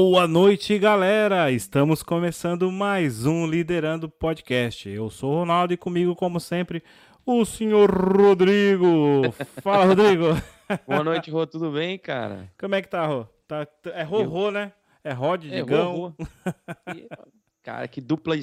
Boa 0.00 0.28
noite, 0.28 0.78
galera! 0.78 1.50
Estamos 1.50 2.04
começando 2.04 2.70
mais 2.70 3.26
um 3.26 3.44
Liderando 3.44 4.08
Podcast. 4.08 4.88
Eu 4.88 5.10
sou 5.10 5.32
o 5.32 5.38
Ronaldo 5.40 5.74
e 5.74 5.76
comigo, 5.76 6.14
como 6.14 6.38
sempre, 6.38 6.84
o 7.26 7.44
senhor 7.44 7.90
Rodrigo. 7.90 9.22
Fala, 9.60 9.86
Rodrigo! 9.86 10.26
Boa 10.86 11.02
noite, 11.02 11.32
Rô. 11.32 11.44
Tudo 11.48 11.72
bem, 11.72 11.98
cara? 11.98 12.48
Como 12.56 12.76
é 12.76 12.80
que 12.80 12.88
tá, 12.88 13.04
Rô? 13.06 13.26
Tá, 13.48 13.66
é 13.86 14.04
Rô, 14.04 14.52
né? 14.52 14.72
É 15.02 15.12
Rod, 15.12 15.46
é, 15.46 15.48
Digão. 15.48 15.96
Rô, 15.96 16.06
Rô. 16.06 16.14
cara, 17.60 17.88
que 17.88 18.00
dupla 18.00 18.36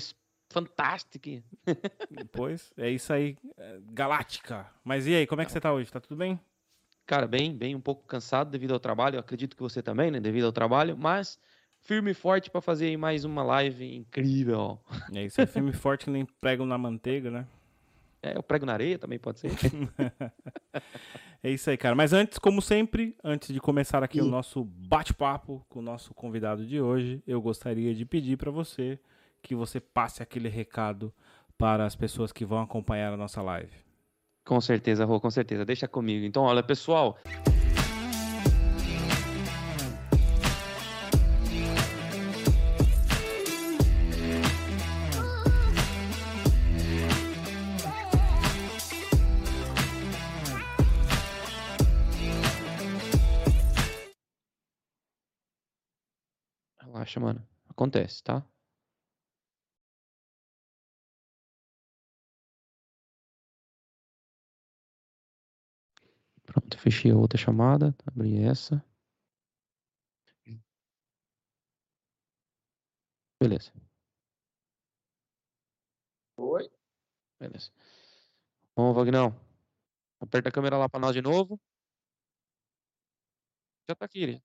fantástica. 0.52 1.42
Pois, 2.34 2.74
é 2.76 2.90
isso 2.90 3.14
aí, 3.14 3.38
é, 3.58 3.80
galáctica. 3.94 4.68
Mas 4.84 5.08
e 5.08 5.16
aí, 5.16 5.26
como 5.26 5.42
é 5.42 5.46
que 5.46 5.54
você 5.54 5.62
tá 5.62 5.72
hoje? 5.72 5.90
Tá 5.90 6.02
tudo 6.02 6.18
bem? 6.18 6.38
Cara, 7.06 7.28
bem, 7.28 7.56
bem, 7.56 7.76
um 7.76 7.82
pouco 7.82 8.04
cansado 8.08 8.50
devido 8.50 8.74
ao 8.74 8.80
trabalho. 8.80 9.16
Eu 9.16 9.20
acredito 9.20 9.56
que 9.56 9.62
você 9.62 9.82
também, 9.82 10.10
né? 10.10 10.20
Devido 10.20 10.46
ao 10.46 10.52
trabalho, 10.52 10.98
mas 10.98 11.40
firme 11.80 12.12
e 12.12 12.14
forte 12.16 12.50
para 12.50 12.62
fazer 12.62 12.88
aí 12.88 12.98
mais 12.98 13.24
uma 13.24 13.44
live 13.44 13.96
incrível. 13.96 14.80
É 15.14 15.24
isso, 15.24 15.40
é 15.40 15.46
firme 15.46 15.70
e 15.70 15.74
forte 15.74 16.06
que 16.06 16.12
nem 16.12 16.26
prego 16.26 16.66
na 16.66 16.78
manteiga, 16.78 17.30
né? 17.30 17.48
É, 18.24 18.36
eu 18.36 18.42
prego 18.42 18.66
na 18.66 18.74
areia 18.74 18.98
também 18.98 19.20
pode 19.20 19.40
ser. 19.40 19.52
é 21.44 21.52
isso 21.52 21.70
aí, 21.70 21.78
cara. 21.78 21.94
Mas 21.94 22.12
antes, 22.12 22.40
como 22.40 22.60
sempre, 22.60 23.16
antes 23.24 23.54
de 23.54 23.62
começar 23.62 24.04
aqui 24.04 24.20
o 24.20 24.26
nosso 24.26 24.64
bate-papo 24.64 25.64
com 25.70 25.78
o 25.78 25.84
nosso 25.84 26.12
convidado 26.12 26.66
de 26.66 26.82
hoje, 26.82 27.22
eu 27.28 27.40
gostaria 27.40 27.94
de 27.94 28.04
pedir 28.04 28.36
para 28.36 28.50
você 28.50 29.00
que 29.44 29.54
você 29.54 29.80
passe 29.80 30.24
aquele 30.24 30.50
recado 30.50 31.14
para 31.56 31.86
as 31.86 31.96
pessoas 31.96 32.32
que 32.32 32.44
vão 32.44 32.62
acompanhar 32.62 33.14
a 33.14 33.18
nossa 33.18 33.44
live. 33.44 33.85
Com 34.46 34.62
certeza, 34.62 35.06
Rô, 35.06 35.20
com 35.20 35.30
certeza. 35.32 35.66
Deixa 35.66 35.88
comigo. 35.88 36.24
Então, 36.26 36.44
olha, 36.44 36.62
pessoal. 36.64 37.18
Relaxa, 56.80 57.20
mano. 57.20 57.46
Acontece, 57.68 58.24
tá? 58.24 58.46
Pronto, 66.46 66.78
fechei 66.80 67.12
a 67.12 67.16
outra 67.16 67.38
chamada, 67.38 67.96
abri 68.08 68.38
essa. 68.44 68.84
Beleza. 73.40 73.72
Oi. 76.38 76.70
Beleza. 77.40 77.72
Bom, 78.76 78.94
Vagnão, 78.94 79.36
aperta 80.22 80.50
a 80.50 80.52
câmera 80.54 80.78
lá 80.78 80.90
para 80.90 81.00
nós 81.02 81.14
de 81.16 81.22
novo. 81.22 81.60
Já 83.90 83.96
tá 83.96 84.06
aqui, 84.06 84.20
ele. 84.22 84.44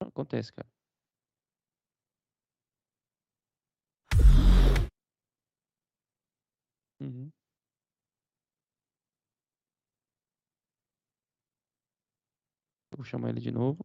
Acontece, 0.00 0.52
cara. 0.52 0.75
Uhum. 7.00 7.30
Vou 12.96 13.04
chamar 13.04 13.28
ele 13.30 13.40
de 13.40 13.52
novo. 13.52 13.84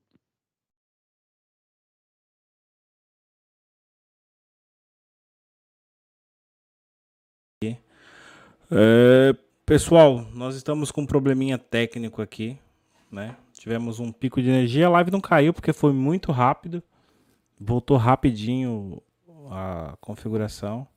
É, 8.74 9.36
pessoal, 9.66 10.26
nós 10.34 10.56
estamos 10.56 10.92
com 10.92 11.02
um 11.02 11.06
probleminha 11.06 11.58
técnico 11.58 12.22
aqui, 12.22 12.58
né? 13.12 13.36
Tivemos 13.54 14.00
um 14.00 14.12
pico 14.12 14.42
de 14.42 14.50
energia, 14.50 14.88
a 14.88 14.90
live 14.90 15.12
não 15.12 15.20
caiu 15.20 15.54
porque 15.54 15.74
foi 15.74 15.92
muito 15.92 16.32
rápido. 16.32 16.82
Voltou 17.60 17.98
rapidinho 17.98 19.02
a 19.52 19.96
configuração. 20.02 20.88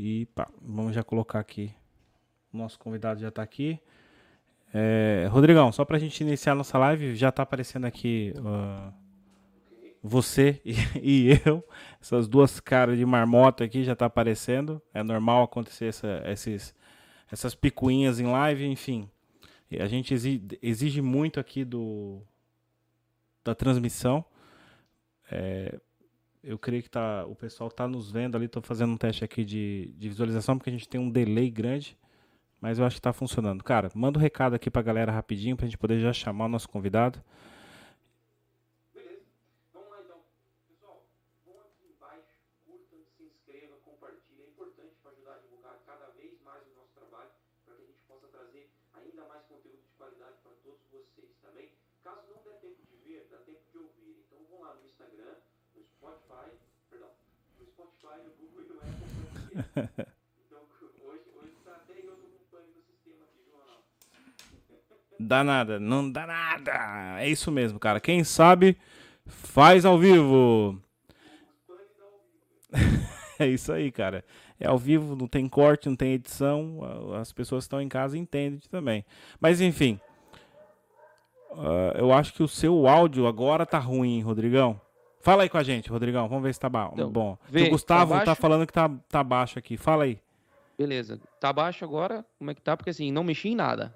E 0.00 0.26
pá, 0.26 0.48
vamos 0.62 0.94
já 0.94 1.02
colocar 1.02 1.40
aqui. 1.40 1.74
Nosso 2.52 2.78
convidado 2.78 3.20
já 3.20 3.30
está 3.30 3.42
aqui. 3.42 3.80
É, 4.72 5.26
Rodrigão, 5.28 5.72
só 5.72 5.84
para 5.84 5.96
a 5.96 5.98
gente 5.98 6.20
iniciar 6.20 6.54
nossa 6.54 6.78
live, 6.78 7.16
já 7.16 7.30
está 7.30 7.42
aparecendo 7.42 7.84
aqui 7.84 8.32
uh, 8.36 8.94
você 10.00 10.62
e, 10.64 10.74
e, 11.02 11.40
eu. 11.44 11.64
Essas 12.00 12.28
duas 12.28 12.60
caras 12.60 12.96
de 12.96 13.04
marmota 13.04 13.64
aqui 13.64 13.82
já 13.82 13.94
está 13.94 14.06
aparecendo. 14.06 14.80
É 14.94 15.02
normal 15.02 15.42
acontecer 15.42 15.86
essa, 15.86 16.22
esses, 16.26 16.72
essas 17.28 17.56
picuinhas 17.56 18.20
em 18.20 18.26
live, 18.26 18.66
enfim. 18.66 19.10
A 19.80 19.88
gente 19.88 20.14
exige, 20.14 20.46
exige 20.62 21.02
muito 21.02 21.40
aqui 21.40 21.64
do 21.64 22.22
da 23.42 23.52
transmissão. 23.52 24.24
É, 25.28 25.80
eu 26.42 26.58
creio 26.58 26.82
que 26.82 26.90
tá, 26.90 27.24
o 27.26 27.34
pessoal 27.34 27.68
está 27.68 27.86
nos 27.86 28.10
vendo 28.10 28.36
ali. 28.36 28.46
Estou 28.46 28.62
fazendo 28.62 28.92
um 28.92 28.96
teste 28.96 29.24
aqui 29.24 29.44
de, 29.44 29.92
de 29.96 30.08
visualização 30.08 30.56
porque 30.56 30.70
a 30.70 30.72
gente 30.72 30.88
tem 30.88 31.00
um 31.00 31.10
delay 31.10 31.50
grande. 31.50 31.96
Mas 32.60 32.78
eu 32.78 32.84
acho 32.84 32.96
que 32.96 33.00
está 33.00 33.12
funcionando. 33.12 33.62
Cara, 33.62 33.88
manda 33.94 34.18
um 34.18 34.22
recado 34.22 34.54
aqui 34.54 34.70
para 34.70 34.80
a 34.80 34.84
galera 34.84 35.12
rapidinho 35.12 35.56
para 35.56 35.64
a 35.64 35.68
gente 35.68 35.78
poder 35.78 36.00
já 36.00 36.12
chamar 36.12 36.46
o 36.46 36.48
nosso 36.48 36.68
convidado. 36.68 37.22
Dá 65.20 65.42
nada, 65.42 65.80
não 65.80 66.10
dá 66.10 66.26
nada. 66.26 67.20
É 67.20 67.28
isso 67.28 67.50
mesmo, 67.50 67.78
cara. 67.78 67.98
Quem 67.98 68.22
sabe, 68.22 68.78
faz 69.26 69.84
ao 69.84 69.98
vivo. 69.98 70.80
é 73.38 73.46
isso 73.48 73.72
aí, 73.72 73.90
cara. 73.90 74.24
É 74.60 74.68
ao 74.68 74.78
vivo, 74.78 75.16
não 75.16 75.26
tem 75.26 75.48
corte, 75.48 75.88
não 75.88 75.96
tem 75.96 76.12
edição. 76.12 76.80
As 77.20 77.32
pessoas 77.32 77.64
que 77.64 77.66
estão 77.66 77.80
em 77.80 77.88
casa 77.88 78.16
entendem 78.16 78.60
também. 78.70 79.04
Mas 79.40 79.60
enfim. 79.60 80.00
Uh, 81.50 81.96
eu 81.96 82.12
acho 82.12 82.32
que 82.32 82.42
o 82.42 82.48
seu 82.48 82.86
áudio 82.86 83.26
agora 83.26 83.66
tá 83.66 83.78
ruim, 83.78 84.20
Rodrigão. 84.20 84.80
Fala 85.28 85.42
aí 85.42 85.50
com 85.50 85.58
a 85.58 85.62
gente, 85.62 85.90
Rodrigão. 85.90 86.26
Vamos 86.26 86.42
ver 86.42 86.54
se 86.54 86.58
tá 86.58 86.70
então, 86.94 87.10
bom. 87.10 87.36
Vê, 87.50 87.64
o 87.64 87.70
Gustavo 87.72 88.14
tá, 88.14 88.24
tá, 88.24 88.34
falando 88.34 88.66
que 88.66 88.72
tá, 88.72 88.88
tá 89.10 89.22
baixo 89.22 89.58
aqui. 89.58 89.76
Fala 89.76 90.04
aí. 90.04 90.18
Beleza. 90.78 91.20
Tá 91.38 91.52
baixo 91.52 91.84
agora? 91.84 92.24
Como 92.38 92.50
é 92.50 92.54
que 92.54 92.62
tá? 92.62 92.74
Porque 92.74 92.88
assim, 92.88 93.12
não 93.12 93.22
mexi 93.22 93.50
em 93.50 93.54
nada. 93.54 93.94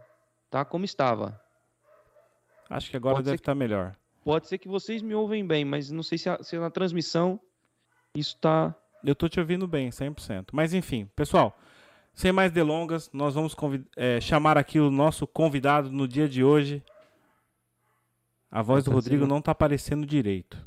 Tá 0.50 0.62
como 0.62 0.84
estava. 0.84 1.40
Acho 2.68 2.90
que 2.90 2.98
agora 2.98 3.14
pode 3.14 3.24
deve 3.24 3.36
estar 3.36 3.52
tá 3.52 3.54
melhor. 3.54 3.96
Pode 4.22 4.46
ser 4.46 4.58
que 4.58 4.68
vocês 4.68 5.00
me 5.00 5.14
ouvem 5.14 5.46
bem, 5.46 5.64
mas 5.64 5.90
não 5.90 6.02
sei 6.02 6.18
se, 6.18 6.28
a, 6.28 6.42
se 6.42 6.58
na 6.58 6.68
transmissão 6.68 7.40
isso 8.14 8.36
tá. 8.36 8.74
Eu 9.02 9.14
tô 9.14 9.26
te 9.26 9.40
ouvindo 9.40 9.66
bem, 9.66 9.88
100%. 9.88 10.48
Mas 10.52 10.74
enfim, 10.74 11.08
pessoal, 11.16 11.58
sem 12.12 12.30
mais 12.30 12.52
delongas, 12.52 13.08
nós 13.10 13.34
vamos 13.34 13.56
é, 13.96 14.20
chamar 14.20 14.58
aqui 14.58 14.78
o 14.78 14.90
nosso 14.90 15.26
convidado 15.26 15.90
no 15.90 16.06
dia 16.06 16.28
de 16.28 16.44
hoje. 16.44 16.82
A 18.50 18.60
voz 18.60 18.84
do 18.84 18.90
Rodrigo 18.90 19.26
não 19.26 19.40
tá 19.40 19.52
aparecendo 19.52 20.04
direito. 20.04 20.62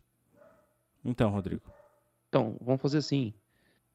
Então, 1.06 1.30
Rodrigo. 1.30 1.62
Então, 2.28 2.58
vamos 2.60 2.82
fazer 2.82 2.98
assim. 2.98 3.34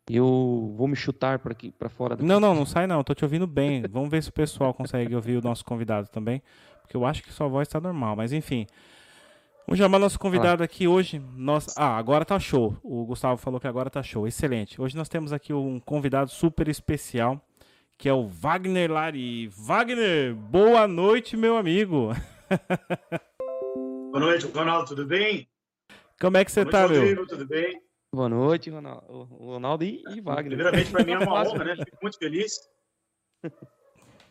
Eu 0.09 0.73
vou 0.77 0.89
me 0.89 0.97
chutar 0.97 1.39
para 1.39 1.53
aqui, 1.53 1.71
para 1.71 1.89
fora 1.89 2.17
daqui. 2.17 2.27
Não, 2.27 2.41
não, 2.41 2.55
não 2.55 2.65
sai 2.65 2.87
não. 2.87 3.03
Tô 3.05 3.15
te 3.15 3.25
ouvindo 3.25 3.47
bem. 3.47 3.83
vamos 3.91 4.09
ver 4.09 4.23
se 4.23 4.31
o 4.31 4.33
pessoal 4.33 4.73
consegue 4.73 5.15
ouvir 5.15 5.37
o 5.37 5.43
nosso 5.43 5.65
convidado 5.65 6.09
também, 6.09 6.43
porque 6.81 6.97
eu 6.97 7.05
acho 7.05 7.23
que 7.23 7.33
sua 7.33 7.49
voz 7.49 7.69
está 7.69 7.81
normal. 7.81 8.17
Mas 8.17 8.33
enfim, 8.33 8.67
vamos 9.67 9.79
chamar 9.79 9.99
nosso 9.99 10.19
convidado 10.19 10.63
aqui 10.63 10.89
hoje. 10.89 11.21
Nós, 11.37 11.75
ah, 11.77 11.97
agora 11.97 12.25
tá 12.25 12.39
show. 12.39 12.77
O 12.83 13.05
Gustavo 13.05 13.37
falou 13.37 13.61
que 13.61 13.69
agora 13.69 13.91
tá 13.91 14.03
show. 14.03 14.27
Excelente. 14.27 14.81
Hoje 14.81 14.97
nós 14.97 15.09
temos 15.09 15.33
aqui 15.33 15.53
um 15.53 15.79
convidado 15.79 16.31
super 16.31 16.67
especial, 16.69 17.41
que 17.99 18.09
é 18.09 18.13
o 18.13 18.27
Wagner 18.27 18.91
Lari. 18.91 19.49
Wagner, 19.49 20.35
boa 20.35 20.89
noite, 20.89 21.37
meu 21.37 21.57
amigo. 21.57 22.13
boa 24.11 24.21
noite, 24.21 24.47
Ronaldo. 24.47 24.89
Tudo 24.89 25.07
bem? 25.07 25.47
Como 26.21 26.37
é 26.37 26.45
que 26.45 26.53
você 26.53 26.65
Boa 26.65 26.73
tá, 26.73 26.87
noite, 26.87 27.15
meu? 27.15 27.27
tudo 27.27 27.47
bem? 27.47 27.83
Boa 28.15 28.29
noite, 28.29 28.69
Ronaldo, 28.69 29.25
Ronaldo 29.25 29.85
e, 29.85 30.03
e 30.09 30.21
Wagner. 30.21 30.59
Primeiramente, 30.59 30.91
para 30.91 31.05
mim 31.05 31.13
é 31.13 31.19
uma 31.19 31.33
honra, 31.49 31.65
né? 31.65 31.77
Fico 31.77 31.97
muito 32.03 32.19
feliz. 32.19 32.61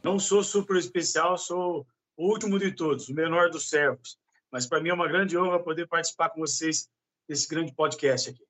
Não 0.04 0.20
sou 0.20 0.44
super 0.44 0.78
especial, 0.78 1.36
sou 1.36 1.88
o 2.16 2.30
último 2.30 2.60
de 2.60 2.76
todos, 2.76 3.10
o 3.10 3.16
menor 3.16 3.50
dos 3.50 3.70
servos. 3.70 4.20
Mas 4.52 4.68
para 4.68 4.80
mim 4.80 4.90
é 4.90 4.94
uma 4.94 5.08
grande 5.08 5.36
honra 5.36 5.64
poder 5.64 5.88
participar 5.88 6.30
com 6.30 6.42
vocês 6.42 6.88
desse 7.28 7.48
grande 7.48 7.74
podcast 7.74 8.30
aqui. 8.30 8.44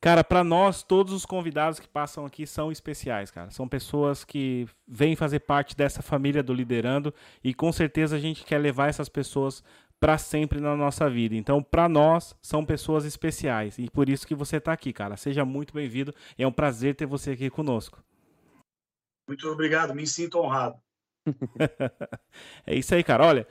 Cara, 0.00 0.22
para 0.22 0.44
nós, 0.44 0.82
todos 0.82 1.12
os 1.12 1.26
convidados 1.26 1.80
que 1.80 1.88
passam 1.88 2.24
aqui 2.24 2.46
são 2.46 2.70
especiais, 2.70 3.30
cara. 3.30 3.50
São 3.50 3.66
pessoas 3.66 4.24
que 4.24 4.66
vêm 4.86 5.16
fazer 5.16 5.40
parte 5.40 5.76
dessa 5.76 6.00
família 6.00 6.42
do 6.42 6.54
Liderando 6.54 7.12
e 7.42 7.52
com 7.52 7.72
certeza 7.72 8.16
a 8.16 8.18
gente 8.18 8.44
quer 8.44 8.58
levar 8.58 8.88
essas 8.88 9.08
pessoas 9.08 9.64
para 10.00 10.18
sempre 10.18 10.60
na 10.60 10.76
nossa 10.76 11.08
vida. 11.08 11.34
Então, 11.34 11.62
para 11.62 11.88
nós, 11.88 12.36
são 12.42 12.64
pessoas 12.64 13.04
especiais 13.04 13.78
e 13.78 13.90
por 13.90 14.08
isso 14.08 14.26
que 14.26 14.34
você 14.34 14.56
está 14.56 14.72
aqui, 14.72 14.92
cara. 14.92 15.16
Seja 15.16 15.44
muito 15.44 15.72
bem-vindo. 15.72 16.14
É 16.36 16.46
um 16.46 16.52
prazer 16.52 16.94
ter 16.94 17.06
você 17.06 17.32
aqui 17.32 17.50
conosco. 17.50 18.02
Muito 19.28 19.48
obrigado, 19.48 19.94
me 19.94 20.06
sinto 20.06 20.38
honrado. 20.38 20.80
é 22.66 22.74
isso 22.74 22.94
aí, 22.94 23.02
cara. 23.02 23.24
Olha, 23.26 23.48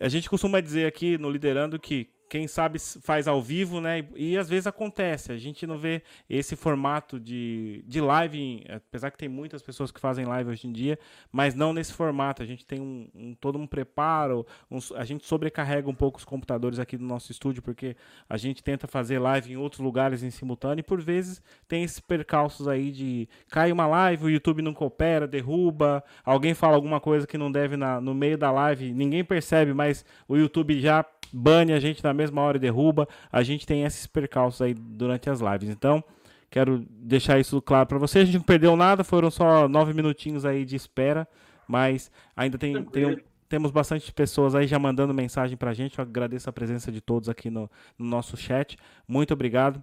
a 0.00 0.08
gente 0.08 0.28
costuma 0.28 0.60
dizer 0.60 0.86
aqui 0.86 1.16
no 1.16 1.30
Liderando 1.30 1.78
que 1.78 2.10
quem 2.28 2.46
sabe 2.48 2.78
faz 2.78 3.28
ao 3.28 3.40
vivo, 3.42 3.80
né? 3.80 4.06
E, 4.14 4.36
às 4.36 4.48
vezes 4.48 4.66
acontece. 4.66 5.32
A 5.32 5.38
gente 5.38 5.66
não 5.66 5.78
vê 5.78 6.02
esse 6.28 6.56
formato 6.56 7.18
de, 7.20 7.84
de 7.86 8.00
live, 8.00 8.64
apesar 8.68 9.10
que 9.10 9.18
tem 9.18 9.28
muitas 9.28 9.62
pessoas 9.62 9.90
que 9.90 10.00
fazem 10.00 10.24
live 10.24 10.50
hoje 10.50 10.66
em 10.66 10.72
dia, 10.72 10.98
mas 11.30 11.54
não 11.54 11.72
nesse 11.72 11.92
formato. 11.92 12.42
A 12.42 12.46
gente 12.46 12.64
tem 12.66 12.80
um, 12.80 13.08
um 13.14 13.34
todo 13.34 13.58
um 13.58 13.66
preparo, 13.66 14.46
um, 14.70 14.78
a 14.96 15.04
gente 15.04 15.26
sobrecarrega 15.26 15.88
um 15.88 15.94
pouco 15.94 16.18
os 16.18 16.24
computadores 16.24 16.78
aqui 16.78 16.96
do 16.96 17.04
nosso 17.04 17.30
estúdio, 17.30 17.62
porque 17.62 17.96
a 18.28 18.36
gente 18.36 18.62
tenta 18.62 18.86
fazer 18.86 19.18
live 19.18 19.52
em 19.52 19.56
outros 19.56 19.80
lugares 19.80 20.22
em 20.22 20.30
simultâneo 20.30 20.80
e 20.80 20.84
por 20.84 21.00
vezes 21.00 21.42
tem 21.68 21.84
esses 21.84 22.00
percalços 22.00 22.66
aí 22.68 22.90
de 22.90 23.28
cai 23.48 23.70
uma 23.70 23.86
live, 23.86 24.24
o 24.24 24.30
YouTube 24.30 24.62
não 24.62 24.74
coopera, 24.74 25.26
derruba, 25.26 26.02
alguém 26.24 26.54
fala 26.54 26.74
alguma 26.74 27.00
coisa 27.00 27.26
que 27.26 27.38
não 27.38 27.50
deve 27.50 27.76
na, 27.76 28.00
no 28.00 28.14
meio 28.14 28.38
da 28.38 28.50
live, 28.50 28.92
ninguém 28.92 29.24
percebe, 29.24 29.72
mas 29.72 30.04
o 30.26 30.36
YouTube 30.36 30.80
já 30.80 31.04
bane 31.32 31.72
a 31.72 31.80
gente 31.80 32.02
na 32.04 32.14
mesma 32.14 32.23
hora 32.32 32.56
e 32.56 32.60
derruba. 32.60 33.08
A 33.30 33.42
gente 33.42 33.66
tem 33.66 33.84
esses 33.84 34.06
percalços 34.06 34.62
aí 34.62 34.74
durante 34.74 35.28
as 35.28 35.40
lives. 35.40 35.68
Então, 35.68 36.02
quero 36.50 36.84
deixar 36.88 37.38
isso 37.38 37.60
claro 37.60 37.86
para 37.86 37.98
vocês. 37.98 38.22
A 38.22 38.26
gente 38.26 38.38
não 38.38 38.44
perdeu 38.44 38.76
nada, 38.76 39.02
foram 39.02 39.30
só 39.30 39.68
nove 39.68 39.92
minutinhos 39.92 40.44
aí 40.44 40.64
de 40.64 40.76
espera, 40.76 41.26
mas 41.66 42.10
ainda 42.36 42.58
tem, 42.58 42.82
tem 42.84 43.18
temos 43.48 43.70
bastante 43.70 44.12
pessoas 44.12 44.54
aí 44.54 44.66
já 44.66 44.78
mandando 44.78 45.14
mensagem 45.14 45.56
para 45.56 45.70
a 45.70 45.74
gente. 45.74 45.98
Eu 45.98 46.02
agradeço 46.02 46.50
a 46.50 46.52
presença 46.52 46.90
de 46.90 47.00
todos 47.00 47.28
aqui 47.28 47.50
no, 47.50 47.70
no 47.98 48.06
nosso 48.06 48.36
chat. 48.36 48.76
Muito 49.06 49.32
obrigado. 49.32 49.82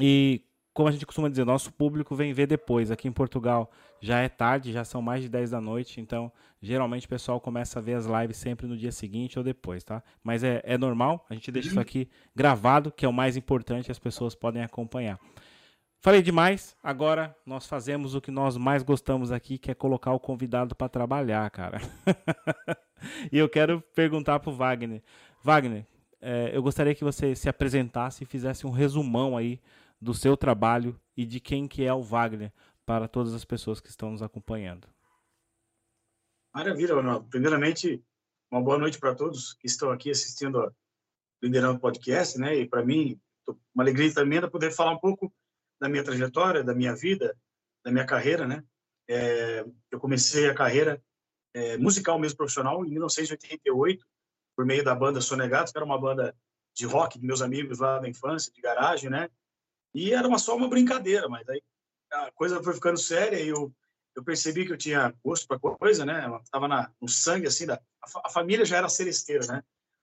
E 0.00 0.42
como 0.78 0.88
a 0.88 0.92
gente 0.92 1.04
costuma 1.04 1.28
dizer, 1.28 1.44
nosso 1.44 1.72
público 1.72 2.14
vem 2.14 2.32
ver 2.32 2.46
depois. 2.46 2.92
Aqui 2.92 3.08
em 3.08 3.12
Portugal 3.12 3.68
já 4.00 4.20
é 4.20 4.28
tarde, 4.28 4.70
já 4.70 4.84
são 4.84 5.02
mais 5.02 5.24
de 5.24 5.28
10 5.28 5.50
da 5.50 5.60
noite, 5.60 6.00
então 6.00 6.30
geralmente 6.62 7.04
o 7.04 7.08
pessoal 7.08 7.40
começa 7.40 7.80
a 7.80 7.82
ver 7.82 7.94
as 7.94 8.06
lives 8.06 8.36
sempre 8.36 8.64
no 8.68 8.76
dia 8.76 8.92
seguinte 8.92 9.36
ou 9.40 9.44
depois, 9.44 9.82
tá? 9.82 10.00
Mas 10.22 10.44
é, 10.44 10.62
é 10.62 10.78
normal, 10.78 11.26
a 11.28 11.34
gente 11.34 11.50
deixa 11.50 11.70
isso 11.70 11.80
aqui 11.80 12.08
gravado, 12.32 12.92
que 12.92 13.04
é 13.04 13.08
o 13.08 13.12
mais 13.12 13.36
importante, 13.36 13.90
as 13.90 13.98
pessoas 13.98 14.36
podem 14.36 14.62
acompanhar. 14.62 15.18
Falei 15.98 16.22
demais, 16.22 16.76
agora 16.80 17.36
nós 17.44 17.66
fazemos 17.66 18.14
o 18.14 18.20
que 18.20 18.30
nós 18.30 18.56
mais 18.56 18.84
gostamos 18.84 19.32
aqui, 19.32 19.58
que 19.58 19.72
é 19.72 19.74
colocar 19.74 20.12
o 20.12 20.20
convidado 20.20 20.76
para 20.76 20.88
trabalhar, 20.88 21.50
cara. 21.50 21.80
e 23.32 23.36
eu 23.36 23.48
quero 23.48 23.82
perguntar 23.96 24.38
pro 24.38 24.52
Wagner. 24.52 25.02
Wagner, 25.42 25.84
é, 26.22 26.52
eu 26.54 26.62
gostaria 26.62 26.94
que 26.94 27.02
você 27.02 27.34
se 27.34 27.48
apresentasse 27.48 28.22
e 28.22 28.26
fizesse 28.28 28.64
um 28.64 28.70
resumão 28.70 29.36
aí 29.36 29.60
do 30.00 30.14
seu 30.14 30.36
trabalho 30.36 31.00
e 31.16 31.26
de 31.26 31.40
quem 31.40 31.66
que 31.66 31.84
é 31.84 31.92
o 31.92 32.02
Wagner 32.02 32.52
para 32.86 33.08
todas 33.08 33.34
as 33.34 33.44
pessoas 33.44 33.80
que 33.80 33.90
estão 33.90 34.10
nos 34.10 34.22
acompanhando. 34.22 34.88
Maravilha, 36.54 36.94
Ronaldo. 36.94 37.28
Primeiramente, 37.28 38.02
uma 38.50 38.62
boa 38.62 38.78
noite 38.78 38.98
para 38.98 39.14
todos 39.14 39.54
que 39.54 39.66
estão 39.66 39.90
aqui 39.90 40.10
assistindo 40.10 40.60
a 40.60 40.72
Liderando 41.42 41.78
Podcast, 41.78 42.38
né? 42.38 42.56
E 42.56 42.68
para 42.68 42.84
mim, 42.84 43.20
uma 43.74 43.84
alegria 43.84 44.12
tremenda 44.12 44.50
poder 44.50 44.72
falar 44.72 44.92
um 44.92 44.98
pouco 44.98 45.32
da 45.80 45.88
minha 45.88 46.02
trajetória, 46.02 46.64
da 46.64 46.74
minha 46.74 46.94
vida, 46.94 47.36
da 47.84 47.92
minha 47.92 48.06
carreira, 48.06 48.46
né? 48.46 48.64
É, 49.08 49.64
eu 49.90 50.00
comecei 50.00 50.48
a 50.48 50.54
carreira 50.54 51.02
é, 51.54 51.76
musical 51.76 52.18
mesmo 52.18 52.36
profissional 52.36 52.84
em 52.84 52.90
1988 52.90 54.04
por 54.56 54.66
meio 54.66 54.84
da 54.84 54.94
banda 54.94 55.20
Sonegados, 55.20 55.72
que 55.72 55.78
era 55.78 55.84
uma 55.84 56.00
banda 56.00 56.34
de 56.74 56.86
rock 56.86 57.18
de 57.18 57.26
meus 57.26 57.40
amigos 57.40 57.78
lá 57.78 57.98
da 57.98 58.08
infância, 58.08 58.52
de 58.52 58.60
garagem, 58.60 59.10
né? 59.10 59.30
E 59.94 60.12
era 60.12 60.26
uma, 60.26 60.38
só 60.38 60.56
uma 60.56 60.68
brincadeira, 60.68 61.28
mas 61.28 61.48
aí 61.48 61.62
a 62.12 62.30
coisa 62.32 62.62
foi 62.62 62.74
ficando 62.74 62.98
séria 62.98 63.40
e 63.40 63.48
eu, 63.48 63.72
eu 64.14 64.24
percebi 64.24 64.66
que 64.66 64.72
eu 64.72 64.78
tinha 64.78 65.14
gosto 65.24 65.46
para 65.46 65.58
coisa, 65.58 66.04
né? 66.04 66.28
Estava 66.42 66.92
no 67.00 67.08
sangue, 67.08 67.46
assim, 67.46 67.66
da, 67.66 67.74
a, 67.74 68.26
a, 68.26 68.30
família 68.30 68.64
já 68.64 68.78
era 68.78 68.88
celesteira, 68.88 69.46
né? 69.46 69.62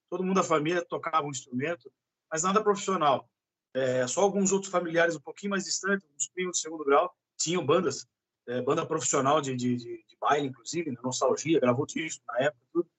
Todo 0.09 0.23
mundo 0.23 0.35
da 0.35 0.43
família 0.43 0.85
tocava 0.85 1.25
um 1.25 1.31
instrumento, 1.31 1.91
mas 2.31 2.43
nada 2.43 2.63
profissional. 2.63 3.29
É, 3.73 4.07
só 4.07 4.21
alguns 4.21 4.51
outros 4.51 4.71
familiares 4.71 5.15
um 5.15 5.21
pouquinho 5.21 5.51
mais 5.51 5.65
distantes, 5.65 6.07
uns 6.15 6.29
primos 6.29 6.57
de 6.57 6.61
segundo 6.61 6.85
grau, 6.85 7.13
tinham 7.37 7.65
bandas, 7.65 8.07
é, 8.47 8.61
banda 8.61 8.85
profissional 8.85 9.41
de, 9.41 9.55
de, 9.55 9.75
de, 9.75 10.05
de 10.07 10.17
baile, 10.19 10.47
inclusive, 10.47 10.91
né? 10.91 10.97
Nostalgia, 11.03 11.59
gravou 11.59 11.85
disco 11.85 12.23
na 12.27 12.45
época, 12.45 12.65
tudo. 12.71 12.89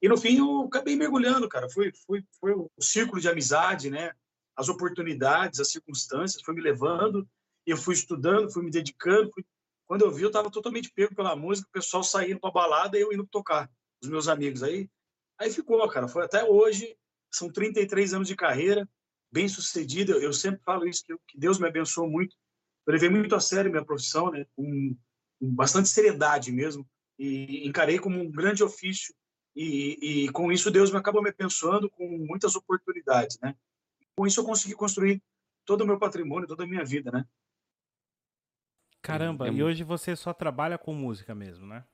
E 0.00 0.08
no 0.08 0.16
fim 0.16 0.38
eu 0.38 0.62
acabei 0.62 0.96
mergulhando, 0.96 1.48
cara. 1.48 1.68
Foi, 1.68 1.92
foi, 2.06 2.24
foi 2.40 2.52
o 2.52 2.70
círculo 2.78 3.20
de 3.20 3.28
amizade, 3.28 3.90
né? 3.90 4.12
As 4.58 4.68
oportunidades, 4.68 5.60
as 5.60 5.70
circunstâncias, 5.70 6.42
foi 6.42 6.52
me 6.52 6.60
levando, 6.60 7.26
eu 7.64 7.76
fui 7.76 7.94
estudando, 7.94 8.52
fui 8.52 8.64
me 8.64 8.72
dedicando. 8.72 9.30
Fui... 9.32 9.44
Quando 9.86 10.04
eu 10.04 10.10
vi, 10.10 10.22
eu 10.22 10.28
estava 10.28 10.50
totalmente 10.50 10.90
pego 10.92 11.14
pela 11.14 11.36
música, 11.36 11.68
o 11.68 11.72
pessoal 11.72 12.02
saindo 12.02 12.40
para 12.40 12.50
balada 12.50 12.98
e 12.98 13.00
eu 13.00 13.12
indo 13.12 13.24
tocar, 13.26 13.70
os 14.02 14.08
meus 14.08 14.26
amigos. 14.26 14.64
Aí, 14.64 14.90
aí 15.38 15.48
ficou, 15.52 15.88
cara. 15.88 16.08
Foi 16.08 16.24
até 16.24 16.42
hoje, 16.42 16.96
são 17.32 17.52
33 17.52 18.14
anos 18.14 18.26
de 18.26 18.34
carreira, 18.34 18.86
bem 19.30 19.48
sucedida. 19.48 20.14
Eu 20.14 20.32
sempre 20.32 20.60
falo 20.64 20.88
isso, 20.88 21.04
que, 21.04 21.14
que 21.28 21.38
Deus 21.38 21.58
me 21.60 21.68
abençoou 21.68 22.10
muito. 22.10 22.34
Eu 22.84 22.92
levei 22.94 23.08
muito 23.08 23.36
a 23.36 23.40
sério 23.40 23.70
minha 23.70 23.84
profissão, 23.84 24.32
né? 24.32 24.44
com, 24.56 24.96
com 25.38 25.54
bastante 25.54 25.88
seriedade 25.88 26.50
mesmo, 26.50 26.84
e 27.16 27.64
encarei 27.68 28.00
como 28.00 28.18
um 28.18 28.28
grande 28.28 28.64
ofício. 28.64 29.14
E, 29.54 30.24
e, 30.24 30.32
com 30.32 30.50
isso 30.50 30.70
Deus 30.70 30.90
me 30.90 30.98
acabou 30.98 31.22
me 31.22 31.30
abençoando 31.30 31.88
com 31.90 32.06
muitas 32.06 32.56
oportunidades, 32.56 33.38
né? 33.40 33.54
Com 34.18 34.26
isso 34.26 34.40
eu 34.40 34.44
consegui 34.44 34.74
construir 34.74 35.22
todo 35.64 35.82
o 35.82 35.86
meu 35.86 35.96
patrimônio, 35.96 36.48
toda 36.48 36.64
a 36.64 36.66
minha 36.66 36.84
vida, 36.84 37.08
né? 37.12 37.24
Caramba, 39.00 39.46
é 39.46 39.52
e 39.52 39.62
hoje 39.62 39.84
você 39.84 40.16
só 40.16 40.34
trabalha 40.34 40.76
com 40.76 40.92
música 40.92 41.36
mesmo, 41.36 41.64
né? 41.64 41.84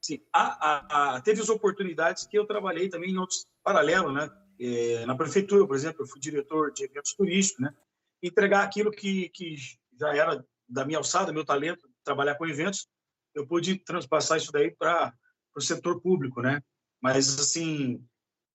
Sim, 0.00 0.20
a, 0.32 1.14
a, 1.14 1.20
teve 1.20 1.40
as 1.40 1.48
oportunidades 1.48 2.26
que 2.26 2.36
eu 2.36 2.44
trabalhei 2.44 2.88
também 2.88 3.12
em 3.12 3.16
outros 3.16 3.46
paralelos, 3.62 4.12
né? 4.12 4.28
É, 4.58 5.06
na 5.06 5.14
prefeitura, 5.14 5.64
por 5.64 5.76
exemplo, 5.76 6.02
eu 6.02 6.06
fui 6.08 6.18
diretor 6.18 6.72
de 6.72 6.82
eventos 6.82 7.14
turísticos, 7.14 7.64
né? 7.64 7.72
Entregar 8.20 8.64
aquilo 8.64 8.90
que, 8.90 9.28
que 9.28 9.54
já 9.96 10.12
era 10.12 10.44
da 10.68 10.84
minha 10.84 10.98
alçada, 10.98 11.32
meu 11.32 11.44
talento, 11.44 11.88
trabalhar 12.02 12.34
com 12.34 12.44
eventos, 12.44 12.88
eu 13.36 13.46
pude 13.46 13.76
transpassar 13.76 14.38
isso 14.38 14.50
daí 14.50 14.72
para 14.72 15.14
o 15.54 15.60
setor 15.60 16.00
público, 16.00 16.42
né? 16.42 16.60
Mas, 17.00 17.38
assim, 17.38 18.04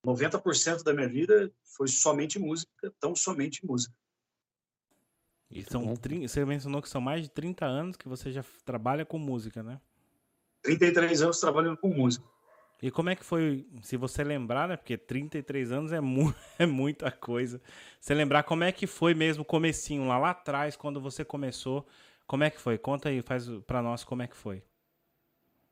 90% 0.05 0.83
da 0.83 0.93
minha 0.93 1.09
vida 1.09 1.51
foi 1.63 1.87
somente 1.87 2.37
música, 2.37 2.93
tão 2.99 3.15
somente 3.15 3.65
música. 3.65 3.93
E 5.49 5.63
são 5.63 5.95
30, 5.95 6.27
você 6.27 6.45
mencionou 6.45 6.81
que 6.81 6.89
são 6.89 7.01
mais 7.01 7.23
de 7.23 7.29
30 7.29 7.65
anos 7.65 7.95
que 7.95 8.07
você 8.07 8.31
já 8.31 8.43
trabalha 8.63 9.05
com 9.05 9.17
música, 9.17 9.63
né? 9.63 9.79
33 10.63 11.21
anos 11.21 11.39
trabalhando 11.39 11.77
com 11.77 11.87
música. 11.89 12.25
E 12.81 12.91
como 12.91 13.09
é 13.09 13.15
que 13.15 13.23
foi, 13.23 13.65
se 13.81 13.95
você 13.95 14.23
lembrar, 14.23 14.67
né? 14.67 14.75
Porque 14.75 14.97
33 14.97 15.71
anos 15.71 15.91
é, 15.91 15.99
mu 15.99 16.33
é 16.59 16.65
muita 16.65 17.11
coisa. 17.11 17.61
Você 17.99 18.13
lembrar 18.13 18.43
como 18.43 18.63
é 18.63 18.71
que 18.71 18.85
foi 18.85 19.13
mesmo 19.13 19.43
o 19.43 19.45
comecinho 19.45 20.07
lá, 20.07 20.17
lá 20.17 20.31
atrás, 20.31 20.75
quando 20.75 20.99
você 20.99 21.23
começou, 21.23 21.87
como 22.27 22.43
é 22.43 22.49
que 22.49 22.59
foi? 22.59 22.77
Conta 22.77 23.09
aí, 23.09 23.21
faz 23.21 23.47
para 23.65 23.81
nós 23.81 24.03
como 24.03 24.23
é 24.23 24.27
que 24.27 24.35
foi. 24.35 24.63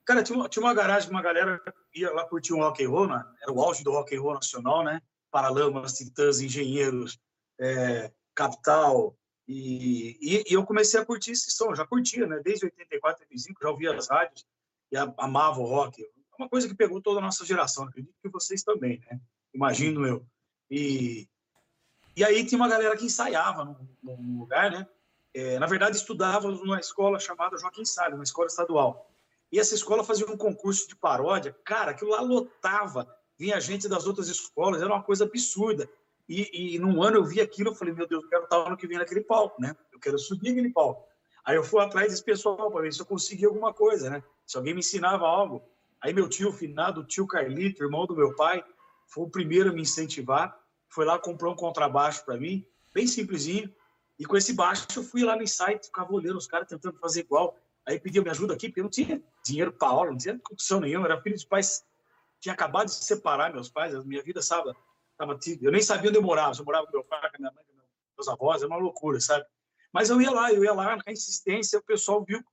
Cara, 0.06 0.24
tinha 0.24 0.38
uma, 0.38 0.50
tinha 0.50 0.64
uma 0.64 0.74
garagem, 0.74 1.10
uma 1.10 1.22
galera 1.22 1.62
ia 1.94 2.12
lá 2.12 2.28
curtir 2.28 2.54
um 2.54 2.60
rock 2.60 2.84
and 2.84 2.90
roll, 2.90 3.08
né? 3.08 3.24
era 3.42 3.52
o 3.52 3.62
auge 3.62 3.84
do 3.84 3.92
rock 3.92 4.16
and 4.16 4.22
roll 4.22 4.34
nacional, 4.34 4.84
né? 4.84 5.02
Paralamas, 5.32 5.94
Titãs, 5.94 6.42
Engenheiros, 6.42 7.18
é, 7.60 8.12
Capital, 8.36 9.18
e, 9.48 10.18
e, 10.22 10.44
e, 10.50 10.54
eu 10.54 10.66
comecei 10.66 11.00
a 11.00 11.06
curtir 11.06 11.32
esse 11.32 11.52
som, 11.52 11.76
já 11.76 11.86
curtia, 11.86 12.26
né? 12.26 12.42
Desde 12.44 12.66
84, 12.66 13.24
85, 13.24 13.60
já 13.62 13.70
ouvia 13.70 13.96
as 13.96 14.08
rádios 14.08 14.46
e 14.92 14.98
amava 14.98 15.60
o 15.60 15.66
rock. 15.66 16.02
É 16.02 16.08
uma 16.38 16.50
coisa 16.50 16.68
que 16.68 16.76
pegou 16.76 17.02
toda 17.02 17.20
a 17.20 17.22
nossa 17.22 17.46
geração, 17.46 17.86
acredito 17.86 18.16
que 18.22 18.30
vocês 18.30 18.64
também, 18.64 19.02
né? 19.10 19.20
Imagino 19.54 20.06
eu. 20.06 20.26
E, 20.72 21.28
e 22.16 22.24
aí 22.24 22.46
tinha 22.46 22.60
uma 22.60 22.70
galera 22.70 22.96
que 22.96 23.06
ensaiava 23.06 23.66
no, 23.66 23.90
no 24.02 24.40
lugar, 24.40 24.72
né? 24.72 24.88
É, 25.34 25.60
na 25.60 25.66
verdade, 25.66 25.98
estudava 25.98 26.50
numa 26.50 26.80
escola 26.80 27.20
chamada 27.20 27.58
Joaquim 27.58 27.86
Salles, 27.86 28.16
uma 28.16 28.24
escola 28.24 28.48
estadual. 28.48 29.13
E 29.54 29.60
essa 29.60 29.76
escola 29.76 30.04
fazia 30.04 30.26
um 30.26 30.36
concurso 30.36 30.88
de 30.88 30.96
paródia. 30.96 31.56
Cara, 31.64 31.92
aquilo 31.92 32.10
lá 32.10 32.22
lotava. 32.22 33.08
Vinha 33.38 33.60
gente 33.60 33.88
das 33.88 34.08
outras 34.08 34.28
escolas, 34.28 34.82
era 34.82 34.92
uma 34.92 35.04
coisa 35.04 35.26
absurda. 35.26 35.88
E, 36.28 36.74
e 36.74 36.80
num 36.80 37.04
ano 37.04 37.18
eu 37.18 37.24
vi 37.24 37.40
aquilo, 37.40 37.70
eu 37.70 37.76
falei, 37.76 37.94
meu 37.94 38.08
Deus, 38.08 38.24
eu 38.24 38.30
quero 38.32 38.46
estar 38.46 38.66
ano 38.66 38.76
que 38.76 38.88
vem 38.88 38.98
naquele 38.98 39.22
palco, 39.22 39.62
né? 39.62 39.76
Eu 39.92 40.00
quero 40.00 40.18
subir 40.18 40.50
aquele 40.50 40.72
palco. 40.72 41.08
Aí 41.46 41.56
eu 41.56 41.64
fui 41.64 41.80
atrás 41.84 42.10
desse 42.10 42.24
pessoal 42.24 42.72
para 42.72 42.82
ver 42.82 42.92
se 42.92 43.00
eu 43.00 43.06
conseguia 43.06 43.48
alguma 43.48 43.72
coisa, 43.72 44.10
né? 44.10 44.24
Se 44.44 44.58
alguém 44.58 44.74
me 44.74 44.80
ensinava 44.80 45.28
algo. 45.28 45.62
Aí 46.02 46.12
meu 46.16 46.28
tio, 46.28 46.52
finado, 46.52 47.04
tio 47.04 47.28
Carlito, 47.28 47.84
irmão 47.84 48.08
do 48.08 48.16
meu 48.16 48.36
pai, 48.36 48.66
foi 49.06 49.26
o 49.26 49.30
primeiro 49.30 49.70
a 49.70 49.72
me 49.72 49.84
incentivar. 49.84 50.60
Foi 50.90 51.06
lá, 51.06 51.20
comprou 51.20 51.54
um 51.54 51.56
contrabaixo 51.56 52.26
para 52.26 52.38
mim, 52.38 52.66
bem 52.92 53.06
simplesinho. 53.06 53.72
E 54.18 54.26
com 54.26 54.36
esse 54.36 54.54
baixo 54.54 54.88
eu 54.96 55.04
fui 55.04 55.24
lá 55.24 55.36
no 55.36 55.48
site, 55.48 55.86
ficava 55.86 56.12
olhando 56.12 56.38
os 56.38 56.48
caras 56.48 56.68
tentando 56.68 56.98
fazer 56.98 57.20
igual. 57.20 57.56
Aí 57.86 58.00
pediu 58.00 58.22
minha 58.24 58.32
ajuda 58.32 58.54
aqui, 58.54 58.70
porque 58.70 58.80
eu 58.80 58.84
não 58.84 58.90
tinha 58.92 59.22
dinheiro 59.46 59.74
para 59.74 59.90
aula, 59.90 60.12
não 60.12 60.18
tinha 60.18 60.40
condição 60.40 60.80
nenhuma. 60.80 61.08
Era 61.08 61.22
filho 61.22 61.38
de 61.38 61.46
pais, 61.46 61.86
tinha 62.40 62.54
acabado 62.54 62.86
de 62.86 62.94
se 62.94 63.04
separar, 63.04 63.54
meus 63.54 63.70
pais, 63.70 63.94
a 63.94 64.04
minha 64.04 64.22
vida, 64.24 64.42
sabe? 64.42 64.74
Tava, 65.18 65.38
eu 65.62 65.72
nem 65.72 65.82
sabia 65.82 66.10
onde 66.10 66.18
eu 66.18 66.24
morava. 66.24 66.56
Eu 66.58 66.66
morava 66.66 66.86
com 66.88 66.94
meu 66.94 67.04
pai, 67.04 67.20
com 67.32 67.40
minha 67.40 67.52
mãe, 67.52 67.64
com 67.64 67.74
meus 68.18 68.28
avós, 68.28 68.64
é 68.64 68.68
uma 68.68 68.78
loucura, 68.78 69.20
sabe? 69.20 69.46
Mas 69.92 70.10
eu 70.10 70.22
ia 70.22 70.32
lá, 70.32 70.52
eu 70.52 70.64
ia 70.64 70.74
lá, 70.74 70.96
na 70.96 71.12
insistência, 71.12 71.78
o 71.78 71.84
pessoal 71.84 72.24
viu 72.24 72.44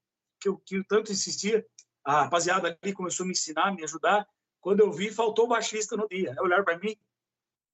que 0.41 0.49
eu, 0.49 0.59
que 0.59 0.77
eu 0.77 0.85
tanto 0.85 1.13
insistia. 1.13 1.65
A 2.05 2.23
rapaziada 2.23 2.79
ali 2.83 2.93
começou 2.93 3.25
a 3.25 3.27
me 3.27 3.33
ensinar, 3.33 3.75
me 3.75 3.85
ajudar. 3.85 4.27
Quando 4.61 4.81
eu 4.81 4.93
vi, 4.93 5.11
faltou 5.11 5.47
o 5.47 5.49
baixista 5.49 5.97
no 5.97 6.09
dia. 6.09 6.33
Aí 6.33 6.39
olharam 6.41 6.65
para 6.65 6.79
mim, 6.79 6.97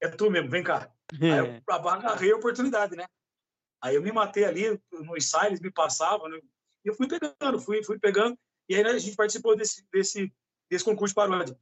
é 0.00 0.08
tu 0.08 0.30
mesmo, 0.30 0.50
vem 0.50 0.62
cá. 0.62 0.90
É. 1.20 1.32
Aí 1.32 1.62
eu 1.68 1.88
agarrei 1.88 2.32
a 2.32 2.36
oportunidade, 2.36 2.96
né? 2.96 3.06
Aí 3.80 3.94
eu 3.94 4.02
me 4.02 4.12
matei 4.12 4.44
ali, 4.44 4.80
no 4.92 5.16
ensaio, 5.16 5.50
eles 5.50 5.60
me 5.60 5.70
passavam, 5.70 6.28
né? 6.28 6.40
E 6.86 6.88
eu 6.88 6.94
fui 6.94 7.08
pegando, 7.08 7.58
fui, 7.60 7.82
fui 7.82 7.98
pegando, 7.98 8.38
e 8.68 8.76
aí 8.76 8.84
né, 8.84 8.90
a 8.90 8.98
gente 8.98 9.16
participou 9.16 9.56
desse, 9.56 9.84
desse, 9.92 10.32
desse 10.70 10.84
concurso 10.84 11.10
de 11.10 11.16
paródia. 11.16 11.58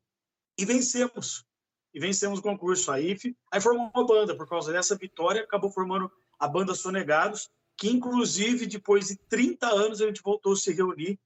E 0.58 0.66
vencemos. 0.66 1.46
E 1.94 1.98
vencemos 1.98 2.40
o 2.40 2.42
concurso. 2.42 2.92
Aí, 2.92 3.16
aí 3.50 3.60
formou 3.60 3.90
uma 3.94 4.06
banda, 4.06 4.36
por 4.36 4.46
causa 4.46 4.70
dessa 4.70 4.94
vitória, 4.94 5.42
acabou 5.42 5.70
formando 5.70 6.12
a 6.38 6.46
banda 6.46 6.74
Sonegados, 6.74 7.50
que 7.74 7.88
inclusive 7.88 8.66
depois 8.66 9.08
de 9.08 9.16
30 9.16 9.66
anos 9.66 10.02
a 10.02 10.06
gente 10.06 10.20
voltou 10.22 10.52
a 10.52 10.56
se 10.56 10.70
reunir. 10.74 11.18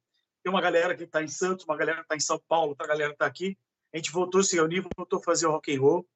Tem 0.44 0.52
uma 0.52 0.60
galera 0.60 0.96
que 0.96 1.02
está 1.02 1.20
em 1.20 1.28
Santos, 1.28 1.64
uma 1.64 1.76
galera 1.76 1.98
que 1.98 2.04
está 2.04 2.14
em 2.14 2.20
São 2.20 2.40
Paulo, 2.46 2.70
outra 2.70 2.86
galera 2.86 3.12
está 3.12 3.26
aqui. 3.26 3.58
A 3.92 3.96
gente 3.96 4.12
voltou 4.12 4.40
a 4.40 4.44
se 4.44 4.54
reunir, 4.54 4.86
voltou 4.96 5.18
a 5.18 5.22
fazer 5.22 5.46
o 5.48 5.50
rock 5.50 5.74
and 5.74 5.80
roll. 5.80 6.08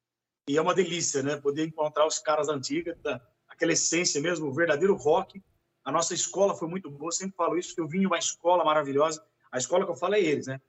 E 0.47 0.57
é 0.57 0.61
uma 0.61 0.73
delícia, 0.73 1.21
né? 1.21 1.35
Poder 1.35 1.65
encontrar 1.65 2.07
os 2.07 2.19
caras 2.19 2.47
antigos, 2.47 2.95
da, 3.01 3.21
aquela 3.49 3.73
essência 3.73 4.21
mesmo, 4.21 4.47
o 4.47 4.53
verdadeiro 4.53 4.95
rock. 4.95 5.43
A 5.83 5.91
nossa 5.91 6.13
escola 6.13 6.55
foi 6.55 6.67
muito 6.67 6.89
boa, 6.89 7.11
sempre 7.11 7.35
falo 7.35 7.57
isso, 7.57 7.75
que 7.75 7.81
eu 7.81 7.87
vim 7.87 8.01
de 8.01 8.07
uma 8.07 8.17
escola 8.17 8.63
maravilhosa. 8.63 9.23
A 9.51 9.57
escola 9.57 9.85
que 9.85 9.91
eu 9.91 9.95
falo 9.95 10.15
é 10.15 10.21
eles, 10.21 10.47
né? 10.47 10.61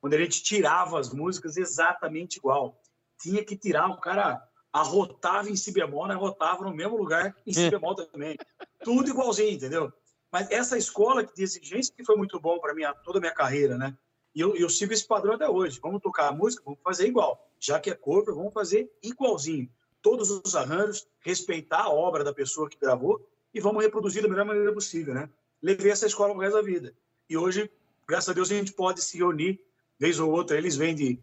Quando 0.00 0.14
a 0.14 0.18
gente 0.18 0.42
tirava 0.42 0.98
as 0.98 1.12
músicas 1.12 1.56
exatamente 1.56 2.36
igual. 2.36 2.80
Tinha 3.20 3.44
que 3.44 3.56
tirar, 3.56 3.88
o 3.88 4.00
cara 4.00 4.42
arrotava 4.72 5.50
em 5.50 5.56
si 5.56 5.72
bemol, 5.72 6.06
né? 6.06 6.14
arrotava 6.14 6.64
no 6.64 6.74
mesmo 6.74 6.96
lugar 6.96 7.34
em 7.46 7.52
si 7.52 7.70
bemol 7.70 7.94
também. 7.94 8.36
Tudo 8.84 9.08
igualzinho, 9.08 9.50
entendeu? 9.50 9.92
Mas 10.30 10.50
essa 10.50 10.76
escola 10.76 11.24
de 11.24 11.42
exigência 11.42 11.94
que 11.96 12.04
foi 12.04 12.16
muito 12.16 12.38
bom 12.38 12.58
para 12.58 12.74
mim 12.74 12.82
toda 13.02 13.18
a 13.18 13.20
minha 13.20 13.34
carreira, 13.34 13.76
né? 13.78 13.96
E 14.34 14.40
eu, 14.40 14.54
eu, 14.54 14.68
sigo 14.68 14.92
esse 14.92 15.06
padrão 15.06 15.34
até 15.34 15.48
hoje. 15.48 15.80
Vamos 15.82 16.02
tocar 16.02 16.28
a 16.28 16.32
música, 16.32 16.62
vamos 16.64 16.80
fazer 16.84 17.08
igual. 17.08 17.50
Já 17.58 17.80
que 17.80 17.90
é 17.90 17.94
cover, 17.94 18.34
vamos 18.34 18.52
fazer 18.52 18.92
igualzinho. 19.02 19.68
Todos 20.00 20.30
os 20.30 20.54
arranjos, 20.54 21.08
respeitar 21.20 21.84
a 21.84 21.90
obra 21.90 22.22
da 22.22 22.32
pessoa 22.32 22.68
que 22.68 22.78
gravou 22.78 23.26
e 23.58 23.60
vamos 23.60 23.82
reproduzir 23.82 24.22
da 24.22 24.28
melhor 24.28 24.46
maneira 24.46 24.72
possível, 24.72 25.12
né? 25.12 25.28
Levei 25.60 25.90
essa 25.90 26.06
escola 26.06 26.32
pro 26.32 26.40
resto 26.40 26.56
da 26.56 26.62
vida. 26.62 26.94
E 27.28 27.36
hoje, 27.36 27.70
graças 28.06 28.28
a 28.28 28.32
Deus, 28.32 28.50
a 28.50 28.54
gente 28.54 28.72
pode 28.72 29.02
se 29.02 29.18
reunir, 29.18 29.60
vez 29.98 30.20
ou 30.20 30.30
outra, 30.30 30.56
eles 30.56 30.76
vêm 30.76 30.94
de 30.94 31.20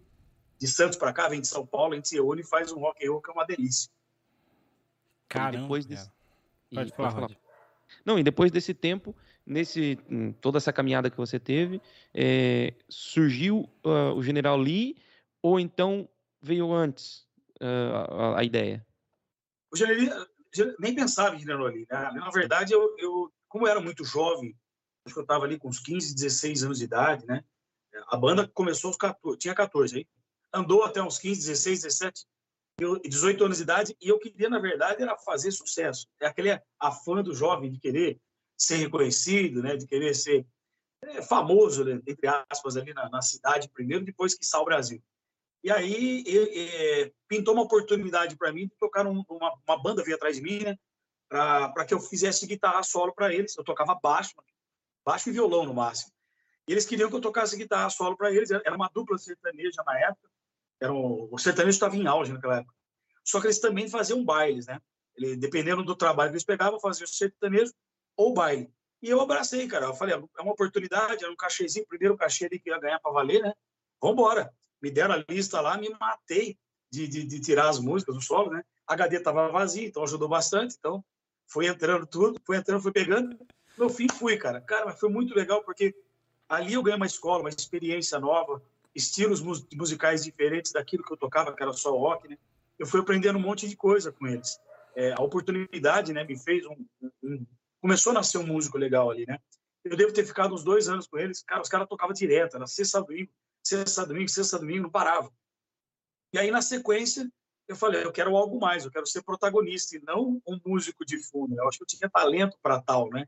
de 0.59 0.67
Santos 0.67 0.97
para 0.97 1.11
cá, 1.11 1.27
vem 1.27 1.41
de 1.41 1.47
São 1.47 1.65
Paulo, 1.65 1.93
a 1.93 1.95
gente 1.95 2.07
se 2.07 2.15
reúne 2.15 2.41
e 2.41 2.45
faz 2.45 2.71
um 2.71 2.79
rock 2.79 3.05
and 3.05 3.11
roll 3.11 3.21
que 3.21 3.29
é 3.29 3.33
uma 3.33 3.45
delícia. 3.45 3.91
Caramba. 5.27 5.63
depois 5.63 5.85
desse... 5.85 6.09
Pode, 6.73 6.91
falar, 6.91 7.11
pode 7.11 7.33
falar. 7.33 7.41
Não, 8.03 8.17
e 8.17 8.23
depois 8.23 8.51
desse 8.51 8.73
tempo, 8.73 9.15
nesse 9.45 9.97
toda 10.41 10.57
essa 10.57 10.73
caminhada 10.73 11.09
que 11.09 11.17
você 11.17 11.39
teve, 11.39 11.81
é, 12.13 12.73
surgiu 12.89 13.69
uh, 13.83 14.13
o 14.15 14.23
General 14.23 14.57
Lee 14.57 14.97
ou 15.41 15.59
então 15.59 16.07
veio 16.41 16.71
antes 16.73 17.27
uh, 17.61 18.13
a, 18.13 18.39
a, 18.39 18.43
ideia? 18.43 18.85
O 19.71 19.77
General 19.77 19.99
Lee, 19.99 20.27
nem 20.79 20.95
pensava 20.95 21.35
em 21.35 21.39
General 21.39 21.67
Lee. 21.67 21.87
Né? 21.89 22.11
Na 22.13 22.29
verdade, 22.29 22.73
eu, 22.73 22.95
eu, 22.97 23.31
como 23.47 23.67
eu 23.67 23.71
era 23.71 23.81
muito 23.81 24.03
jovem, 24.03 24.55
acho 25.05 25.13
que 25.13 25.19
eu 25.19 25.23
estava 25.23 25.45
ali 25.45 25.57
com 25.57 25.69
uns 25.69 25.79
15, 25.79 26.15
16 26.15 26.63
anos 26.63 26.79
de 26.79 26.85
idade, 26.85 27.25
né? 27.25 27.43
A 28.09 28.17
banda 28.17 28.47
começou 28.53 28.89
aos 28.89 28.97
14, 28.97 29.37
tinha 29.37 29.55
14 29.55 29.97
aí 29.97 30.07
andou 30.55 30.83
até 30.83 31.01
uns 31.01 31.19
15, 31.19 31.47
16, 31.47 31.81
17, 31.83 32.25
18 33.03 33.43
anos 33.43 33.57
de 33.57 33.63
idade, 33.63 33.97
e 34.01 34.07
eu 34.07 34.19
queria, 34.19 34.49
na 34.49 34.59
verdade, 34.59 35.01
era 35.01 35.17
fazer 35.17 35.51
sucesso. 35.51 36.07
É 36.19 36.27
aquele 36.27 36.59
afã 36.79 37.21
do 37.21 37.33
jovem 37.33 37.71
de 37.71 37.79
querer 37.79 38.19
ser 38.57 38.77
reconhecido, 38.77 39.61
né, 39.61 39.75
de 39.75 39.85
querer 39.85 40.13
ser 40.13 40.45
é, 41.03 41.21
famoso, 41.21 41.83
né, 41.83 42.01
entre 42.07 42.27
aspas, 42.49 42.77
ali 42.77 42.93
na, 42.93 43.09
na, 43.09 43.21
cidade 43.21 43.69
primeiro, 43.69 44.05
depois 44.05 44.33
que 44.33 44.45
sai 44.45 44.61
o 44.61 44.65
Brasil. 44.65 45.03
E 45.65 45.71
aí 45.71 46.23
e, 46.25 46.37
e, 46.37 47.13
pintou 47.27 47.55
uma 47.55 47.63
oportunidade 47.63 48.37
para 48.37 48.53
mim 48.53 48.67
de 48.67 48.75
tocar 48.79 49.05
uma, 49.05 49.25
banda 49.81 50.03
veio 50.03 50.15
atrás 50.15 50.37
de 50.37 50.43
mim, 50.43 50.63
né, 50.63 50.77
para 51.27 51.85
que 51.85 51.93
eu 51.93 51.99
fizesse 51.99 52.45
guitarra 52.45 52.83
solo 52.83 53.13
para 53.13 53.33
eles. 53.33 53.57
Eu 53.57 53.63
tocava 53.63 53.99
baixo, 54.01 54.35
baixo 55.03 55.29
e 55.29 55.33
violão 55.33 55.65
no 55.65 55.73
máximo. 55.73 56.13
E 56.67 56.71
eles 56.71 56.85
queriam 56.85 57.09
que 57.09 57.15
eu 57.15 57.21
tocasse 57.21 57.57
guitarra 57.57 57.89
solo 57.89 58.15
para 58.15 58.31
eles. 58.31 58.51
Era 58.51 58.75
uma 58.75 58.89
dupla 58.93 59.17
sertaneja 59.17 59.83
na 59.85 59.99
época 59.99 60.29
eram, 60.79 61.27
o 61.31 61.37
sertanejo 61.37 61.75
estava 61.75 61.95
em 61.95 62.07
auge 62.07 62.31
naquela 62.31 62.57
época. 62.57 62.73
Só 63.23 63.39
que 63.39 63.47
eles 63.47 63.59
também 63.59 63.89
faziam 63.89 64.23
bailes, 64.23 64.67
né? 64.67 64.79
Ele, 65.15 65.35
dependendo 65.35 65.83
do 65.83 65.95
trabalho 65.95 66.29
que 66.29 66.35
eles 66.35 66.43
pegavam, 66.43 66.79
faziam 66.79 67.07
sertanejo 67.07 67.73
ou 68.15 68.33
baile. 68.33 68.71
E 69.01 69.09
eu 69.09 69.21
abracei, 69.21 69.67
cara. 69.67 69.85
Eu 69.85 69.93
falei, 69.93 70.15
é 70.15 70.41
uma 70.41 70.51
oportunidade, 70.51 71.23
era 71.23 71.33
um 71.33 71.35
cachezinho, 71.35 71.87
primeiro 71.87 72.17
cachê 72.17 72.45
ali 72.45 72.59
que 72.59 72.69
ia 72.69 72.79
ganhar 72.79 72.99
para 72.99 73.11
valer, 73.11 73.41
né? 73.41 73.53
Vambora. 74.01 74.53
Me 74.81 74.91
deram 74.91 75.15
a 75.15 75.25
lista 75.29 75.61
lá, 75.61 75.77
me 75.77 75.89
matei 75.99 76.57
de, 76.91 77.07
de, 77.07 77.25
de 77.25 77.39
tirar 77.39 77.69
as 77.69 77.79
músicas 77.79 78.15
do 78.15 78.21
solo, 78.21 78.51
né? 78.51 78.63
A 78.87 78.93
HD 78.93 79.17
estava 79.17 79.49
vazia, 79.49 79.87
então 79.87 80.03
ajudou 80.03 80.27
bastante. 80.27 80.75
Então, 80.77 81.03
foi 81.47 81.67
entrando 81.67 82.05
tudo, 82.05 82.39
foi 82.45 82.57
entrando, 82.57 82.81
foi 82.81 82.91
pegando. 82.91 83.37
No 83.77 83.89
fim, 83.89 84.07
fui, 84.07 84.37
cara. 84.37 84.61
Cara, 84.61 84.85
mas 84.85 84.99
foi 84.99 85.09
muito 85.09 85.35
legal, 85.35 85.63
porque 85.63 85.95
ali 86.47 86.73
eu 86.73 86.83
ganhei 86.83 86.97
uma 86.97 87.05
escola, 87.05 87.41
uma 87.41 87.49
experiência 87.49 88.19
nova, 88.19 88.61
estilos 88.93 89.41
musicais 89.41 90.23
diferentes 90.23 90.71
daquilo 90.71 91.03
que 91.03 91.11
eu 91.11 91.17
tocava, 91.17 91.53
que 91.53 91.61
era 91.61 91.73
só 91.73 91.91
rock, 91.97 92.27
né? 92.27 92.37
Eu 92.77 92.85
fui 92.85 92.99
aprendendo 92.99 93.37
um 93.37 93.41
monte 93.41 93.67
de 93.67 93.75
coisa 93.75 94.11
com 94.11 94.27
eles. 94.27 94.59
É, 94.95 95.13
a 95.13 95.21
oportunidade, 95.21 96.13
né, 96.13 96.23
me 96.23 96.37
fez 96.37 96.65
um, 96.65 96.85
um, 97.23 97.45
Começou 97.81 98.11
a 98.11 98.15
nascer 98.15 98.37
um 98.37 98.47
músico 98.47 98.77
legal 98.77 99.11
ali, 99.11 99.25
né? 99.27 99.37
Eu 99.83 99.95
devo 99.95 100.11
ter 100.11 100.25
ficado 100.25 100.55
uns 100.55 100.63
dois 100.63 100.89
anos 100.89 101.05
com 101.05 101.19
eles. 101.19 101.43
Cara, 101.43 101.61
os 101.61 101.69
caras 101.69 101.87
tocavam 101.87 102.13
direto, 102.13 102.55
era 102.55 102.65
sexta, 102.65 103.01
domingo, 103.01 103.29
sexta, 103.67 104.05
domingo, 104.05 104.29
sexta, 104.29 104.59
domingo, 104.59 104.83
não 104.83 104.89
parava. 104.89 105.31
E 106.33 106.39
aí, 106.39 106.51
na 106.51 106.61
sequência, 106.61 107.29
eu 107.67 107.75
falei, 107.75 108.03
eu 108.03 108.11
quero 108.11 108.35
algo 108.35 108.59
mais, 108.59 108.85
eu 108.85 108.91
quero 108.91 109.07
ser 109.07 109.23
protagonista 109.23 109.95
e 109.95 110.01
não 110.01 110.41
um 110.47 110.59
músico 110.65 111.05
de 111.05 111.17
fundo. 111.17 111.55
Eu 111.57 111.67
acho 111.67 111.77
que 111.79 111.83
eu 111.83 111.87
tinha 111.87 112.09
talento 112.09 112.57
para 112.61 112.81
tal, 112.81 113.09
né? 113.09 113.27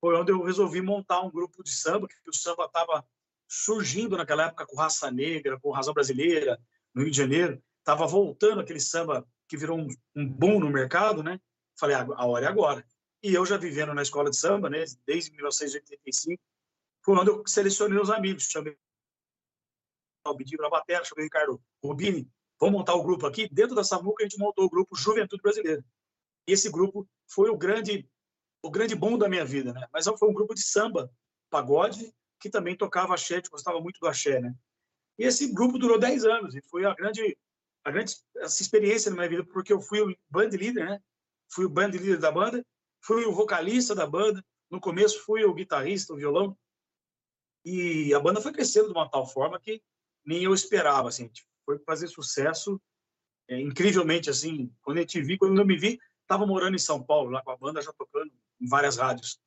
Foi 0.00 0.16
onde 0.16 0.32
eu 0.32 0.42
resolvi 0.42 0.80
montar 0.80 1.20
um 1.20 1.30
grupo 1.30 1.62
de 1.62 1.70
samba, 1.70 2.08
que 2.08 2.14
o 2.28 2.34
samba 2.34 2.64
estava 2.64 3.06
surgindo 3.48 4.16
naquela 4.16 4.46
época 4.46 4.66
com 4.66 4.76
Raça 4.76 5.10
Negra, 5.10 5.60
com 5.60 5.70
Razão 5.70 5.92
Brasileira, 5.92 6.58
no 6.94 7.02
Rio 7.02 7.10
de 7.10 7.16
Janeiro. 7.16 7.62
Estava 7.78 8.06
voltando 8.06 8.60
aquele 8.60 8.80
samba 8.80 9.26
que 9.46 9.56
virou 9.56 9.78
um, 9.78 9.88
um 10.16 10.26
boom 10.26 10.60
no 10.60 10.70
mercado, 10.70 11.22
né? 11.22 11.40
Falei, 11.78 11.96
a 11.96 12.26
hora 12.26 12.46
é 12.46 12.48
agora. 12.48 12.84
E 13.22 13.34
eu 13.34 13.44
já 13.44 13.56
vivendo 13.56 13.92
na 13.92 14.02
escola 14.02 14.30
de 14.30 14.36
samba, 14.36 14.70
né, 14.70 14.84
desde 15.06 15.30
1985, 15.32 16.42
foi 17.02 17.16
onde 17.16 17.30
eu 17.30 17.42
selecionei 17.46 17.98
os 17.98 18.10
amigos. 18.10 18.44
Chamei 18.44 18.76
o 20.28 20.34
Bidigo 20.34 20.62
na 20.62 20.68
bateria, 20.68 21.04
chamei 21.04 21.24
o 21.24 21.26
Ricardo 21.26 21.62
Rubini, 21.82 22.28
vamos 22.58 22.78
montar 22.78 22.94
o 22.94 23.02
grupo 23.02 23.26
aqui. 23.26 23.48
Dentro 23.50 23.74
da 23.74 23.82
Samuca, 23.82 24.22
a 24.22 24.28
gente 24.28 24.38
montou 24.38 24.64
o 24.64 24.70
grupo 24.70 24.96
Juventude 24.96 25.42
Brasileira. 25.42 25.84
E 26.46 26.52
esse 26.52 26.70
grupo 26.70 27.08
foi 27.26 27.48
o 27.48 27.56
grande 27.56 28.08
o 28.62 28.70
grande 28.70 28.94
bom 28.94 29.16
da 29.16 29.26
minha 29.26 29.44
vida, 29.44 29.72
né? 29.72 29.88
Mas 29.90 30.04
foi 30.06 30.28
um 30.28 30.34
grupo 30.34 30.54
de 30.54 30.62
samba, 30.62 31.10
pagode 31.48 32.12
que 32.38 32.50
também 32.50 32.76
tocava 32.76 33.14
axé, 33.14 33.40
gostava 33.50 33.80
muito 33.80 33.98
do 34.00 34.06
axé, 34.06 34.38
né? 34.38 34.54
E 35.18 35.24
esse 35.24 35.52
grupo 35.52 35.78
durou 35.78 35.98
10 35.98 36.24
anos 36.24 36.54
e 36.54 36.62
foi 36.62 36.84
a 36.84 36.94
grande, 36.94 37.36
a 37.84 37.90
grande 37.90 38.16
essa 38.36 38.62
experiência 38.62 39.10
na 39.10 39.16
minha 39.16 39.28
vida, 39.28 39.44
porque 39.44 39.72
eu 39.72 39.80
fui 39.80 40.00
o 40.00 40.14
band 40.28 40.48
leader, 40.50 40.84
né? 40.84 41.00
Fui 41.50 41.64
o 41.64 41.70
band 41.70 41.88
leader 41.88 42.18
da 42.18 42.30
banda, 42.30 42.64
fui 43.02 43.24
o 43.24 43.32
vocalista 43.32 43.94
da 43.94 44.06
banda, 44.06 44.44
no 44.70 44.80
começo 44.80 45.22
fui 45.24 45.44
o 45.44 45.54
guitarrista, 45.54 46.12
o 46.12 46.16
violão, 46.16 46.56
e 47.64 48.14
a 48.14 48.20
banda 48.20 48.40
foi 48.40 48.52
crescendo 48.52 48.86
de 48.86 48.92
uma 48.92 49.08
tal 49.08 49.26
forma 49.26 49.60
que 49.60 49.82
nem 50.24 50.42
eu 50.42 50.54
esperava, 50.54 51.08
assim, 51.08 51.30
foi 51.64 51.78
fazer 51.80 52.08
sucesso 52.08 52.80
é, 53.48 53.60
incrivelmente, 53.60 54.30
assim, 54.30 54.72
quando 54.82 54.98
eu 54.98 55.06
te 55.06 55.20
vi, 55.20 55.36
quando 55.36 55.58
eu 55.58 55.66
me 55.66 55.76
vi, 55.76 55.98
estava 56.22 56.46
morando 56.46 56.76
em 56.76 56.78
São 56.78 57.02
Paulo, 57.02 57.30
lá 57.30 57.42
com 57.42 57.50
a 57.50 57.56
banda, 57.56 57.82
já 57.82 57.92
tocando 57.92 58.30
em 58.60 58.68
várias 58.68 58.96
rádios. 58.96 59.40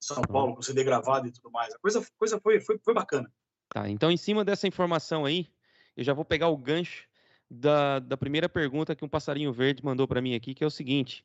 São 0.00 0.22
Paulo, 0.22 0.54
com 0.54 0.62
CD 0.62 0.84
gravado 0.84 1.26
e 1.26 1.32
tudo 1.32 1.50
mais. 1.50 1.74
A 1.74 1.78
coisa, 1.78 2.04
coisa 2.16 2.40
foi, 2.40 2.60
foi, 2.60 2.78
foi 2.78 2.94
bacana. 2.94 3.32
Tá, 3.68 3.88
então 3.88 4.10
em 4.10 4.16
cima 4.16 4.44
dessa 4.44 4.66
informação 4.66 5.24
aí, 5.24 5.48
eu 5.96 6.02
já 6.02 6.14
vou 6.14 6.24
pegar 6.24 6.48
o 6.48 6.56
gancho 6.56 7.06
da, 7.50 7.98
da 7.98 8.16
primeira 8.16 8.48
pergunta 8.48 8.94
que 8.94 9.04
um 9.04 9.08
passarinho 9.08 9.52
verde 9.52 9.84
mandou 9.84 10.06
para 10.06 10.20
mim 10.20 10.34
aqui, 10.34 10.54
que 10.54 10.64
é 10.64 10.66
o 10.66 10.70
seguinte. 10.70 11.24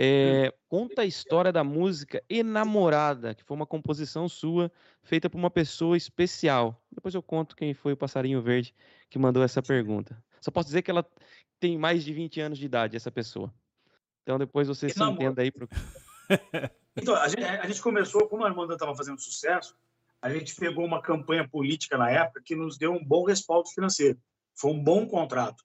É, 0.00 0.54
conta 0.68 1.02
a 1.02 1.04
história 1.04 1.52
da 1.52 1.64
música 1.64 2.22
Enamorada, 2.30 3.34
que 3.34 3.42
foi 3.42 3.56
uma 3.56 3.66
composição 3.66 4.28
sua, 4.28 4.70
feita 5.02 5.28
por 5.28 5.38
uma 5.38 5.50
pessoa 5.50 5.96
especial. 5.96 6.80
Depois 6.92 7.16
eu 7.16 7.22
conto 7.22 7.56
quem 7.56 7.74
foi 7.74 7.94
o 7.94 7.96
passarinho 7.96 8.40
verde 8.40 8.72
que 9.10 9.18
mandou 9.18 9.42
essa 9.42 9.60
pergunta. 9.60 10.16
Só 10.40 10.52
posso 10.52 10.68
dizer 10.68 10.82
que 10.82 10.90
ela 10.92 11.04
tem 11.58 11.76
mais 11.76 12.04
de 12.04 12.12
20 12.12 12.40
anos 12.40 12.58
de 12.58 12.66
idade, 12.66 12.96
essa 12.96 13.10
pessoa. 13.10 13.52
Então 14.22 14.38
depois 14.38 14.68
você 14.68 14.88
se 14.88 15.02
entenda 15.02 15.42
aí. 15.42 15.50
Pro... 15.50 15.68
então, 16.96 17.16
a 17.16 17.26
gente, 17.26 17.42
a 17.42 17.66
gente, 17.66 17.82
começou, 17.82 18.28
como 18.28 18.44
a 18.44 18.48
Armanda 18.48 18.74
estava 18.74 18.94
fazendo 18.94 19.20
sucesso, 19.20 19.76
a 20.22 20.30
gente 20.30 20.54
pegou 20.54 20.84
uma 20.84 21.02
campanha 21.02 21.48
política 21.48 21.98
na 21.98 22.08
época 22.08 22.40
que 22.44 22.54
nos 22.54 22.78
deu 22.78 22.92
um 22.92 23.04
bom 23.04 23.24
respaldo 23.24 23.68
financeiro. 23.70 24.16
Foi 24.54 24.70
um 24.70 24.80
bom 24.80 25.08
contrato. 25.08 25.64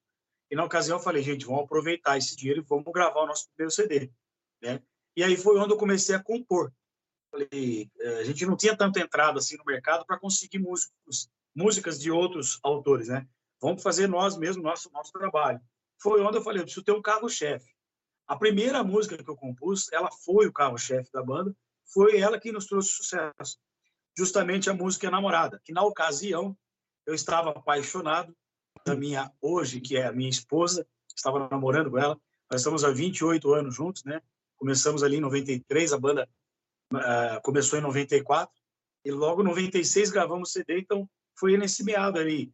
E 0.49 0.55
na 0.55 0.63
ocasião 0.63 0.97
eu 0.97 1.03
falei, 1.03 1.21
gente, 1.21 1.45
vamos 1.45 1.65
aproveitar 1.65 2.17
esse 2.17 2.35
dinheiro 2.35 2.61
e 2.61 2.65
vamos 2.67 2.91
gravar 2.91 3.21
o 3.21 3.27
nosso 3.27 3.47
primeiro 3.49 3.71
CD. 3.71 4.11
Né? 4.63 4.81
E 5.15 5.23
aí 5.23 5.35
foi 5.35 5.59
onde 5.59 5.73
eu 5.73 5.77
comecei 5.77 6.15
a 6.15 6.23
compor. 6.23 6.71
Falei, 7.29 7.91
eh, 7.99 8.19
a 8.19 8.23
gente 8.23 8.45
não 8.45 8.55
tinha 8.55 8.77
tanta 8.77 8.99
entrada 8.99 9.39
assim 9.39 9.57
no 9.57 9.65
mercado 9.65 10.05
para 10.05 10.17
conseguir 10.17 10.59
músicos, 10.59 11.29
músicas 11.53 11.99
de 11.99 12.09
outros 12.09 12.59
autores, 12.63 13.09
né? 13.09 13.27
Vamos 13.61 13.83
fazer 13.83 14.07
nós 14.07 14.37
mesmos 14.37 14.63
nosso 14.63 14.89
nosso 14.91 15.11
trabalho. 15.11 15.59
Foi 16.01 16.21
onde 16.21 16.37
eu 16.37 16.43
falei, 16.43 16.61
eu 16.61 16.63
preciso 16.63 16.85
ter 16.85 16.91
um 16.91 17.01
carro-chefe. 17.01 17.73
A 18.27 18.37
primeira 18.37 18.83
música 18.83 19.21
que 19.21 19.29
eu 19.29 19.35
compus, 19.35 19.91
ela 19.91 20.09
foi 20.11 20.47
o 20.47 20.53
carro-chefe 20.53 21.11
da 21.11 21.21
banda, 21.21 21.55
foi 21.85 22.19
ela 22.19 22.39
que 22.39 22.51
nos 22.51 22.65
trouxe 22.65 22.89
sucesso. 22.89 23.57
Justamente 24.17 24.69
a 24.69 24.73
música 24.73 25.11
Namorada, 25.11 25.59
que 25.63 25.73
na 25.73 25.83
ocasião 25.83 26.57
eu 27.05 27.13
estava 27.13 27.49
apaixonado 27.49 28.35
da 28.85 28.95
minha 28.95 29.31
hoje, 29.41 29.81
que 29.81 29.97
é 29.97 30.07
a 30.07 30.11
minha 30.11 30.29
esposa, 30.29 30.87
estava 31.15 31.47
namorando 31.49 31.91
com 31.91 31.97
ela. 31.97 32.17
Nós 32.49 32.61
estamos 32.61 32.83
há 32.83 32.91
28 32.91 33.53
anos 33.53 33.75
juntos, 33.75 34.03
né? 34.03 34.21
Começamos 34.63 35.03
ali 35.03 35.17
em 35.17 35.19
93, 35.19 35.91
a 35.91 35.99
banda 35.99 36.29
uh, 36.93 37.41
começou 37.41 37.77
em 37.77 37.81
94 37.81 38.49
e 39.03 39.11
logo 39.11 39.41
em 39.41 39.45
96 39.45 40.09
gravamos 40.09 40.53
CD, 40.53 40.79
então 40.79 41.05
foi 41.37 41.57
nesse 41.57 41.83
meado 41.83 42.17
ali, 42.17 42.49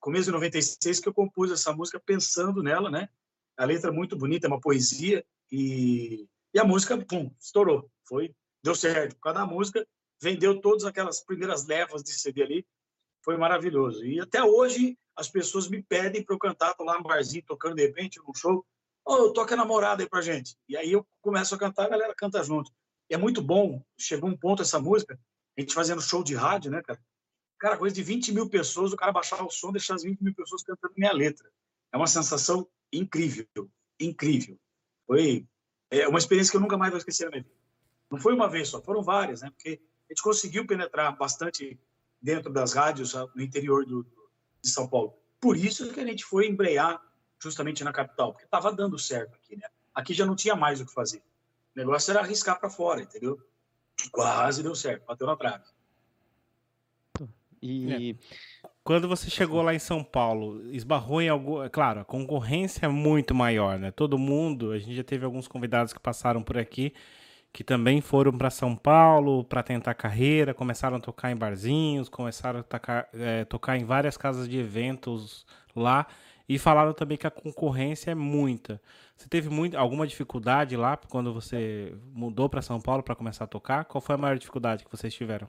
começo 0.00 0.24
de 0.24 0.32
96 0.32 0.98
que 0.98 1.08
eu 1.08 1.14
compus 1.14 1.52
essa 1.52 1.72
música 1.72 2.02
pensando 2.04 2.64
nela, 2.64 2.90
né? 2.90 3.08
A 3.56 3.64
letra 3.64 3.90
é 3.90 3.94
muito 3.94 4.16
bonita, 4.16 4.48
é 4.48 4.50
uma 4.50 4.60
poesia 4.60 5.24
e, 5.52 6.26
e 6.52 6.58
a 6.58 6.64
música, 6.64 6.98
pum, 6.98 7.30
estourou. 7.40 7.88
Foi, 8.08 8.34
deu 8.64 8.74
certo. 8.74 9.14
Por 9.14 9.20
causa 9.20 9.38
da 9.38 9.46
música, 9.46 9.86
vendeu 10.20 10.60
todas 10.60 10.84
aquelas 10.84 11.24
primeiras 11.24 11.64
levas 11.64 12.02
de 12.02 12.12
CD 12.12 12.42
ali. 12.42 12.66
Foi 13.24 13.36
maravilhoso. 13.36 14.04
E 14.04 14.18
até 14.18 14.42
hoje 14.42 14.98
as 15.14 15.28
pessoas 15.28 15.68
me 15.68 15.80
pedem 15.80 16.24
para 16.24 16.34
eu 16.34 16.40
cantar, 16.40 16.74
tô 16.74 16.82
lá 16.82 16.98
no 16.98 17.04
barzinho 17.04 17.44
tocando 17.46 17.76
de 17.76 17.86
repente 17.86 18.18
num 18.18 18.34
show, 18.34 18.66
oh, 19.04 19.32
toca 19.32 19.56
namorada 19.56 20.02
aí 20.02 20.08
pra 20.08 20.20
gente. 20.20 20.56
E 20.68 20.76
aí 20.76 20.92
eu 20.92 21.06
começo 21.20 21.54
a 21.54 21.58
cantar, 21.58 21.86
a 21.86 21.88
galera 21.88 22.14
canta 22.14 22.42
junto. 22.42 22.70
E 23.10 23.14
é 23.14 23.18
muito 23.18 23.42
bom, 23.42 23.82
chegou 23.98 24.28
um 24.28 24.36
ponto 24.36 24.62
essa 24.62 24.78
música, 24.78 25.18
a 25.56 25.60
gente 25.60 25.74
fazendo 25.74 26.00
show 26.00 26.22
de 26.22 26.34
rádio, 26.34 26.70
né, 26.70 26.82
cara? 26.82 27.00
Cara, 27.58 27.76
coisa 27.76 27.94
de 27.94 28.02
20 28.02 28.32
mil 28.32 28.48
pessoas, 28.48 28.92
o 28.92 28.96
cara 28.96 29.12
baixava 29.12 29.44
o 29.44 29.50
som, 29.50 29.70
deixar 29.70 29.94
as 29.94 30.02
20 30.02 30.20
mil 30.20 30.34
pessoas 30.34 30.62
cantando 30.62 30.94
minha 30.96 31.12
letra. 31.12 31.48
É 31.92 31.96
uma 31.96 32.06
sensação 32.06 32.66
incrível, 32.92 33.46
incrível. 34.00 34.58
Foi 35.06 35.46
é 35.90 36.08
uma 36.08 36.18
experiência 36.18 36.50
que 36.50 36.56
eu 36.56 36.60
nunca 36.60 36.78
mais 36.78 36.90
vou 36.90 36.98
esquecer 36.98 37.24
na 37.24 37.30
minha 37.30 37.42
vida. 37.42 37.54
Não 38.10 38.18
foi 38.18 38.34
uma 38.34 38.48
vez 38.48 38.68
só, 38.68 38.80
foram 38.80 39.02
várias, 39.02 39.42
né? 39.42 39.50
Porque 39.50 39.78
a 40.08 40.12
gente 40.12 40.22
conseguiu 40.22 40.66
penetrar 40.66 41.14
bastante 41.16 41.78
dentro 42.20 42.50
das 42.50 42.72
rádios 42.72 43.12
no 43.34 43.42
interior 43.42 43.84
do, 43.84 44.06
de 44.62 44.70
São 44.70 44.88
Paulo. 44.88 45.14
Por 45.38 45.56
isso 45.56 45.92
que 45.92 46.00
a 46.00 46.06
gente 46.06 46.24
foi 46.24 46.48
embrear 46.48 47.00
justamente 47.42 47.84
na 47.84 47.92
capital, 47.92 48.32
porque 48.32 48.44
estava 48.44 48.72
dando 48.72 48.98
certo 48.98 49.34
aqui, 49.34 49.56
né? 49.56 49.66
Aqui 49.94 50.14
já 50.14 50.24
não 50.24 50.34
tinha 50.34 50.56
mais 50.56 50.80
o 50.80 50.86
que 50.86 50.92
fazer. 50.92 51.22
O 51.74 51.78
negócio 51.78 52.10
era 52.10 52.20
arriscar 52.20 52.58
para 52.58 52.70
fora, 52.70 53.02
entendeu? 53.02 53.40
Quase 54.10 54.62
deu 54.62 54.74
certo, 54.74 55.04
bateu 55.06 55.26
na 55.26 55.36
trave. 55.36 55.64
E 57.60 58.16
é. 58.64 58.68
quando 58.82 59.06
você 59.06 59.30
chegou 59.30 59.62
lá 59.62 59.72
em 59.72 59.78
São 59.78 60.02
Paulo, 60.02 60.68
esbarrou 60.72 61.22
em 61.22 61.28
algo, 61.28 61.62
é 61.62 61.68
claro, 61.68 62.00
a 62.00 62.04
concorrência 62.04 62.86
é 62.86 62.88
muito 62.88 63.34
maior, 63.34 63.78
né? 63.78 63.90
Todo 63.90 64.18
mundo, 64.18 64.72
a 64.72 64.78
gente 64.78 64.96
já 64.96 65.04
teve 65.04 65.24
alguns 65.24 65.46
convidados 65.46 65.92
que 65.92 66.00
passaram 66.00 66.42
por 66.42 66.58
aqui 66.58 66.92
que 67.52 67.62
também 67.62 68.00
foram 68.00 68.32
para 68.32 68.48
São 68.48 68.74
Paulo 68.74 69.44
para 69.44 69.62
tentar 69.62 69.94
carreira, 69.94 70.54
começaram 70.54 70.96
a 70.96 71.00
tocar 71.00 71.30
em 71.30 71.36
barzinhos, 71.36 72.08
começaram 72.08 72.60
a 72.60 72.62
tocar, 72.62 73.08
é, 73.12 73.44
tocar 73.44 73.76
em 73.76 73.84
várias 73.84 74.16
casas 74.16 74.48
de 74.48 74.58
eventos 74.58 75.46
lá 75.76 76.06
e 76.48 76.58
falaram 76.58 76.92
também 76.92 77.16
que 77.16 77.26
a 77.26 77.30
concorrência 77.30 78.10
é 78.10 78.14
muita. 78.14 78.80
Você 79.16 79.28
teve 79.28 79.48
muito, 79.48 79.76
alguma 79.76 80.06
dificuldade 80.06 80.76
lá 80.76 80.96
quando 80.96 81.32
você 81.32 81.94
mudou 82.12 82.48
para 82.48 82.62
São 82.62 82.80
Paulo 82.80 83.02
para 83.02 83.14
começar 83.14 83.44
a 83.44 83.48
tocar? 83.48 83.84
Qual 83.84 84.00
foi 84.00 84.14
a 84.14 84.18
maior 84.18 84.36
dificuldade 84.36 84.84
que 84.84 84.90
vocês 84.90 85.14
tiveram? 85.14 85.48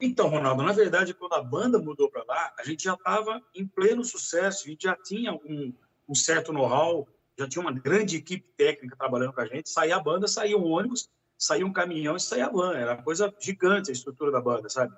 Então, 0.00 0.28
Ronaldo, 0.28 0.62
na 0.62 0.72
verdade, 0.72 1.14
quando 1.14 1.34
a 1.34 1.42
banda 1.42 1.78
mudou 1.78 2.10
para 2.10 2.24
lá, 2.24 2.52
a 2.58 2.64
gente 2.64 2.84
já 2.84 2.94
estava 2.94 3.40
em 3.54 3.66
pleno 3.66 4.04
sucesso, 4.04 4.66
a 4.66 4.70
gente 4.70 4.82
já 4.82 4.96
tinha 4.96 5.32
um, 5.32 5.72
um 6.08 6.14
certo 6.14 6.52
know-how, 6.52 7.08
já 7.38 7.48
tinha 7.48 7.62
uma 7.62 7.72
grande 7.72 8.16
equipe 8.16 8.46
técnica 8.56 8.96
trabalhando 8.96 9.32
com 9.32 9.40
a 9.40 9.46
gente. 9.46 9.70
Saía 9.70 9.96
a 9.96 10.00
banda, 10.00 10.28
saía 10.28 10.56
um 10.56 10.66
ônibus, 10.66 11.08
saía 11.38 11.64
um 11.64 11.72
caminhão 11.72 12.16
e 12.16 12.20
saía 12.20 12.46
a 12.46 12.50
van. 12.50 12.74
Era 12.74 13.02
coisa 13.02 13.32
gigante 13.40 13.90
a 13.90 13.92
estrutura 13.92 14.30
da 14.30 14.40
banda, 14.40 14.68
sabe? 14.68 14.94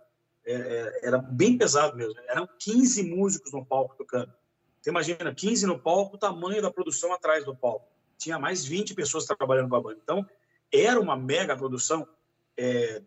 É, 0.46 0.52
é, 0.54 1.06
era 1.08 1.18
bem 1.18 1.58
pesado 1.58 1.96
mesmo. 1.96 2.14
Eram 2.28 2.48
15 2.58 3.02
músicos 3.02 3.52
no 3.52 3.64
palco 3.64 3.96
tocando. 3.96 4.32
Você 4.80 4.90
imagina, 4.90 5.34
15 5.34 5.66
no 5.66 5.78
palco, 5.78 6.16
o 6.16 6.18
tamanho 6.18 6.62
da 6.62 6.70
produção 6.70 7.12
atrás 7.12 7.44
do 7.44 7.54
palco. 7.56 7.86
Tinha 8.16 8.38
mais 8.38 8.64
20 8.64 8.94
pessoas 8.94 9.24
trabalhando 9.24 9.68
com 9.68 9.76
a 9.76 9.80
banda. 9.80 9.98
Então, 10.02 10.26
era 10.72 11.00
uma 11.00 11.16
mega 11.16 11.56
produção, 11.56 12.06
é, 12.56 13.02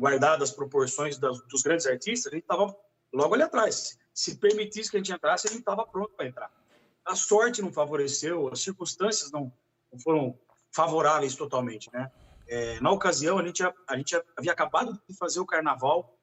guardada 0.00 0.42
as 0.42 0.50
proporções 0.50 1.18
das, 1.18 1.40
dos 1.42 1.62
grandes 1.62 1.86
artistas, 1.86 2.32
a 2.32 2.34
gente 2.34 2.44
estava 2.44 2.74
logo 3.12 3.34
ali 3.34 3.42
atrás. 3.42 3.98
Se 4.14 4.36
permitisse 4.36 4.90
que 4.90 4.96
a 4.96 5.00
gente 5.00 5.12
entrasse, 5.12 5.46
a 5.46 5.50
gente 5.50 5.60
estava 5.60 5.86
pronto 5.86 6.14
para 6.16 6.26
entrar 6.26 6.50
a 7.10 7.14
sorte 7.14 7.62
não 7.62 7.72
favoreceu, 7.72 8.48
as 8.52 8.60
circunstâncias 8.60 9.30
não, 9.30 9.52
não 9.92 9.98
foram 9.98 10.38
favoráveis 10.72 11.34
totalmente, 11.34 11.90
né? 11.92 12.10
É, 12.48 12.80
na 12.80 12.90
ocasião, 12.90 13.38
a 13.38 13.46
gente, 13.46 13.62
a 13.62 13.96
gente 13.96 14.20
havia 14.36 14.52
acabado 14.52 15.00
de 15.08 15.16
fazer 15.16 15.40
o 15.40 15.46
carnaval 15.46 16.16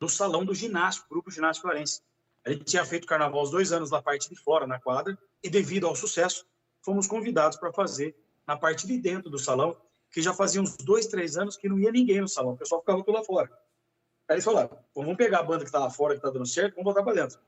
no 0.00 0.08
salão 0.08 0.44
do 0.44 0.54
ginásio, 0.54 1.04
grupo 1.08 1.30
ginásio 1.30 1.62
florense. 1.62 2.02
A 2.44 2.50
gente 2.50 2.64
tinha 2.64 2.84
feito 2.84 3.06
carnaval 3.06 3.42
os 3.42 3.50
dois 3.50 3.72
anos 3.72 3.90
na 3.90 4.02
parte 4.02 4.28
de 4.28 4.36
fora, 4.36 4.66
na 4.66 4.78
quadra, 4.78 5.18
e 5.42 5.48
devido 5.48 5.86
ao 5.86 5.96
sucesso, 5.96 6.46
fomos 6.82 7.06
convidados 7.06 7.58
para 7.58 7.72
fazer 7.72 8.14
na 8.46 8.56
parte 8.56 8.86
de 8.86 8.98
dentro 8.98 9.30
do 9.30 9.38
salão, 9.38 9.76
que 10.10 10.20
já 10.20 10.34
fazia 10.34 10.60
uns 10.60 10.76
dois, 10.76 11.06
três 11.06 11.36
anos 11.36 11.56
que 11.56 11.68
não 11.68 11.78
ia 11.78 11.90
ninguém 11.90 12.20
no 12.20 12.28
salão, 12.28 12.52
o 12.52 12.56
pessoal 12.56 12.80
ficava 12.80 13.02
tudo 13.02 13.14
lá 13.14 13.24
fora. 13.24 13.50
Aí 14.28 14.36
eles 14.36 14.44
falaram, 14.44 14.78
vamos 14.94 15.16
pegar 15.16 15.40
a 15.40 15.42
banda 15.42 15.60
que 15.60 15.68
está 15.68 15.78
lá 15.78 15.90
fora, 15.90 16.14
que 16.14 16.18
está 16.18 16.30
dando 16.30 16.46
certo, 16.46 16.74
vamos 16.74 16.92
botar 16.92 17.02
para 17.02 17.22
dentro. 17.22 17.38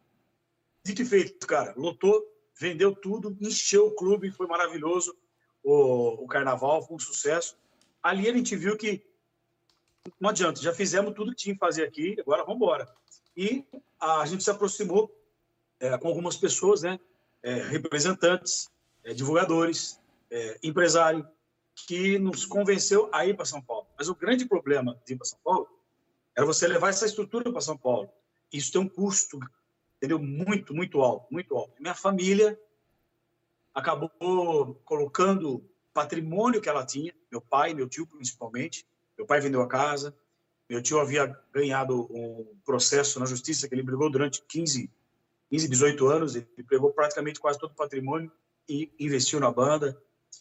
Dito 0.84 1.02
e 1.02 1.04
feito, 1.04 1.46
cara, 1.46 1.74
lotou, 1.76 2.22
vendeu 2.58 2.94
tudo, 2.94 3.36
encheu 3.40 3.88
o 3.88 3.94
clube, 3.94 4.30
foi 4.30 4.46
maravilhoso. 4.46 5.16
O, 5.62 6.24
o 6.24 6.26
carnaval 6.26 6.82
foi 6.86 6.96
um 6.96 6.98
sucesso. 6.98 7.56
Ali 8.02 8.28
a 8.28 8.32
gente 8.32 8.54
viu 8.56 8.76
que 8.76 9.04
não 10.20 10.30
adianta, 10.30 10.60
já 10.60 10.72
fizemos 10.72 11.14
tudo 11.14 11.30
que 11.30 11.36
tinha 11.36 11.54
que 11.54 11.58
fazer 11.58 11.84
aqui, 11.84 12.16
agora 12.20 12.42
vamos 12.42 12.56
embora. 12.56 12.88
E 13.36 13.64
a 14.00 14.24
gente 14.26 14.42
se 14.42 14.50
aproximou 14.50 15.14
é, 15.78 15.96
com 15.98 16.08
algumas 16.08 16.36
pessoas, 16.36 16.82
né, 16.82 16.98
é, 17.42 17.54
representantes, 17.62 18.70
é, 19.04 19.12
divulgadores, 19.12 20.00
é, 20.30 20.58
empresário, 20.62 21.26
que 21.74 22.18
nos 22.18 22.46
convenceu 22.46 23.10
a 23.12 23.26
ir 23.26 23.36
para 23.36 23.44
São 23.44 23.60
Paulo. 23.60 23.86
Mas 23.98 24.08
o 24.08 24.14
grande 24.14 24.46
problema 24.46 24.98
de 25.06 25.12
ir 25.12 25.16
para 25.16 25.26
São 25.26 25.38
Paulo 25.44 25.68
era 26.34 26.46
você 26.46 26.66
levar 26.66 26.88
essa 26.88 27.04
estrutura 27.04 27.52
para 27.52 27.60
São 27.60 27.76
Paulo. 27.76 28.10
Isso 28.52 28.72
tem 28.72 28.80
um 28.80 28.88
custo 28.88 29.38
entendeu? 29.96 30.18
Muito, 30.18 30.74
muito 30.74 31.00
alto, 31.00 31.26
muito 31.30 31.56
alto. 31.56 31.74
Minha 31.80 31.94
família 31.94 32.58
acabou 33.74 34.10
colocando 34.84 35.68
patrimônio 35.92 36.60
que 36.60 36.68
ela 36.68 36.84
tinha, 36.84 37.14
meu 37.30 37.40
pai, 37.40 37.74
meu 37.74 37.88
tio 37.88 38.06
principalmente. 38.06 38.86
Meu 39.16 39.26
pai 39.26 39.40
vendeu 39.40 39.62
a 39.62 39.68
casa, 39.68 40.14
meu 40.68 40.82
tio 40.82 41.00
havia 41.00 41.34
ganhado 41.52 42.06
um 42.10 42.56
processo 42.64 43.20
na 43.20 43.26
justiça 43.26 43.68
que 43.68 43.74
ele 43.74 43.82
brigou 43.82 44.10
durante 44.10 44.42
15, 44.42 44.90
15 45.50 45.68
18 45.68 46.06
anos, 46.08 46.34
ele 46.34 46.46
pegou 46.68 46.92
praticamente 46.92 47.38
quase 47.38 47.58
todo 47.58 47.70
o 47.70 47.76
patrimônio 47.76 48.30
e 48.68 48.90
investiu 48.98 49.38
na 49.38 49.50
banda. 49.50 49.96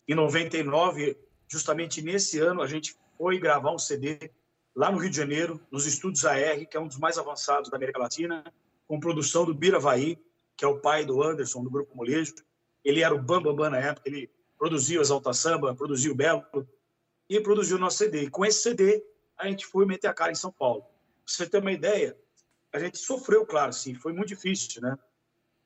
Em 0.07 0.15
99, 0.15 1.17
justamente 1.47 2.01
nesse 2.01 2.39
ano, 2.39 2.61
a 2.61 2.67
gente 2.67 2.97
foi 3.17 3.39
gravar 3.39 3.71
um 3.71 3.77
CD 3.77 4.31
lá 4.75 4.91
no 4.91 4.97
Rio 4.97 5.11
de 5.11 5.15
Janeiro, 5.15 5.61
nos 5.71 5.85
estúdios 5.85 6.25
AR, 6.25 6.65
que 6.67 6.75
é 6.75 6.79
um 6.79 6.87
dos 6.87 6.97
mais 6.97 7.17
avançados 7.17 7.69
da 7.69 7.77
América 7.77 7.99
Latina 7.99 8.43
com 8.87 8.99
produção 8.99 9.45
do 9.45 9.53
Bira 9.53 9.79
Vai, 9.79 10.17
que 10.57 10.65
é 10.65 10.67
o 10.67 10.79
pai 10.79 11.05
do 11.05 11.21
Anderson, 11.21 11.63
do 11.63 11.69
Grupo 11.69 11.95
Molejo. 11.95 12.33
Ele 12.83 13.01
era 13.01 13.13
o 13.13 13.19
Bambambam 13.19 13.55
Bam 13.55 13.63
Bam 13.63 13.69
na 13.69 13.79
época, 13.79 14.09
ele 14.09 14.29
produziu 14.57 15.01
Exalta 15.01 15.33
Samba, 15.33 15.75
produziu 15.75 16.15
Belo 16.15 16.43
e 17.29 17.39
produziu 17.39 17.77
nosso 17.77 17.97
CD. 17.97 18.23
E 18.23 18.29
com 18.29 18.45
esse 18.45 18.61
CD, 18.61 19.03
a 19.37 19.47
gente 19.47 19.65
foi 19.65 19.85
meter 19.85 20.07
a 20.07 20.13
cara 20.13 20.31
em 20.31 20.35
São 20.35 20.51
Paulo. 20.51 20.81
Pra 20.81 20.91
você 21.25 21.49
ter 21.49 21.59
uma 21.59 21.71
ideia, 21.71 22.17
a 22.71 22.79
gente 22.79 22.97
sofreu, 22.97 23.45
claro, 23.45 23.73
sim, 23.73 23.95
foi 23.95 24.13
muito 24.13 24.29
difícil, 24.29 24.81
né? 24.81 24.97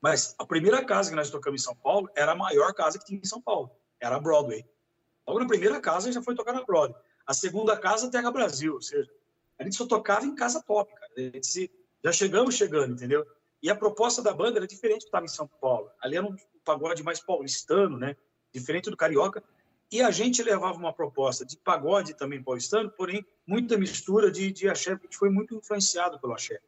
Mas 0.02 0.34
a 0.40 0.46
primeira 0.46 0.84
casa 0.84 1.10
que 1.10 1.16
nós 1.16 1.30
tocamos 1.30 1.62
em 1.62 1.64
São 1.64 1.76
Paulo 1.76 2.10
era 2.16 2.32
a 2.32 2.36
maior 2.36 2.74
casa 2.74 2.98
que 2.98 3.06
tinha 3.06 3.20
em 3.20 3.26
São 3.26 3.42
Paulo, 3.42 3.70
era 4.00 4.16
a 4.16 4.20
Broadway. 4.20 4.66
Logo 5.28 5.40
na 5.40 5.48
primeira 5.48 5.80
casa 5.82 6.12
já 6.12 6.22
foi 6.22 6.36
tocar 6.36 6.54
na 6.54 6.64
Broadway. 6.64 7.00
A 7.26 7.34
segunda 7.34 7.78
casa, 7.78 8.10
Terra 8.10 8.32
Brasil, 8.32 8.74
ou 8.74 8.82
seja, 8.82 9.10
a 9.60 9.64
gente 9.64 9.76
só 9.76 9.86
tocava 9.86 10.26
em 10.26 10.34
casa 10.34 10.64
top, 10.66 10.94
cara. 10.96 11.12
A 11.18 11.22
gente 11.22 11.46
se, 11.46 11.72
já 12.04 12.12
chegamos 12.12 12.56
chegando, 12.56 12.94
entendeu? 12.94 13.26
E 13.62 13.70
a 13.70 13.76
proposta 13.76 14.22
da 14.22 14.34
banda 14.34 14.58
era 14.58 14.66
diferente 14.66 15.02
do 15.02 15.04
que 15.04 15.08
estava 15.08 15.26
em 15.26 15.30
São 15.30 15.48
Paulo. 15.48 15.92
Ali 16.02 16.16
era 16.16 16.26
um 16.26 16.36
pagode 16.64 17.04
mais 17.04 17.20
paulistano, 17.20 17.98
né? 17.98 18.16
Diferente 18.54 18.90
do 18.90 18.96
carioca. 18.96 19.44
E 19.92 20.04
a 20.04 20.12
gente 20.12 20.44
levava 20.44 20.78
uma 20.78 20.94
proposta 20.94 21.44
de 21.44 21.58
pagode 21.58 22.14
também 22.14 22.44
paulistano, 22.44 22.92
porém, 22.92 23.26
muita 23.46 23.76
mistura 23.76 24.32
de, 24.32 24.52
de 24.52 24.70
axé, 24.70 24.92
porque 24.92 25.08
a 25.08 25.10
gente 25.10 25.18
foi 25.18 25.30
muito 25.32 25.56
influenciado 25.56 26.20
pelo 26.20 26.34
axé. 26.34 26.60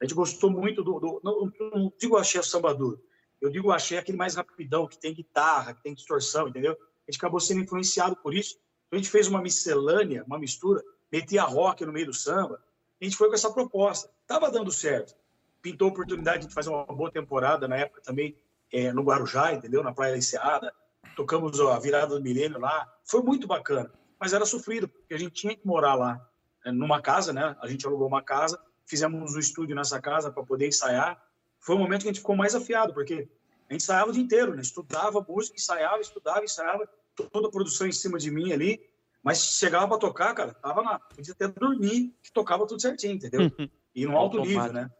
A 0.00 0.04
gente 0.04 0.14
gostou 0.14 0.50
muito 0.50 0.82
do. 0.82 0.98
do 0.98 1.20
não, 1.22 1.52
não, 1.60 1.92
digo 1.98 2.16
axé 2.16 2.42
samba 2.42 2.74
duro, 2.74 3.00
eu 3.40 3.50
digo 3.50 3.70
axé 3.70 3.98
aquele 3.98 4.18
mais 4.18 4.34
rapidão, 4.34 4.88
que 4.88 4.98
tem 4.98 5.14
guitarra, 5.14 5.74
que 5.74 5.82
tem 5.82 5.94
distorção, 5.94 6.48
entendeu? 6.48 6.72
A 6.72 7.10
gente 7.10 7.18
acabou 7.18 7.38
sendo 7.38 7.60
influenciado 7.60 8.16
por 8.16 8.34
isso. 8.34 8.58
Então 8.88 8.98
a 8.98 9.02
gente 9.02 9.10
fez 9.10 9.28
uma 9.28 9.40
miscelânea, 9.40 10.24
uma 10.26 10.38
mistura, 10.38 10.82
metia 11.10 11.44
rock 11.44 11.86
no 11.86 11.92
meio 11.92 12.06
do 12.06 12.14
samba. 12.14 12.60
A 13.00 13.04
gente 13.04 13.16
foi 13.16 13.28
com 13.28 13.34
essa 13.34 13.52
proposta. 13.52 14.10
Estava 14.22 14.50
dando 14.50 14.72
certo. 14.72 15.14
Pintou 15.62 15.88
a 15.88 15.90
oportunidade 15.92 16.48
de 16.48 16.54
fazer 16.54 16.70
uma 16.70 16.84
boa 16.86 17.10
temporada 17.10 17.68
na 17.68 17.76
época 17.76 18.00
também 18.00 18.36
é, 18.72 18.92
no 18.92 19.02
Guarujá, 19.02 19.52
entendeu? 19.52 19.84
Na 19.84 19.92
Praia 19.92 20.12
da 20.12 20.18
Enseada 20.18 20.72
tocamos 21.16 21.58
a 21.58 21.78
virada 21.78 22.14
do 22.14 22.22
milênio 22.22 22.60
lá, 22.60 22.86
foi 23.04 23.22
muito 23.22 23.46
bacana, 23.48 23.90
mas 24.20 24.34
era 24.34 24.44
sofrido, 24.44 24.86
porque 24.86 25.14
a 25.14 25.18
gente 25.18 25.32
tinha 25.32 25.56
que 25.56 25.66
morar 25.66 25.94
lá, 25.94 26.20
né, 26.64 26.70
numa 26.70 27.00
casa, 27.00 27.32
né? 27.32 27.56
A 27.60 27.66
gente 27.66 27.86
alugou 27.86 28.06
uma 28.06 28.22
casa, 28.22 28.60
fizemos 28.84 29.34
um 29.34 29.38
estúdio 29.38 29.74
nessa 29.74 30.00
casa 30.00 30.30
para 30.30 30.44
poder 30.44 30.68
ensaiar. 30.68 31.20
Foi 31.58 31.74
o 31.74 31.78
momento 31.78 32.02
que 32.02 32.08
a 32.08 32.12
gente 32.12 32.20
ficou 32.20 32.36
mais 32.36 32.54
afiado, 32.54 32.92
porque 32.92 33.28
a 33.68 33.72
gente 33.72 33.82
ensaiava 33.82 34.10
o 34.10 34.12
dia 34.12 34.22
inteiro, 34.22 34.54
né? 34.54 34.60
Estudava 34.60 35.24
música, 35.26 35.56
ensaiava, 35.56 36.00
estudava, 36.00 36.44
ensaiava, 36.44 36.88
toda 37.32 37.48
a 37.48 37.50
produção 37.50 37.86
em 37.86 37.92
cima 37.92 38.18
de 38.18 38.30
mim 38.30 38.52
ali, 38.52 38.86
mas 39.22 39.42
chegava 39.42 39.88
para 39.88 39.98
tocar, 39.98 40.34
cara, 40.34 40.52
tava 40.52 40.82
na, 40.82 40.98
podia 40.98 41.32
até 41.32 41.48
dormir, 41.48 42.14
que 42.22 42.30
tocava 42.30 42.66
tudo 42.66 42.80
certinho, 42.80 43.14
entendeu? 43.14 43.40
E 43.96 44.04
no 44.04 44.14
alto 44.14 44.38
nível, 44.42 44.74
né? 44.74 44.90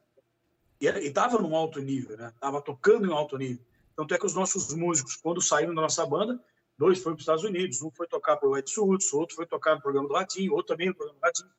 E, 0.81 0.89
e 0.89 1.11
tava 1.11 1.39
num 1.39 1.55
alto 1.55 1.79
nível, 1.81 2.17
né? 2.17 2.33
Tava 2.41 2.63
tocando 2.63 3.07
em 3.07 3.13
alto 3.13 3.37
nível. 3.37 3.63
Tanto 3.97 4.15
é 4.15 4.19
que 4.19 4.27
os 4.27 4.35
nossos 4.35 4.73
músicos, 4.75 5.17
quando 5.17 5.41
saíram 5.41 5.75
da 5.75 5.81
nossa 5.81 6.05
banda, 6.05 6.39
dois 6.77 6.99
foram 6.99 7.17
para 7.17 7.21
os 7.21 7.23
Estados 7.23 7.45
Unidos, 7.45 7.81
um 7.81 7.91
foi 7.91 8.07
tocar 8.07 8.37
para 8.37 8.49
o 8.49 8.57
Edson 8.57 8.83
Hudson, 8.83 9.17
outro 9.17 9.35
foi 9.35 9.47
tocar 9.47 9.75
no 9.75 9.81
programa 9.81 10.07
do 10.07 10.15
Ratinho, 10.15 10.53
outro 10.53 10.67
também 10.67 10.89
no 10.89 10.95
programa 10.95 11.19
do 11.19 11.25
Ratinho. 11.25 11.51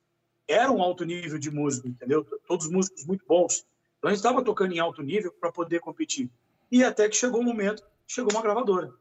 Era 0.47 0.71
um 0.71 0.82
alto 0.82 1.04
nível 1.04 1.39
de 1.39 1.50
músico, 1.50 1.88
entendeu? 1.88 2.23
Todos 2.47 2.69
músicos 2.69 3.06
muito 3.06 3.26
bons. 3.26 3.65
Então 3.97 4.10
a 4.10 4.13
gente 4.13 4.19
estava 4.19 4.43
tocando 4.43 4.73
em 4.73 4.80
alto 4.80 5.02
nível 5.02 5.32
para 5.34 5.52
poder 5.52 5.80
competir. 5.80 6.30
E 6.71 6.84
até 6.84 7.10
que 7.10 7.15
chegou 7.15 7.39
o 7.39 7.43
um 7.43 7.45
momento, 7.45 7.84
chegou 8.08 8.32
uma 8.32 8.41
gravadora. 8.41 8.93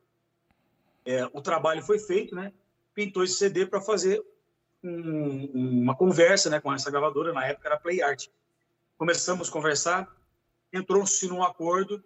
É, 1.04 1.24
o 1.26 1.40
trabalho 1.40 1.82
foi 1.82 1.98
feito, 1.98 2.34
né? 2.34 2.52
Pintou 2.94 3.22
esse 3.22 3.34
CD 3.34 3.66
para 3.66 3.80
fazer 3.80 4.24
um, 4.82 5.82
uma 5.82 5.94
conversa 5.94 6.48
né, 6.48 6.58
com 6.58 6.72
essa 6.72 6.90
gravadora, 6.90 7.32
na 7.32 7.46
época 7.46 7.68
era 7.68 7.78
Play 7.78 8.02
Art. 8.02 8.28
Começamos 8.96 9.48
a 9.48 9.52
conversar, 9.52 10.08
entrou-se 10.72 11.28
num 11.28 11.42
acordo 11.42 12.02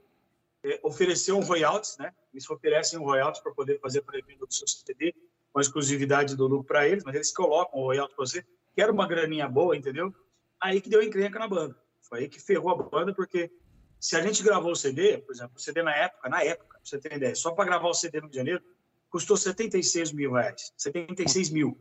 oferecer 0.82 1.32
um 1.32 1.40
royalties, 1.40 1.96
né? 1.98 2.12
Eles 2.32 2.48
oferecem 2.48 2.98
um 2.98 3.04
royalties 3.04 3.42
para 3.42 3.52
poder 3.52 3.80
fazer 3.80 4.02
para 4.02 4.20
venda 4.26 4.46
do 4.46 4.52
seu 4.52 4.66
CD, 4.66 5.14
com 5.52 5.60
exclusividade 5.60 6.36
do 6.36 6.46
lucro 6.46 6.66
para 6.66 6.88
eles, 6.88 7.02
mas 7.04 7.14
eles 7.14 7.32
colocam 7.32 7.80
o 7.80 7.84
royalties 7.84 8.14
para 8.14 8.26
você, 8.26 8.46
que 8.74 8.80
era 8.80 8.92
uma 8.92 9.06
graninha 9.06 9.48
boa, 9.48 9.76
entendeu? 9.76 10.14
Aí 10.60 10.80
que 10.80 10.88
deu 10.88 11.02
encrenca 11.02 11.38
na 11.38 11.48
banda. 11.48 11.76
Foi 12.02 12.20
aí 12.20 12.28
que 12.28 12.40
ferrou 12.40 12.70
a 12.70 12.76
banda, 12.82 13.14
porque 13.14 13.50
se 13.98 14.16
a 14.16 14.22
gente 14.22 14.42
gravou 14.42 14.72
o 14.72 14.76
CD, 14.76 15.18
por 15.18 15.34
exemplo, 15.34 15.52
o 15.56 15.60
CD 15.60 15.82
na 15.82 15.94
época, 15.94 16.28
na 16.28 16.42
época, 16.42 16.78
pra 16.78 16.80
você 16.84 16.98
ter 16.98 17.14
ideia, 17.14 17.34
só 17.34 17.52
para 17.52 17.64
gravar 17.64 17.88
o 17.88 17.94
CD 17.94 18.18
no 18.18 18.24
Rio 18.24 18.30
de 18.30 18.36
Janeiro, 18.36 18.62
custou 19.10 19.36
76 19.36 20.12
mil 20.12 20.32
reais. 20.32 20.72
76 20.76 21.50
mil. 21.50 21.78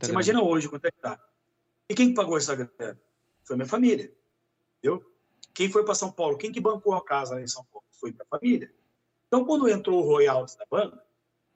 Você 0.00 0.10
imagina 0.10 0.42
hoje 0.42 0.68
quanto 0.68 0.86
é 0.86 0.90
que 0.90 1.00
tá. 1.00 1.20
E 1.88 1.94
quem 1.94 2.14
pagou 2.14 2.36
essa 2.36 2.54
grana? 2.54 3.00
Foi 3.44 3.56
minha 3.56 3.68
família. 3.68 4.12
Entendeu? 4.78 5.04
Quem 5.52 5.70
foi 5.70 5.84
para 5.84 5.94
São 5.94 6.10
Paulo? 6.10 6.38
Quem 6.38 6.50
que 6.50 6.60
bancou 6.60 6.94
a 6.94 7.04
casa 7.04 7.40
em 7.40 7.46
São 7.46 7.64
Paulo? 7.66 7.83
Foi 8.00 8.12
para 8.12 8.24
a 8.24 8.38
família. 8.38 8.72
Então, 9.26 9.44
quando 9.44 9.68
entrou 9.68 10.02
o 10.02 10.06
royalties 10.06 10.56
da 10.56 10.66
banda, 10.70 11.02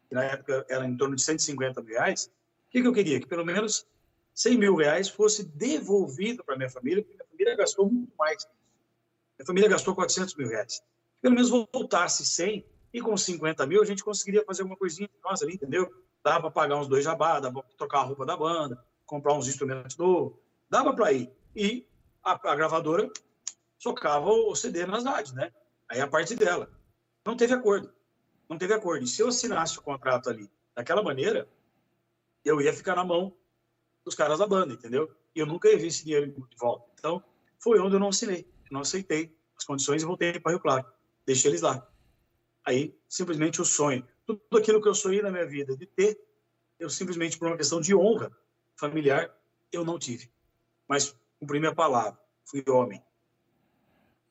que 0.08 0.14
na 0.14 0.24
época 0.24 0.64
era 0.68 0.86
em 0.86 0.96
torno 0.96 1.14
de 1.14 1.22
150 1.22 1.82
mil 1.82 1.94
reais, 1.94 2.26
o 2.68 2.70
que, 2.70 2.82
que 2.82 2.88
eu 2.88 2.92
queria? 2.92 3.20
Que 3.20 3.26
pelo 3.26 3.44
menos 3.44 3.86
100 4.34 4.58
mil 4.58 4.76
reais 4.76 5.08
fosse 5.08 5.44
devolvido 5.44 6.44
para 6.44 6.56
minha 6.56 6.70
família, 6.70 7.02
porque 7.02 7.22
a 7.22 7.26
família 7.26 7.56
gastou 7.56 7.90
muito 7.90 8.12
mais. 8.16 8.46
Minha 9.38 9.46
família 9.46 9.68
gastou 9.68 9.94
400 9.94 10.34
mil 10.36 10.48
reais. 10.48 10.82
Pelo 11.20 11.34
menos 11.34 11.50
voltasse 11.50 12.24
100 12.24 12.64
e 12.92 13.00
com 13.00 13.16
50 13.16 13.66
mil 13.66 13.82
a 13.82 13.84
gente 13.84 14.04
conseguiria 14.04 14.44
fazer 14.44 14.62
alguma 14.62 14.78
coisinha 14.78 15.08
nós 15.24 15.42
ali, 15.42 15.54
entendeu? 15.54 15.92
Dava 16.22 16.42
para 16.42 16.50
pagar 16.50 16.76
uns 16.76 16.88
dois 16.88 17.04
jabá, 17.04 17.40
dava 17.40 17.62
para 17.62 17.76
trocar 17.76 17.98
a 18.00 18.02
roupa 18.02 18.24
da 18.24 18.36
banda, 18.36 18.82
comprar 19.06 19.34
uns 19.34 19.48
instrumentos 19.48 19.96
novos, 19.96 20.38
dava 20.70 20.94
para 20.94 21.12
ir. 21.12 21.32
E 21.54 21.86
a, 22.22 22.32
a 22.32 22.54
gravadora 22.54 23.10
socava 23.78 24.30
o 24.30 24.54
CD 24.54 24.86
nas 24.86 25.04
rádios, 25.04 25.34
né? 25.34 25.52
Aí 25.88 26.00
a 26.00 26.06
parte 26.06 26.34
dela. 26.34 26.70
Não 27.24 27.36
teve 27.36 27.54
acordo. 27.54 27.92
Não 28.48 28.58
teve 28.58 28.74
acordo. 28.74 29.04
E 29.04 29.08
se 29.08 29.22
eu 29.22 29.28
assinasse 29.28 29.78
o 29.78 29.82
contrato 29.82 30.28
ali 30.28 30.50
daquela 30.74 31.02
maneira, 31.02 31.48
eu 32.44 32.60
ia 32.60 32.72
ficar 32.72 32.94
na 32.94 33.04
mão 33.04 33.36
dos 34.04 34.14
caras 34.14 34.38
da 34.38 34.46
banda, 34.46 34.74
entendeu? 34.74 35.14
E 35.34 35.40
eu 35.40 35.46
nunca 35.46 35.68
ia 35.68 35.78
ver 35.78 35.86
esse 35.86 36.04
dinheiro 36.04 36.26
de 36.26 36.56
volta. 36.56 36.90
Então, 36.98 37.22
foi 37.58 37.78
onde 37.78 37.96
eu 37.96 38.00
não 38.00 38.08
assinei. 38.08 38.48
Eu 38.64 38.72
não 38.72 38.80
aceitei 38.80 39.36
as 39.56 39.64
condições 39.64 40.02
e 40.02 40.06
voltei 40.06 40.38
para 40.38 40.52
Rio 40.52 40.60
Claro. 40.60 40.86
Deixei 41.26 41.50
eles 41.50 41.62
lá. 41.62 41.86
Aí, 42.64 42.96
simplesmente 43.08 43.60
o 43.60 43.64
sonho. 43.64 44.06
Tudo 44.26 44.40
aquilo 44.56 44.80
que 44.80 44.88
eu 44.88 44.94
sonhei 44.94 45.22
na 45.22 45.30
minha 45.30 45.46
vida 45.46 45.76
de 45.76 45.86
ter, 45.86 46.18
eu 46.78 46.88
simplesmente, 46.88 47.38
por 47.38 47.48
uma 47.48 47.56
questão 47.56 47.80
de 47.80 47.94
honra 47.94 48.30
familiar, 48.76 49.34
eu 49.72 49.84
não 49.84 49.98
tive. 49.98 50.30
Mas 50.86 51.14
cumpri 51.38 51.58
minha 51.58 51.74
palavra. 51.74 52.18
Fui 52.44 52.64
homem. 52.68 53.02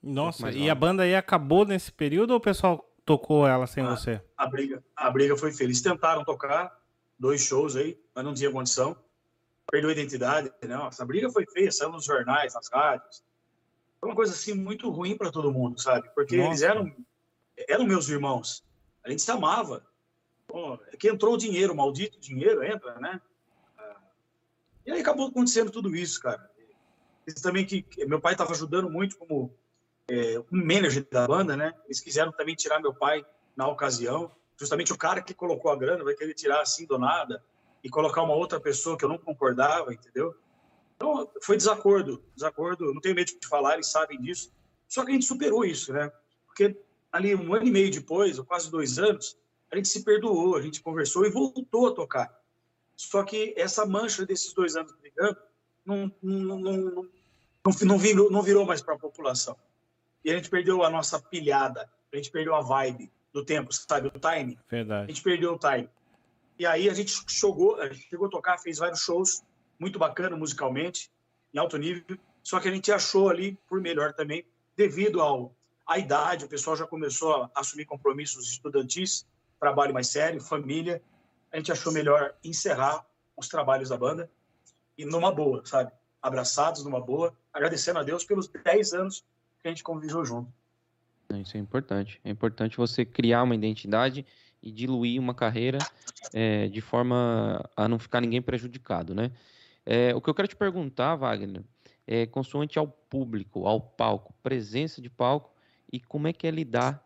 Nossa, 0.07 0.49
e 0.51 0.69
a 0.69 0.75
banda 0.75 1.03
aí 1.03 1.13
acabou 1.13 1.65
nesse 1.65 1.91
período 1.91 2.31
ou 2.31 2.37
o 2.37 2.41
pessoal 2.41 2.83
tocou 3.05 3.45
ela 3.45 3.67
sem 3.67 3.83
a, 3.83 3.89
você? 3.89 4.21
A 4.37 4.47
briga, 4.47 4.83
a 4.95 5.11
briga 5.11 5.35
foi 5.35 5.51
feliz. 5.51 5.77
Eles 5.77 5.81
tentaram 5.81 6.23
tocar 6.23 6.77
dois 7.19 7.41
shows 7.41 7.75
aí, 7.75 7.99
mas 8.15 8.23
não 8.23 8.33
tinha 8.33 8.51
condição. 8.51 8.95
Perdeu 9.69 9.89
a 9.89 9.93
identidade, 9.93 10.51
né? 10.61 10.77
Nossa, 10.77 11.03
a 11.03 11.05
briga 11.05 11.29
foi 11.29 11.45
feia, 11.45 11.71
saiu 11.71 11.91
nos 11.91 12.05
jornais, 12.05 12.53
nas 12.53 12.69
rádios. 12.71 13.21
Foi 13.99 14.09
uma 14.09 14.15
coisa 14.15 14.33
assim 14.33 14.53
muito 14.53 14.89
ruim 14.89 15.17
para 15.17 15.31
todo 15.31 15.51
mundo, 15.51 15.81
sabe? 15.81 16.09
Porque 16.15 16.37
Nossa. 16.37 16.49
eles 16.49 16.61
eram 16.61 16.95
eram 17.67 17.85
meus 17.85 18.07
irmãos. 18.07 18.63
A 19.03 19.09
gente 19.09 19.21
se 19.21 19.31
amava. 19.31 19.85
Pô, 20.45 20.79
é 20.91 20.95
que 20.95 21.09
entrou 21.09 21.33
o 21.33 21.37
dinheiro, 21.37 21.73
o 21.73 21.75
maldito 21.75 22.19
dinheiro 22.19 22.63
entra, 22.63 22.99
né? 22.99 23.19
E 24.85 24.91
aí 24.91 25.01
acabou 25.01 25.27
acontecendo 25.27 25.69
tudo 25.69 25.93
isso, 25.93 26.21
cara. 26.21 26.49
Eles 27.25 27.41
também 27.41 27.65
que 27.65 27.85
meu 28.05 28.21
pai 28.21 28.33
estava 28.33 28.53
ajudando 28.53 28.89
muito 28.89 29.17
como 29.17 29.53
é, 30.09 30.39
um 30.51 30.65
manager 30.65 31.05
da 31.11 31.27
banda, 31.27 31.57
né? 31.57 31.73
Eles 31.85 31.99
quiseram 31.99 32.31
também 32.31 32.55
tirar 32.55 32.79
meu 32.79 32.93
pai 32.93 33.25
na 33.55 33.67
ocasião. 33.67 34.31
Justamente 34.57 34.93
o 34.93 34.97
cara 34.97 35.21
que 35.21 35.33
colocou 35.33 35.69
a 35.71 35.75
grana 35.75 36.03
vai 36.03 36.15
querer 36.15 36.33
tirar 36.33 36.61
assim 36.61 36.85
do 36.85 36.97
nada 36.97 37.43
e 37.83 37.89
colocar 37.89 38.23
uma 38.23 38.33
outra 38.33 38.59
pessoa 38.59 38.97
que 38.97 39.05
eu 39.05 39.09
não 39.09 39.17
concordava, 39.17 39.93
entendeu? 39.93 40.33
Então, 40.95 41.29
foi 41.43 41.57
desacordo, 41.57 42.23
desacordo, 42.33 42.91
não 42.93 43.01
tenho 43.01 43.13
medo 43.13 43.31
de 43.39 43.47
falar, 43.47 43.75
eles 43.75 43.87
sabem 43.87 44.19
disso. 44.19 44.51
Só 44.87 45.03
que 45.03 45.11
a 45.11 45.13
gente 45.13 45.25
superou 45.25 45.63
isso, 45.63 45.93
né? 45.93 46.11
Porque 46.47 46.75
ali 47.11 47.35
um 47.35 47.53
ano 47.53 47.67
e 47.67 47.71
meio 47.71 47.91
depois, 47.91 48.39
ou 48.39 48.45
quase 48.45 48.71
dois 48.71 48.97
anos, 48.97 49.37
a 49.71 49.75
gente 49.75 49.89
se 49.89 50.03
perdoou, 50.03 50.55
a 50.55 50.61
gente 50.61 50.81
conversou 50.81 51.25
e 51.25 51.29
voltou 51.29 51.87
a 51.87 51.93
tocar. 51.93 52.41
Só 52.95 53.23
que 53.23 53.53
essa 53.55 53.85
mancha 53.85 54.25
desses 54.25 54.53
dois 54.53 54.75
anos 54.75 54.91
brigando 54.93 55.37
não, 55.85 56.11
não, 56.23 56.59
não, 56.59 56.77
não, 56.77 57.09
não, 58.31 58.41
virou, 58.41 58.65
mais 58.65 58.81
para 58.81 58.95
a 58.95 58.99
população 58.99 59.55
e 60.27 60.31
a 60.31 60.35
gente 60.35 60.49
perdeu 60.49 60.83
a 60.83 60.89
nossa 60.89 61.21
pilhada, 61.21 61.89
a 62.11 62.15
gente 62.17 62.29
perdeu 62.29 62.53
a 62.53 62.59
vibe 62.59 63.09
do 63.31 63.45
tempo, 63.45 63.71
sabe? 63.71 64.09
O 64.09 64.11
time. 64.11 64.59
Verdade. 64.69 65.05
A 65.05 65.07
gente 65.07 65.23
perdeu 65.23 65.53
o 65.53 65.57
time. 65.57 65.89
E 66.59 66.65
aí 66.65 66.89
a 66.89 66.93
gente 66.93 67.23
chegou, 67.29 67.79
a 67.79 67.87
gente 67.87 68.09
chegou 68.09 68.27
a 68.27 68.29
tocar, 68.29 68.57
fez 68.57 68.77
vários 68.77 68.99
shows, 68.99 69.41
muito 69.79 69.97
bacana 69.97 70.35
musicalmente, 70.35 71.09
em 71.53 71.57
alto 71.57 71.77
nível, 71.77 72.17
só 72.43 72.59
que 72.59 72.67
a 72.67 72.71
gente 72.71 72.91
achou 72.91 73.29
ali 73.29 73.57
por 73.69 73.79
melhor 73.79 74.11
também, 74.11 74.45
devido 74.75 75.21
ao 75.21 75.55
à 75.87 75.97
idade, 75.97 76.43
o 76.43 76.49
pessoal 76.49 76.75
já 76.75 76.85
começou 76.85 77.43
a 77.43 77.51
assumir 77.55 77.85
compromissos 77.85 78.51
estudantis, 78.51 79.25
trabalho 79.57 79.93
mais 79.93 80.09
sério, 80.09 80.41
família, 80.41 81.01
a 81.53 81.55
gente 81.55 81.71
achou 81.71 81.93
melhor 81.93 82.35
encerrar 82.43 83.05
os 83.37 83.47
trabalhos 83.47 83.87
da 83.87 83.97
banda 83.97 84.29
e 84.97 85.05
numa 85.05 85.31
boa, 85.31 85.65
sabe? 85.65 85.89
Abraçados 86.21 86.83
numa 86.83 86.99
boa, 86.99 87.33
agradecendo 87.53 87.99
a 87.99 88.03
Deus 88.03 88.25
pelos 88.25 88.49
10 88.49 88.93
anos 88.93 89.23
que 89.67 89.69
a 89.69 89.71
gente 89.71 89.83
conviveu 89.83 90.23
junto. 90.23 90.51
Isso 91.41 91.57
é 91.57 91.59
importante. 91.59 92.21
É 92.23 92.29
importante 92.29 92.77
você 92.77 93.03
criar 93.03 93.43
uma 93.43 93.53
identidade 93.53 94.25
e 94.63 94.71
diluir 94.71 95.19
uma 95.19 95.33
carreira 95.33 95.77
é, 96.33 96.67
de 96.69 96.79
forma 96.79 97.69
a 97.75 97.87
não 97.87 97.99
ficar 97.99 98.21
ninguém 98.21 98.41
prejudicado, 98.41 99.13
né? 99.13 99.31
É, 99.85 100.15
o 100.15 100.21
que 100.21 100.29
eu 100.29 100.33
quero 100.33 100.47
te 100.47 100.55
perguntar, 100.55 101.15
Wagner, 101.15 101.63
é 102.05 102.25
consoante 102.25 102.79
ao 102.79 102.87
público, 102.87 103.67
ao 103.67 103.81
palco, 103.81 104.33
presença 104.41 105.01
de 105.01 105.09
palco 105.09 105.53
e 105.91 105.99
como 105.99 106.27
é 106.27 106.33
que 106.33 106.47
é 106.47 106.51
lidar 106.51 107.05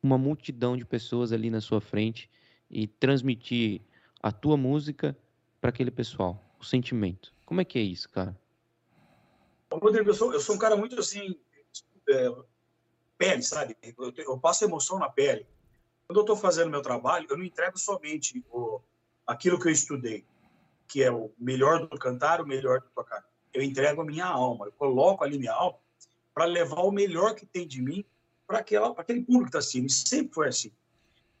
com 0.00 0.06
uma 0.06 0.18
multidão 0.18 0.76
de 0.76 0.84
pessoas 0.84 1.32
ali 1.32 1.50
na 1.50 1.60
sua 1.60 1.80
frente 1.80 2.28
e 2.68 2.86
transmitir 2.86 3.80
a 4.22 4.32
tua 4.32 4.56
música 4.56 5.16
para 5.60 5.70
aquele 5.70 5.90
pessoal, 5.90 6.42
o 6.58 6.64
sentimento. 6.64 7.32
Como 7.44 7.60
é 7.60 7.64
que 7.64 7.78
é 7.78 7.82
isso, 7.82 8.08
cara? 8.08 8.36
Rodrigo, 9.72 10.10
eu 10.10 10.14
sou, 10.14 10.32
eu 10.32 10.40
sou 10.40 10.56
um 10.56 10.58
cara 10.58 10.76
muito 10.76 10.98
assim, 10.98 11.36
é, 12.08 12.34
pele, 13.18 13.42
sabe? 13.42 13.76
Eu, 13.82 14.12
eu, 14.16 14.38
passo 14.38 14.64
emoção 14.64 14.98
na 14.98 15.08
pele. 15.08 15.46
Quando 16.06 16.18
eu 16.18 16.22
estou 16.22 16.36
fazendo 16.36 16.70
meu 16.70 16.82
trabalho, 16.82 17.26
eu 17.28 17.36
não 17.36 17.44
entrego 17.44 17.78
somente 17.78 18.44
o, 18.50 18.80
aquilo 19.26 19.58
que 19.58 19.68
eu 19.68 19.72
estudei, 19.72 20.24
que 20.88 21.02
é 21.02 21.10
o 21.10 21.30
melhor 21.38 21.86
do 21.86 21.98
cantar, 21.98 22.40
o 22.40 22.46
melhor 22.46 22.80
do 22.80 22.88
tocar. 22.90 23.24
Eu 23.52 23.62
entrego 23.62 24.02
a 24.02 24.04
minha 24.04 24.26
alma, 24.26 24.66
eu 24.66 24.72
coloco 24.72 25.22
ali 25.22 25.38
minha 25.38 25.52
alma 25.52 25.78
para 26.32 26.44
levar 26.44 26.82
o 26.82 26.90
melhor 26.90 27.34
que 27.34 27.44
tem 27.44 27.66
de 27.66 27.82
mim 27.82 28.04
para 28.46 28.58
aquele 28.58 29.22
público 29.22 29.44
que 29.44 29.48
está 29.48 29.58
assistindo. 29.58 29.86
E 29.86 29.92
sempre 29.92 30.34
foi 30.34 30.48
assim. 30.48 30.72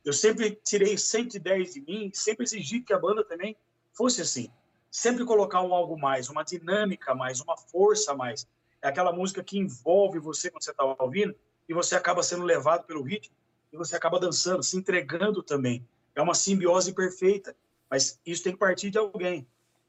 Eu 0.04 0.12
sempre 0.12 0.58
tirei 0.64 0.96
110 0.96 1.74
de 1.74 1.80
mim, 1.82 2.10
sempre 2.14 2.44
exigi 2.44 2.80
que 2.80 2.92
a 2.92 2.98
banda 2.98 3.24
também 3.24 3.56
fosse 3.92 4.22
assim. 4.22 4.50
Sempre 4.90 5.24
colocar 5.24 5.62
um 5.62 5.74
algo 5.74 5.98
mais, 5.98 6.28
uma 6.28 6.42
dinâmica 6.42 7.14
mais, 7.14 7.40
uma 7.40 7.56
força 7.56 8.14
mais. 8.14 8.46
É 8.82 8.88
aquela 8.88 9.12
música 9.12 9.42
que 9.42 9.58
envolve 9.58 10.18
você 10.18 10.50
quando 10.50 10.62
você 10.62 10.70
está 10.70 10.84
ouvindo 10.84 11.34
e 11.68 11.74
você 11.74 11.94
acaba 11.94 12.22
sendo 12.22 12.44
levado 12.44 12.84
pelo 12.84 13.02
ritmo 13.02 13.34
e 13.72 13.76
você 13.76 13.94
acaba 13.94 14.18
dançando, 14.18 14.62
se 14.62 14.76
entregando 14.76 15.42
também. 15.42 15.86
É 16.14 16.22
uma 16.22 16.34
simbiose 16.34 16.92
perfeita, 16.92 17.54
mas 17.88 18.20
isso 18.24 18.42
tem 18.42 18.52
que 18.52 18.58
partir 18.58 18.90
de 18.90 18.98
alguém. 18.98 19.46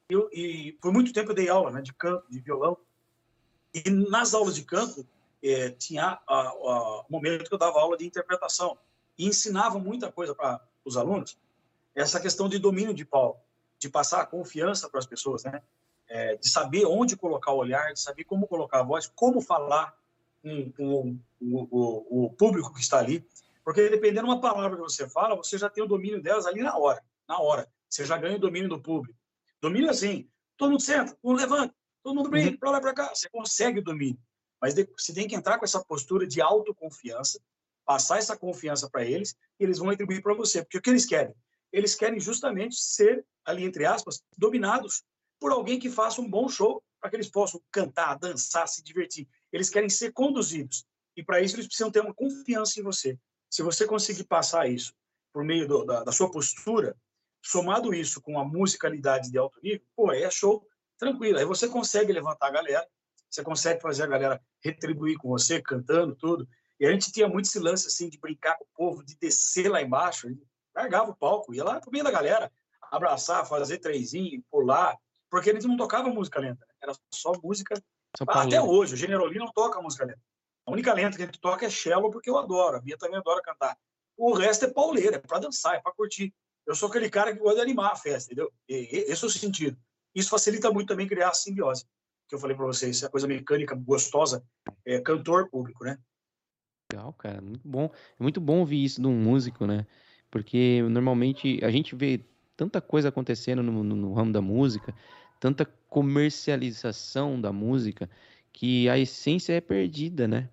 Eu, 0.10 0.30
e 0.32 0.74
por 0.82 0.92
muito 0.92 1.14
tempo 1.14 1.32
eu 1.32 1.36
dei 1.36 1.50
aula 1.50 1.72
né, 1.72 1.82
de 1.82 1.94
canto, 1.94 2.30
de 2.30 2.40
violão, 2.40 2.78
e 3.74 3.90
nas 3.90 4.34
aulas 4.34 4.56
de 4.56 4.64
canto 4.64 5.08
é, 5.42 5.70
tinha 5.70 6.20
o 6.28 7.06
momento 7.10 7.48
que 7.48 7.54
eu 7.54 7.58
dava 7.58 7.80
aula 7.80 7.98
de 7.98 8.06
interpretação 8.06 8.78
e 9.18 9.26
ensinava 9.26 9.80
muita 9.80 10.12
coisa 10.12 10.36
para 10.36 10.62
os 10.84 10.98
alunos, 10.98 11.38
essa 11.96 12.20
questão 12.20 12.50
de 12.50 12.60
domínio 12.60 12.94
de 12.94 13.06
palco, 13.06 13.42
de 13.80 13.90
passar 13.90 14.26
confiança 14.28 14.90
para 14.90 15.00
as 15.00 15.06
pessoas, 15.06 15.44
né? 15.44 15.62
É, 16.14 16.36
de 16.36 16.50
saber 16.50 16.86
onde 16.86 17.16
colocar 17.16 17.54
o 17.54 17.58
olhar, 17.58 17.94
de 17.94 18.00
saber 18.00 18.26
como 18.26 18.46
colocar 18.46 18.82
a 18.82 18.84
voz, 18.84 19.08
como 19.16 19.40
falar 19.40 19.96
com, 20.42 20.70
com, 20.72 21.20
com 21.40 21.68
o, 21.72 22.26
o, 22.26 22.30
público 22.32 22.74
que 22.74 22.82
está 22.82 23.00
ali, 23.00 23.26
porque 23.64 23.88
dependendo 23.88 24.28
de 24.28 24.34
uma 24.34 24.42
palavra 24.42 24.76
que 24.76 24.84
você 24.84 25.08
fala, 25.08 25.38
você 25.38 25.58
já 25.58 25.70
tem 25.70 25.82
o 25.82 25.88
domínio 25.88 26.22
delas 26.22 26.46
ali 26.46 26.62
na 26.62 26.78
hora, 26.78 27.02
na 27.28 27.40
hora. 27.40 27.66
Você 27.90 28.06
já 28.06 28.18
ganha 28.18 28.36
o 28.36 28.40
domínio 28.40 28.68
do 28.68 28.82
público. 28.82 29.18
Domínio 29.62 29.90
assim, 29.90 30.28
todo 30.58 30.72
mundo 30.72 30.82
senta, 30.82 31.14
todo 31.14 31.32
mundo 31.32 31.40
levanta, 31.40 31.76
todo 32.04 32.16
mundo 32.16 32.30
brinca, 32.30 32.52
uhum. 32.52 32.58
para 32.58 32.72
lá 32.72 32.82
para 32.82 32.94
cá. 32.94 33.16
Você 33.16 33.30
consegue 33.30 33.80
o 33.80 33.84
domínio. 33.84 34.20
Mas 34.60 34.76
você 34.76 35.14
tem 35.14 35.28
que 35.28 35.36
entrar 35.36 35.58
com 35.58 35.66
essa 35.66 35.84
postura 35.84 36.28
de 36.28 36.42
autoconfiança, 36.42 37.40
passar 37.86 38.18
essa 38.18 38.38
confiança 38.38 38.90
para 38.90 39.04
eles 39.04 39.36
e 39.60 39.64
eles 39.64 39.80
vão 39.80 39.90
atribuir 39.90 40.22
para 40.22 40.34
você. 40.34 40.62
Porque 40.62 40.78
o 40.78 40.82
que 40.82 40.90
eles 40.90 41.06
querem? 41.06 41.34
Eles 41.72 41.96
querem 41.96 42.20
justamente 42.20 42.76
ser, 42.76 43.26
ali 43.46 43.64
entre 43.64 43.86
aspas, 43.86 44.24
dominados 44.38 45.04
por 45.42 45.52
alguém 45.52 45.80
que 45.80 45.90
faça 45.90 46.22
um 46.22 46.30
bom 46.30 46.48
show 46.48 46.84
para 47.02 47.10
que 47.10 47.16
eles 47.16 47.28
possam 47.28 47.60
cantar, 47.72 48.14
dançar, 48.20 48.68
se 48.68 48.84
divertir. 48.84 49.28
Eles 49.52 49.72
querem 49.72 49.90
ser 49.90 50.14
conduzidos. 50.14 50.86
E 51.18 51.24
para 51.24 51.42
isso 51.42 51.56
eles 51.56 51.66
precisam 51.66 51.92
ter 51.92 52.00
uma 52.00 52.14
confiança 52.14 52.80
em 52.80 52.84
você. 52.84 53.18
Se 53.50 53.64
você 53.64 53.88
conseguir 53.88 54.24
passar 54.26 54.70
isso 54.70 54.94
por 55.34 55.44
meio 55.44 55.68
do, 55.68 55.84
da, 55.84 56.04
da, 56.04 56.12
sua 56.12 56.30
postura, 56.30 56.96
somado 57.42 57.92
isso 57.92 58.22
com 58.22 58.40
a 58.40 58.46
musicalidade 58.46 59.32
de 59.32 59.38
alto 59.40 59.60
nível, 59.64 59.82
pô, 59.96 60.12
é 60.12 60.30
show 60.30 60.64
tranquilo. 60.96 61.40
Aí 61.40 61.46
você 61.46 61.68
consegue 61.68 62.14
levantar 62.14 62.48
a 62.48 62.52
galera, 62.52 62.88
você 63.28 63.44
consegue 63.44 63.82
fazer 63.82 64.04
a 64.04 64.08
galera 64.08 64.42
retribuir 64.64 65.18
com 65.18 65.28
você, 65.28 65.60
cantando 65.60 66.16
tudo. 66.16 66.48
E 66.80 66.86
a 66.86 66.92
gente 66.92 67.12
tinha 67.12 67.28
muito 67.28 67.46
esse 67.46 67.58
lance, 67.58 67.88
assim, 67.88 68.10
de 68.10 68.20
brincar 68.20 68.58
com 68.58 68.66
o 68.66 68.76
povo, 68.76 69.04
de 69.04 69.18
descer 69.18 69.70
lá 69.70 69.82
embaixo, 69.82 70.28
largava 70.76 71.10
o 71.10 71.16
palco, 71.16 71.54
ia 71.54 71.64
lá 71.64 71.82
pro 71.82 71.92
meio 71.92 72.04
da 72.04 72.12
galera, 72.12 72.52
abraçar, 72.92 73.48
fazer 73.48 73.80
trezinho, 73.80 74.44
pular, 74.52 74.96
porque 75.32 75.50
eles 75.50 75.64
não 75.64 75.78
tocavam 75.78 76.14
música 76.14 76.42
lenta, 76.42 76.66
né? 76.68 76.74
era 76.84 76.94
só 77.14 77.32
música. 77.42 77.82
Até 78.28 78.62
hoje, 78.62 78.94
o 78.94 78.98
Generoli 78.98 79.40
não 79.40 79.50
toca 79.54 79.82
música 79.82 80.04
lenta. 80.04 80.20
A 80.68 80.72
única 80.72 80.94
lenta 80.94 81.16
que 81.16 81.24
a 81.24 81.26
gente 81.26 81.40
toca 81.40 81.66
é 81.66 81.70
cello, 81.70 82.12
porque 82.12 82.30
eu 82.30 82.38
adoro, 82.38 82.76
a 82.76 82.82
Bia 82.82 82.98
também 82.98 83.18
adora 83.18 83.42
cantar. 83.42 83.78
O 84.18 84.34
resto 84.34 84.66
é 84.66 84.68
pauleira, 84.68 85.16
é 85.16 85.20
para 85.20 85.40
dançar, 85.40 85.76
é 85.76 85.80
para 85.80 85.94
curtir. 85.94 86.34
Eu 86.68 86.76
sou 86.76 86.90
aquele 86.90 87.10
cara 87.10 87.34
que 87.34 87.40
gosta 87.40 87.56
de 87.56 87.62
animar 87.62 87.94
a 87.94 87.96
festa, 87.96 88.32
entendeu? 88.32 88.52
E, 88.68 89.06
esse 89.08 89.24
é 89.24 89.28
o 89.28 89.30
sentido. 89.30 89.78
Isso 90.14 90.30
facilita 90.30 90.70
muito 90.70 90.90
também 90.90 91.08
criar 91.08 91.30
a 91.30 91.34
simbiose, 91.34 91.86
que 92.28 92.36
eu 92.36 92.40
falei 92.40 92.56
para 92.56 92.66
vocês, 92.66 93.02
é 93.02 93.06
a 93.06 93.10
coisa 93.10 93.26
mecânica, 93.26 93.74
gostosa, 93.74 94.44
é 94.86 95.00
cantor 95.00 95.50
público, 95.50 95.86
né? 95.86 95.98
Legal, 96.92 97.14
cara, 97.14 97.42
muito 97.42 97.66
bom. 97.66 97.90
É 98.20 98.22
muito 98.22 98.42
bom 98.42 98.60
ouvir 98.60 98.84
isso 98.84 99.02
de 99.02 99.08
um 99.08 99.16
músico, 99.16 99.66
né? 99.66 99.88
Porque 100.30 100.84
normalmente 100.90 101.64
a 101.64 101.72
gente 101.72 101.96
vê 101.96 102.26
tanta 102.62 102.80
coisa 102.80 103.10
acontecendo 103.10 103.64
no, 103.64 103.84
no, 103.84 103.96
no 103.96 104.14
ramo 104.14 104.32
da 104.32 104.42
música, 104.42 104.94
tanta 105.42 105.66
comercialização 105.90 107.42
da 107.42 107.52
música, 107.52 108.10
que 108.54 108.88
a 108.88 108.98
essência 108.98 109.54
é 109.54 109.60
perdida, 109.60 110.28
né? 110.28 110.48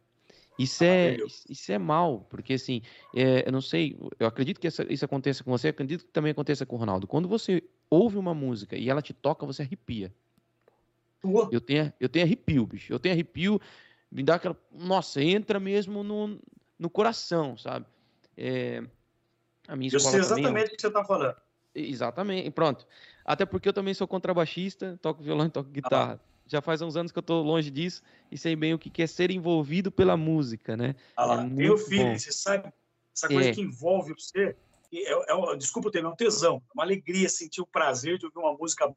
Isso 0.59 0.83
é, 0.83 1.17
isso 1.49 1.71
é 1.71 1.79
mal, 1.79 2.27
porque 2.29 2.55
assim, 2.55 2.83
é, 3.15 3.47
eu 3.47 3.53
não 3.53 3.61
sei, 3.61 3.97
eu 4.19 4.27
acredito 4.27 4.59
que 4.59 4.67
essa, 4.67 4.85
isso 4.93 5.05
aconteça 5.05 5.45
com 5.45 5.53
você, 5.53 5.69
acredito 5.69 6.05
que 6.05 6.11
também 6.11 6.33
aconteça 6.33 6.67
com 6.67 6.75
o 6.75 6.79
Ronaldo. 6.81 7.07
Quando 7.07 7.29
você 7.29 7.63
ouve 7.89 8.17
uma 8.17 8.35
música 8.35 8.77
e 8.77 8.91
ela 8.91 9.01
te 9.01 9.15
toca, 9.15 9.47
você 9.47 9.63
arrepia. 9.63 10.13
Eu 11.53 11.61
tenho, 11.61 11.93
eu 12.01 12.09
tenho 12.09 12.25
arrepio, 12.25 12.67
bicho. 12.67 12.93
Eu 12.93 12.99
tenho 12.99 13.15
arrepio 13.15 13.61
me 14.11 14.23
dá 14.23 14.37
aquela. 14.37 14.57
Nossa, 14.73 15.23
entra 15.23 15.61
mesmo 15.61 16.03
no, 16.03 16.41
no 16.79 16.91
coração, 16.91 17.57
sabe? 17.57 17.87
É, 18.37 18.83
a 19.67 19.77
minha 19.77 19.91
eu 19.93 20.01
sei 20.01 20.19
exatamente 20.19 20.49
também, 20.49 20.65
o 20.65 20.71
que 20.71 20.81
você 20.81 20.89
está 20.89 21.05
falando. 21.05 21.37
Exatamente, 21.79 22.51
pronto. 22.51 22.87
Até 23.25 23.45
porque 23.45 23.69
eu 23.69 23.73
também 23.73 23.95
sou 23.95 24.09
contrabaixista, 24.09 24.99
toco 25.03 25.23
violão 25.23 25.47
e 25.47 25.51
toco 25.51 25.71
guitarra. 25.71 26.21
Ah. 26.23 26.29
Já 26.47 26.63
faz 26.63 26.81
uns 26.81 26.97
anos 26.97 27.13
que 27.13 27.19
eu 27.19 27.21
estou 27.21 27.43
longe 27.43 27.71
disso 27.71 28.03
e 28.33 28.39
sei 28.39 28.57
bem 28.57 28.73
o 28.73 28.79
que 28.79 29.03
é 29.03 29.07
ser 29.07 29.31
envolvido 29.31 29.93
pela 29.93 30.17
música, 30.17 30.77
né? 30.77 30.95
Ah 31.15 31.27
lá, 31.27 31.43
é 31.43 31.45
meu 31.45 31.77
filho, 31.77 32.07
bom. 32.07 32.19
você 32.19 32.33
sabe, 32.33 32.73
essa 33.15 33.29
coisa 33.29 33.51
é. 33.51 33.53
que 33.53 33.61
envolve 33.61 34.15
você, 34.15 34.57
é, 34.93 35.13
é, 35.13 35.53
é, 35.53 35.57
desculpa 35.57 35.89
o 35.89 35.91
termo, 35.91 36.09
é 36.09 36.13
um 36.13 36.17
tesão, 36.17 36.57
é 36.57 36.73
uma 36.73 36.85
alegria 36.85 37.29
sentir 37.29 37.61
o 37.61 37.67
prazer 37.67 38.17
de 38.19 38.25
ouvir 38.25 38.39
uma 38.39 38.57
música 38.57 38.91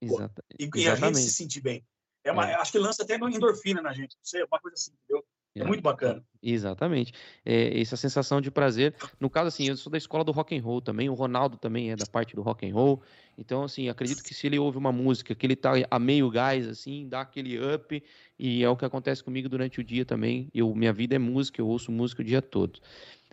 Exata, 0.00 0.44
e, 0.58 0.70
e, 0.74 0.88
a 0.88 0.94
gente 0.94 1.18
se 1.18 1.30
sentir 1.30 1.60
bem. 1.60 1.84
É 2.22 2.30
uma, 2.30 2.48
é. 2.48 2.54
Acho 2.54 2.72
que 2.72 2.78
lança 2.78 3.02
até 3.02 3.16
uma 3.16 3.30
endorfina 3.30 3.82
na 3.82 3.92
gente, 3.92 4.16
não 4.16 4.24
sei, 4.24 4.44
uma 4.44 4.60
coisa 4.60 4.74
assim, 4.74 4.92
entendeu? 4.92 5.24
É, 5.54 5.60
é 5.60 5.64
muito 5.64 5.82
bacana. 5.82 6.24
Exatamente. 6.42 7.12
É, 7.44 7.78
essa 7.80 7.96
sensação 7.96 8.40
de 8.40 8.50
prazer. 8.50 8.94
No 9.18 9.28
caso, 9.28 9.48
assim, 9.48 9.68
eu 9.68 9.76
sou 9.76 9.90
da 9.90 9.98
escola 9.98 10.24
do 10.24 10.32
rock 10.32 10.56
and 10.56 10.62
roll 10.62 10.80
também. 10.80 11.08
O 11.08 11.14
Ronaldo 11.14 11.56
também 11.56 11.90
é 11.90 11.96
da 11.96 12.06
parte 12.06 12.34
do 12.34 12.42
rock 12.42 12.68
and 12.68 12.74
roll. 12.74 13.02
Então, 13.36 13.64
assim, 13.64 13.88
acredito 13.88 14.22
que 14.22 14.32
se 14.32 14.46
ele 14.46 14.58
ouve 14.58 14.78
uma 14.78 14.92
música 14.92 15.34
que 15.34 15.44
ele 15.46 15.56
tá 15.56 15.72
a 15.90 15.98
meio 15.98 16.30
gás, 16.30 16.66
assim, 16.66 17.08
dá 17.08 17.22
aquele 17.22 17.58
up. 17.58 18.02
E 18.38 18.62
é 18.62 18.68
o 18.68 18.76
que 18.76 18.84
acontece 18.84 19.22
comigo 19.22 19.48
durante 19.48 19.80
o 19.80 19.84
dia 19.84 20.04
também. 20.04 20.48
Eu, 20.54 20.74
minha 20.74 20.92
vida 20.92 21.16
é 21.16 21.18
música, 21.18 21.60
eu 21.60 21.68
ouço 21.68 21.90
música 21.92 22.22
o 22.22 22.24
dia 22.24 22.40
todo. 22.40 22.80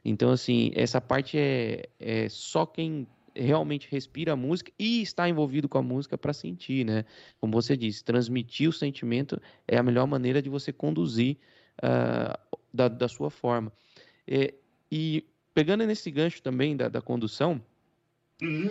Então, 0.04 0.32
assim, 0.32 0.72
essa 0.74 1.00
parte 1.00 1.38
é, 1.38 1.90
é 2.00 2.30
só 2.30 2.66
quem 2.66 3.08
realmente 3.36 3.88
respira 3.92 4.34
a 4.34 4.36
música 4.36 4.72
e 4.80 5.02
está 5.02 5.30
envolvido 5.30 5.70
com 5.70 5.78
a 5.78 5.82
música 5.84 6.18
para 6.18 6.34
sentir, 6.34 6.86
né? 6.86 7.06
Como 7.40 7.54
você 7.54 7.78
disse, 7.78 8.04
transmitir 8.04 8.70
o 8.70 8.74
sentimento 8.74 9.40
é 9.68 9.78
a 9.78 9.84
melhor 9.84 10.08
maneira 10.08 10.42
de 10.42 10.50
você 10.50 10.74
conduzir 10.74 11.38
uh, 11.84 12.58
da, 12.74 12.88
da, 12.88 13.08
sua 13.08 13.30
forma. 13.30 13.72
É, 14.28 14.54
e 14.92 15.26
pegando 15.54 15.86
nesse 15.86 16.10
gancho 16.12 16.42
também 16.42 16.76
da, 16.76 16.90
da 16.90 17.02
condução, 17.02 17.62
uhum. 18.42 18.70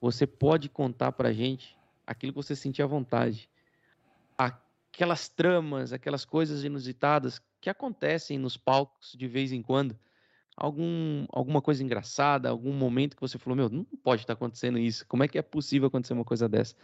você 0.00 0.26
pode 0.26 0.68
contar 0.68 1.12
para 1.12 1.32
gente 1.32 1.76
aquilo 2.06 2.32
que 2.32 2.36
você 2.36 2.54
sentia 2.54 2.84
à 2.84 2.88
vontade, 2.88 3.48
aquelas 4.36 5.28
tramas, 5.28 5.92
aquelas 5.92 6.24
coisas 6.24 6.64
inusitadas 6.64 7.40
que 7.60 7.68
acontecem 7.68 8.38
nos 8.38 8.56
palcos 8.56 9.14
de 9.16 9.26
vez 9.26 9.52
em 9.52 9.62
quando 9.62 9.98
algum, 10.56 11.26
alguma 11.28 11.60
coisa 11.60 11.82
engraçada, 11.82 12.48
algum 12.48 12.72
momento 12.72 13.14
que 13.14 13.20
você 13.20 13.38
falou, 13.38 13.56
meu, 13.56 13.68
não 13.68 13.84
pode 13.84 14.22
estar 14.22 14.32
acontecendo 14.32 14.78
isso. 14.78 15.06
Como 15.06 15.22
é 15.22 15.28
que 15.28 15.38
é 15.38 15.42
possível 15.42 15.88
acontecer 15.88 16.14
uma 16.14 16.24
coisa 16.24 16.48
dessa? 16.48 16.74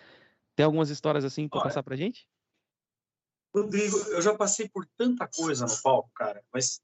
Tem 0.54 0.64
algumas 0.64 0.90
histórias 0.90 1.24
assim 1.24 1.48
para 1.48 1.62
passar 1.62 1.82
pra 1.82 1.96
gente? 1.96 2.28
Rodrigo, 3.54 3.98
eu 4.08 4.22
já 4.22 4.34
passei 4.34 4.68
por 4.68 4.86
tanta 4.96 5.28
coisa 5.28 5.66
no 5.66 5.82
palco, 5.82 6.10
cara, 6.14 6.42
mas 6.52 6.80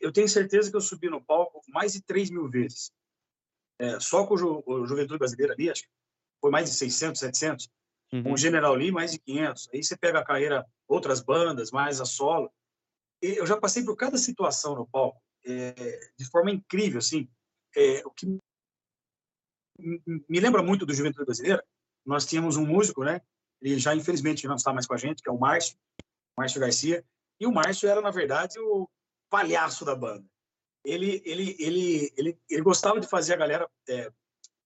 eu 0.00 0.12
tenho 0.12 0.28
certeza 0.28 0.70
que 0.70 0.76
eu 0.76 0.80
subi 0.80 1.08
no 1.08 1.24
palco 1.24 1.62
mais 1.68 1.94
de 1.94 2.02
3 2.02 2.30
mil 2.30 2.48
vezes. 2.48 2.92
É, 3.78 3.98
só 4.00 4.26
com 4.26 4.34
o, 4.34 4.38
Ju, 4.38 4.62
o 4.66 4.86
Juventude 4.86 5.18
Brasileira 5.18 5.54
ali, 5.54 5.70
acho 5.70 5.82
que 5.82 5.88
foi 6.40 6.50
mais 6.50 6.68
de 6.68 6.76
600, 6.76 7.20
700. 7.20 7.70
Uhum. 8.12 8.22
Com 8.22 8.32
o 8.32 8.36
General 8.36 8.74
Lee, 8.74 8.90
mais 8.90 9.12
de 9.12 9.18
500. 9.18 9.68
Aí 9.72 9.82
você 9.82 9.96
pega 9.96 10.18
a 10.18 10.24
carreira, 10.24 10.66
outras 10.86 11.20
bandas, 11.20 11.70
mais 11.70 12.00
a 12.00 12.04
solo. 12.04 12.50
E 13.22 13.38
eu 13.38 13.46
já 13.46 13.56
passei 13.56 13.84
por 13.84 13.96
cada 13.96 14.18
situação 14.18 14.74
no 14.74 14.86
palco 14.86 15.20
é, 15.46 16.10
de 16.18 16.24
forma 16.26 16.50
incrível, 16.50 16.98
assim. 16.98 17.28
É, 17.76 18.04
o 18.06 18.10
que 18.10 18.26
me 19.78 20.40
lembra 20.40 20.62
muito 20.62 20.84
do 20.84 20.94
Juventude 20.94 21.24
Brasileira, 21.24 21.64
nós 22.04 22.26
tínhamos 22.26 22.56
um 22.56 22.66
músico, 22.66 23.04
né? 23.04 23.20
Ele 23.60 23.78
já 23.78 23.94
infelizmente 23.94 24.46
não 24.46 24.56
está 24.56 24.72
mais 24.72 24.86
com 24.86 24.94
a 24.94 24.98
gente, 24.98 25.22
que 25.22 25.28
é 25.28 25.32
o 25.32 25.38
Márcio, 25.38 25.76
Márcio 26.36 26.60
Garcia. 26.60 27.04
E 27.40 27.46
o 27.46 27.52
Márcio 27.52 27.88
era 27.88 28.00
na 28.00 28.10
verdade 28.10 28.58
o 28.58 28.88
palhaço 29.30 29.84
da 29.84 29.94
banda. 29.94 30.24
Ele 30.84 31.22
ele 31.24 31.56
ele 31.58 32.12
ele, 32.16 32.38
ele 32.48 32.62
gostava 32.62 33.00
de 33.00 33.08
fazer 33.08 33.34
a 33.34 33.36
galera 33.36 33.68
é, 33.88 34.12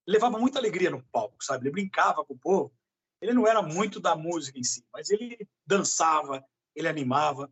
levava 0.07 0.39
muita 0.39 0.59
alegria 0.59 0.91
no 0.91 1.03
palco, 1.05 1.43
sabe? 1.43 1.65
Ele 1.65 1.73
brincava 1.73 2.25
com 2.25 2.35
o 2.35 2.39
povo. 2.39 2.73
Ele 3.21 3.33
não 3.33 3.47
era 3.47 3.63
muito 3.63 4.01
da 4.01 4.17
música 4.17 4.59
em 4.59 4.65
si, 4.65 4.85
mas 4.93 5.11
ele 5.11 5.49
dançava, 5.65 6.45
ele 6.75 6.89
animava. 6.89 7.51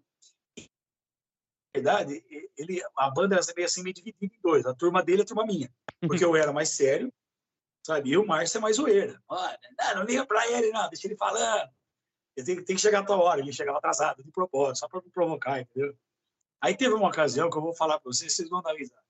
Na 0.56 1.80
verdade, 1.80 2.24
ele, 2.58 2.82
a 2.96 3.08
banda 3.10 3.36
era 3.36 3.54
meio 3.54 3.66
assim, 3.66 3.82
meio 3.82 3.94
dividida 3.94 4.34
em 4.34 4.40
dois. 4.42 4.66
A 4.66 4.74
turma 4.74 5.02
dele 5.02 5.20
e 5.20 5.22
a 5.22 5.26
turma 5.26 5.46
minha. 5.46 5.72
Porque 6.00 6.24
eu 6.24 6.34
era 6.34 6.52
mais 6.52 6.70
sério, 6.70 7.12
sabe? 7.84 8.10
E 8.10 8.16
o 8.16 8.26
Márcio 8.26 8.58
é 8.58 8.60
mais 8.60 8.76
zoeira. 8.76 9.20
Mano, 9.28 9.58
não, 9.78 9.94
não 9.96 10.04
liga 10.04 10.26
pra 10.26 10.46
ele, 10.48 10.70
não, 10.70 10.88
deixa 10.88 11.06
ele 11.06 11.16
falando. 11.16 11.70
Ele 12.36 12.46
tem, 12.46 12.64
tem 12.64 12.76
que 12.76 12.82
chegar 12.82 13.00
a 13.00 13.04
tua 13.04 13.16
hora. 13.16 13.40
Ele 13.40 13.52
chegava 13.52 13.78
atrasado, 13.78 14.22
de 14.22 14.30
propósito, 14.30 14.78
só 14.78 14.88
para 14.88 15.00
provocar, 15.12 15.60
entendeu? 15.60 15.96
Aí 16.60 16.76
teve 16.76 16.94
uma 16.94 17.08
ocasião 17.08 17.50
que 17.50 17.56
eu 17.56 17.62
vou 17.62 17.74
falar 17.74 17.98
para 17.98 18.12
vocês, 18.12 18.34
vocês 18.34 18.48
vão 18.48 18.62
dar 18.62 18.74
risada. 18.74 19.02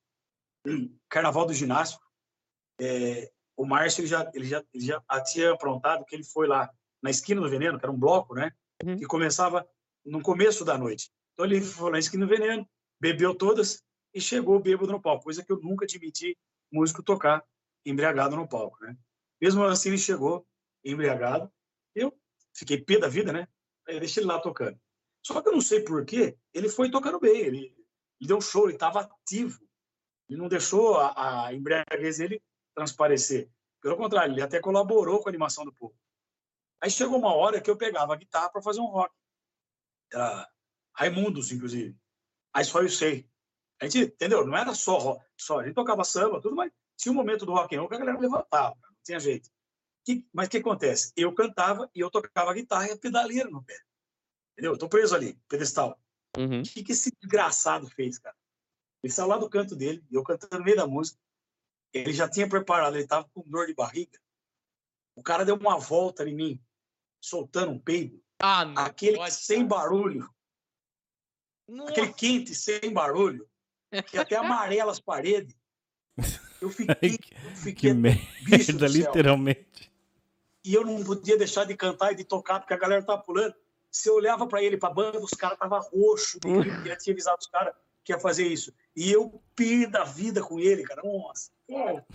Carnaval 1.08 1.46
do 1.46 1.54
Ginástico, 1.54 2.04
é, 2.80 3.30
o 3.56 3.66
Márcio 3.66 4.02
ele 4.02 4.08
já, 4.08 4.30
ele, 4.34 4.44
já, 4.46 4.64
ele 4.72 4.84
já 4.84 5.02
tinha 5.24 5.52
aprontado 5.52 6.04
que 6.04 6.14
ele 6.14 6.24
foi 6.24 6.46
lá 6.46 6.70
na 7.02 7.10
esquina 7.10 7.40
do 7.40 7.48
Veneno, 7.48 7.78
que 7.78 7.84
era 7.84 7.92
um 7.92 7.98
bloco, 7.98 8.34
né? 8.34 8.52
Uhum. 8.84 8.96
Que 8.96 9.06
começava 9.06 9.68
no 10.04 10.22
começo 10.22 10.64
da 10.64 10.78
noite. 10.78 11.10
Então 11.32 11.44
ele 11.44 11.60
foi 11.60 11.90
na 11.90 11.98
esquina 11.98 12.26
do 12.26 12.30
Veneno, 12.30 12.68
bebeu 13.00 13.34
todas 13.34 13.82
e 14.14 14.20
chegou 14.20 14.60
bêbado 14.60 14.92
no 14.92 15.00
palco, 15.00 15.24
coisa 15.24 15.44
que 15.44 15.52
eu 15.52 15.60
nunca 15.60 15.84
admiti 15.84 16.36
músico 16.70 17.02
tocar 17.02 17.44
embriagado 17.84 18.36
no 18.36 18.48
palco, 18.48 18.78
né? 18.84 18.96
Mesmo 19.40 19.64
assim 19.64 19.88
ele 19.90 19.98
chegou 19.98 20.46
embriagado, 20.84 21.50
eu 21.94 22.16
fiquei 22.54 22.82
pé 22.82 22.98
da 22.98 23.08
vida, 23.08 23.32
né? 23.32 23.48
Aí 23.88 23.98
deixei 23.98 24.22
ele 24.22 24.30
lá 24.30 24.40
tocando. 24.40 24.78
Só 25.24 25.40
que 25.40 25.48
eu 25.48 25.52
não 25.52 25.60
sei 25.60 25.82
por 25.82 26.04
quê, 26.04 26.38
ele 26.52 26.68
foi 26.68 26.90
tocando 26.90 27.20
bem, 27.20 27.38
ele, 27.40 27.58
ele 28.20 28.28
deu 28.28 28.40
show, 28.40 28.64
ele 28.64 28.74
estava 28.74 29.00
ativo. 29.00 29.60
Ele 30.28 30.38
não 30.38 30.48
deixou 30.48 30.96
a, 30.98 31.46
a 31.46 31.54
embriaguez 31.54 32.18
dele 32.18 32.42
transparecer. 32.74 33.50
Pelo 33.82 33.96
contrário, 33.96 34.32
ele 34.32 34.42
até 34.42 34.60
colaborou 34.60 35.20
com 35.20 35.28
a 35.28 35.30
animação 35.30 35.64
do 35.64 35.72
povo. 35.72 35.94
Aí 36.80 36.90
chegou 36.90 37.18
uma 37.18 37.34
hora 37.34 37.60
que 37.60 37.70
eu 37.70 37.76
pegava 37.76 38.14
a 38.14 38.16
guitarra 38.16 38.50
para 38.50 38.62
fazer 38.62 38.80
um 38.80 38.86
rock. 38.86 39.14
Era 40.12 40.48
Raimundos, 40.94 41.50
inclusive. 41.52 41.96
Aí 42.54 42.64
só 42.64 42.82
eu 42.82 42.88
sei. 42.88 43.28
A 43.80 43.86
gente, 43.86 44.12
entendeu? 44.12 44.46
Não 44.46 44.56
era 44.56 44.74
só 44.74 44.98
rock, 44.98 45.24
só. 45.36 45.60
A 45.60 45.64
gente 45.64 45.74
tocava 45.74 46.04
samba, 46.04 46.40
tudo, 46.40 46.54
mas 46.54 46.70
tinha 47.00 47.12
um 47.12 47.16
momento 47.16 47.46
do 47.46 47.52
rock 47.52 47.74
and 47.74 47.80
roll 47.80 47.88
que 47.88 47.94
a 47.94 47.98
galera 47.98 48.18
levantava, 48.18 48.76
não 48.82 48.96
tinha 49.02 49.18
jeito. 49.18 49.50
Que, 50.04 50.26
mas 50.32 50.48
o 50.48 50.50
que 50.50 50.58
acontece? 50.58 51.12
Eu 51.16 51.34
cantava 51.34 51.90
e 51.94 52.00
eu 52.00 52.10
tocava 52.10 52.50
a 52.50 52.54
guitarra 52.54 52.88
e 52.88 52.92
a 52.92 52.98
pedaleira 52.98 53.48
no 53.48 53.62
pé. 53.62 53.78
Entendeu? 54.52 54.72
Eu 54.72 54.78
tô 54.78 54.88
preso 54.88 55.14
ali, 55.14 55.38
pedestal. 55.48 55.98
O 56.36 56.40
uhum. 56.40 56.62
que, 56.62 56.82
que 56.82 56.92
esse 56.92 57.10
desgraçado 57.20 57.88
fez, 57.88 58.18
cara? 58.18 58.36
Ele 59.02 59.12
saiu 59.12 59.28
lá 59.28 59.38
do 59.38 59.48
canto 59.48 59.74
dele, 59.74 60.04
eu 60.10 60.22
cantando 60.22 60.58
no 60.58 60.64
meio 60.64 60.76
da 60.76 60.86
música. 60.86 61.18
Ele 61.92 62.12
já 62.12 62.28
tinha 62.28 62.48
preparado, 62.48 62.94
ele 62.94 63.04
estava 63.04 63.28
com 63.32 63.42
dor 63.48 63.66
de 63.66 63.74
barriga. 63.74 64.18
O 65.16 65.22
cara 65.22 65.44
deu 65.44 65.56
uma 65.56 65.78
volta 65.78 66.28
em 66.28 66.34
mim, 66.34 66.62
soltando 67.20 67.72
um 67.72 67.78
peido. 67.78 68.22
Ah, 68.38 68.64
não 68.64 68.82
aquele 68.82 69.16
pode, 69.16 69.34
sem 69.34 69.66
barulho. 69.66 70.28
Nossa. 71.66 71.92
Aquele 71.92 72.12
quente 72.12 72.54
sem 72.54 72.92
barulho. 72.92 73.48
Que 74.06 74.18
até 74.18 74.36
amarela 74.36 74.92
as 74.92 75.00
paredes. 75.00 75.56
Eu 76.60 76.68
fiquei. 76.70 77.18
eu 77.44 77.50
fiquei 77.56 77.90
que 77.90 77.94
merda, 77.94 78.86
literalmente. 78.86 79.90
E 80.64 80.74
eu 80.74 80.84
não 80.84 81.02
podia 81.02 81.36
deixar 81.36 81.64
de 81.64 81.74
cantar 81.74 82.12
e 82.12 82.16
de 82.16 82.24
tocar, 82.24 82.60
porque 82.60 82.74
a 82.74 82.78
galera 82.78 83.02
tava 83.02 83.22
pulando. 83.22 83.54
Se 83.90 84.08
eu 84.08 84.14
olhava 84.14 84.46
para 84.46 84.62
ele, 84.62 84.76
para 84.76 84.90
a 84.90 84.92
banda, 84.92 85.18
os 85.18 85.30
caras 85.30 85.54
estavam 85.54 85.80
roxos. 85.80 86.38
Ele 86.44 86.88
já 86.88 86.96
tinha 86.96 87.14
avisado 87.14 87.38
os 87.40 87.46
caras 87.46 87.74
que 88.04 88.12
ia 88.12 88.18
fazer 88.18 88.46
isso. 88.46 88.72
E 88.94 89.10
eu 89.10 89.42
pi 89.56 89.86
da 89.86 90.04
vida 90.04 90.42
com 90.42 90.60
ele, 90.60 90.82
cara. 90.84 91.02
Nossa, 91.02 91.50
cara. 91.68 92.06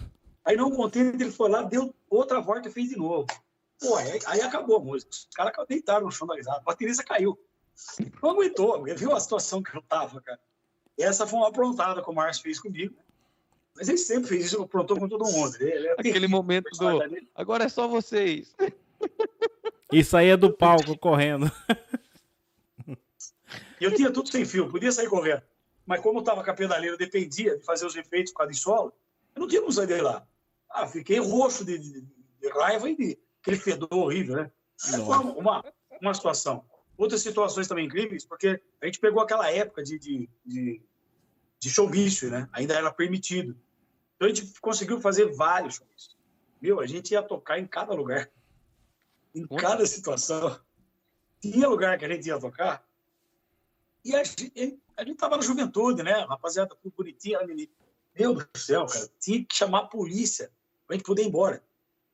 Aí 0.46 0.56
não 0.56 0.72
contente, 0.72 1.22
ele 1.22 1.32
foi 1.32 1.50
lá, 1.50 1.64
deu 1.64 1.94
outra 2.10 2.40
volta 2.40 2.70
e 2.70 2.72
fez 2.72 2.90
de 2.90 2.96
novo. 2.96 3.26
Pô, 3.80 3.96
aí, 3.96 4.20
aí 4.28 4.42
acabou 4.42 4.78
a 4.78 4.80
música. 4.80 5.12
Os 5.12 5.28
caras 5.34 5.54
deitaram 5.68 6.06
no 6.06 6.12
chão 6.12 6.28
da 6.28 6.36
risada. 6.36 6.60
A 6.60 6.64
baterista 6.64 7.04
caiu. 7.04 7.38
Não 8.22 8.30
aguentou, 8.30 8.84
viu 8.96 9.14
a 9.14 9.20
situação 9.20 9.62
que 9.62 9.76
eu 9.76 9.82
tava, 9.82 10.22
cara. 10.22 10.40
Essa 10.98 11.28
foi 11.28 11.40
uma 11.40 11.50
aprontada 11.50 12.02
que 12.02 12.10
o 12.10 12.14
Márcio 12.14 12.44
fez 12.44 12.60
comigo. 12.60 12.96
Mas 13.76 13.90
ele 13.90 13.98
sempre 13.98 14.30
fez 14.30 14.46
isso, 14.46 14.62
aprontou 14.62 14.98
com 14.98 15.08
todo 15.08 15.26
mundo. 15.26 15.56
Ele, 15.60 15.88
é 15.88 15.92
Aquele 15.94 16.28
momento 16.28 16.70
do. 16.78 17.28
Agora 17.36 17.66
é 17.66 17.70
só 17.70 17.88
vocês. 17.88 18.56
Isso 19.92 20.16
aí 20.16 20.30
é 20.30 20.38
do 20.38 20.52
palco 20.52 20.98
correndo. 20.98 21.52
Eu 23.80 23.94
tinha 23.94 24.12
tudo 24.12 24.30
sem 24.30 24.46
fio, 24.46 24.70
podia 24.70 24.92
sair 24.92 25.10
correndo 25.10 25.44
mas 25.86 26.02
como 26.02 26.18
eu 26.18 26.22
estava 26.22 26.44
com 26.44 26.52
a 26.52 26.54
pedaleira, 26.54 26.98
dependia 26.98 27.58
de 27.58 27.64
fazer 27.64 27.86
os 27.86 27.96
efeitos 27.96 28.34
com 28.34 28.44
a 28.44 28.48
de 28.48 28.56
solo, 28.56 28.92
eu 29.36 29.42
não 29.42 29.48
tinha 29.48 29.62
como 29.62 29.72
sair 29.72 29.88
de 29.88 30.02
lá. 30.02 30.28
Ah, 30.70 30.88
fiquei 30.88 31.20
roxo 31.20 31.64
de, 31.64 31.78
de, 31.78 32.02
de 32.02 32.50
raiva 32.50 32.90
e 32.90 32.96
de 32.96 33.20
aquele 33.42 33.58
fedor 33.58 33.94
horrível, 33.94 34.36
né? 34.36 34.52
Foi 34.78 35.00
uma, 35.00 35.64
uma 36.02 36.14
situação. 36.14 36.66
Outras 36.98 37.22
situações 37.22 37.68
também 37.68 37.86
incríveis, 37.86 38.26
porque 38.26 38.60
a 38.82 38.86
gente 38.86 39.00
pegou 39.00 39.22
aquela 39.22 39.50
época 39.52 39.84
de, 39.84 40.00
de, 40.00 40.30
de, 40.44 40.82
de 41.60 41.70
showmício, 41.70 42.30
né? 42.30 42.50
Ainda 42.52 42.74
era 42.74 42.92
permitido. 42.92 43.56
Então 44.26 44.32
a 44.32 44.34
gente 44.34 44.60
conseguiu 44.60 45.00
fazer 45.00 45.26
vários 45.34 45.76
showmícios. 45.76 46.18
Meu, 46.60 46.80
a 46.80 46.88
gente 46.88 47.12
ia 47.12 47.22
tocar 47.22 47.60
em 47.60 47.68
cada 47.68 47.94
lugar, 47.94 48.30
em 49.36 49.46
cada 49.46 49.86
situação. 49.86 50.60
Tinha 51.40 51.68
lugar 51.68 51.98
que 52.00 52.06
a 52.06 52.10
gente 52.10 52.28
ia 52.28 52.40
tocar 52.40 52.84
e 54.04 54.16
a 54.16 54.24
gente, 54.24 54.80
a 54.98 55.04
gente 55.04 55.18
tava 55.18 55.38
na 55.38 55.44
juventude, 55.44 56.02
né? 56.02 56.26
Rapaziada, 56.28 56.76
tudo 56.76 56.94
bonitinho. 56.96 57.40
Meu 58.18 58.36
Deus 58.36 58.48
do 58.52 58.60
céu, 58.60 58.86
cara. 58.86 59.10
Tinha 59.20 59.44
que 59.44 59.56
chamar 59.56 59.80
a 59.80 59.88
polícia 59.88 60.52
pra 60.88 60.96
gente 60.96 61.06
poder 61.06 61.24
ir 61.24 61.28
embora. 61.28 61.64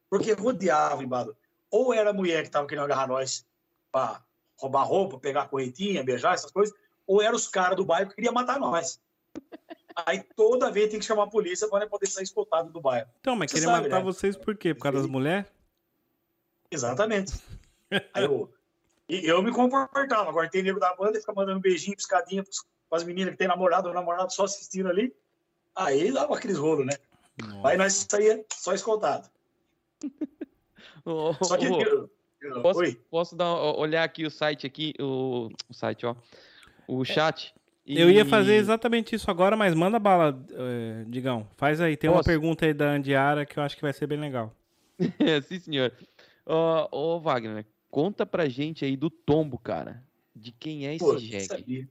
Porque 0.09 0.33
rodeava 0.33 1.03
embaixo. 1.03 1.35
Ou 1.69 1.93
era 1.93 2.09
a 2.09 2.13
mulher 2.13 2.43
que 2.43 2.49
tava 2.49 2.67
querendo 2.67 2.85
agarrar 2.85 3.07
nós 3.07 3.45
pra 3.91 4.21
roubar 4.57 4.83
roupa, 4.83 5.19
pegar 5.19 5.47
correntinha, 5.47 6.03
beijar, 6.03 6.33
essas 6.33 6.51
coisas. 6.51 6.75
Ou 7.07 7.21
eram 7.21 7.35
os 7.35 7.47
caras 7.47 7.77
do 7.77 7.85
bairro 7.85 8.09
que 8.09 8.15
queriam 8.15 8.33
matar 8.33 8.59
nós. 8.59 8.99
Aí 9.95 10.23
toda 10.35 10.71
vez 10.71 10.89
tem 10.89 10.99
que 10.99 11.05
chamar 11.05 11.23
a 11.23 11.27
polícia 11.27 11.67
para 11.67 11.87
poder 11.87 12.07
sair 12.07 12.23
escoltado 12.23 12.71
do 12.71 12.81
bairro. 12.81 13.09
Então, 13.19 13.35
mas 13.35 13.51
queria 13.51 13.69
matar 13.69 13.99
né? 13.99 14.01
vocês 14.01 14.37
por 14.37 14.55
quê? 14.55 14.73
Por 14.73 14.83
causa 14.83 14.99
das 14.99 15.07
mulheres? 15.07 15.45
Exatamente. 16.69 17.33
Aí 18.13 18.23
eu, 18.23 18.51
e 19.09 19.25
eu 19.27 19.41
me 19.43 19.51
comportava. 19.51 20.29
Agora 20.29 20.49
tem 20.49 20.63
nego 20.63 20.79
da 20.79 20.95
banda, 20.95 21.19
fica 21.19 21.33
mandando 21.33 21.59
beijinho, 21.59 21.97
piscadinha 21.97 22.43
para 22.89 22.97
as 22.97 23.03
meninas 23.03 23.31
que 23.33 23.37
tem 23.37 23.47
namorado 23.47 23.89
ou 23.89 23.93
namorado 23.93 24.31
só 24.33 24.45
assistindo 24.45 24.87
ali. 24.87 25.13
Aí 25.75 26.11
dava 26.11 26.35
aqueles 26.35 26.57
rolos, 26.57 26.85
né? 26.85 26.93
Nossa. 27.41 27.67
Aí 27.67 27.77
nós 27.77 28.05
saía 28.09 28.45
só 28.53 28.73
escoltado. 28.73 29.29
oh, 31.05 31.33
só 31.43 31.57
que. 31.57 31.67
Oh, 31.67 31.81
eu, 31.81 32.09
eu, 32.41 32.61
posso, 32.61 32.95
posso 33.09 33.35
dar, 33.35 33.53
olhar 33.53 34.03
aqui 34.03 34.25
o 34.25 34.31
site 34.31 34.65
aqui, 34.65 34.93
o, 34.99 35.49
o 35.69 35.73
site, 35.73 36.05
ó. 36.05 36.15
O 36.87 37.05
chat. 37.05 37.53
E... 37.91 37.99
Eu 37.99 38.09
ia 38.09 38.25
fazer 38.25 38.55
exatamente 38.55 39.13
isso 39.15 39.29
agora, 39.29 39.57
mas 39.57 39.75
manda 39.75 39.99
bala, 39.99 40.31
uh, 40.31 41.09
Digão. 41.09 41.45
Faz 41.57 41.81
aí. 41.81 41.97
Tem 41.97 42.09
Posso? 42.09 42.19
uma 42.19 42.23
pergunta 42.23 42.65
aí 42.65 42.73
da 42.73 42.91
Andiara 42.91 43.45
que 43.45 43.59
eu 43.59 43.63
acho 43.63 43.75
que 43.75 43.81
vai 43.81 43.91
ser 43.91 44.07
bem 44.07 44.17
legal. 44.17 44.55
Sim, 45.47 45.59
senhor. 45.59 45.91
Ô, 46.45 46.53
oh, 46.53 47.15
oh, 47.15 47.19
Wagner, 47.19 47.65
Conta 47.91 48.25
pra 48.25 48.47
gente 48.47 48.85
aí 48.85 48.95
do 48.95 49.09
tombo, 49.09 49.59
cara. 49.59 50.01
De 50.33 50.53
quem 50.53 50.87
é 50.87 50.95
esse 50.95 51.03
Pô, 51.03 51.17
jegue? 51.17 51.89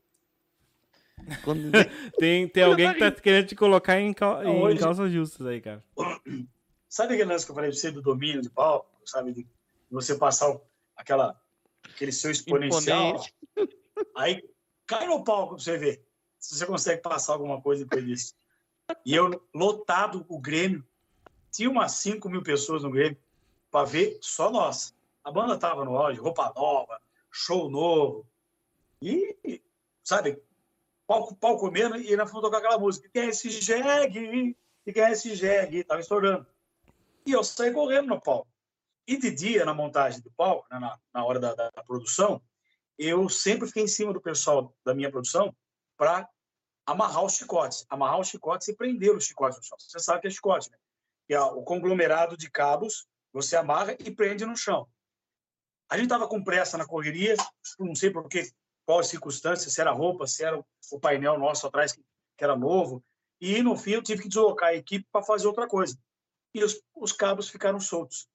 Quando... 1.45 1.71
tem, 2.19 2.49
tem 2.49 2.63
alguém 2.63 2.91
que 2.95 2.99
tá 2.99 3.11
querendo 3.11 3.49
te 3.49 3.55
colocar 3.55 4.01
em, 4.01 4.15
cal... 4.15 4.43
Não, 4.43 4.63
hoje... 4.63 4.79
em 4.79 4.81
calças 4.81 5.13
justas 5.13 5.47
aí, 5.47 5.61
cara. 5.61 5.85
Sabe 6.89 7.13
aquele 7.13 7.31
lance 7.31 7.45
que 7.45 7.51
eu 7.51 7.55
falei 7.55 7.71
pra 7.71 7.79
você 7.79 7.91
do 7.91 8.01
domínio 8.01 8.41
de 8.41 8.49
palco? 8.49 8.89
Sabe? 9.05 9.35
De 9.35 9.47
você 9.91 10.15
passar 10.15 10.59
aquela, 10.97 11.39
aquele 11.85 12.13
seu 12.13 12.31
exponencial. 12.31 13.11
Imponente. 13.11 13.35
Aí 14.17 14.43
cai 14.91 15.07
no 15.07 15.23
palco 15.23 15.55
pra 15.55 15.63
você 15.63 15.79
ver 15.79 16.05
se 16.37 16.59
você 16.59 16.67
consegue 16.67 17.01
passar 17.01 17.35
alguma 17.35 17.63
coisa 17.63 17.85
depois 17.85 18.05
disso. 18.05 18.35
E 19.07 19.15
eu, 19.15 19.41
lotado 19.55 20.27
o 20.29 20.41
Grêmio, 20.41 20.85
tinha 21.53 21.71
umas 21.71 21.93
5 21.93 22.29
mil 22.29 22.43
pessoas 22.43 22.83
no 22.83 22.91
Grêmio 22.91 23.17
para 23.71 23.87
ver 23.87 24.19
só 24.21 24.51
nós. 24.51 24.93
A 25.23 25.31
banda 25.31 25.57
tava 25.57 25.85
no 25.85 25.97
auge, 25.97 26.19
roupa 26.19 26.53
nova, 26.57 27.01
show 27.31 27.71
novo. 27.71 28.27
E, 29.01 29.63
sabe, 30.03 30.43
palco, 31.07 31.37
palco 31.37 31.61
comendo 31.61 31.97
e 31.97 32.17
nós 32.17 32.29
fomos 32.29 32.45
tocar 32.45 32.59
aquela 32.59 32.79
música. 32.79 33.09
Quem 33.13 33.23
é 33.23 33.27
esse 33.27 33.49
jegue? 33.49 34.57
Quem 34.93 35.03
é 35.05 35.13
esse 35.13 35.37
jegue? 35.37 35.85
Tava 35.85 36.01
estourando. 36.01 36.45
E 37.25 37.31
eu 37.31 37.45
saí 37.45 37.73
correndo 37.73 38.09
no 38.09 38.21
palco. 38.21 38.49
E 39.07 39.17
de 39.17 39.31
dia, 39.31 39.65
na 39.65 39.73
montagem 39.73 40.21
do 40.21 40.33
palco, 40.33 40.67
né, 40.69 40.81
na, 40.81 40.99
na 41.15 41.25
hora 41.25 41.39
da, 41.39 41.55
da, 41.55 41.71
da 41.71 41.85
produção, 41.85 42.43
eu 43.01 43.31
sempre 43.31 43.67
fiquei 43.67 43.85
em 43.85 43.89
cima 43.89 44.13
do 44.13 44.21
pessoal 44.21 44.77
da 44.85 44.95
minha 44.95 45.11
produção 45.11 45.57
para 45.97 46.29
amarrar 46.85 47.25
os 47.25 47.33
chicotes. 47.33 47.87
Amarrar 47.89 48.21
os 48.21 48.29
chicotes 48.29 48.69
e 48.69 48.77
prender 48.77 49.17
os 49.17 49.25
chicotes 49.25 49.57
no 49.57 49.65
chão. 49.65 49.79
Você 49.79 49.99
sabe 49.99 50.21
que 50.21 50.29
é 50.29 50.31
chicote, 50.31 50.71
né? 50.71 50.77
Que 51.27 51.35
é 51.35 51.41
o 51.41 51.63
conglomerado 51.63 52.37
de 52.37 52.51
cabos, 52.51 53.09
você 53.33 53.57
amarra 53.57 53.97
e 53.99 54.11
prende 54.11 54.45
no 54.45 54.55
chão. 54.55 54.87
A 55.89 55.97
gente 55.97 56.07
estava 56.07 56.29
com 56.29 56.45
pressa 56.45 56.77
na 56.77 56.87
correria, 56.87 57.35
não 57.79 57.95
sei 57.95 58.11
por 58.11 58.29
que, 58.29 58.53
qual 58.85 59.03
circunstância, 59.03 59.71
se 59.71 59.81
era 59.81 59.93
roupa, 59.93 60.27
se 60.27 60.45
era 60.45 60.63
o 60.93 61.01
painel 61.01 61.39
nosso 61.39 61.67
atrás 61.67 61.93
que, 61.93 62.05
que 62.37 62.45
era 62.45 62.55
novo. 62.55 63.03
E 63.41 63.63
no 63.63 63.77
fim 63.77 63.93
eu 63.93 64.03
tive 64.03 64.23
que 64.23 64.29
deslocar 64.29 64.69
a 64.69 64.75
equipe 64.75 65.07
para 65.11 65.25
fazer 65.25 65.47
outra 65.47 65.67
coisa. 65.67 65.99
e 66.55 66.63
os, 66.63 66.81
os 66.95 67.13
cabos 67.13 67.49
ficaram 67.49 67.81
soltos. 67.81 68.29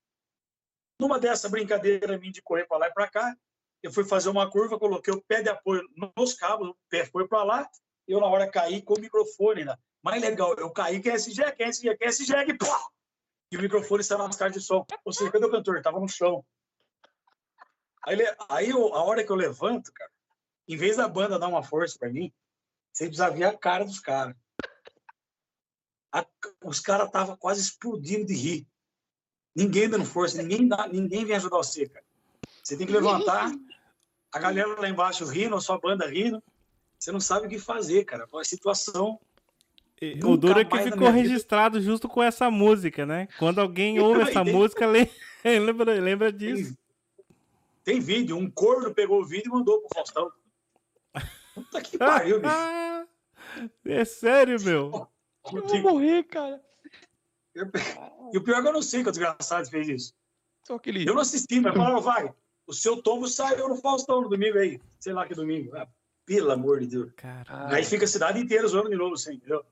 Numa 1.00 1.20
dessa 1.20 1.50
brincadeira 1.50 2.18
minha 2.18 2.32
de 2.32 2.42
correr 2.42 2.66
para 2.66 2.78
lá 2.78 2.88
e 2.88 2.94
para 2.94 3.08
cá, 3.10 3.38
eu 3.86 3.92
fui 3.92 4.04
fazer 4.04 4.30
uma 4.30 4.50
curva, 4.50 4.80
coloquei 4.80 5.14
o 5.14 5.22
pé 5.22 5.44
de 5.44 5.50
apoio 5.50 5.88
nos 6.18 6.34
cabos, 6.34 6.70
o 6.70 6.78
pé 6.90 7.06
foi 7.06 7.28
para 7.28 7.44
lá, 7.44 7.70
eu 8.08 8.20
na 8.20 8.26
hora 8.26 8.50
caí 8.50 8.82
com 8.82 8.96
o 8.96 9.00
microfone, 9.00 9.64
né? 9.64 9.78
Mais 10.02 10.20
legal, 10.20 10.56
eu 10.56 10.72
caí, 10.72 11.00
quem 11.00 11.12
é 11.12 11.16
esse 11.16 11.32
quem 11.32 11.68
é 11.68 11.70
esse 11.70 11.82
quem 11.82 11.96
é 12.02 12.10
esse 12.10 12.26
jegue, 12.26 12.58
pô! 12.58 12.66
E 13.52 13.58
o 13.58 13.62
microfone 13.62 14.02
estava 14.02 14.26
nas 14.26 14.36
caixas 14.36 14.60
de 14.60 14.68
som. 14.68 14.84
Ou 15.06 15.14
seja, 15.14 15.32
cadê 15.32 15.46
o 15.46 15.52
cantor? 15.52 15.78
Estava 15.78 16.00
no 16.00 16.10
chão. 16.10 16.44
Aí, 18.08 18.18
aí 18.50 18.70
eu, 18.72 18.92
a 18.96 19.04
hora 19.04 19.24
que 19.24 19.32
eu 19.32 19.36
levanto, 19.36 19.94
cara, 19.94 20.12
em 20.68 20.76
vez 20.76 20.98
da 20.98 21.08
banda 21.08 21.38
dar 21.38 21.48
uma 21.48 21.62
força 21.62 21.96
para 22.00 22.10
mim, 22.10 22.34
você 22.92 23.06
precisa 23.06 23.30
ver 23.30 23.44
a 23.44 23.56
cara 23.56 23.86
dos 23.86 24.00
caras. 24.00 24.36
os 26.64 26.80
caras 26.80 27.06
estavam 27.06 27.38
quase 27.38 27.62
explodindo 27.62 28.26
de 28.26 28.34
rir. 28.34 28.68
Ninguém 29.56 29.88
dando 29.88 30.06
força, 30.06 30.42
ninguém, 30.42 30.68
dá, 30.68 30.88
ninguém 30.88 31.24
vem 31.24 31.36
ajudar 31.36 31.58
você, 31.58 31.88
cara. 31.88 32.06
Você 32.66 32.76
tem 32.76 32.88
que 32.88 32.94
levantar, 32.94 33.52
a 34.36 34.40
galera 34.40 34.82
lá 34.82 34.90
embaixo 34.90 35.24
rindo, 35.24 35.56
a 35.56 35.62
sua 35.62 35.80
banda 35.80 36.06
rindo. 36.06 36.44
Você 37.00 37.10
não 37.10 37.22
sabe 37.22 37.48
o 37.48 37.50
que 37.50 37.58
fazer, 37.58 38.04
cara. 38.04 38.28
A 38.34 38.44
situação. 38.44 39.18
O 40.26 40.36
duro 40.36 40.60
é 40.60 40.66
que 40.66 40.78
ficou 40.78 41.10
registrado 41.10 41.80
vida. 41.80 41.90
justo 41.90 42.10
com 42.10 42.22
essa 42.22 42.52
música, 42.52 43.06
né? 43.06 43.30
Quando 43.40 43.62
alguém 43.62 43.98
ouve 44.02 44.24
essa 44.24 44.44
música, 44.44 44.86
lembra, 45.42 45.94
lembra 45.94 46.34
disso. 46.34 46.78
Tem, 47.82 47.96
tem, 47.96 48.00
vídeo, 48.02 48.36
um 48.36 48.52
corno 48.52 48.94
pegou 48.94 49.22
o 49.22 49.26
vídeo 49.26 49.50
e 49.50 49.54
mandou 49.54 49.80
pro 49.80 49.90
Faustão. 49.96 50.30
Puta 51.54 51.82
que 51.82 51.96
pariu, 51.98 52.42
bicho. 52.42 53.72
É 53.86 54.04
sério, 54.04 54.62
meu? 54.62 55.08
Eu 55.54 55.66
vou 55.66 55.82
morrer, 55.94 56.24
cara. 56.24 56.62
E 57.56 58.38
o 58.38 58.44
pior 58.44 58.60
é 58.60 58.62
que 58.62 58.68
eu 58.68 58.74
não 58.74 58.82
sei 58.82 59.02
que 59.02 59.08
o 59.08 59.12
desgraçado 59.14 59.70
fez 59.70 59.88
isso. 59.88 60.14
Eu 60.68 61.14
não 61.14 61.22
assisti, 61.22 61.62
mas 61.62 61.74
falaram, 61.74 62.02
vai, 62.02 62.34
o 62.68 62.74
seu 62.74 63.02
tombo 63.02 63.28
saiu 63.28 63.70
no 63.70 63.76
Faustão 63.76 64.22
no 64.22 64.30
domingo 64.30 64.58
aí. 64.58 64.80
Sei 65.00 65.14
lá 65.14 65.28
que 65.28 65.36
domingo. 65.36 65.76
Ah, 65.76 65.88
pelo 66.26 66.52
amor 66.52 66.80
de 66.80 66.88
Deus. 66.88 67.12
Caralho. 67.16 67.76
Aí 67.76 67.84
fica 67.84 68.06
a 68.06 68.08
cidade 68.08 68.40
inteira 68.40 68.68
zoando 68.68 68.90
de 68.90 68.96
novo, 68.96 69.14
assim, 69.14 69.34
entendeu? 69.34 69.64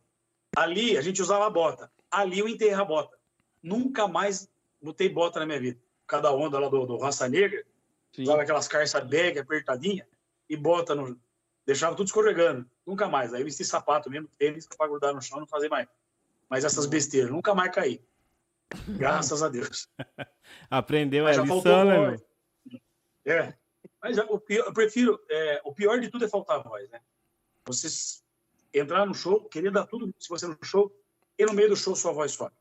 Ali 0.56 0.98
a 0.98 1.02
gente 1.02 1.22
usava 1.22 1.50
bota. 1.50 1.92
Ali 2.12 2.40
eu 2.40 2.48
enterrei 2.48 2.76
a 2.76 2.86
bota. 2.86 3.18
Nunca 3.62 4.08
mais 4.08 4.48
botei 4.82 5.10
bota 5.10 5.40
na 5.40 5.46
minha 5.46 5.60
vida. 5.60 5.80
Cada 6.06 6.32
onda 6.32 6.60
lá 6.60 6.70
do, 6.70 6.86
do 6.86 6.98
Raça 6.98 7.28
Negra, 7.28 7.64
Sim. 8.12 8.24
usava 8.24 8.44
aquelas 8.44 8.68
calças 8.68 9.04
bag 9.04 9.40
apertadinha 9.40 10.08
e 10.48 10.56
bota 10.56 10.94
no. 10.94 11.20
Deixava 11.66 11.96
tudo 11.96 12.08
escorregando. 12.08 12.70
Nunca 12.86 13.08
mais. 13.08 13.34
Aí 13.34 13.42
eu 13.42 13.46
vesti 13.46 13.64
sapato 13.64 14.10
mesmo, 14.10 14.28
tênis 14.38 14.68
para 14.68 14.88
grudar 14.88 15.14
no 15.14 15.22
chão 15.22 15.40
não 15.40 15.48
fazer 15.48 15.70
mais. 15.70 15.88
Mas 16.50 16.66
essas 16.66 16.86
besteiras, 16.86 17.32
nunca 17.32 17.56
mais 17.56 17.74
caí. 17.74 18.02
Graças 18.90 19.42
a 19.42 19.50
Deus. 19.50 19.88
Aprendeu 20.70 21.24
Mas 21.24 21.40
a 21.40 21.44
lição, 21.44 21.86
né? 21.86 22.18
É. 23.26 23.54
Mas 24.02 24.18
eu, 24.18 24.44
eu 24.50 24.74
prefiro. 24.74 25.20
É, 25.30 25.62
o 25.64 25.74
pior 25.74 26.00
de 26.00 26.10
tudo 26.10 26.26
é 26.26 26.30
faltar 26.30 26.64
voz, 26.64 26.90
né? 26.90 27.00
Vocês 27.66 28.24
entrar 28.74 29.06
no 29.06 29.14
show, 29.14 29.48
querer 29.48 29.72
dar 29.72 29.86
tudo 29.86 30.14
se 30.20 30.28
você 30.28 30.48
no 30.48 30.58
show, 30.64 30.92
e 31.38 31.46
no 31.46 31.54
meio 31.54 31.70
do 31.70 31.76
show 31.76 31.96
sua 31.96 32.12
voz 32.12 32.32
some. 32.32 32.52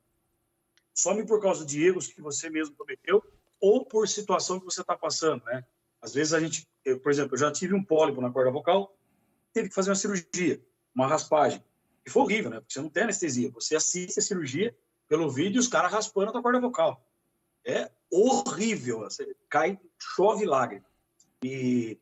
Some 0.94 1.26
por 1.26 1.40
causa 1.40 1.64
de 1.64 1.84
erros 1.84 2.06
que 2.06 2.20
você 2.20 2.50
mesmo 2.50 2.76
cometeu 2.76 3.22
ou 3.60 3.86
por 3.86 4.08
situação 4.08 4.58
que 4.58 4.64
você 4.64 4.82
está 4.82 4.96
passando, 4.96 5.42
né? 5.44 5.64
Às 6.00 6.12
vezes 6.14 6.34
a 6.34 6.40
gente, 6.40 6.68
eu, 6.84 6.98
por 7.00 7.12
exemplo, 7.12 7.34
eu 7.34 7.38
já 7.38 7.50
tive 7.50 7.74
um 7.74 7.84
pólipo 7.84 8.20
na 8.20 8.30
corda 8.30 8.50
vocal, 8.50 8.94
teve 9.52 9.68
que 9.68 9.74
fazer 9.74 9.90
uma 9.90 9.96
cirurgia, 9.96 10.60
uma 10.94 11.06
raspagem. 11.06 11.64
E 12.04 12.10
foi 12.10 12.22
horrível, 12.22 12.50
né? 12.50 12.60
Porque 12.60 12.72
você 12.72 12.80
não 12.80 12.90
tem 12.90 13.04
anestesia. 13.04 13.50
Você 13.52 13.76
assiste 13.76 14.18
a 14.18 14.22
cirurgia 14.22 14.76
pelo 15.08 15.30
vídeo 15.30 15.56
e 15.56 15.60
os 15.60 15.68
caras 15.68 15.92
raspando 15.92 16.30
a 16.30 16.32
tua 16.32 16.42
corda 16.42 16.60
vocal. 16.60 17.06
É 17.64 17.90
horrível. 18.12 19.00
Você 19.00 19.34
cai, 19.48 19.80
chove 19.98 20.44
lágrima. 20.44 20.84
E, 21.42 21.98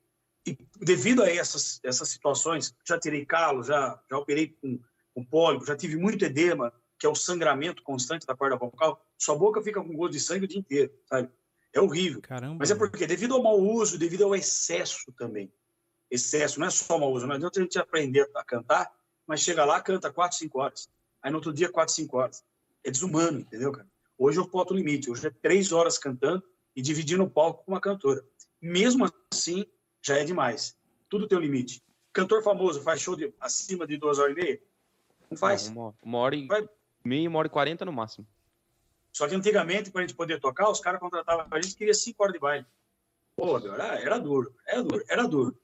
e 0.47 0.59
devido 0.81 1.23
a 1.23 1.31
essas, 1.31 1.81
essas 1.85 2.09
situações, 2.09 2.75
já 2.87 2.99
tirei 2.99 3.25
calo, 3.25 3.63
já, 3.63 3.99
já 4.11 4.19
operei 4.19 4.49
com, 4.61 4.79
com 5.15 5.25
pólipo, 5.25 5.65
já 5.65 5.77
tive 5.77 5.97
muito 5.97 6.25
edema, 6.25 6.73
que 6.99 7.07
é 7.07 7.09
o 7.09 7.15
sangramento 7.15 7.83
constante 7.83 8.27
da 8.27 8.37
corda 8.37 8.57
vocal, 8.57 9.03
sua 9.17 9.37
boca 9.37 9.63
fica 9.63 9.83
com 9.83 9.97
gosto 9.97 10.13
de 10.13 10.21
sangue 10.21 10.45
o 10.45 10.49
dia 10.49 10.59
inteiro, 10.59 10.93
sabe? 11.07 11.31
É 11.73 11.81
horrível. 11.81 12.21
Caramba. 12.21 12.57
Mas 12.59 12.71
é 12.71 12.75
porque, 12.75 13.07
devido 13.07 13.35
ao 13.35 13.43
mau 13.43 13.59
uso, 13.59 13.99
devido 13.99 14.25
ao 14.25 14.35
excesso 14.35 15.13
também. 15.13 15.51
Excesso, 16.11 16.59
não 16.59 16.67
é 16.67 16.71
só 16.71 16.99
mau 16.99 17.13
uso, 17.13 17.27
não 17.27 17.37
adianta 17.37 17.61
a 17.61 17.63
gente 17.63 17.79
aprender 17.79 18.29
a 18.35 18.45
cantar, 18.45 18.93
mas 19.27 19.41
chega 19.41 19.65
lá, 19.65 19.81
canta 19.81 20.13
4, 20.13 20.37
5 20.37 20.59
horas. 20.59 20.91
Aí 21.23 21.31
no 21.31 21.37
outro 21.37 21.53
dia, 21.53 21.71
4, 21.71 21.95
5 21.95 22.17
horas. 22.17 22.45
É 22.83 22.91
desumano, 22.91 23.41
entendeu, 23.41 23.71
cara? 23.71 23.89
Hoje 24.23 24.39
eu 24.39 24.47
boto 24.47 24.75
o 24.75 24.77
limite. 24.77 25.11
Hoje 25.11 25.27
é 25.27 25.31
3 25.31 25.73
horas 25.73 25.97
cantando 25.97 26.45
e 26.77 26.83
dividindo 26.83 27.23
o 27.23 27.31
palco 27.31 27.65
com 27.65 27.73
uma 27.73 27.81
cantora. 27.81 28.23
Mesmo 28.61 29.11
assim, 29.33 29.65
já 30.03 30.19
é 30.19 30.25
demais. 30.25 30.77
Tudo 31.09 31.27
tem 31.27 31.39
um 31.39 31.41
limite. 31.41 31.83
Cantor 32.13 32.43
famoso 32.43 32.83
faz 32.83 33.01
show 33.01 33.17
de, 33.17 33.33
acima 33.41 33.87
de 33.87 33.97
duas 33.97 34.19
horas 34.19 34.37
e 34.37 34.41
meia? 34.43 34.63
Não 35.31 35.39
faz. 35.39 35.71
Não, 35.71 35.95
uma, 36.03 36.19
hora 36.19 36.37
e 36.37 36.47
Vai. 36.47 36.69
meia, 37.03 37.31
uma 37.31 37.39
hora 37.39 37.49
e 37.49 37.51
quarenta 37.51 37.83
no 37.87 37.95
máximo. 37.95 38.27
Só 39.11 39.27
que 39.27 39.35
antigamente, 39.35 39.91
para 39.91 40.03
a 40.03 40.07
gente 40.07 40.15
poder 40.15 40.39
tocar, 40.39 40.69
os 40.69 40.81
caras 40.81 41.01
contratavam 41.01 41.47
a 41.51 41.63
gente 41.63 41.75
queria 41.75 41.95
cinco 41.95 42.23
horas 42.23 42.35
de 42.35 42.41
baile. 42.41 42.67
Pô, 43.35 43.57
era, 43.57 44.03
era 44.03 44.19
duro, 44.19 44.55
era 44.67 44.83
duro, 44.83 45.05
era 45.09 45.27
duro. 45.27 45.59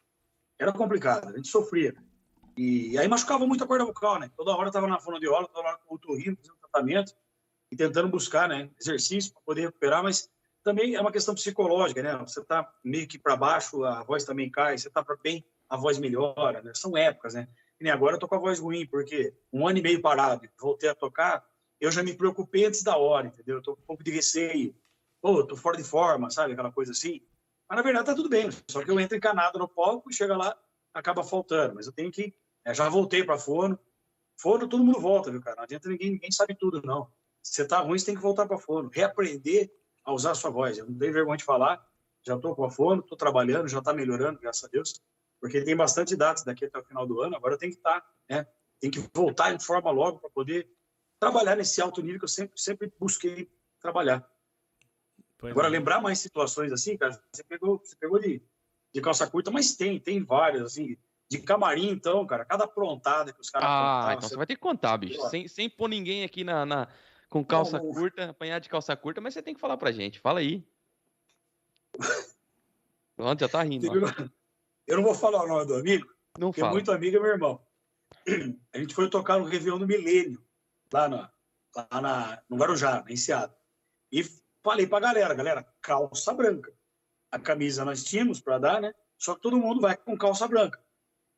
Era 0.58 0.72
complicado, 0.72 1.28
a 1.28 1.36
gente 1.36 1.48
sofria. 1.48 1.94
E 2.56 2.96
aí 2.96 3.06
machucava 3.06 3.46
muito 3.46 3.62
a 3.62 3.66
corda 3.66 3.84
vocal, 3.84 4.18
né? 4.18 4.30
Toda 4.34 4.56
hora 4.56 4.72
tava 4.72 4.86
na 4.86 4.98
fonoaudióloga, 4.98 5.52
toda 5.52 5.68
hora 5.68 5.78
com 5.84 5.94
o 5.94 5.98
torrino, 5.98 6.38
fazendo 6.38 6.56
tratamento 6.56 7.14
tentando 7.76 8.08
buscar, 8.08 8.48
né, 8.48 8.70
exercício 8.80 9.32
para 9.32 9.42
poder 9.42 9.60
recuperar, 9.62 10.02
mas 10.02 10.28
também 10.64 10.94
é 10.94 11.00
uma 11.00 11.12
questão 11.12 11.34
psicológica, 11.34 12.02
né? 12.02 12.16
Você 12.18 12.40
está 12.40 12.68
meio 12.82 13.06
que 13.06 13.18
para 13.18 13.36
baixo, 13.36 13.84
a 13.84 14.02
voz 14.02 14.24
também 14.24 14.50
cai, 14.50 14.76
você 14.76 14.88
está 14.88 15.04
para 15.04 15.16
bem, 15.22 15.44
a 15.68 15.76
voz 15.76 15.96
melhora, 15.98 16.60
né? 16.60 16.72
São 16.74 16.96
épocas, 16.96 17.34
né? 17.34 17.48
E 17.80 17.84
nem 17.84 17.92
agora 17.92 18.16
eu 18.16 18.18
tô 18.18 18.26
com 18.26 18.34
a 18.34 18.40
voz 18.40 18.58
ruim, 18.58 18.86
porque 18.86 19.32
um 19.52 19.68
ano 19.68 19.78
e 19.78 19.82
meio 19.82 20.02
parado, 20.02 20.48
voltei 20.58 20.88
a 20.88 20.94
tocar, 20.94 21.44
eu 21.80 21.92
já 21.92 22.02
me 22.02 22.14
preocupei 22.14 22.64
antes 22.64 22.82
da 22.82 22.96
hora, 22.96 23.28
entendeu? 23.28 23.58
Eu 23.58 23.62
com 23.62 23.72
um 23.80 23.86
pouco 23.86 24.02
de 24.02 24.10
receio. 24.10 24.74
Pô, 25.20 25.44
tô 25.44 25.56
fora 25.56 25.76
de 25.76 25.84
forma, 25.84 26.30
sabe? 26.30 26.54
Aquela 26.54 26.72
coisa 26.72 26.92
assim. 26.92 27.20
Mas 27.68 27.76
na 27.76 27.82
verdade 27.82 28.06
tá 28.06 28.14
tudo 28.14 28.28
bem, 28.28 28.48
só 28.68 28.82
que 28.82 28.90
eu 28.90 28.98
entro 28.98 29.16
encanado 29.16 29.58
no 29.58 29.68
palco 29.68 30.10
e 30.10 30.14
chega 30.14 30.36
lá, 30.36 30.56
acaba 30.94 31.22
faltando. 31.22 31.74
Mas 31.74 31.86
eu 31.86 31.92
tenho 31.92 32.10
que. 32.10 32.34
Eu 32.64 32.74
já 32.74 32.88
voltei 32.88 33.22
para 33.22 33.38
fono. 33.38 33.78
Fono, 34.38 34.68
todo 34.68 34.84
mundo 34.84 35.00
volta, 35.00 35.30
viu, 35.30 35.40
cara? 35.40 35.56
Não 35.56 35.64
adianta 35.64 35.88
ninguém, 35.88 36.10
ninguém 36.10 36.30
sabe 36.30 36.54
tudo, 36.54 36.82
não. 36.82 37.10
Você 37.46 37.64
tá 37.64 37.78
ruim, 37.78 37.98
você 37.98 38.06
tem 38.06 38.14
que 38.14 38.20
voltar 38.20 38.46
para 38.46 38.58
fono. 38.58 38.90
Reaprender 38.92 39.70
a 40.04 40.12
usar 40.12 40.32
a 40.32 40.34
sua 40.34 40.50
voz. 40.50 40.78
Eu 40.78 40.86
não 40.86 40.98
tenho 40.98 41.12
vergonha 41.12 41.36
de 41.36 41.44
falar, 41.44 41.84
já 42.24 42.34
estou 42.34 42.54
com 42.54 42.64
a 42.64 42.70
fono, 42.70 43.00
estou 43.00 43.16
trabalhando, 43.16 43.68
já 43.68 43.78
está 43.78 43.92
melhorando, 43.92 44.40
graças 44.40 44.64
a 44.64 44.68
Deus, 44.68 45.00
porque 45.40 45.62
tem 45.62 45.76
bastante 45.76 46.16
datas 46.16 46.44
daqui 46.44 46.64
até 46.64 46.78
o 46.78 46.84
final 46.84 47.06
do 47.06 47.20
ano, 47.20 47.36
agora 47.36 47.56
tem 47.56 47.70
que 47.70 47.76
estar, 47.76 48.00
tá, 48.00 48.06
né? 48.28 48.46
Tem 48.80 48.90
que 48.90 48.98
voltar 49.14 49.54
em 49.54 49.60
forma 49.60 49.90
logo 49.90 50.18
para 50.18 50.28
poder 50.30 50.68
trabalhar 51.18 51.56
nesse 51.56 51.80
alto 51.80 52.02
nível 52.02 52.18
que 52.18 52.24
eu 52.24 52.28
sempre, 52.28 52.60
sempre 52.60 52.92
busquei 52.98 53.48
trabalhar. 53.80 54.28
Pois 55.38 55.52
agora, 55.52 55.68
é. 55.68 55.70
lembrar 55.70 56.00
mais 56.00 56.18
situações 56.18 56.72
assim, 56.72 56.96
cara, 56.96 57.20
você 57.32 57.44
pegou, 57.44 57.78
você 57.78 57.96
pegou 57.96 58.18
de, 58.18 58.42
de 58.92 59.00
calça 59.00 59.26
curta, 59.28 59.50
mas 59.50 59.76
tem, 59.76 60.00
tem 60.00 60.22
várias, 60.22 60.62
assim, 60.62 60.96
de 61.28 61.38
camarim, 61.38 61.90
então, 61.90 62.26
cara, 62.26 62.44
cada 62.44 62.64
aprontada 62.64 63.32
que 63.32 63.40
os 63.40 63.50
caras. 63.50 63.68
Ah, 63.68 64.14
então 64.16 64.28
você 64.28 64.36
vai 64.36 64.46
ter 64.46 64.54
que 64.54 64.60
contar, 64.60 64.96
bicho. 64.96 65.20
Sem, 65.28 65.48
sem 65.48 65.68
pôr 65.68 65.88
ninguém 65.88 66.24
aqui 66.24 66.44
na, 66.44 66.64
na, 66.64 66.88
com 67.28 67.44
calça 67.44 67.78
não, 67.78 67.92
curta, 67.92 68.30
apanhar 68.30 68.60
de 68.60 68.68
calça 68.68 68.96
curta, 68.96 69.20
mas 69.20 69.34
você 69.34 69.42
tem 69.42 69.54
que 69.54 69.60
falar 69.60 69.76
pra 69.76 69.92
gente. 69.92 70.20
Fala 70.20 70.40
aí. 70.40 70.66
Pronto, 73.16 73.40
já 73.40 73.48
tá 73.48 73.62
rindo. 73.62 73.86
Eu 74.86 74.96
não 74.96 75.04
vou 75.04 75.14
falar 75.14 75.42
o 75.44 75.48
nome 75.48 75.66
do 75.66 75.74
amigo, 75.74 76.06
não 76.38 76.48
porque 76.48 76.60
fala. 76.60 76.72
muito 76.72 76.92
amigo 76.92 77.16
é 77.16 77.20
meu 77.20 77.30
irmão. 77.30 77.60
A 78.72 78.78
gente 78.78 78.94
foi 78.94 79.10
tocar 79.10 79.38
no 79.38 79.44
Réveillon 79.44 79.78
do 79.78 79.86
Milênio, 79.86 80.40
lá, 80.92 81.08
na, 81.08 81.32
lá 81.74 82.00
na, 82.00 82.42
no 82.48 82.56
Guarujá, 82.56 83.02
na 83.02 83.10
Enseada. 83.10 83.56
E 84.12 84.24
falei 84.62 84.86
pra 84.86 85.00
galera, 85.00 85.34
galera, 85.34 85.66
calça 85.80 86.32
branca. 86.32 86.72
A 87.30 87.38
camisa 87.38 87.84
nós 87.84 88.04
tínhamos 88.04 88.40
para 88.40 88.58
dar, 88.58 88.80
né? 88.80 88.94
Só 89.18 89.34
que 89.34 89.40
todo 89.40 89.58
mundo 89.58 89.80
vai 89.80 89.96
com 89.96 90.16
calça 90.16 90.46
branca. 90.46 90.80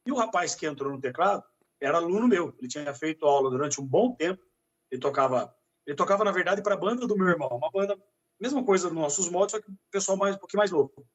E 0.05 0.13
o 0.13 0.17
rapaz 0.17 0.55
que 0.55 0.67
entrou 0.67 0.93
no 0.93 1.01
teclado 1.01 1.45
era 1.81 1.99
aluno 1.99 2.29
meu. 2.29 2.55
Ele 2.59 2.69
tinha 2.69 2.93
feito 2.93 3.25
aula 3.25 3.51
durante 3.51 3.81
um 3.81 3.87
bom 3.87 4.15
tempo. 4.15 4.43
Ele 4.91 5.01
tocava 5.01 5.55
ele 5.89 5.97
tocava, 5.97 6.23
na 6.23 6.31
verdade, 6.31 6.63
para 6.63 6.75
a 6.75 6.79
banda 6.79 7.07
do 7.07 7.17
meu 7.17 7.29
irmão, 7.29 7.49
uma 7.49 7.71
banda, 7.71 7.99
mesma 8.39 8.63
coisa 8.63 8.91
nos 8.91 8.99
nossos 8.99 9.31
modos, 9.31 9.53
só 9.53 9.61
que 9.61 9.71
o 9.71 9.79
pessoal 9.91 10.19
mais, 10.19 10.37
um 10.37 10.39
pouquinho 10.39 10.59
mais 10.59 10.71
louco. 10.71 11.09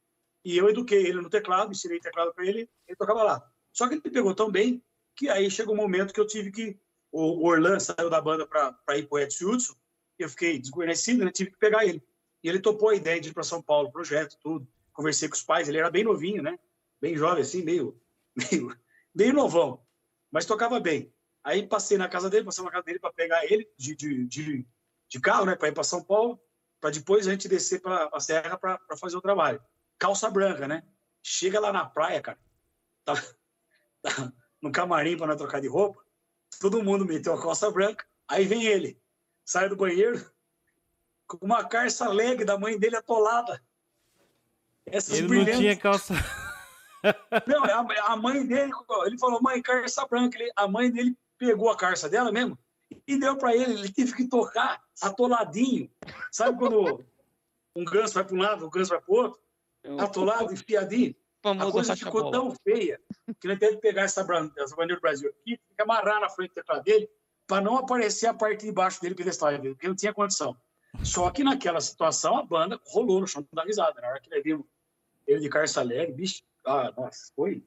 E 0.44 0.58
eu 0.58 0.68
eduquei 0.68 1.06
ele 1.06 1.22
no 1.22 1.30
teclado, 1.30 1.72
ensinei 1.72 2.00
teclado 2.00 2.34
para 2.34 2.44
ele, 2.44 2.68
ele 2.88 2.98
tocava 2.98 3.22
lá. 3.22 3.52
Só 3.72 3.88
que 3.88 3.94
ele 3.94 4.02
pegou 4.02 4.34
tão 4.34 4.50
bem 4.50 4.84
que 5.16 5.30
aí 5.30 5.50
chegou 5.52 5.76
um 5.76 5.78
momento 5.78 6.12
que 6.12 6.20
eu 6.20 6.26
tive 6.26 6.52
que. 6.52 6.80
O 7.12 7.48
Orlando 7.48 7.80
saiu 7.80 8.10
da 8.10 8.20
banda 8.20 8.48
para 8.48 8.98
ir 8.98 9.08
para 9.08 9.16
o 9.16 9.20
Edson 9.20 9.52
Hudson, 9.52 9.76
eu 10.18 10.28
fiquei 10.28 10.58
desconhecido, 10.58 11.24
né? 11.24 11.32
tive 11.32 11.52
que 11.52 11.60
pegar 11.60 11.86
ele. 11.86 12.02
E 12.44 12.50
ele 12.50 12.60
topou 12.60 12.90
a 12.90 12.96
ideia 12.96 13.22
de 13.22 13.30
ir 13.30 13.34
para 13.34 13.44
São 13.44 13.62
Paulo, 13.62 13.92
projeto, 13.92 14.36
tudo. 14.42 14.68
Conversei 14.92 15.30
com 15.30 15.36
os 15.36 15.44
pais, 15.44 15.70
ele 15.70 15.78
era 15.78 15.92
bem 15.92 16.04
novinho, 16.04 16.42
né? 16.42 16.58
Bem 17.00 17.16
jovem, 17.16 17.44
assim, 17.44 17.62
meio, 17.62 17.96
meio, 18.52 18.76
meio 19.14 19.34
novão, 19.34 19.86
mas 20.32 20.48
tocava 20.48 20.80
bem. 20.80 21.13
Aí 21.44 21.68
passei 21.68 21.98
na 21.98 22.08
casa 22.08 22.30
dele, 22.30 22.46
passei 22.46 22.64
na 22.64 22.72
casa 22.72 22.84
dele 22.84 23.00
para 23.00 23.12
pegar 23.12 23.44
ele 23.46 23.70
de, 23.78 23.96
de, 23.96 24.26
de, 24.28 24.68
de 25.10 25.20
carro, 25.20 25.46
né, 25.46 25.56
para 25.56 25.68
ir 25.68 25.74
para 25.74 25.84
São 25.84 26.04
Paulo, 26.04 26.40
para 26.80 26.90
depois 26.90 27.28
a 27.28 27.32
gente 27.32 27.48
descer 27.48 27.82
para 27.82 28.10
a 28.14 28.20
serra 28.20 28.58
para 28.58 28.80
fazer 28.98 29.18
o 29.18 29.22
trabalho. 29.22 29.62
Calça 29.98 30.30
branca, 30.30 30.68
né? 30.68 30.84
Chega 31.22 31.60
lá 31.60 31.74
na 31.74 31.86
praia, 31.86 32.22
cara, 32.22 32.40
tá, 33.04 33.14
tá 34.02 34.34
no 34.62 34.72
camarim 34.72 35.18
para 35.18 35.28
não 35.28 35.38
trocar 35.38 35.60
de 35.60 35.68
roupa, 35.68 36.02
todo 36.60 36.84
mundo 36.84 37.06
meteu 37.06 37.34
a 37.34 37.42
calça 37.42 37.70
branca, 37.70 38.06
aí 38.28 38.46
vem 38.46 38.66
ele, 38.66 39.02
sai 39.46 39.68
do 39.68 39.76
banheiro 39.76 40.32
com 41.28 41.46
uma 41.46 41.64
carça 41.64 42.08
leg 42.10 42.44
da 42.44 42.58
mãe 42.58 42.78
dele 42.78 42.96
atolada. 42.96 43.62
Essas 44.86 45.18
ele 45.18 45.28
brilhantes. 45.28 45.54
não 45.56 45.62
tinha 45.62 45.78
calça. 45.78 46.14
Não, 47.48 47.64
a, 47.66 48.14
a, 48.14 48.16
mãe 48.16 48.46
dele, 48.46 48.72
ele 49.06 49.18
falou, 49.18 49.42
mãe, 49.42 49.62
carça 49.62 50.06
branca. 50.08 50.38
Ele, 50.38 50.52
a 50.56 50.68
mãe 50.68 50.90
dele 50.92 51.18
pegou 51.46 51.70
a 51.70 51.78
carça 51.78 52.10
dela 52.10 52.32
mesmo 52.32 52.58
e 53.08 53.18
deu 53.18 53.38
para 53.38 53.56
ele. 53.56 53.74
Ele 53.74 53.92
teve 53.92 54.14
que 54.16 54.28
tocar 54.28 54.82
atoladinho. 55.02 55.90
Sabe 56.32 56.58
quando 56.58 57.04
um 57.76 57.84
ganso 57.84 58.14
vai 58.14 58.24
para 58.24 58.36
um 58.36 58.40
lado, 58.40 58.64
o 58.64 58.68
um 58.68 58.70
ganso 58.70 58.92
vai 58.92 59.02
para 59.02 59.12
o 59.12 59.16
outro? 59.16 59.40
Atolado, 60.00 60.54
enfiadinho. 60.54 61.16
A 61.44 61.72
coisa 61.72 61.96
ficou 61.96 62.32
tão 62.32 62.56
feia 62.64 63.02
que 63.40 63.48
ele 63.48 63.58
teve 63.58 63.76
que 63.76 63.82
pegar 63.82 64.04
essa, 64.04 64.22
essa 64.58 64.76
bandeira 64.76 64.96
do 64.96 65.02
Brasil 65.02 65.30
aqui, 65.30 65.60
e 65.78 65.82
amarrar 65.82 66.22
na 66.22 66.30
frente 66.30 66.52
do 66.52 66.56
teclado 66.56 66.84
dele 66.84 67.10
para 67.46 67.62
não 67.62 67.78
aparecer 67.78 68.28
a 68.28 68.34
parte 68.34 68.66
de 68.66 68.72
baixo 68.72 69.02
dele 69.02 69.14
pedestal, 69.14 69.52
porque 69.60 69.88
não 69.88 69.96
tinha 69.96 70.14
condição. 70.14 70.56
Só 71.04 71.30
que 71.32 71.44
naquela 71.44 71.82
situação 71.82 72.38
a 72.38 72.44
banda 72.44 72.80
rolou 72.86 73.20
no 73.20 73.28
chão 73.28 73.46
da 73.52 73.64
risada. 73.64 74.00
Na 74.00 74.08
hora 74.08 74.22
que 74.22 74.34
ele 74.34 74.42
viu 74.42 74.68
ele 75.28 75.42
de 75.42 75.50
Carça 75.50 75.82
Alegre, 75.82 76.14
bicho, 76.14 76.44
ah, 76.66 76.94
nossa, 76.96 77.32
foi, 77.36 77.62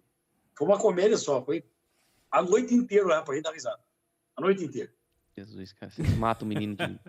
foi 0.56 0.66
uma 0.66 0.78
comédia 0.78 1.18
só, 1.18 1.42
foi 1.44 1.62
a 2.30 2.42
noite 2.42 2.74
inteira 2.74 3.06
lá 3.06 3.22
para 3.22 3.36
ir 3.36 3.42
dar 3.42 3.52
risada. 3.52 3.82
A 4.36 4.40
noite 4.40 4.64
inteira. 4.64 4.92
Jesus, 5.36 5.72
cara, 5.72 5.90
você 5.90 6.02
mata 6.02 6.44
o 6.44 6.48
menino 6.48 6.76
de. 6.76 7.00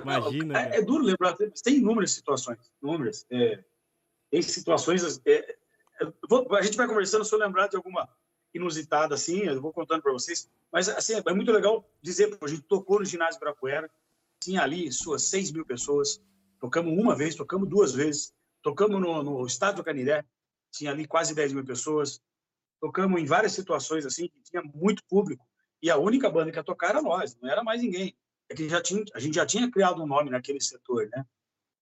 Imagina. 0.00 0.60
É, 0.60 0.78
é, 0.78 0.82
duro 0.82 1.04
lembrar, 1.04 1.36
tem 1.36 1.76
inúmeras 1.76 2.12
situações, 2.12 2.58
inúmeras. 2.82 3.26
É, 3.30 3.64
tem 4.30 4.42
situações. 4.42 5.20
É, 5.26 5.56
é 6.00 6.12
vou, 6.28 6.46
a 6.54 6.62
gente 6.62 6.76
vai 6.76 6.86
conversando, 6.86 7.24
se 7.24 7.34
eu 7.34 7.38
lembrar 7.38 7.68
de 7.68 7.76
alguma 7.76 8.08
inusitada 8.54 9.14
assim, 9.14 9.40
eu 9.40 9.60
vou 9.60 9.72
contando 9.72 10.02
para 10.02 10.12
vocês. 10.12 10.48
Mas 10.72 10.88
assim, 10.88 11.14
é 11.14 11.34
muito 11.34 11.52
legal 11.52 11.88
dizer, 12.00 12.36
a 12.40 12.46
gente 12.46 12.62
tocou 12.62 12.98
no 12.98 13.04
ginásio 13.04 13.36
Ibirapuera, 13.36 13.90
tinha 14.40 14.62
ali 14.62 14.90
suas 14.92 15.24
6 15.24 15.52
mil 15.52 15.66
pessoas, 15.66 16.22
tocamos 16.60 16.92
uma 16.92 17.14
vez, 17.16 17.34
tocamos 17.34 17.68
duas 17.68 17.92
vezes, 17.92 18.32
tocamos 18.62 19.00
no, 19.00 19.22
no 19.22 19.46
estádio 19.46 19.84
Caniré, 19.84 20.24
tinha 20.70 20.90
ali 20.90 21.06
quase 21.06 21.34
10 21.34 21.52
mil 21.52 21.64
pessoas, 21.64 22.22
tocamos 22.80 23.20
em 23.20 23.24
várias 23.24 23.52
situações 23.52 24.06
assim, 24.06 24.28
que 24.28 24.40
tinha 24.42 24.62
muito 24.62 25.02
público, 25.08 25.46
e 25.82 25.90
a 25.90 25.96
única 25.96 26.30
banda 26.30 26.50
que 26.50 26.58
ia 26.58 26.64
tocar 26.64 26.90
era 26.90 27.02
nós, 27.02 27.36
não 27.40 27.48
era 27.48 27.62
mais 27.62 27.82
ninguém. 27.82 28.16
É 28.48 28.54
que 28.54 28.68
já 28.68 28.80
tinha, 28.80 29.04
a 29.14 29.20
gente 29.20 29.34
já 29.34 29.46
tinha 29.46 29.70
criado 29.70 30.02
um 30.02 30.06
nome 30.06 30.30
naquele 30.30 30.60
setor, 30.60 31.08
né? 31.10 31.24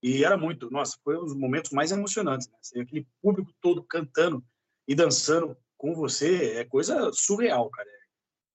E 0.02 0.24
era 0.24 0.36
muito, 0.36 0.70
nossa, 0.70 0.98
foi 1.02 1.16
um 1.16 1.24
dos 1.24 1.34
momentos 1.34 1.70
mais 1.70 1.92
emocionantes, 1.92 2.48
né? 2.48 2.82
Aquele 2.82 3.06
público 3.22 3.52
todo 3.60 3.82
cantando 3.82 4.44
e 4.86 4.94
dançando 4.94 5.56
com 5.76 5.94
você 5.94 6.58
é 6.58 6.64
coisa 6.64 7.12
surreal, 7.12 7.70
cara. 7.70 7.88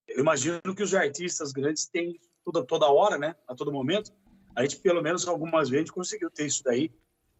Eu 0.08 0.20
imagino 0.20 0.76
que 0.76 0.84
os 0.84 0.94
artistas 0.94 1.52
grandes 1.52 1.88
têm 1.88 2.20
toda, 2.44 2.66
toda 2.66 2.92
hora, 2.92 3.18
né? 3.18 3.36
A 3.48 3.56
todo 3.56 3.72
momento. 3.72 4.12
A 4.56 4.62
gente, 4.62 4.78
pelo 4.78 5.02
menos 5.02 5.28
algumas 5.28 5.70
vezes, 5.70 5.90
conseguiu 5.90 6.30
ter 6.30 6.46
isso 6.46 6.64
daí. 6.64 6.92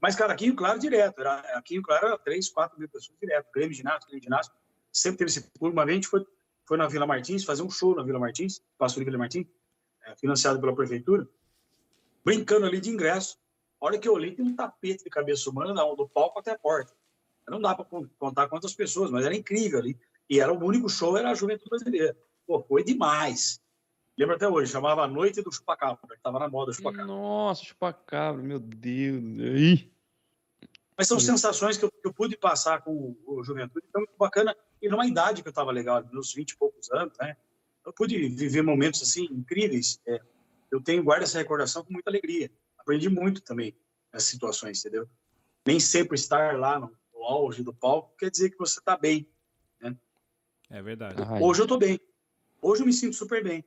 Mas, 0.02 0.16
cara, 0.16 0.34
aqui 0.34 0.46
em 0.46 0.56
Claro 0.56 0.80
direto. 0.80 1.20
Era, 1.20 1.40
aqui 1.58 1.76
em 1.76 1.82
Claro 1.82 2.08
era 2.08 2.18
3, 2.18 2.50
4 2.50 2.80
mil 2.80 2.90
pessoas 2.90 3.18
direto. 3.20 3.48
Grêmio 3.54 3.74
ginásio, 3.74 4.08
Grêmio 4.08 4.24
ginásio. 4.24 4.52
Sempre 4.92 5.20
teve 5.20 5.30
esse 5.30 5.42
público. 5.42 5.78
Uma 5.78 5.86
vez 5.86 5.94
a 5.94 5.96
gente 5.96 6.08
foi, 6.08 6.26
foi 6.68 6.78
na 6.78 6.88
Vila 6.88 7.06
Martins, 7.06 7.44
fazer 7.44 7.64
um 7.64 7.70
show 7.70 7.96
na 7.96 8.04
Vila 8.04 8.20
Martins, 8.20 8.62
Pastor 8.78 9.04
Vila 9.04 9.18
Martins, 9.18 9.48
é, 10.06 10.16
financiado 10.16 10.60
pela 10.60 10.76
prefeitura, 10.76 11.28
brincando 12.24 12.66
ali 12.66 12.80
de 12.80 12.90
ingresso. 12.90 13.38
A 13.80 13.86
hora 13.86 13.98
que 13.98 14.08
eu 14.08 14.14
olhei, 14.14 14.36
tem 14.36 14.46
um 14.46 14.56
tapete 14.56 15.04
de 15.04 15.10
cabeça 15.10 15.50
humana 15.50 15.74
do 15.74 16.08
palco 16.08 16.40
até 16.40 16.52
a 16.52 16.60
porta. 16.60 16.94
Não 17.48 17.60
dá 17.60 17.76
para 17.76 17.86
contar 18.18 18.48
quantas 18.48 18.74
pessoas, 18.74 19.10
mas 19.10 19.26
era 19.26 19.36
incrível 19.36 19.80
ali. 19.80 20.00
E 20.30 20.40
era 20.40 20.54
o 20.54 20.64
único 20.64 20.88
show, 20.88 21.18
era 21.18 21.32
a 21.32 21.36
Juventude 21.36 21.70
Brasileira. 21.70 22.16
Pô, 22.46 22.62
foi 22.62 22.84
demais. 22.84 23.62
Lembro 24.18 24.36
até 24.36 24.48
hoje, 24.48 24.72
chamava 24.72 25.04
a 25.04 25.08
Noite 25.08 25.42
do 25.42 25.52
Chupacabra, 25.52 25.98
que 26.08 26.14
estava 26.14 26.40
na 26.40 26.48
moda 26.48 26.72
Chupacabra. 26.72 27.06
Nossa, 27.06 27.64
Chupacabra, 27.64 28.42
meu 28.42 28.60
Deus. 28.60 29.22
Ih. 29.60 29.92
Mas 30.98 31.08
são 31.08 31.20
sensações 31.20 31.78
que 31.78 31.86
eu, 31.86 31.92
que 31.92 32.08
eu, 32.08 32.14
pude 32.14 32.38
passar 32.38 32.82
com 32.84 33.16
o 33.26 33.44
Juventude, 33.44 33.86
então 33.90 34.02
muito 34.02 34.18
bacana. 34.18 34.56
E 34.82 34.90
numa 34.90 35.06
idade 35.06 35.42
que 35.42 35.48
eu 35.48 35.52
estava 35.52 35.72
legal, 35.72 36.04
nos 36.12 36.34
20 36.34 36.52
e 36.52 36.58
poucos 36.58 36.92
anos, 36.92 37.16
né? 37.20 37.38
Eu 37.86 37.94
pude 37.94 38.18
viver 38.30 38.62
momentos 38.62 39.02
assim 39.02 39.26
incríveis. 39.32 40.00
É, 40.08 40.20
eu 40.72 40.82
tenho 40.82 41.04
guardo 41.04 41.24
essa 41.24 41.38
recordação 41.38 41.84
com 41.84 41.94
muita 41.94 42.10
alegria. 42.10 42.52
Aprendi 42.78 43.10
muito 43.10 43.42
também 43.42 43.76
nessas 44.12 44.30
situações, 44.30 44.80
entendeu? 44.80 45.08
Nem 45.66 45.80
sempre 45.80 46.16
estar 46.16 46.58
lá 46.58 46.80
no, 46.80 46.96
no 47.14 47.24
auge 47.24 47.64
do 47.64 47.74
palco 47.74 48.16
quer 48.18 48.32
dizer 48.32 48.50
que 48.50 48.58
você 48.58 48.80
está 48.80 48.98
bem, 48.98 49.28
né? 49.80 49.96
É 50.70 50.82
verdade. 50.82 51.22
Hoje 51.42 51.62
eu 51.62 51.66
estou 51.66 51.78
bem. 51.78 52.00
Hoje 52.62 52.82
eu 52.82 52.86
me 52.86 52.94
sinto 52.94 53.16
super 53.16 53.44
bem. 53.44 53.64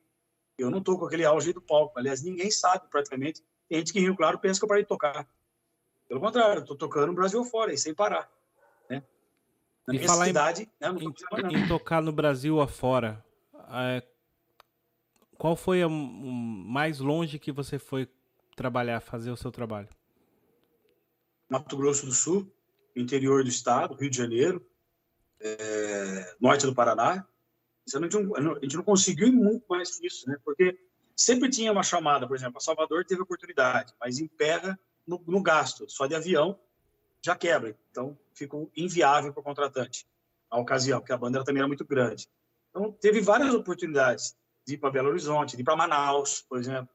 Eu 0.57 0.69
não 0.69 0.79
estou 0.79 0.97
com 0.97 1.05
aquele 1.05 1.25
auge 1.25 1.53
do 1.53 1.61
palco. 1.61 1.97
Aliás, 1.97 2.21
ninguém 2.21 2.49
sabe 2.49 2.87
praticamente. 2.89 3.43
Tem 3.67 3.79
gente 3.79 3.91
que 3.91 3.99
em 3.99 4.03
Rio 4.03 4.15
Claro 4.15 4.39
pensa 4.39 4.59
que 4.59 4.63
eu 4.63 4.69
parei 4.69 4.83
de 4.83 4.89
tocar. 4.89 5.27
Pelo 6.07 6.19
contrário, 6.19 6.61
estou 6.61 6.77
tocando 6.77 7.07
no 7.07 7.13
Brasil 7.13 7.43
fora, 7.43 7.73
e 7.73 7.77
sem 7.77 7.93
parar. 7.93 8.29
Né? 9.87 9.93
Na 9.93 9.93
e 9.93 9.97
minha 9.97 10.07
falar 10.07 10.25
cidade, 10.25 10.61
em, 10.63 10.93
né, 10.93 10.99
em, 10.99 11.57
em, 11.57 11.67
tocar 11.67 12.01
no 12.01 12.11
Brasil 12.11 12.59
afora, 12.59 13.23
é, 13.69 14.03
qual 15.37 15.55
foi 15.55 15.83
o 15.83 15.89
mais 15.89 16.99
longe 16.99 17.39
que 17.39 17.51
você 17.51 17.77
foi 17.77 18.09
trabalhar, 18.55 18.99
fazer 18.99 19.31
o 19.31 19.37
seu 19.37 19.51
trabalho? 19.51 19.87
Mato 21.49 21.77
Grosso 21.77 22.05
do 22.05 22.11
Sul, 22.11 22.51
interior 22.95 23.43
do 23.43 23.49
estado, 23.49 23.95
Rio 23.95 24.09
de 24.09 24.17
Janeiro, 24.17 24.65
é, 25.39 26.35
norte 26.39 26.65
do 26.65 26.73
Paraná, 26.73 27.27
a 27.93 27.99
gente, 27.99 28.19
não, 28.19 28.55
a 28.55 28.59
gente 28.59 28.77
não 28.77 28.83
conseguiu 28.83 29.31
muito 29.31 29.63
mais 29.69 29.99
que 29.99 30.07
isso, 30.07 30.27
né? 30.27 30.37
Porque 30.43 30.75
sempre 31.15 31.49
tinha 31.49 31.71
uma 31.71 31.83
chamada, 31.83 32.27
por 32.27 32.35
exemplo, 32.35 32.57
a 32.57 32.61
Salvador 32.61 33.05
teve 33.05 33.21
oportunidade, 33.21 33.93
mas 33.99 34.17
emperra 34.17 34.79
no, 35.05 35.23
no 35.27 35.43
gasto, 35.43 35.87
só 35.87 36.07
de 36.07 36.15
avião 36.15 36.59
já 37.25 37.35
quebra. 37.35 37.75
Então, 37.89 38.15
ficou 38.35 38.71
inviável 38.77 39.33
para 39.33 39.41
o 39.41 39.43
contratante 39.43 40.07
a 40.47 40.59
ocasião, 40.59 40.99
porque 40.99 41.11
a 41.11 41.17
banda 41.17 41.43
também 41.43 41.59
era 41.59 41.67
muito 41.67 41.83
grande. 41.83 42.29
Então, 42.69 42.91
teve 42.91 43.19
várias 43.19 43.51
oportunidades 43.53 44.37
de 44.65 44.75
ir 44.75 44.77
para 44.77 44.91
Belo 44.91 45.09
Horizonte, 45.09 45.55
de 45.55 45.63
ir 45.63 45.65
para 45.65 45.75
Manaus, 45.75 46.41
por 46.47 46.59
exemplo, 46.59 46.93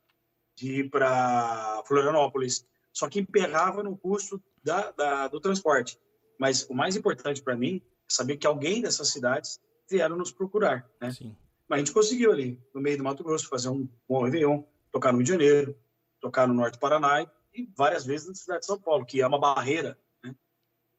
de 0.54 0.80
ir 0.80 0.90
para 0.90 1.82
Florianópolis, 1.84 2.64
só 2.92 3.08
que 3.08 3.18
emperrava 3.18 3.82
no 3.82 3.96
custo 3.96 4.40
da, 4.62 4.92
da, 4.92 5.26
do 5.26 5.40
transporte. 5.40 5.98
Mas 6.38 6.62
o 6.70 6.74
mais 6.74 6.94
importante 6.94 7.42
para 7.42 7.56
mim 7.56 7.82
é 7.84 7.90
saber 8.08 8.36
que 8.36 8.46
alguém 8.46 8.80
dessas 8.80 9.08
cidades 9.08 9.60
vieram 9.88 10.16
nos 10.16 10.30
procurar, 10.30 10.88
né? 11.00 11.10
Sim. 11.10 11.36
Mas 11.68 11.78
a 11.78 11.80
gente 11.80 11.92
conseguiu 11.92 12.30
ali, 12.30 12.60
no 12.72 12.80
meio 12.80 12.98
do 12.98 13.04
Mato 13.04 13.24
Grosso, 13.24 13.48
fazer 13.48 13.68
um 13.68 13.88
bom 14.08 14.24
Réveillon, 14.24 14.62
tocar 14.92 15.12
no 15.12 15.18
Rio 15.18 15.24
de 15.24 15.32
Janeiro, 15.32 15.76
tocar 16.20 16.46
no 16.46 16.54
Norte 16.54 16.74
do 16.74 16.80
Paraná 16.80 17.22
e 17.54 17.68
várias 17.76 18.04
vezes 18.04 18.28
na 18.28 18.34
cidade 18.34 18.60
de 18.60 18.66
São 18.66 18.78
Paulo, 18.78 19.04
que 19.04 19.20
é 19.20 19.26
uma 19.26 19.38
barreira, 19.38 19.98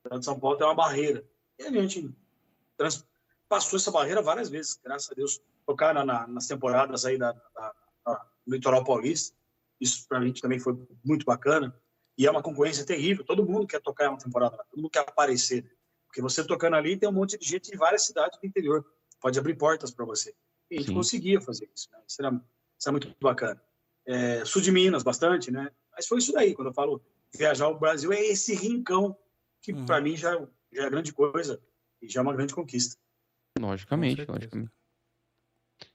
cidade 0.02 0.20
de 0.20 0.26
São 0.26 0.40
Paulo 0.40 0.58
tem 0.58 0.68
uma 0.68 0.76
barreira. 0.76 1.24
E 1.58 1.64
a 1.64 1.72
gente 1.72 2.14
trans... 2.78 3.06
passou 3.48 3.78
essa 3.78 3.92
barreira 3.92 4.22
várias 4.22 4.50
vezes, 4.50 4.80
graças 4.84 5.12
a 5.12 5.14
Deus. 5.14 5.42
Tocar 5.66 5.94
na, 5.94 6.04
na, 6.04 6.28
nas 6.28 6.48
temporadas 6.48 7.06
aí 7.06 7.18
da, 7.18 7.32
da, 7.32 7.74
da, 8.06 8.28
do 8.46 8.56
Litoral 8.56 8.84
Paulista, 8.84 9.36
isso 9.80 10.08
para 10.08 10.20
a 10.20 10.26
gente 10.26 10.42
também 10.42 10.60
foi 10.60 10.78
muito 11.04 11.26
bacana. 11.26 11.76
E 12.18 12.28
é 12.28 12.32
uma 12.32 12.42
concorrência 12.42 12.86
terrível, 12.86 13.24
todo 13.24 13.46
mundo 13.46 13.66
quer 13.66 13.82
tocar 13.82 14.10
uma 14.10 14.18
temporada 14.18 14.58
todo 14.58 14.78
mundo 14.78 14.90
quer 14.90 15.00
aparecer. 15.00 15.66
Porque 16.08 16.22
você 16.22 16.44
tocando 16.44 16.76
ali, 16.76 16.98
tem 16.98 17.08
um 17.08 17.14
monte 17.14 17.38
de 17.38 17.46
gente 17.48 17.72
de 17.72 17.78
várias 17.78 18.06
cidades 18.06 18.38
do 18.38 18.46
interior. 18.46 18.86
Pode 19.22 19.40
abrir 19.40 19.56
portas 19.56 19.92
para 19.92 20.04
você. 20.04 20.36
E 20.70 20.76
a 20.76 20.80
gente 20.80 20.90
Sim. 20.90 20.96
conseguia 20.96 21.40
fazer 21.40 21.70
isso. 21.74 21.90
Né? 21.92 22.00
Isso, 22.06 22.22
era, 22.22 22.36
isso 22.36 22.90
era 22.90 22.92
muito 22.92 23.16
bacana. 23.22 23.62
É, 24.06 24.44
sul 24.44 24.62
de 24.62 24.72
Minas, 24.72 25.04
bastante, 25.04 25.52
né? 25.52 25.72
Mas 25.96 26.08
foi 26.08 26.18
isso 26.18 26.34
daí. 26.34 26.54
Quando 26.54 26.68
eu 26.68 26.74
falo 26.74 27.02
viajar 27.34 27.66
ao 27.66 27.80
Brasil, 27.80 28.12
é 28.12 28.20
esse 28.20 28.54
rincão 28.54 29.18
que 29.62 29.72
uhum. 29.72 29.86
para 29.86 30.02
mim 30.02 30.18
já, 30.18 30.32
já 30.72 30.86
é 30.86 30.90
grande 30.90 31.14
coisa 31.14 31.62
e 32.02 32.10
já 32.10 32.20
é 32.20 32.24
uma 32.24 32.34
grande 32.34 32.54
conquista. 32.54 32.98
Logicamente, 33.60 34.26
logicamente. 34.26 34.72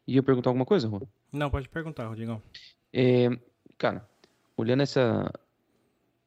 Ia 0.06 0.22
perguntar 0.22 0.50
alguma 0.50 0.66
coisa, 0.66 0.88
Rô? 0.88 1.06
Não, 1.32 1.50
pode 1.50 1.68
perguntar, 1.68 2.06
Rodrigão. 2.06 2.42
É, 2.92 3.28
cara, 3.76 4.08
olhando 4.56 4.82
essa. 4.82 5.30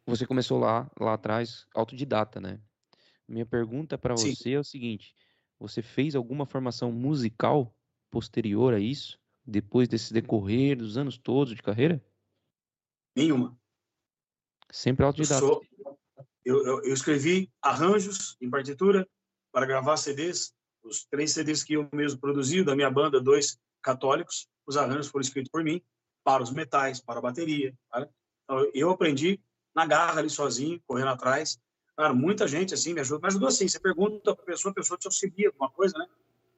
Você 0.06 0.26
começou 0.26 0.60
lá, 0.60 0.90
lá 1.00 1.14
atrás, 1.14 1.68
autodidata, 1.74 2.42
né? 2.42 2.60
Minha 3.28 3.46
pergunta 3.46 3.98
para 3.98 4.16
você 4.16 4.54
é 4.54 4.60
o 4.60 4.64
seguinte: 4.64 5.16
você 5.60 5.82
fez 5.82 6.16
alguma 6.16 6.46
formação 6.46 6.92
musical 6.92 7.74
posterior 8.10 8.74
a 8.74 8.80
isso, 8.80 9.20
depois 9.46 9.88
desse 9.88 10.14
decorrer 10.14 10.78
dos 10.78 10.98
anos 10.98 11.18
todos 11.18 11.56
de 11.56 11.62
carreira? 11.62 12.04
Nenhuma. 13.16 13.58
Sempre 14.72 15.06
autodidata. 15.06 15.44
Eu, 15.44 15.48
sou, 15.48 15.62
eu, 16.50 16.66
eu, 16.66 16.84
eu 16.84 16.93
escrevi 16.93 17.52
arranjos 17.62 18.36
em 18.41 18.50
partitura 18.50 19.08
para 19.52 19.68
gravar 19.68 19.97
CDs, 19.97 20.52
os 20.84 21.06
três 21.06 21.32
CDs 21.32 21.64
que 21.64 21.74
eu 21.74 21.88
mesmo 21.93 22.20
produzi, 22.20 22.64
da 22.64 22.76
minha 22.76 22.89
banda, 22.89 23.22
dois 23.22 23.60
católicos, 23.84 24.47
os 24.66 24.76
arranjos 24.76 25.08
foram 25.08 25.22
escritos 25.22 25.52
por 25.52 25.64
mim. 25.64 25.82
para 26.24 26.43
os 26.43 26.52
metais, 26.52 27.00
para 27.00 27.20
a 27.20 27.22
bateria. 27.22 27.74
Então, 28.43 28.70
eu 28.74 28.89
aprendi 28.89 29.39
na 29.76 29.86
garra 29.86 30.20
ali 30.20 30.30
sozinho, 30.30 30.82
correndo 30.86 31.10
atrás. 31.10 31.60
Cara, 31.95 32.14
muita 32.14 32.47
gente 32.47 32.74
assim 32.74 32.93
me 32.93 33.00
ajudou. 33.00 33.22
Me 33.22 33.28
ajudou 33.28 33.47
assim, 33.47 33.68
você 33.68 33.80
pergunta 33.80 34.36
para 34.36 34.43
a 34.43 34.45
pessoa, 34.45 34.72
a 34.72 34.76
pessoa 34.76 34.97
te 34.97 35.08
auxilia 35.08 35.47
alguma 35.47 35.70
coisa, 35.70 35.97
né? 35.97 36.08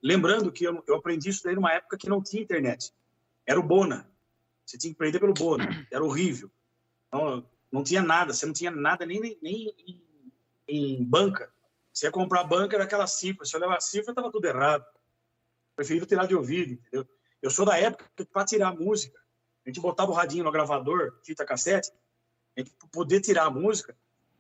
Lembrando 0.02 0.52
que 0.52 0.64
eu, 0.64 0.84
eu 0.88 0.96
aprendi 0.96 1.30
isso 1.30 1.44
daí 1.44 1.56
numa 1.56 1.72
época 1.72 1.98
que 1.98 2.10
não 2.10 2.24
tinha 2.24 2.42
internet. 2.42 2.92
Era 3.46 3.60
o 3.60 3.64
Bona. 3.64 4.10
Você 4.66 4.78
tinha 4.78 4.92
que 4.92 4.98
aprender 4.98 5.20
pelo 5.20 5.34
Bona. 5.34 5.86
Era 5.92 6.04
horrível. 6.04 6.50
Então, 7.08 7.46
não 7.72 7.84
tinha 7.84 8.02
nada. 8.02 8.34
Você 8.34 8.46
não 8.46 8.54
tinha 8.54 8.72
nada 8.72 9.06
nem, 9.06 9.20
nem, 9.20 9.38
nem 9.42 9.76
em, 9.88 10.04
em, 10.68 11.04
banca. 11.04 11.52
Você 11.94 12.08
ia 12.08 12.12
comprar 12.12 12.44
banca, 12.44 12.76
era 12.76 12.84
aquela 12.84 13.08
cifra. 13.08 13.46
Se 13.46 13.56
eu 13.56 13.60
levar 13.60 13.78
a 13.78 13.82
cifra, 13.82 14.12
estava 14.12 14.32
tudo 14.32 14.46
errado. 14.46 14.86
Prefiro 15.76 16.06
tirar 16.06 16.28
de 16.28 16.36
ouvido, 16.36 16.74
entendeu? 16.74 17.08
Eu 17.42 17.50
sou 17.50 17.66
da 17.66 17.78
época 17.78 18.06
que, 18.16 18.26
para 18.26 18.46
tirar 18.46 18.76
música, 18.76 19.20
a 19.66 19.70
gente 19.70 19.80
botava 19.80 20.12
o 20.12 20.14
radinho 20.14 20.44
no 20.44 20.52
gravador, 20.52 21.20
fita 21.24 21.46
cassete, 21.46 21.92
a 22.56 22.62
gente 22.62 22.72
poder 22.92 23.22
tirar 23.22 23.46
a 23.46 23.50
música, 23.50 23.98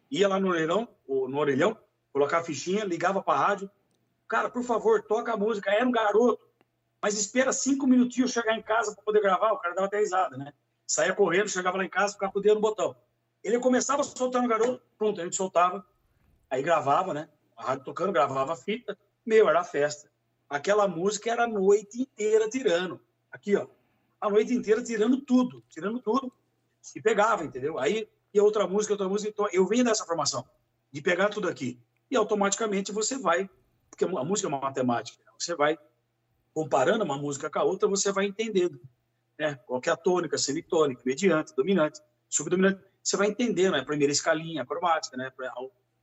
ia 0.10 0.28
lá 0.28 0.40
no 0.40 0.50
orelhão, 0.50 0.88
no 1.08 1.38
orelhão 1.38 1.78
colocar 2.12 2.40
a 2.40 2.44
fichinha, 2.44 2.84
ligava 2.84 3.24
para 3.24 3.40
a 3.40 3.48
rádio. 3.48 3.72
Cara, 4.28 4.50
por 4.50 4.64
favor, 4.64 5.02
toca 5.04 5.34
a 5.34 5.38
música. 5.38 5.72
Era 5.72 5.88
um 5.88 5.92
garoto, 5.92 6.46
mas 7.02 7.18
espera 7.18 7.52
cinco 7.52 7.88
minutinhos 7.88 8.32
chegar 8.32 8.56
em 8.58 8.62
casa 8.62 8.94
para 8.94 9.04
poder 9.04 9.22
gravar. 9.22 9.52
O 9.54 9.58
cara 9.58 9.74
dava 9.74 9.88
até 9.88 10.00
risada, 10.00 10.38
né? 10.38 10.54
Saía 10.86 11.14
correndo, 11.14 11.50
chegava 11.50 11.78
lá 11.78 11.86
em 11.86 11.90
casa, 11.90 12.14
ficava 12.14 12.32
com 12.32 12.40
o 12.40 12.42
dedo 12.42 12.56
no 12.56 12.62
botão. 12.62 12.96
Ele 13.44 13.60
começava 13.60 14.02
a 14.02 14.04
soltar 14.04 14.42
no 14.42 14.48
garoto, 14.48 14.82
pronto, 14.98 15.20
a 15.20 15.24
gente 15.24 15.36
soltava, 15.36 15.86
aí 16.50 16.62
gravava, 16.62 17.14
né? 17.14 17.30
A 17.56 17.64
rádio 17.64 17.86
tocando, 17.86 18.12
gravava 18.12 18.54
a 18.54 18.56
fita. 18.56 18.98
Meu, 19.26 19.50
era 19.50 19.64
festa. 19.64 20.12
Aquela 20.50 20.88
música 20.88 21.32
era 21.32 21.46
a 21.46 21.48
noite 21.48 22.02
inteira 22.02 22.50
tirando. 22.50 23.00
Aqui, 23.32 23.56
ó. 23.56 23.68
A 24.20 24.30
noite 24.30 24.54
inteira 24.54 24.84
tirando 24.84 25.22
tudo, 25.22 25.64
tirando 25.70 26.00
tudo. 26.00 26.32
E 26.96 27.02
pegava, 27.02 27.44
entendeu? 27.44 27.80
Aí, 27.80 28.08
e 28.34 28.40
outra 28.40 28.68
música, 28.68 28.94
outra 28.94 29.08
música. 29.08 29.30
Então, 29.30 29.48
eu 29.52 29.66
venho 29.66 29.84
dessa 29.84 30.06
formação, 30.06 30.46
de 30.92 31.02
pegar 31.02 31.30
tudo 31.30 31.48
aqui. 31.48 31.80
E 32.10 32.16
automaticamente 32.16 32.92
você 32.92 33.18
vai, 33.18 33.50
porque 33.90 34.06
a 34.06 34.24
música 34.24 34.48
é 34.48 34.50
uma 34.50 34.60
matemática, 34.60 35.24
né? 35.24 35.32
você 35.40 35.56
vai 35.56 35.78
comparando 36.54 37.04
uma 37.04 37.18
música 37.18 37.50
com 37.50 37.60
a 37.60 37.64
outra, 37.64 37.88
você 37.88 38.12
vai 38.12 38.26
entendendo. 38.26 38.80
Né? 39.40 39.56
Qual 39.66 39.82
é 39.86 39.90
a 39.90 39.96
tônica, 39.96 40.38
semitônica, 40.38 41.02
mediante, 41.06 41.56
dominante, 41.56 42.02
subdominante. 42.30 42.82
Você 43.04 43.18
vai 43.18 43.28
entendendo, 43.28 43.74
né? 43.74 43.84
primeira 43.84 44.12
escalinha 44.12 44.66
cromática, 44.66 45.18
né? 45.18 45.32
a 45.40 45.54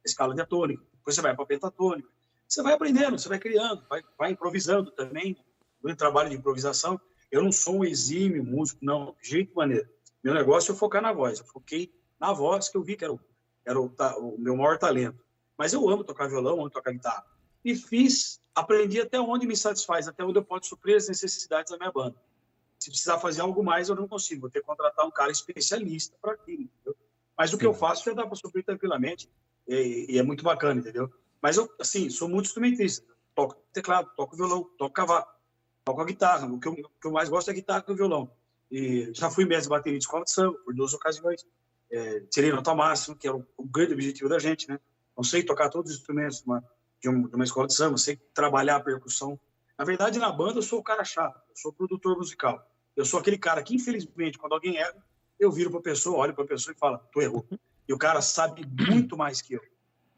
escala 0.04 0.34
diatônica. 0.34 0.82
Depois 0.94 1.14
você 1.14 1.22
vai 1.22 1.34
para 1.34 1.44
a 1.44 1.46
pentatônica 1.46 2.08
você 2.48 2.62
vai 2.62 2.72
aprendendo, 2.72 3.18
você 3.18 3.28
vai 3.28 3.38
criando, 3.38 3.84
vai, 3.90 4.02
vai 4.18 4.30
improvisando 4.30 4.90
também. 4.90 5.36
No 5.82 5.94
trabalho 5.94 6.30
de 6.30 6.36
improvisação, 6.36 7.00
eu 7.30 7.42
não 7.42 7.52
sou 7.52 7.80
um 7.80 7.84
exímio 7.84 8.42
músico, 8.42 8.80
não, 8.82 9.14
de 9.22 9.28
jeito 9.28 9.54
maneira. 9.54 9.88
Meu 10.24 10.34
negócio 10.34 10.72
é 10.72 10.74
focar 10.74 11.02
na 11.02 11.12
voz. 11.12 11.38
Eu 11.38 11.44
foquei 11.44 11.92
na 12.18 12.32
voz, 12.32 12.68
que 12.68 12.76
eu 12.76 12.82
vi 12.82 12.96
que 12.96 13.04
era, 13.04 13.12
o, 13.12 13.20
era 13.64 13.78
o, 13.78 13.92
o 14.18 14.38
meu 14.38 14.56
maior 14.56 14.78
talento. 14.78 15.22
Mas 15.56 15.72
eu 15.72 15.88
amo 15.88 16.02
tocar 16.02 16.26
violão, 16.26 16.54
amo 16.58 16.70
tocar 16.70 16.90
guitarra. 16.90 17.24
E 17.64 17.76
fiz, 17.76 18.40
aprendi 18.54 19.00
até 19.00 19.20
onde 19.20 19.46
me 19.46 19.56
satisfaz, 19.56 20.08
até 20.08 20.24
onde 20.24 20.38
eu 20.38 20.44
posso 20.44 20.70
suprir 20.70 20.96
as 20.96 21.06
necessidades 21.06 21.70
da 21.70 21.76
minha 21.76 21.92
banda. 21.92 22.16
Se 22.78 22.90
precisar 22.90 23.18
fazer 23.18 23.40
algo 23.40 23.62
mais, 23.62 23.88
eu 23.88 23.96
não 23.96 24.06
consigo. 24.06 24.42
Vou 24.42 24.50
ter 24.50 24.60
que 24.60 24.66
contratar 24.66 25.04
um 25.06 25.10
cara 25.10 25.32
especialista 25.32 26.16
para 26.20 26.32
aquilo. 26.32 26.62
Entendeu? 26.62 26.96
Mas 27.36 27.50
o 27.50 27.52
Sim. 27.52 27.58
que 27.58 27.66
eu 27.66 27.74
faço 27.74 28.04
já 28.04 28.12
dá 28.12 28.26
para 28.26 28.36
suprir 28.36 28.64
tranquilamente 28.64 29.28
e, 29.66 30.06
e, 30.08 30.18
é 30.18 30.22
muito 30.22 30.42
bacana, 30.42 30.80
entendeu? 30.80 31.12
Mas 31.40 31.56
eu, 31.56 31.72
assim, 31.80 32.10
sou 32.10 32.28
muito 32.28 32.46
instrumentista. 32.46 33.04
Toco 33.34 33.56
teclado, 33.72 34.10
toco 34.16 34.36
violão, 34.36 34.64
toco 34.76 34.92
cavaco, 34.92 35.32
toco 35.84 36.00
a 36.00 36.04
guitarra. 36.04 36.46
O 36.46 36.58
que, 36.58 36.66
eu, 36.66 36.72
o 36.72 36.76
que 37.00 37.06
eu 37.06 37.12
mais 37.12 37.28
gosto 37.28 37.48
é 37.48 37.50
a 37.52 37.54
guitarra 37.54 37.84
o 37.86 37.94
violão. 37.94 38.30
E 38.70 39.10
já 39.14 39.30
fui 39.30 39.44
mestre 39.44 39.64
de 39.64 39.68
bateria 39.70 39.98
de 39.98 40.04
escola 40.04 40.24
de 40.24 40.30
samba 40.30 40.58
por 40.64 40.74
duas 40.74 40.92
ocasiões. 40.92 41.46
É, 41.90 42.20
tirei 42.30 42.50
nota 42.50 42.74
máxima, 42.74 43.16
que 43.16 43.26
era 43.26 43.36
o, 43.36 43.46
o, 43.56 43.64
grande 43.64 43.94
objetivo 43.94 44.28
da 44.28 44.38
gente, 44.38 44.68
né? 44.68 44.78
Não 45.16 45.24
sei 45.24 45.42
tocar 45.42 45.70
todos 45.70 45.90
os 45.90 45.98
instrumentos 45.98 46.42
de 46.42 46.44
uma, 46.46 46.64
um, 47.06 47.28
de 47.28 47.34
uma 47.34 47.44
escola 47.44 47.66
de 47.66 47.74
samba, 47.74 47.96
sei 47.96 48.16
trabalhar 48.34 48.76
a 48.76 48.80
percussão. 48.80 49.38
Na 49.78 49.84
verdade, 49.84 50.18
na 50.18 50.32
banda, 50.32 50.58
eu 50.58 50.62
sou 50.62 50.80
o 50.80 50.82
cara 50.82 51.04
chato, 51.04 51.40
eu 51.48 51.56
sou 51.56 51.72
produtor 51.72 52.16
musical. 52.16 52.68
Eu 52.96 53.04
sou 53.04 53.20
aquele 53.20 53.38
cara 53.38 53.62
que, 53.62 53.76
infelizmente, 53.76 54.36
quando 54.36 54.54
alguém 54.54 54.76
erra, 54.76 54.96
eu 55.38 55.52
viro 55.52 55.70
para 55.70 55.78
a 55.78 55.82
pessoa, 55.82 56.18
olho 56.18 56.34
para 56.34 56.42
a 56.42 56.48
pessoa 56.48 56.74
e 56.74 56.78
falo, 56.78 56.98
tu 57.12 57.22
errou. 57.22 57.46
E 57.86 57.92
o 57.92 57.98
cara 57.98 58.20
sabe 58.20 58.66
muito 58.66 59.16
mais 59.16 59.40
que 59.40 59.54
eu. 59.54 59.62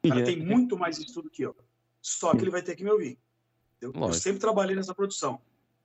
O 0.03 0.09
cara 0.09 0.25
tem 0.25 0.41
muito 0.41 0.79
mais 0.79 0.99
estudo 0.99 1.29
que 1.29 1.43
eu. 1.43 1.55
Só 2.01 2.35
que 2.35 2.43
ele 2.43 2.51
vai 2.51 2.63
ter 2.63 2.75
que 2.75 2.83
me 2.83 2.91
ouvir. 2.91 3.19
Eu, 3.83 3.93
eu 3.95 4.13
sempre 4.15 4.41
trabalhei 4.41 4.75
nessa 4.75 4.95
produção. 4.95 5.35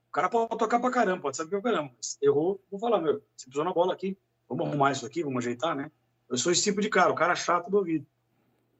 O 0.07 0.11
cara 0.11 0.30
pode 0.30 0.57
tocar 0.57 0.80
pra 0.80 0.89
caramba, 0.89 1.23
pode 1.23 1.36
saber 1.36 1.49
que 1.49 1.55
é 1.57 1.61
caramba. 1.61 1.91
Errou, 2.21 2.63
vou 2.71 2.80
falar, 2.80 3.01
meu, 3.01 3.21
você 3.36 3.49
pisou 3.49 3.65
na 3.65 3.73
bola 3.73 3.93
aqui, 3.93 4.17
vamos 4.47 4.65
arrumar 4.65 4.93
isso 4.93 5.05
aqui, 5.05 5.21
vamos 5.21 5.39
ajeitar, 5.39 5.76
né? 5.76 5.91
Eu 6.30 6.38
sou 6.38 6.49
esse 6.49 6.63
tipo 6.63 6.80
de 6.80 6.89
cara, 6.89 7.11
o 7.11 7.15
cara 7.15 7.36
chato 7.36 7.69
do 7.69 7.78
ouvido. 7.78 8.05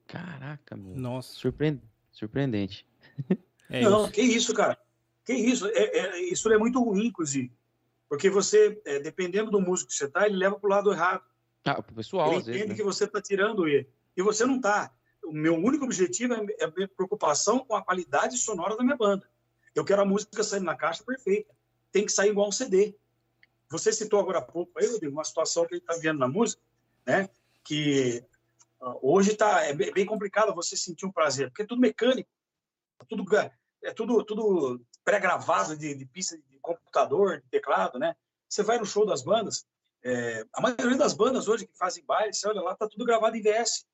Caraca, 0.08 0.78
meu. 0.78 0.96
Nossa. 0.96 1.34
Surpreend... 1.34 1.82
Surpreendente. 2.14 2.88
É 3.70 3.82
não, 3.82 4.04
isso. 4.04 4.12
que 4.12 4.22
isso, 4.22 4.54
cara. 4.54 4.78
Que 5.26 5.34
isso. 5.34 5.68
É, 5.68 5.72
é, 5.72 6.20
isso 6.22 6.52
é 6.52 6.58
muito 6.58 6.82
ruim, 6.82 7.08
inclusive. 7.08 7.52
Porque 8.08 8.30
você, 8.30 8.80
é, 8.86 9.00
dependendo 9.00 9.50
do 9.50 9.60
músico 9.60 9.90
que 9.90 9.98
você 9.98 10.08
tá, 10.08 10.28
ele 10.28 10.38
leva 10.38 10.60
pro 10.60 10.70
lado 10.70 10.92
errado. 10.92 11.24
Ah, 11.66 11.82
pro 11.82 11.96
pessoal, 11.96 12.30
ele 12.30 12.38
entende 12.38 12.52
vezes, 12.54 12.70
né? 12.70 12.76
que 12.76 12.84
você 12.84 13.08
tá 13.08 13.22
tirando 13.22 13.68
ele. 13.68 13.90
E 14.16 14.22
você 14.22 14.46
não 14.46 14.62
tá 14.62 14.94
o 15.26 15.34
meu 15.34 15.56
único 15.56 15.86
objetivo 15.86 16.34
é, 16.34 16.46
é 16.60 16.66
a 16.66 16.72
minha 16.72 16.88
preocupação 16.88 17.60
com 17.60 17.76
a 17.76 17.84
qualidade 17.84 18.38
sonora 18.38 18.78
da 18.78 18.84
minha 18.84 18.96
banda. 18.96 19.28
Eu 19.74 19.84
quero 19.84 20.02
a 20.02 20.06
música 20.06 20.44
saindo 20.44 20.66
na 20.66 20.76
caixa 20.76 21.04
perfeita. 21.04 21.54
Tem 21.92 22.06
que 22.06 22.12
sair 22.12 22.30
igual 22.30 22.48
um 22.48 22.52
CD. 22.52 22.96
Você 23.70 23.92
citou 23.92 24.20
agora 24.20 24.40
há 24.40 24.42
pouco 24.42 24.72
aí, 24.78 24.88
Rodrigo, 24.88 25.14
uma 25.14 25.24
situação 25.24 25.66
que 25.66 25.74
a 25.74 25.78
gente 25.78 25.90
está 25.90 26.00
vendo 26.00 26.20
na 26.20 26.28
música, 26.28 26.62
né? 27.06 27.30
Que 27.64 28.24
uh, 28.80 29.00
hoje 29.02 29.36
tá, 29.36 29.64
é 29.64 29.74
bem, 29.74 29.92
bem 29.92 30.06
complicado 30.06 30.54
você 30.54 30.78
sentir 30.78 31.06
um 31.06 31.12
prazer, 31.12 31.50
porque 31.50 31.64
é 31.64 31.66
tudo 31.66 31.82
mecânico, 31.82 32.30
é 33.02 33.06
tudo, 33.06 33.26
é 33.84 33.94
tudo, 33.94 34.24
tudo 34.24 34.82
pré-gravado 35.06 35.78
de, 35.78 35.96
de 35.96 36.06
pista 36.06 36.38
de 36.38 36.60
computador, 36.60 37.40
de 37.40 37.48
teclado, 37.50 37.98
né? 37.98 38.16
Você 38.50 38.64
vai 38.64 38.78
no 38.78 38.86
show 38.86 39.06
das 39.06 39.24
bandas, 39.24 39.66
é, 40.04 40.46
a 40.54 40.62
maioria 40.62 40.98
das 40.98 41.14
bandas 41.14 41.48
hoje 41.48 41.66
que 41.66 41.76
fazem 41.76 42.06
baile, 42.06 42.32
você 42.32 42.48
olha 42.48 42.62
lá, 42.62 42.76
tá 42.76 42.88
tudo 42.88 43.06
gravado 43.06 43.36
em 43.36 43.42
VS. 43.42 43.88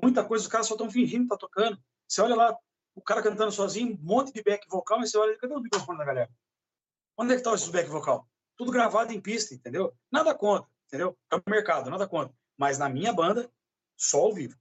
Muita 0.00 0.24
coisa, 0.24 0.44
os 0.44 0.48
caras 0.48 0.68
só 0.68 0.74
estão 0.74 0.88
fingindo 0.88 1.24
que 1.24 1.30
tá 1.30 1.36
tocando. 1.36 1.76
Você 2.06 2.22
olha 2.22 2.36
lá, 2.36 2.56
o 2.94 3.02
cara 3.02 3.20
cantando 3.20 3.50
sozinho, 3.50 3.94
um 3.94 3.98
monte 4.00 4.32
de 4.32 4.40
back 4.44 4.64
vocal, 4.68 5.00
mas 5.00 5.10
você 5.10 5.18
olha, 5.18 5.36
cadê 5.36 5.52
o 5.52 5.60
microfone 5.60 5.98
da 5.98 6.04
galera? 6.04 6.30
Onde 7.16 7.34
é 7.34 7.36
que 7.36 7.42
tá 7.42 7.52
esse 7.52 7.68
back 7.70 7.88
vocal? 7.90 8.28
Tudo 8.56 8.70
gravado 8.70 9.12
em 9.12 9.20
pista, 9.20 9.54
entendeu? 9.54 9.92
Nada 10.08 10.32
contra, 10.36 10.70
entendeu? 10.86 11.18
É 11.32 11.34
o 11.34 11.42
mercado, 11.48 11.90
nada 11.90 12.06
contra. 12.06 12.32
Mas 12.56 12.78
na 12.78 12.88
minha 12.88 13.12
banda, 13.12 13.50
só 13.96 14.20
ao 14.20 14.32
vivo. 14.32 14.56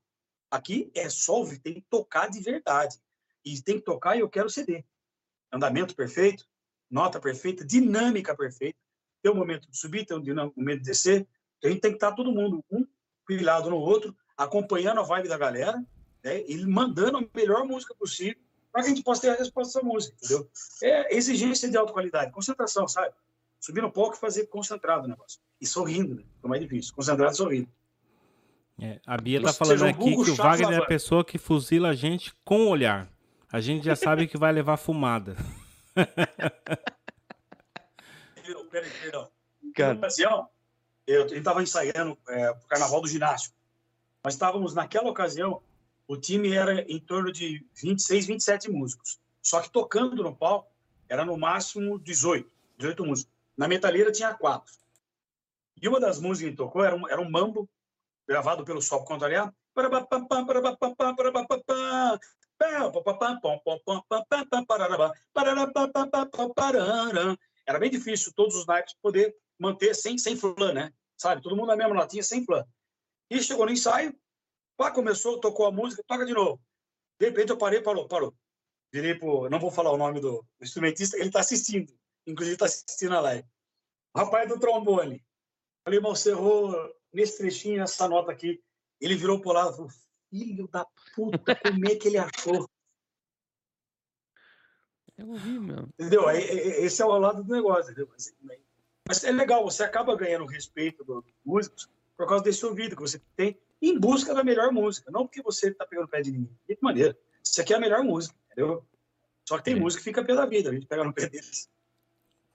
Aqui 0.49 0.91
é 0.95 1.07
só 1.07 1.35
ao 1.35 1.45
vivo, 1.45 1.61
tem 1.61 1.75
que 1.75 1.81
tocar 1.81 2.31
de 2.31 2.39
verdade. 2.39 2.99
E 3.45 3.61
tem 3.61 3.77
que 3.77 3.85
tocar 3.85 4.15
e 4.15 4.21
eu 4.21 4.29
quero 4.29 4.49
CD. 4.49 4.83
Andamento 5.53 5.95
perfeito, 5.95 6.45
nota 6.89 7.19
perfeita, 7.19 7.63
dinâmica 7.63 8.35
perfeita. 8.35 8.77
Tem 9.21 9.31
um 9.31 9.35
momento 9.35 9.69
de 9.69 9.77
subir, 9.77 10.05
tem 10.05 10.17
um 10.17 10.53
momento 10.55 10.79
de 10.79 10.85
descer. 10.85 11.27
Então 11.57 11.69
a 11.69 11.73
gente 11.73 11.81
tem 11.81 11.91
que 11.91 11.97
estar 11.97 12.11
todo 12.11 12.31
mundo 12.31 12.63
um 12.71 12.85
pilhado 13.25 13.69
no 13.69 13.77
outro, 13.77 14.15
acompanhando 14.35 14.99
a 14.99 15.03
vibe 15.03 15.29
da 15.29 15.37
galera 15.37 15.81
né, 16.23 16.43
e 16.47 16.65
mandando 16.65 17.19
a 17.19 17.23
melhor 17.33 17.65
música 17.65 17.93
possível 17.95 18.41
para 18.71 18.81
que 18.81 18.87
a 18.87 18.89
gente 18.89 19.03
possa 19.03 19.21
ter 19.21 19.29
a 19.29 19.35
resposta 19.35 19.79
dessa 19.79 19.87
música, 19.87 20.15
entendeu? 20.17 20.49
É 20.81 21.15
exigência 21.15 21.69
de 21.69 21.77
alta 21.77 21.93
qualidade, 21.93 22.31
concentração, 22.31 22.87
sabe? 22.87 23.13
Subir 23.59 23.81
no 23.81 23.91
palco 23.91 24.15
e 24.15 24.19
fazer 24.19 24.47
concentrado 24.47 25.05
o 25.05 25.07
negócio. 25.07 25.39
E 25.61 25.67
sorrindo, 25.67 26.15
né? 26.15 26.23
É 26.43 26.47
mais 26.47 26.59
difícil. 26.59 26.93
Concentrado 26.95 27.31
e 27.31 27.37
sorrindo. 27.37 27.69
É, 28.81 28.99
a 29.05 29.15
Bia 29.15 29.41
tá 29.41 29.53
falando 29.53 29.83
aqui 29.83 30.15
que 30.23 30.31
o 30.31 30.35
Wagner 30.35 30.73
é 30.73 30.77
a 30.77 30.85
pessoa 30.85 31.23
que 31.23 31.37
fuzila 31.37 31.89
a 31.89 31.93
gente 31.93 32.33
com 32.43 32.65
o 32.65 32.69
olhar. 32.69 33.12
A 33.53 33.61
gente 33.61 33.85
já 33.85 33.95
sabe 33.95 34.27
que 34.27 34.35
vai 34.35 34.51
levar 34.51 34.77
fumada. 34.77 35.35
Peraí, 38.71 38.89
perdão. 38.99 39.29
Cara. 39.75 39.93
ocasião, 39.93 40.49
eu 41.05 41.27
estava 41.27 41.61
ensaiando 41.61 42.17
é, 42.29 42.49
o 42.49 42.55
carnaval 42.61 42.99
do 42.99 43.07
ginásio. 43.07 43.51
Nós 44.23 44.33
estávamos, 44.33 44.73
naquela 44.73 45.07
ocasião, 45.07 45.61
o 46.07 46.17
time 46.17 46.51
era 46.51 46.81
em 46.91 46.99
torno 46.99 47.31
de 47.31 47.63
26, 47.75 48.25
27 48.25 48.71
músicos. 48.71 49.19
Só 49.39 49.61
que 49.61 49.69
tocando 49.69 50.23
no 50.23 50.35
palco, 50.35 50.71
era 51.07 51.23
no 51.23 51.37
máximo 51.37 51.99
18, 51.99 52.49
18 52.79 53.05
músicos. 53.05 53.31
Na 53.55 53.67
metaleira 53.67 54.11
tinha 54.11 54.33
quatro. 54.33 54.73
E 55.79 55.87
uma 55.87 55.99
das 55.99 56.19
músicas 56.19 56.49
que 56.49 56.57
tocou 56.57 56.83
era 56.83 56.95
um, 56.95 57.07
era 57.07 57.21
um 57.21 57.29
mambo, 57.29 57.69
gravado 58.27 58.65
pelo 58.65 58.81
Sol 58.81 59.05
Contrariar. 59.05 59.53
Era 67.67 67.79
bem 67.79 67.89
difícil 67.89 68.33
todos 68.35 68.55
os 68.55 68.65
naipes 68.65 68.95
poder 69.01 69.35
manter 69.59 69.93
sem, 69.93 70.17
sem 70.17 70.35
flan, 70.35 70.73
né? 70.73 70.93
Sabe? 71.17 71.41
Todo 71.41 71.55
mundo 71.55 71.67
na 71.67 71.75
mesma 71.75 71.93
notinha, 71.93 72.23
sem 72.23 72.43
flan. 72.45 72.65
E 73.29 73.41
chegou 73.41 73.65
no 73.65 73.71
ensaio, 73.71 74.15
pá, 74.77 74.91
começou, 74.91 75.39
tocou 75.39 75.65
a 75.65 75.71
música, 75.71 76.03
toca 76.05 76.25
de 76.25 76.33
novo. 76.33 76.61
De 77.19 77.27
repente 77.27 77.49
eu 77.49 77.57
parei, 77.57 77.81
parou, 77.81 78.07
parou. 78.07 78.35
Virei 78.91 79.15
pro, 79.15 79.49
não 79.49 79.59
vou 79.59 79.71
falar 79.71 79.91
o 79.91 79.97
nome 79.97 80.19
do 80.19 80.45
instrumentista, 80.61 81.17
ele 81.17 81.27
está 81.27 81.39
assistindo, 81.39 81.91
inclusive 82.27 82.55
está 82.55 82.65
assistindo 82.65 83.15
a 83.15 83.21
live. 83.21 83.47
rapaz 84.15 84.47
do 84.47 84.59
trombone. 84.59 85.25
Falei, 85.83 85.99
irmão, 85.99 86.15
você 86.15 86.29
errou 86.29 86.73
nesse 87.11 87.37
trechinho, 87.37 87.81
essa 87.81 88.07
nota 88.07 88.31
aqui. 88.31 88.61
Ele 89.01 89.15
virou 89.15 89.41
pro 89.41 89.51
lado 89.51 89.87
filho 90.33 90.67
da 90.67 90.83
puta, 91.15 91.55
como 91.55 91.87
é 91.87 91.95
que 91.95 92.07
ele 92.07 92.17
achou? 92.17 92.67
Eu 95.15 95.29
ouvi, 95.29 95.59
meu. 95.59 95.87
Entendeu? 95.99 96.27
Esse 96.31 97.03
é 97.03 97.05
o 97.05 97.19
lado 97.19 97.43
do 97.43 97.53
negócio, 97.53 97.91
entendeu? 97.91 98.11
Mas 99.07 99.23
é 99.23 99.31
legal, 99.31 99.63
você 99.63 99.83
acaba 99.83 100.15
ganhando 100.15 100.45
respeito 100.45 101.03
dos 101.03 101.23
músicos 101.45 101.87
por 102.17 102.27
causa 102.27 102.43
desse 102.43 102.65
ouvido 102.65 102.95
que 102.95 103.01
você 103.01 103.21
tem 103.35 103.55
em 103.79 103.99
busca 103.99 104.33
da 104.33 104.43
melhor 104.43 104.71
música. 104.71 105.11
Não 105.11 105.27
porque 105.27 105.43
você 105.43 105.69
está 105.69 105.85
pegando 105.85 106.07
pé 106.07 106.21
de 106.21 106.31
ninguém. 106.31 106.57
De 106.67 106.75
que 106.75 106.83
maneira? 106.83 107.15
Isso 107.43 107.61
aqui 107.61 107.73
é 107.73 107.75
a 107.75 107.79
melhor 107.79 108.03
música, 108.03 108.35
entendeu? 108.51 108.83
Só 109.47 109.57
que 109.57 109.65
tem 109.65 109.75
é. 109.75 109.79
música 109.79 110.01
que 110.01 110.09
fica 110.09 110.23
pela 110.23 110.47
vida, 110.47 110.71
a 110.71 110.73
gente 110.73 110.87
pega 110.87 111.03
no 111.03 111.13
pé 111.13 111.29
deles. 111.29 111.69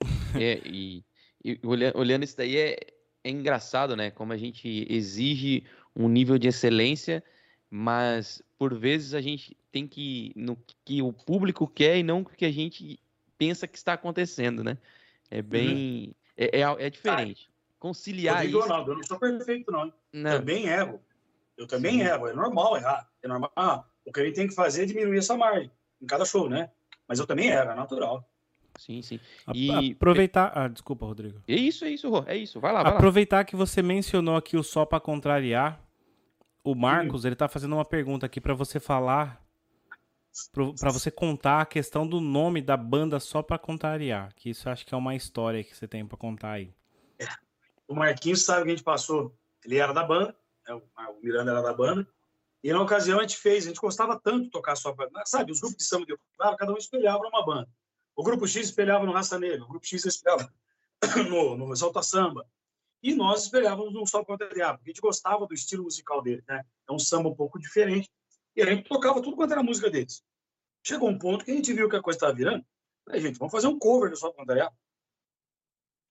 É, 0.39 0.61
e, 0.67 1.03
e 1.43 1.59
olhando, 1.65 1.99
olhando 1.99 2.23
isso 2.23 2.37
daí 2.37 2.55
é, 2.55 2.77
é 3.25 3.31
engraçado, 3.31 3.97
né? 3.97 4.11
Como 4.11 4.31
a 4.31 4.37
gente 4.37 4.87
exige 4.91 5.65
um 5.97 6.07
nível 6.07 6.37
de 6.39 6.49
excelência, 6.49 7.25
mas 7.71 8.43
por 8.59 8.75
vezes 8.75 9.15
a 9.15 9.21
gente 9.21 9.57
tem 9.71 9.87
que 9.87 10.33
no 10.35 10.57
que 10.85 11.03
o 11.03 11.13
público 11.13 11.67
quer 11.67 11.99
e 11.99 12.03
não 12.03 12.21
o 12.21 12.25
que 12.25 12.45
a 12.45 12.53
gente 12.53 12.99
pensa 13.37 13.69
que 13.69 13.77
está 13.77 13.93
acontecendo, 13.93 14.65
né? 14.65 14.79
É 15.31 15.43
bem 15.43 16.07
uhum. 16.07 16.15
é, 16.37 16.61
é, 16.61 16.87
é, 16.87 16.91
diferente. 16.91 17.51
Conciliar 17.79 18.45
isso. 18.47 18.59
Ronaldo, 18.59 18.93
eu 18.93 18.97
não 18.97 19.05
sou 19.05 19.19
perfeito 19.19 19.71
não. 19.71 19.93
não. 20.13 20.39
Também 20.39 20.67
erro. 20.67 21.01
Eu 21.57 21.67
também 21.67 21.99
Sim. 21.99 22.03
erro. 22.03 22.29
É 22.29 22.33
normal 22.33 22.77
errar. 22.77 23.09
É 23.23 23.29
normal. 23.29 23.53
Ah, 23.55 23.85
o 24.05 24.13
que 24.13 24.21
a 24.21 24.25
gente 24.25 24.35
tem 24.35 24.49
que 24.49 24.55
fazer 24.55 24.83
é 24.83 24.87
diminuir 24.87 25.19
essa 25.19 25.37
margem 25.37 25.71
em 26.01 26.07
cada 26.07 26.25
show, 26.25 26.49
né? 26.49 26.71
Mas 27.07 27.19
eu 27.19 27.27
também 27.27 27.49
erro, 27.49 27.71
é 27.71 27.75
natural. 27.75 28.29
Sim, 28.79 29.03
sim. 29.03 29.21
E 29.53 29.93
aproveitar. 29.93 30.53
Ah, 30.55 30.69
desculpa, 30.69 31.05
Rodrigo. 31.05 31.43
É 31.49 31.55
isso, 31.55 31.85
é 31.85 31.91
isso, 31.91 32.09
Rô. 32.09 32.25
É 32.27 32.37
isso. 32.37 32.61
Vai 32.61 32.73
lá, 32.73 32.83
vai 32.83 32.93
Aproveitar 32.93 33.39
lá. 33.39 33.45
que 33.45 33.57
você 33.57 33.83
mencionou 33.83 34.37
aqui 34.37 34.57
o 34.57 34.63
só 34.63 34.85
para 34.85 35.01
contrariar. 35.01 35.81
O 36.65 36.75
Marcos, 36.75 37.23
sim. 37.23 37.29
ele 37.29 37.37
tá 37.37 37.49
fazendo 37.49 37.75
uma 37.75 37.85
pergunta 37.85 38.27
aqui 38.27 38.41
para 38.41 38.55
você 38.55 38.79
falar 38.79 39.43
para 40.53 40.91
você 40.91 41.11
contar 41.11 41.63
a 41.63 41.67
questão 41.67 42.07
do 42.07 42.21
nome 42.21 42.63
da 42.63 42.77
banda 42.77 43.19
só 43.19 43.43
para 43.43 43.59
contrariar, 43.59 44.33
que 44.35 44.51
isso 44.51 44.69
acho 44.69 44.87
que 44.87 44.95
é 44.95 44.97
uma 44.97 45.17
história 45.17 45.65
que 45.65 45.77
você 45.77 45.89
tem 45.89 46.07
para 46.07 46.17
contar 46.17 46.53
aí. 46.53 46.73
O 47.89 47.95
Marquinhos 47.95 48.45
sabe 48.45 48.65
que 48.65 48.69
a 48.69 48.77
gente 48.77 48.85
passou, 48.85 49.35
ele 49.65 49.79
era 49.79 49.93
da 49.93 50.05
banda, 50.05 50.37
né, 50.67 50.75
o 50.75 51.21
Miranda 51.23 51.51
era 51.51 51.63
da 51.63 51.73
banda, 51.73 52.07
e 52.63 52.73
na 52.73 52.81
ocasião 52.81 53.19
a 53.19 53.23
gente 53.23 53.37
fez, 53.37 53.65
a 53.65 53.69
gente 53.69 53.81
gostava 53.81 54.21
tanto 54.21 54.45
de 54.45 54.51
tocar 54.51 54.77
só 54.77 54.93
para, 54.93 55.09
sabe, 55.25 55.51
os 55.53 55.61
grupos 55.61 55.79
de 55.79 55.85
samba 55.85 56.07
de 56.07 56.17
claro, 56.37 56.57
cada 56.57 56.73
um 56.73 56.77
espelhava 56.77 57.27
uma 57.27 57.45
banda. 57.45 57.69
O 58.15 58.23
grupo 58.23 58.47
X 58.47 58.67
espelhava 58.67 59.07
no 59.07 59.13
Raça 59.13 59.39
Negra, 59.39 59.65
o 59.65 59.69
grupo 59.69 59.87
X 59.87 60.05
espelhava 60.05 60.53
no, 61.29 61.57
no 61.57 62.03
Samba. 62.03 62.47
E 63.03 63.15
nós 63.15 63.45
espelhávamos 63.45 63.93
no 63.93 64.07
Só 64.07 64.25
Contrariar, 64.25 64.77
porque 64.77 64.91
a 64.91 64.93
gente 64.93 65.01
gostava 65.01 65.47
do 65.47 65.55
estilo 65.55 65.85
musical 65.85 66.21
dele, 66.21 66.43
né? 66.49 66.65
É 66.89 66.93
um 66.93 66.99
samba 66.99 67.29
um 67.29 67.35
pouco 67.35 67.59
diferente. 67.59 68.11
E 68.57 68.63
a 68.63 68.67
gente 68.67 68.89
tocava 68.89 69.23
tudo 69.23 69.37
quanto 69.37 69.53
era 69.53 69.63
música 69.63 69.89
deles. 69.89 70.23
Chegou 70.85 71.09
um 71.09 71.19
ponto 71.19 71.45
que 71.45 71.51
a 71.51 71.55
gente 71.55 71.73
viu 71.73 71.89
que 71.89 71.97
a 71.97 72.03
coisa 72.03 72.17
estava 72.17 72.35
virando. 72.35 72.65
Aí, 73.09 73.21
gente, 73.21 73.39
vamos 73.39 73.53
fazer 73.53 73.69
um 73.69 73.79
cover 73.79 74.11
do 74.11 74.17
Só 74.17 74.33
Contrariar. 74.33 74.73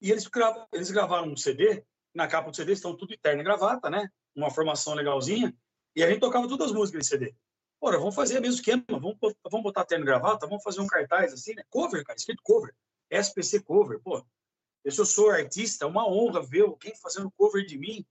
E 0.00 0.10
eles, 0.10 0.26
gravaram, 0.26 0.68
eles 0.72 0.90
gravaram 0.90 1.28
um 1.28 1.36
CD, 1.36 1.84
na 2.14 2.26
capa 2.26 2.50
do 2.50 2.56
CD 2.56 2.72
estão 2.72 2.96
tudo 2.96 3.12
eterno 3.12 3.40
e 3.40 3.44
gravata, 3.44 3.90
né? 3.90 4.08
Uma 4.34 4.50
formação 4.50 4.94
legalzinha. 4.94 5.54
E 5.94 6.02
a 6.02 6.08
gente 6.08 6.20
tocava 6.20 6.48
todas 6.48 6.68
as 6.68 6.72
músicas 6.72 7.02
de 7.02 7.08
CD. 7.08 7.34
Ora, 7.80 7.98
vamos 7.98 8.14
fazer 8.14 8.38
o 8.38 8.40
mesmo 8.42 8.56
esquema, 8.56 8.84
vamos, 8.88 9.16
vamos 9.20 9.62
botar 9.62 9.84
terno 9.84 10.04
e 10.04 10.06
gravata, 10.06 10.46
vamos 10.46 10.62
fazer 10.64 10.80
um 10.80 10.86
cartaz 10.86 11.32
assim, 11.32 11.54
né? 11.54 11.62
Cover, 11.68 12.04
cara, 12.04 12.16
escrito 12.16 12.42
cover. 12.42 12.74
SPC 13.10 13.60
cover, 13.62 14.00
pô. 14.00 14.24
Eu, 14.88 14.92
se 14.92 15.00
eu 15.02 15.04
sou 15.04 15.30
artista, 15.30 15.84
é 15.84 15.86
uma 15.86 16.08
honra 16.08 16.42
ver 16.42 16.62
alguém 16.62 16.96
fazendo 16.96 17.30
cover 17.32 17.62
de 17.66 17.76
mim. 17.76 18.06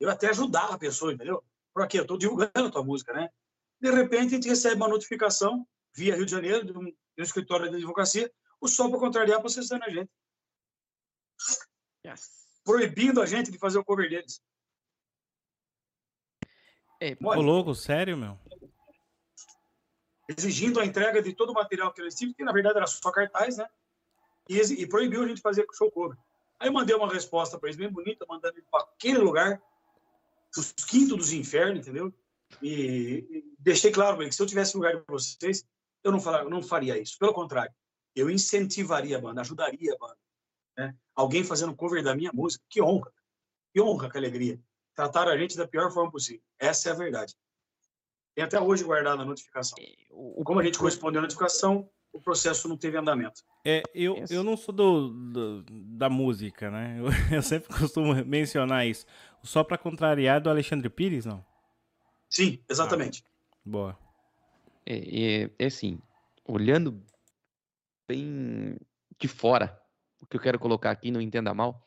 Eu 0.00 0.10
até 0.10 0.28
ajudar 0.30 0.74
a 0.74 0.78
pessoa, 0.78 1.12
entendeu? 1.12 1.40
Porque 1.72 1.96
eu 1.96 2.02
estou 2.02 2.18
divulgando 2.18 2.66
a 2.66 2.70
tua 2.70 2.82
música, 2.82 3.12
né? 3.12 3.30
De 3.80 3.92
repente, 3.92 4.34
a 4.34 4.36
gente 4.36 4.48
recebe 4.48 4.74
uma 4.74 4.88
notificação 4.88 5.64
via 5.94 6.16
Rio 6.16 6.26
de 6.26 6.32
Janeiro, 6.32 6.64
de 6.64 6.76
um, 6.76 6.84
de 6.84 7.20
um 7.20 7.22
escritório 7.22 7.70
de 7.70 7.76
advocacia, 7.76 8.28
o 8.60 8.66
só 8.66 8.90
para 8.90 8.98
contrariar 8.98 9.38
processando 9.38 9.84
a 9.84 9.88
gente. 9.88 10.10
Yes. 12.04 12.28
Proibindo 12.64 13.22
a 13.22 13.26
gente 13.26 13.52
de 13.52 13.58
fazer 13.58 13.78
o 13.78 13.84
cover 13.84 14.10
deles. 14.10 14.42
É, 17.00 17.16
Ô, 17.22 17.40
louco, 17.40 17.72
sério, 17.72 18.16
meu? 18.16 18.36
Exigindo 20.28 20.80
a 20.80 20.84
entrega 20.84 21.22
de 21.22 21.32
todo 21.32 21.50
o 21.50 21.54
material 21.54 21.92
que 21.92 22.00
eles 22.00 22.16
tinham, 22.16 22.34
que 22.34 22.42
na 22.42 22.52
verdade 22.52 22.78
era 22.78 22.86
só 22.88 23.12
cartaz, 23.12 23.58
né? 23.58 23.68
E, 24.48 24.58
e 24.60 24.86
proibiu 24.86 25.22
a 25.22 25.28
gente 25.28 25.40
fazer 25.40 25.66
show 25.72 25.90
cover. 25.90 26.16
Aí 26.58 26.68
eu 26.68 26.72
mandei 26.72 26.94
uma 26.94 27.12
resposta 27.12 27.58
para 27.58 27.68
eles 27.68 27.76
bem 27.76 27.90
bonita, 27.90 28.24
mandando 28.28 28.56
ele 28.56 28.66
para 28.70 28.84
aquele 28.84 29.18
lugar, 29.18 29.60
os 30.56 30.72
quintos 30.72 31.16
dos 31.16 31.32
infernos, 31.32 31.80
entendeu? 31.80 32.12
E, 32.62 33.26
e 33.30 33.44
deixei 33.58 33.90
claro 33.90 34.18
que 34.18 34.32
se 34.32 34.40
eu 34.40 34.46
tivesse 34.46 34.76
lugar 34.76 34.92
para 35.02 35.12
vocês, 35.12 35.64
eu 36.02 36.12
não, 36.12 36.20
falar, 36.20 36.44
eu 36.44 36.50
não 36.50 36.62
faria 36.62 36.98
isso. 36.98 37.18
Pelo 37.18 37.34
contrário, 37.34 37.74
eu 38.14 38.30
incentivaria 38.30 39.18
a 39.18 39.20
banda, 39.20 39.40
ajudaria 39.40 39.92
a 39.92 39.98
banda. 39.98 40.18
Né? 40.78 40.96
Alguém 41.14 41.44
fazendo 41.44 41.74
cover 41.74 42.02
da 42.02 42.14
minha 42.14 42.30
música, 42.32 42.64
que 42.68 42.80
honra, 42.80 43.12
que 43.74 43.80
honra, 43.80 44.10
que 44.10 44.16
alegria. 44.16 44.60
Trataram 44.94 45.32
a 45.32 45.36
gente 45.36 45.56
da 45.56 45.68
pior 45.68 45.90
forma 45.92 46.10
possível. 46.10 46.42
Essa 46.58 46.88
é 46.88 46.92
a 46.92 46.96
verdade. 46.96 47.34
Tem 48.34 48.44
até 48.44 48.60
hoje 48.60 48.84
guardado 48.84 49.20
a 49.20 49.24
notificação. 49.24 49.76
É, 49.78 50.42
Como 50.44 50.60
a 50.60 50.62
gente 50.62 50.78
correspondeu 50.78 51.20
à 51.20 51.22
notificação, 51.22 51.90
o 52.16 52.20
processo 52.20 52.68
não 52.68 52.76
teve 52.76 52.96
andamento. 52.96 53.42
É, 53.64 53.82
eu, 53.94 54.24
eu 54.30 54.42
não 54.42 54.56
sou 54.56 54.74
do, 54.74 55.10
do 55.10 55.64
da 55.68 56.08
música, 56.08 56.70
né? 56.70 56.96
Eu, 57.30 57.36
eu, 57.36 57.42
sempre 57.42 57.76
costumo 57.76 58.14
mencionar 58.24 58.86
isso. 58.86 59.04
Só 59.42 59.62
para 59.62 59.76
contrariar 59.76 60.40
do 60.40 60.48
Alexandre 60.48 60.88
Pires, 60.88 61.26
não? 61.26 61.44
Sim, 62.28 62.58
exatamente. 62.68 63.22
Ah, 63.24 63.58
boa. 63.64 63.98
É, 64.84 64.96
é, 65.44 65.50
é 65.58 65.66
assim, 65.66 66.00
olhando 66.44 67.02
bem 68.08 68.76
de 69.18 69.28
fora, 69.28 69.80
o 70.20 70.26
que 70.26 70.36
eu 70.36 70.40
quero 70.40 70.58
colocar 70.58 70.90
aqui, 70.90 71.10
não 71.10 71.20
entenda 71.20 71.52
mal, 71.52 71.84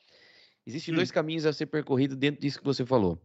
existem 0.66 0.94
hum. 0.94 0.98
dois 0.98 1.12
caminhos 1.12 1.46
a 1.46 1.54
ser 1.54 1.66
percorrido 1.66 2.16
dentro 2.16 2.42
disso 2.42 2.60
que 2.60 2.66
você 2.66 2.86
falou. 2.86 3.20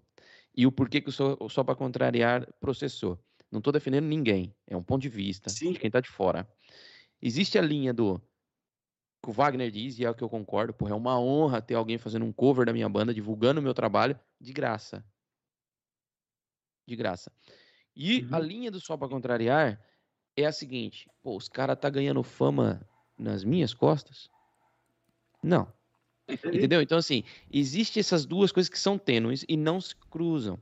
E 0.56 0.66
o 0.66 0.72
porquê 0.72 1.00
que 1.00 1.08
o 1.08 1.12
Só, 1.12 1.36
só 1.48 1.64
para 1.64 1.74
Contrariar 1.74 2.46
processou. 2.60 3.18
Não 3.50 3.58
estou 3.58 3.72
defendendo 3.72 4.06
ninguém, 4.06 4.54
é 4.66 4.76
um 4.76 4.82
ponto 4.82 5.02
de 5.02 5.08
vista 5.08 5.50
Sim. 5.50 5.72
de 5.72 5.78
quem 5.78 5.88
está 5.88 6.00
de 6.00 6.08
fora. 6.08 6.48
Existe 7.26 7.58
a 7.58 7.62
linha 7.62 7.94
do 7.94 8.20
que 9.22 9.30
o 9.30 9.32
Wagner 9.32 9.70
diz, 9.70 9.98
e 9.98 10.04
é 10.04 10.10
o 10.10 10.14
que 10.14 10.22
eu 10.22 10.28
concordo, 10.28 10.74
porra, 10.74 10.90
é 10.90 10.94
uma 10.94 11.18
honra 11.18 11.62
ter 11.62 11.74
alguém 11.74 11.96
fazendo 11.96 12.26
um 12.26 12.32
cover 12.32 12.66
da 12.66 12.72
minha 12.74 12.86
banda, 12.86 13.14
divulgando 13.14 13.60
o 13.60 13.62
meu 13.62 13.72
trabalho, 13.72 14.20
de 14.38 14.52
graça. 14.52 15.02
De 16.86 16.94
graça. 16.94 17.32
E 17.96 18.20
uhum. 18.24 18.28
a 18.30 18.38
linha 18.38 18.70
do 18.70 18.78
Só 18.78 18.94
para 18.94 19.08
Contrariar 19.08 19.82
é 20.36 20.44
a 20.44 20.52
seguinte, 20.52 21.08
pô, 21.22 21.34
os 21.34 21.48
caras 21.48 21.78
tá 21.80 21.88
ganhando 21.88 22.22
fama 22.22 22.86
nas 23.16 23.42
minhas 23.42 23.72
costas? 23.72 24.28
Não. 25.42 25.72
Entendeu? 26.28 26.82
Então, 26.84 26.98
assim, 26.98 27.24
existe 27.50 27.98
essas 27.98 28.26
duas 28.26 28.52
coisas 28.52 28.68
que 28.68 28.78
são 28.78 28.98
tênues 28.98 29.46
e 29.48 29.56
não 29.56 29.80
se 29.80 29.96
cruzam. 29.96 30.60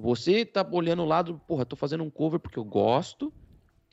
Você 0.00 0.46
tá 0.46 0.66
olhando 0.72 1.02
o 1.02 1.06
lado, 1.06 1.38
porra, 1.46 1.66
tô 1.66 1.76
fazendo 1.76 2.04
um 2.04 2.10
cover 2.10 2.40
porque 2.40 2.58
eu 2.58 2.64
gosto, 2.64 3.30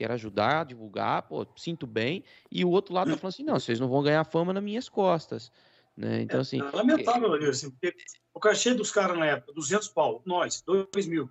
quero 0.02 0.14
ajudar, 0.14 0.66
divulgar, 0.66 1.22
pô, 1.22 1.46
sinto 1.56 1.86
bem, 1.86 2.24
e 2.52 2.66
o 2.66 2.70
outro 2.70 2.92
lado 2.92 3.12
tá 3.12 3.18
falando 3.18 3.34
assim, 3.34 3.44
não, 3.44 3.60
vocês 3.60 3.80
não 3.80 3.88
vão 3.88 4.02
ganhar 4.02 4.24
fama 4.24 4.52
nas 4.52 4.64
minhas 4.64 4.90
costas. 4.90 5.52
Né? 5.96 6.22
Então, 6.22 6.40
assim. 6.40 6.60
É, 6.60 6.66
é 6.66 6.72
lamentável, 6.72 7.36
é... 7.36 7.50
assim, 7.50 7.70
porque 7.70 7.96
o 8.34 8.40
cachê 8.40 8.74
dos 8.74 8.92
caras 8.92 9.16
na 9.16 9.28
época, 9.28 9.54
200 9.54 9.90
pau, 9.90 10.24
nós, 10.26 10.64
2 10.64 11.06
mil. 11.06 11.30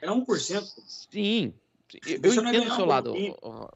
Era 0.00 0.12
1%. 0.12 0.62
Sim. 0.86 1.52
Eu, 2.06 2.18
eu 2.22 2.32
entendo 2.32 2.70
o 2.70 2.74
seu 2.74 2.86
lado, 2.86 3.14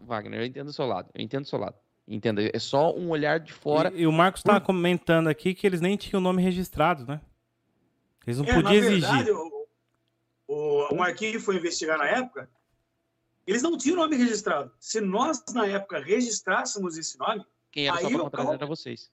Wagner, 0.01 0.41
eu 0.41 0.47
entendo 0.47 0.69
o 0.69 0.73
seu 0.73 0.87
lado. 0.87 1.11
Eu 1.15 1.23
entendo 1.23 1.45
o 1.45 1.49
seu 1.49 1.59
lado. 1.59 1.77
Entenda, 2.09 2.41
é 2.51 2.59
só 2.59 2.97
um 2.97 3.11
olhar 3.11 3.39
de 3.39 3.53
fora. 3.53 3.93
E, 3.95 4.03
e 4.03 4.07
o 4.07 4.13
Marcos 4.13 4.41
estava 4.41 4.61
comentando 4.61 5.29
aqui 5.29 5.53
que 5.53 5.67
eles 5.67 5.83
nem 5.83 5.97
tinham 5.97 6.21
o 6.21 6.23
nome 6.23 6.43
registrado, 6.43 7.05
né? 7.05 7.21
Eles 8.27 8.39
não 8.39 8.47
é, 8.47 8.55
podiam 8.55 8.73
exigir. 8.77 9.01
Verdade, 9.01 9.31
o, 9.33 9.69
o, 10.49 10.95
o 10.95 10.97
Marquinhos 10.97 11.45
foi 11.45 11.57
investigar 11.57 11.99
na 11.99 12.07
época, 12.07 12.49
eles 13.47 13.63
não 13.63 13.79
tinham 13.79 13.97
o 13.99 14.01
nome 14.03 14.17
registrado. 14.17 14.73
Se 14.81 15.01
nós, 15.01 15.43
na 15.55 15.67
época, 15.67 15.99
registrássemos 16.01 16.99
esse 16.99 17.19
nome. 17.19 17.45
Quem 17.71 17.87
era 17.87 17.99
aí, 17.99 18.13
só 18.13 18.31
para 18.31 18.55
era 18.55 18.67
vocês. 18.67 19.11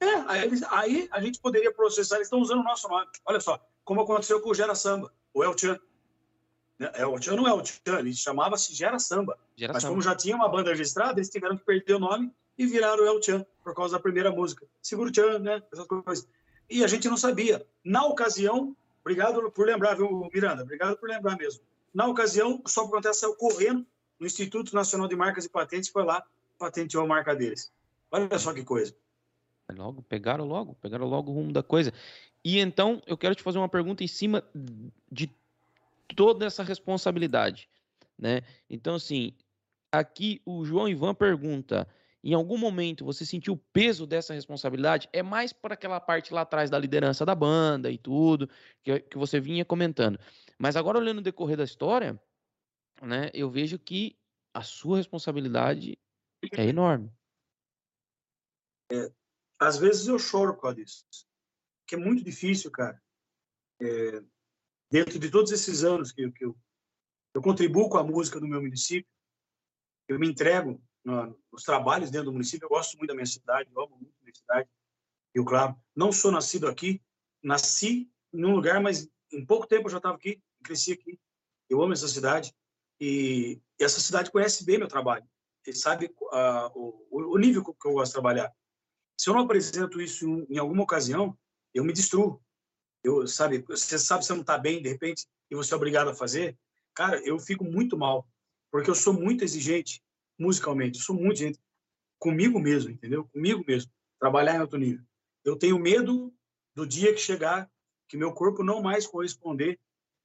É, 0.00 0.14
aí, 0.26 0.50
aí, 0.70 1.08
a 1.12 1.20
gente 1.20 1.40
poderia 1.40 1.72
processar, 1.72 2.16
eles 2.16 2.26
estão 2.26 2.40
usando 2.40 2.60
o 2.60 2.64
nosso 2.64 2.88
nome. 2.88 3.06
Olha 3.24 3.40
só, 3.40 3.60
como 3.84 4.00
aconteceu 4.00 4.40
com 4.40 4.50
o 4.50 4.54
Gera 4.54 4.74
Samba, 4.74 5.12
o 5.34 5.44
El 5.44 5.56
Chan. 5.56 5.78
Né, 6.78 6.90
é, 6.94 7.06
o 7.06 7.18
Tchan 7.18 7.36
não 7.36 7.46
é 7.46 7.52
o 7.52 7.62
Tchan, 7.62 8.00
ele 8.00 8.14
chamava-se 8.14 8.74
Gera 8.74 8.98
Samba. 8.98 9.38
Gera 9.56 9.72
Mas 9.72 9.82
Samba. 9.82 9.92
como 9.92 10.02
já 10.02 10.16
tinha 10.16 10.34
uma 10.34 10.48
banda 10.48 10.70
registrada, 10.70 11.20
eles 11.20 11.28
tiveram 11.28 11.56
que 11.56 11.64
perder 11.64 11.94
o 11.94 12.00
nome 12.00 12.32
e 12.58 12.66
viraram 12.66 13.04
o 13.04 13.06
El 13.06 13.22
Chan, 13.22 13.46
por 13.62 13.74
causa 13.74 13.96
da 13.96 14.02
primeira 14.02 14.30
música. 14.30 14.66
Seguro 14.80 15.14
Chan, 15.14 15.38
né? 15.38 15.62
Essas 15.72 15.86
coisas. 15.86 16.28
E 16.68 16.82
a 16.82 16.86
gente 16.86 17.08
não 17.08 17.16
sabia. 17.16 17.64
Na 17.84 18.04
ocasião, 18.04 18.76
obrigado 19.02 19.50
por 19.52 19.66
lembrar, 19.66 19.94
viu, 19.94 20.28
Miranda? 20.32 20.62
Obrigado 20.62 20.96
por 20.96 21.08
lembrar 21.08 21.36
mesmo. 21.36 21.62
Na 21.92 22.06
ocasião, 22.06 22.62
só 22.66 22.82
por 22.82 22.94
acontece 22.94 23.20
saiu 23.20 23.36
correndo 23.36 23.86
no 24.18 24.26
Instituto 24.26 24.74
Nacional 24.74 25.08
de 25.08 25.16
Marcas 25.16 25.44
e 25.44 25.48
Patentes, 25.48 25.90
foi 25.90 26.04
lá, 26.04 26.24
patenteou 26.58 27.04
a 27.04 27.06
marca 27.06 27.34
deles. 27.34 27.72
Olha 28.10 28.38
só 28.38 28.52
que 28.54 28.64
coisa. 28.64 28.94
Logo, 29.70 30.02
pegaram 30.02 30.44
logo, 30.44 30.74
pegaram 30.76 31.06
logo 31.06 31.30
o 31.30 31.34
rumo 31.34 31.52
da 31.52 31.62
coisa. 31.62 31.92
E 32.44 32.58
então, 32.58 33.02
eu 33.06 33.16
quero 33.16 33.34
te 33.34 33.42
fazer 33.42 33.58
uma 33.58 33.68
pergunta 33.68 34.04
em 34.04 34.08
cima 34.08 34.44
de 35.10 35.30
toda 36.14 36.46
essa 36.46 36.62
responsabilidade, 36.62 37.68
né? 38.18 38.42
Então, 38.68 38.96
assim, 38.96 39.32
aqui 39.90 40.40
o 40.44 40.64
João 40.64 40.88
Ivan 40.88 41.14
pergunta: 41.14 41.88
em 42.22 42.34
algum 42.34 42.56
momento 42.56 43.04
você 43.04 43.24
sentiu 43.24 43.54
o 43.54 43.60
peso 43.72 44.06
dessa 44.06 44.34
responsabilidade? 44.34 45.08
É 45.12 45.22
mais 45.22 45.52
por 45.52 45.72
aquela 45.72 46.00
parte 46.00 46.32
lá 46.32 46.42
atrás 46.42 46.70
da 46.70 46.78
liderança 46.78 47.24
da 47.26 47.34
banda 47.34 47.90
e 47.90 47.98
tudo, 47.98 48.48
que, 48.82 49.00
que 49.00 49.18
você 49.18 49.40
vinha 49.40 49.64
comentando. 49.64 50.18
Mas 50.62 50.76
agora, 50.76 50.96
olhando 50.96 51.18
o 51.18 51.22
decorrer 51.22 51.56
da 51.56 51.64
história, 51.64 52.22
né, 53.02 53.32
eu 53.34 53.50
vejo 53.50 53.80
que 53.80 54.16
a 54.54 54.62
sua 54.62 54.98
responsabilidade 54.98 55.98
é 56.52 56.62
enorme. 56.70 57.12
É, 58.92 59.12
às 59.58 59.76
vezes 59.76 60.06
eu 60.06 60.20
choro 60.20 60.54
por 60.54 60.62
causa 60.62 60.76
disso, 60.76 61.04
que 61.84 61.96
é 61.96 61.98
muito 61.98 62.22
difícil, 62.22 62.70
cara. 62.70 63.02
É, 63.80 64.22
dentro 64.88 65.18
de 65.18 65.32
todos 65.32 65.50
esses 65.50 65.82
anos 65.82 66.12
que, 66.12 66.30
que 66.30 66.44
eu, 66.44 66.56
eu 67.34 67.42
contribuo 67.42 67.88
com 67.88 67.98
a 67.98 68.04
música 68.04 68.38
do 68.38 68.46
meu 68.46 68.62
município, 68.62 69.10
eu 70.06 70.16
me 70.16 70.28
entrego 70.28 70.80
no, 71.04 71.36
nos 71.50 71.64
trabalhos 71.64 72.08
dentro 72.08 72.26
do 72.26 72.34
município. 72.34 72.66
Eu 72.66 72.70
gosto 72.70 72.96
muito 72.96 73.08
da 73.08 73.16
minha 73.16 73.26
cidade, 73.26 73.68
eu 73.68 73.82
amo 73.82 73.96
muito 73.96 74.14
a 74.16 74.22
minha 74.22 74.34
cidade. 74.36 74.70
Eu, 75.34 75.44
claro, 75.44 75.74
não 75.92 76.12
sou 76.12 76.30
nascido 76.30 76.68
aqui, 76.68 77.02
nasci 77.42 78.08
em 78.32 78.44
um 78.44 78.54
lugar, 78.54 78.80
mas 78.80 79.10
em 79.32 79.44
pouco 79.44 79.66
tempo 79.66 79.88
eu 79.88 79.90
já 79.90 79.96
estava 79.96 80.14
aqui, 80.14 80.40
cresci 80.62 80.92
aqui. 80.92 81.18
Eu 81.68 81.82
amo 81.82 81.92
essa 81.92 82.08
cidade 82.08 82.54
e 83.00 83.60
essa 83.80 84.00
cidade 84.00 84.30
conhece 84.30 84.64
bem 84.64 84.78
meu 84.78 84.88
trabalho. 84.88 85.24
Ele 85.66 85.76
sabe 85.76 86.06
uh, 86.06 86.70
o, 86.74 87.34
o, 87.34 87.38
nível 87.38 87.62
que 87.64 87.86
eu 87.86 87.92
gosto 87.92 88.10
de 88.10 88.12
trabalhar. 88.12 88.52
Se 89.16 89.30
eu 89.30 89.34
não 89.34 89.42
apresento 89.42 90.00
isso 90.00 90.26
em, 90.26 90.54
em 90.54 90.58
alguma 90.58 90.82
ocasião, 90.82 91.36
eu 91.72 91.84
me 91.84 91.92
destruo. 91.92 92.42
Eu, 93.02 93.26
sabe, 93.26 93.64
você 93.68 93.98
sabe 93.98 94.24
você 94.24 94.32
não 94.32 94.42
está 94.42 94.58
bem, 94.58 94.82
de 94.82 94.88
repente, 94.88 95.26
e 95.50 95.54
você 95.54 95.72
é 95.72 95.76
obrigado 95.76 96.08
a 96.08 96.14
fazer. 96.14 96.56
Cara, 96.94 97.20
eu 97.24 97.38
fico 97.38 97.64
muito 97.64 97.96
mal, 97.96 98.28
porque 98.70 98.90
eu 98.90 98.94
sou 98.94 99.12
muito 99.12 99.44
exigente 99.44 100.02
musicalmente. 100.38 100.98
Eu 100.98 101.04
sou 101.04 101.16
muito 101.16 101.38
gente 101.38 101.58
comigo 102.18 102.58
mesmo, 102.58 102.90
entendeu? 102.90 103.24
Comigo 103.28 103.64
mesmo. 103.66 103.90
Trabalhar 104.20 104.54
em 104.54 104.58
alto 104.58 104.76
nível. 104.76 105.04
Eu 105.44 105.56
tenho 105.56 105.78
medo 105.78 106.32
do 106.74 106.86
dia 106.86 107.12
que 107.12 107.20
chegar 107.20 107.70
que 108.08 108.16
meu 108.16 108.32
corpo 108.32 108.62
não 108.62 108.82
mais 108.82 109.06
corresponder 109.06 109.80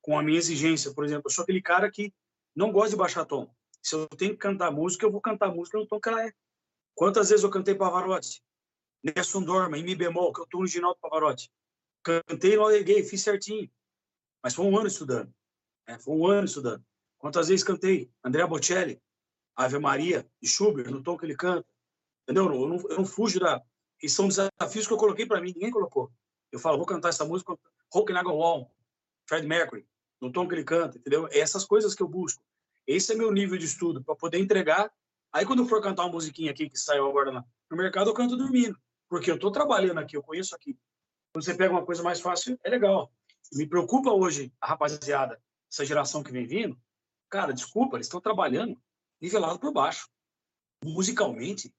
com 0.07 0.17
a 0.17 0.23
minha 0.23 0.37
exigência. 0.37 0.93
Por 0.93 1.03
exemplo, 1.03 1.23
eu 1.25 1.29
sou 1.29 1.43
aquele 1.43 1.61
cara 1.61 1.91
que 1.91 2.13
não 2.55 2.71
gosta 2.71 2.91
de 2.91 2.95
baixar 2.95 3.25
tom. 3.25 3.53
Se 3.83 3.93
eu 3.93 4.07
tenho 4.07 4.31
que 4.31 4.37
cantar 4.37 4.71
música, 4.71 5.05
eu 5.05 5.11
vou 5.11 5.19
cantar 5.19 5.53
música 5.53 5.77
no 5.77 5.85
tom 5.85 5.99
que 5.99 6.07
ela 6.07 6.25
é. 6.25 6.31
Quantas 6.95 7.27
vezes 7.27 7.43
eu 7.43 7.49
cantei 7.49 7.75
Pavarotti? 7.75 8.41
Nelson 9.03 9.43
Dorma, 9.43 9.77
em 9.77 9.83
Mi 9.83 9.95
bemol, 9.95 10.31
que 10.31 10.39
eu 10.39 10.47
tô 10.47 10.59
original 10.59 10.93
do 10.93 10.99
Pavarotti. 11.01 11.51
Cantei 12.01 12.55
no 12.55 12.69
Gay, 12.69 13.03
fiz 13.03 13.21
certinho. 13.21 13.69
Mas 14.41 14.55
foi 14.55 14.65
um 14.65 14.77
ano 14.77 14.87
estudando. 14.87 15.29
É, 15.85 15.99
foi 15.99 16.15
um 16.15 16.25
ano 16.25 16.45
estudando. 16.45 16.81
Quantas 17.17 17.49
vezes 17.49 17.65
cantei? 17.65 18.09
Andrea 18.23 18.47
Bocelli, 18.47 19.01
Ave 19.57 19.77
Maria, 19.77 20.25
de 20.41 20.47
Schubert, 20.47 20.89
no 20.89 21.03
tom 21.03 21.17
que 21.17 21.25
ele 21.25 21.35
canta. 21.35 21.67
Entendeu? 22.23 22.45
Eu 22.45 22.67
não, 22.69 22.77
eu 22.77 22.95
não 22.95 23.05
fujo 23.05 23.41
da. 23.41 23.61
E 24.01 24.07
são 24.07 24.29
desafios 24.29 24.87
que 24.87 24.93
eu 24.93 24.97
coloquei 24.97 25.25
para 25.25 25.41
mim, 25.41 25.51
ninguém 25.53 25.69
colocou. 25.69 26.09
Eu 26.49 26.59
falo, 26.59 26.77
vou 26.77 26.85
cantar 26.85 27.09
essa 27.09 27.25
música, 27.25 27.57
Rock 27.91 28.13
and 28.13 28.23
Wall, 28.23 28.71
Fred 29.27 29.45
Mercury, 29.45 29.85
no 30.21 30.31
tom 30.31 30.47
que 30.47 30.55
ele 30.55 30.63
canta, 30.63 30.97
entendeu? 30.97 31.27
É 31.27 31.39
essas 31.39 31.65
coisas 31.65 31.93
que 31.93 32.01
eu 32.01 32.07
busco. 32.07 32.43
Esse 32.85 33.13
é 33.13 33.15
meu 33.15 33.31
nível 33.31 33.57
de 33.57 33.65
estudo, 33.65 34.03
para 34.03 34.15
poder 34.15 34.39
entregar. 34.39 34.91
Aí, 35.31 35.45
quando 35.45 35.67
for 35.67 35.81
cantar 35.81 36.05
uma 36.05 36.13
musiquinha 36.13 36.51
aqui 36.51 36.69
que 36.69 36.79
saiu 36.79 37.07
agora 37.07 37.45
no 37.69 37.77
mercado, 37.77 38.09
eu 38.09 38.13
canto 38.13 38.37
dormindo, 38.37 38.77
porque 39.09 39.29
eu 39.29 39.35
estou 39.35 39.51
trabalhando 39.51 39.99
aqui, 39.99 40.15
eu 40.15 40.23
conheço 40.23 40.55
aqui. 40.55 40.77
Quando 41.33 41.43
você 41.43 41.53
pega 41.53 41.73
uma 41.73 41.85
coisa 41.85 42.01
mais 42.01 42.21
fácil, 42.21 42.57
é 42.63 42.69
legal. 42.69 43.11
Me 43.53 43.67
preocupa 43.67 44.11
hoje 44.11 44.51
a 44.59 44.67
rapaziada, 44.67 45.41
essa 45.71 45.85
geração 45.85 46.23
que 46.23 46.31
vem 46.31 46.47
vindo. 46.47 46.79
Cara, 47.29 47.53
desculpa, 47.53 47.97
eles 47.97 48.07
estão 48.07 48.21
trabalhando 48.21 48.81
nivelado 49.21 49.59
por 49.59 49.73
baixo. 49.73 50.09
Musicalmente, 50.83 51.73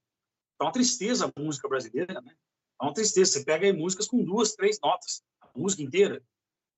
é 0.59 0.63
uma 0.63 0.71
tristeza 0.71 1.25
a 1.25 1.39
música 1.39 1.67
brasileira, 1.67 2.21
né? 2.21 2.35
É 2.81 2.83
uma 2.83 2.93
tristeza. 2.93 3.31
Você 3.31 3.45
pega 3.45 3.65
aí 3.65 3.73
músicas 3.73 4.07
com 4.07 4.23
duas, 4.23 4.53
três 4.53 4.79
notas, 4.81 5.23
a 5.41 5.49
música 5.55 5.81
inteira. 5.81 6.23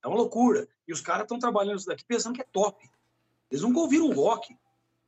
É 0.04 0.08
uma 0.08 0.18
loucura. 0.18 0.68
E 0.88 0.93
os 0.93 1.02
caras 1.02 1.24
estão 1.24 1.39
trabalhando 1.39 1.78
isso 1.78 1.88
daqui 1.88 2.04
pensando 2.06 2.36
que 2.36 2.41
é 2.41 2.47
top. 2.52 2.89
Eles 3.49 3.64
nunca 3.64 3.80
ouviram 3.80 4.12
rock. 4.12 4.56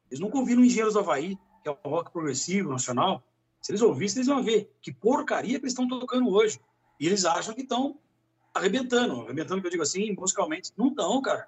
Eles 0.09 0.19
nunca 0.19 0.37
ouviram 0.37 0.63
Engenheiros 0.63 0.93
do 0.93 0.99
Havaí, 0.99 1.37
que 1.63 1.69
é 1.69 1.71
o 1.71 1.89
rock 1.89 2.11
progressivo, 2.11 2.69
nacional. 2.69 3.23
Se 3.61 3.71
eles 3.71 3.81
ouvissem, 3.81 4.19
eles 4.19 4.27
vão 4.27 4.43
ver 4.43 4.71
que 4.81 4.93
porcaria 4.93 5.57
que 5.59 5.65
eles 5.65 5.73
estão 5.73 5.87
tocando 5.87 6.29
hoje. 6.29 6.59
E 6.99 7.07
eles 7.07 7.25
acham 7.25 7.53
que 7.53 7.61
estão 7.61 7.97
arrebentando. 8.53 9.21
Arrebentando, 9.21 9.61
que 9.61 9.67
eu 9.67 9.71
digo 9.71 9.83
assim, 9.83 10.13
musicalmente. 10.13 10.71
Não 10.77 10.89
estão, 10.89 11.21
cara. 11.21 11.47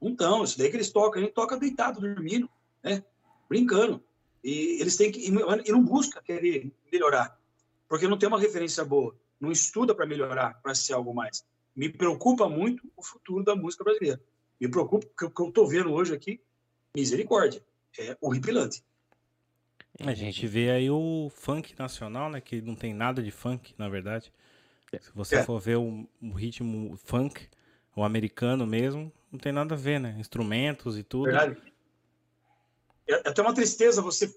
Não 0.00 0.12
estão. 0.12 0.44
Isso 0.44 0.56
daí 0.58 0.70
que 0.70 0.76
eles 0.76 0.90
tocam, 0.90 1.20
a 1.20 1.24
gente 1.24 1.34
toca 1.34 1.56
deitado, 1.56 2.00
dormindo, 2.00 2.48
né? 2.82 3.04
brincando. 3.48 4.02
E 4.42 4.80
eles 4.80 4.96
têm 4.96 5.10
que 5.10 5.26
e 5.26 5.72
não 5.72 5.82
busca 5.82 6.22
querer 6.22 6.72
melhorar, 6.92 7.36
porque 7.88 8.06
não 8.06 8.16
tem 8.16 8.28
uma 8.28 8.38
referência 8.38 8.84
boa, 8.84 9.16
não 9.40 9.50
estuda 9.50 9.92
para 9.94 10.06
melhorar, 10.06 10.60
para 10.62 10.74
ser 10.74 10.92
algo 10.92 11.12
mais. 11.12 11.44
Me 11.76 11.88
preocupa 11.88 12.48
muito 12.48 12.90
o 12.96 13.02
futuro 13.02 13.44
da 13.44 13.54
música 13.54 13.84
brasileira. 13.84 14.20
Me 14.58 14.68
preocupa 14.68 15.06
porque 15.06 15.24
o 15.26 15.30
que 15.30 15.42
eu 15.42 15.48
estou 15.48 15.68
vendo 15.68 15.92
hoje 15.92 16.14
aqui, 16.14 16.40
misericórdia, 16.94 17.62
é 17.98 18.16
horripilante. 18.20 18.82
A 20.00 20.14
gente 20.14 20.46
vê 20.46 20.70
aí 20.70 20.90
o 20.90 21.30
funk 21.34 21.74
nacional, 21.78 22.30
né, 22.30 22.40
que 22.40 22.60
não 22.60 22.74
tem 22.74 22.94
nada 22.94 23.22
de 23.22 23.30
funk, 23.30 23.74
na 23.78 23.88
verdade. 23.88 24.32
Se 25.00 25.10
você 25.14 25.36
é. 25.36 25.42
for 25.42 25.60
ver 25.60 25.76
o, 25.76 26.08
o, 26.22 26.32
ritmo 26.32 26.96
funk, 26.96 27.48
o 27.94 28.02
americano 28.02 28.66
mesmo, 28.66 29.12
não 29.30 29.38
tem 29.38 29.52
nada 29.52 29.74
a 29.74 29.78
ver, 29.78 30.00
né? 30.00 30.16
Instrumentos 30.18 30.96
e 30.96 31.02
tudo. 31.02 31.24
Verdade 31.24 31.56
é, 33.06 33.14
é 33.14 33.28
até 33.28 33.40
uma 33.40 33.54
tristeza 33.54 34.02
você 34.02 34.34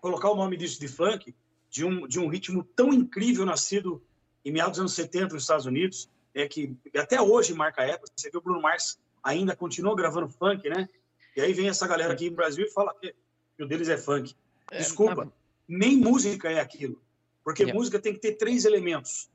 colocar 0.00 0.30
o 0.30 0.36
nome 0.36 0.56
disso 0.56 0.78
de 0.78 0.88
funk, 0.88 1.34
de 1.70 1.84
um, 1.84 2.06
de 2.06 2.20
um 2.20 2.28
ritmo 2.28 2.62
tão 2.62 2.92
incrível 2.92 3.46
nascido 3.46 4.02
em 4.44 4.52
meados 4.52 4.72
dos 4.72 4.80
anos 4.80 4.92
70 4.92 5.34
nos 5.34 5.44
Estados 5.44 5.66
Unidos, 5.66 6.10
é 6.34 6.48
que 6.48 6.76
até 6.96 7.20
hoje 7.20 7.54
marca 7.54 7.82
a 7.82 7.86
época. 7.86 8.10
Você 8.14 8.30
vê 8.30 8.38
o 8.38 8.40
Bruno 8.40 8.60
Mars 8.60 8.98
ainda 9.22 9.54
continua 9.54 9.94
gravando 9.94 10.28
funk, 10.28 10.68
né? 10.68 10.88
E 11.36 11.40
aí 11.40 11.52
vem 11.52 11.68
essa 11.68 11.86
galera 11.86 12.12
aqui 12.12 12.28
no 12.28 12.36
Brasil 12.36 12.66
e 12.66 12.70
fala 12.70 12.94
que, 12.94 13.14
que 13.56 13.62
o 13.62 13.66
deles 13.66 13.88
é 13.88 13.96
funk. 13.96 14.34
É, 14.70 14.78
Desculpa, 14.78 15.24
é, 15.24 15.28
nem 15.68 15.96
música 15.96 16.50
é 16.50 16.60
aquilo. 16.60 17.00
Porque 17.44 17.64
é. 17.64 17.72
música 17.72 17.98
tem 17.98 18.12
que 18.12 18.20
ter 18.20 18.32
três 18.32 18.64
elementos. 18.64 19.30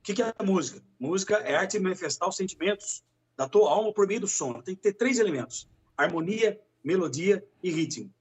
O 0.00 0.02
que, 0.02 0.14
que 0.14 0.22
é 0.22 0.34
música? 0.42 0.82
Música 0.98 1.36
é 1.36 1.54
arte 1.54 1.78
de 1.78 1.80
manifestar 1.80 2.28
os 2.28 2.36
sentimentos 2.36 3.04
da 3.36 3.48
tua 3.48 3.70
alma 3.70 3.92
por 3.92 4.06
meio 4.06 4.20
do 4.20 4.28
som. 4.28 4.60
Tem 4.60 4.74
que 4.74 4.82
ter 4.82 4.92
três 4.94 5.18
elementos: 5.18 5.68
harmonia, 5.96 6.60
melodia 6.82 7.44
e 7.62 7.70
ritmo. 7.70 8.12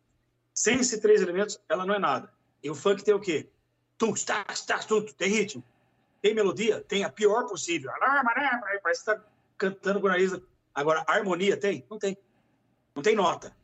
Sem 0.53 0.79
esses 0.79 0.99
três 0.99 1.21
elementos, 1.21 1.59
ela 1.67 1.85
não 1.85 1.95
é 1.95 1.99
nada. 1.99 2.31
E 2.63 2.69
o 2.69 2.75
funk 2.75 3.03
tem 3.03 3.13
o 3.13 3.19
quê? 3.19 3.49
Tum, 3.97 4.13
tac, 4.13 4.65
tac, 4.65 4.87
tum, 4.87 5.01
tem 5.01 5.31
ritmo. 5.31 5.63
Tem 6.21 6.33
melodia? 6.33 6.81
Tem 6.81 7.03
a 7.03 7.09
pior 7.09 7.47
possível. 7.47 7.91
Parece 8.83 9.03
que 9.03 9.11
está 9.11 9.23
cantando 9.57 9.99
com 9.99 10.07
o 10.07 10.09
nariz. 10.09 10.39
Agora, 10.73 11.03
harmonia 11.07 11.57
tem? 11.57 11.85
Não 11.89 11.97
tem. 11.97 12.17
Não 12.95 13.01
tem 13.01 13.15
nota. 13.15 13.55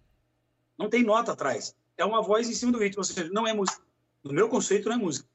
Não 0.77 0.89
tem 0.89 1.03
nota 1.03 1.33
atrás. 1.33 1.75
É 1.97 2.03
uma 2.03 2.21
voz 2.21 2.49
em 2.49 2.53
cima 2.53 2.71
do 2.71 2.79
ritmo. 2.79 2.99
Ou 2.99 3.03
seja, 3.03 3.29
não 3.31 3.47
é 3.47 3.53
música. 3.53 3.81
No 4.23 4.33
meu 4.33 4.49
conceito, 4.49 4.89
não 4.89 4.95
é 4.95 4.99
música. 4.99 5.27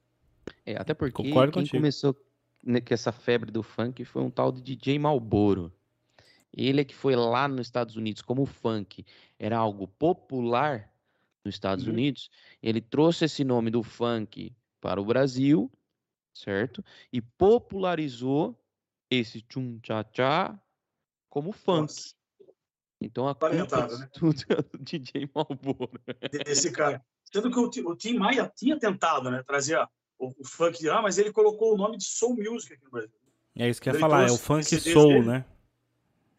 É, 0.67 0.77
até 0.77 0.95
porque 0.95 1.23
Concordo 1.23 1.53
quem 1.53 1.63
contigo. 1.63 1.77
começou 1.79 2.15
com 2.15 2.95
essa 2.95 3.13
febre 3.13 3.51
do 3.51 3.63
funk 3.63 4.05
foi 4.05 4.23
um 4.23 4.31
tal 4.31 4.53
de 4.53 4.61
DJ 4.61 4.99
Malboro. 4.99 5.73
Ele 6.53 6.81
é 6.81 6.85
que 6.85 6.95
foi 6.95 7.17
lá 7.17 7.49
nos 7.49 7.67
Estados 7.67 7.97
Unidos, 7.97 8.23
como 8.23 8.43
o 8.43 8.47
funk 8.47 9.05
era 9.39 9.57
algo 9.57 9.89
popular 9.89 10.93
nos 11.45 11.55
Estados 11.55 11.87
uhum. 11.87 11.93
Unidos, 11.93 12.31
ele 12.63 12.81
trouxe 12.81 13.25
esse 13.25 13.43
nome 13.43 13.71
do 13.71 13.83
funk 13.83 14.55
para 14.81 15.01
o 15.01 15.05
Brasil, 15.05 15.71
certo? 16.33 16.85
E 17.13 17.21
popularizou 17.21 18.59
esse 19.11 19.43
tchum 19.43 19.79
tchá 19.81 20.05
tchá 20.05 20.61
como 21.29 21.53
funk. 21.53 21.81
Nossa. 21.81 22.15
Então 23.01 23.27
a 23.29 23.35
culpa 23.35 23.89
né? 23.99 24.09
tudo 24.15 24.43
é 24.49 24.63
do 24.63 24.79
DJ 24.79 25.29
Malboro. 25.35 26.01
Esse 26.47 26.71
cara. 26.71 27.05
Sendo 27.25 27.51
que 27.51 27.81
o, 27.81 27.91
o 27.91 27.97
Tim 27.97 28.19
Maia 28.19 28.53
tinha 28.55 28.79
tentado 28.79 29.31
né, 29.31 29.43
trazer 29.43 29.79
o, 30.19 30.29
o, 30.39 30.45
funk 30.45 30.79
de 30.79 30.89
lá, 30.89 31.01
mas 31.01 31.19
ele 31.19 31.33
colocou 31.33 31.75
o 31.75 31.77
nome 31.77 31.97
de 31.97 32.05
Soul 32.05 32.37
Music 32.37 32.75
aqui 32.75 32.85
no 32.85 32.91
Brasil. 32.91 33.11
É 33.57 33.69
isso 33.69 33.81
que 33.81 33.89
eu 33.89 33.95
ia 33.95 34.01
falar, 34.01 34.29
é 34.29 34.31
o 34.31 34.37
funk 34.37 34.65
soul, 34.65 35.09
dele. 35.09 35.27
né? 35.27 35.45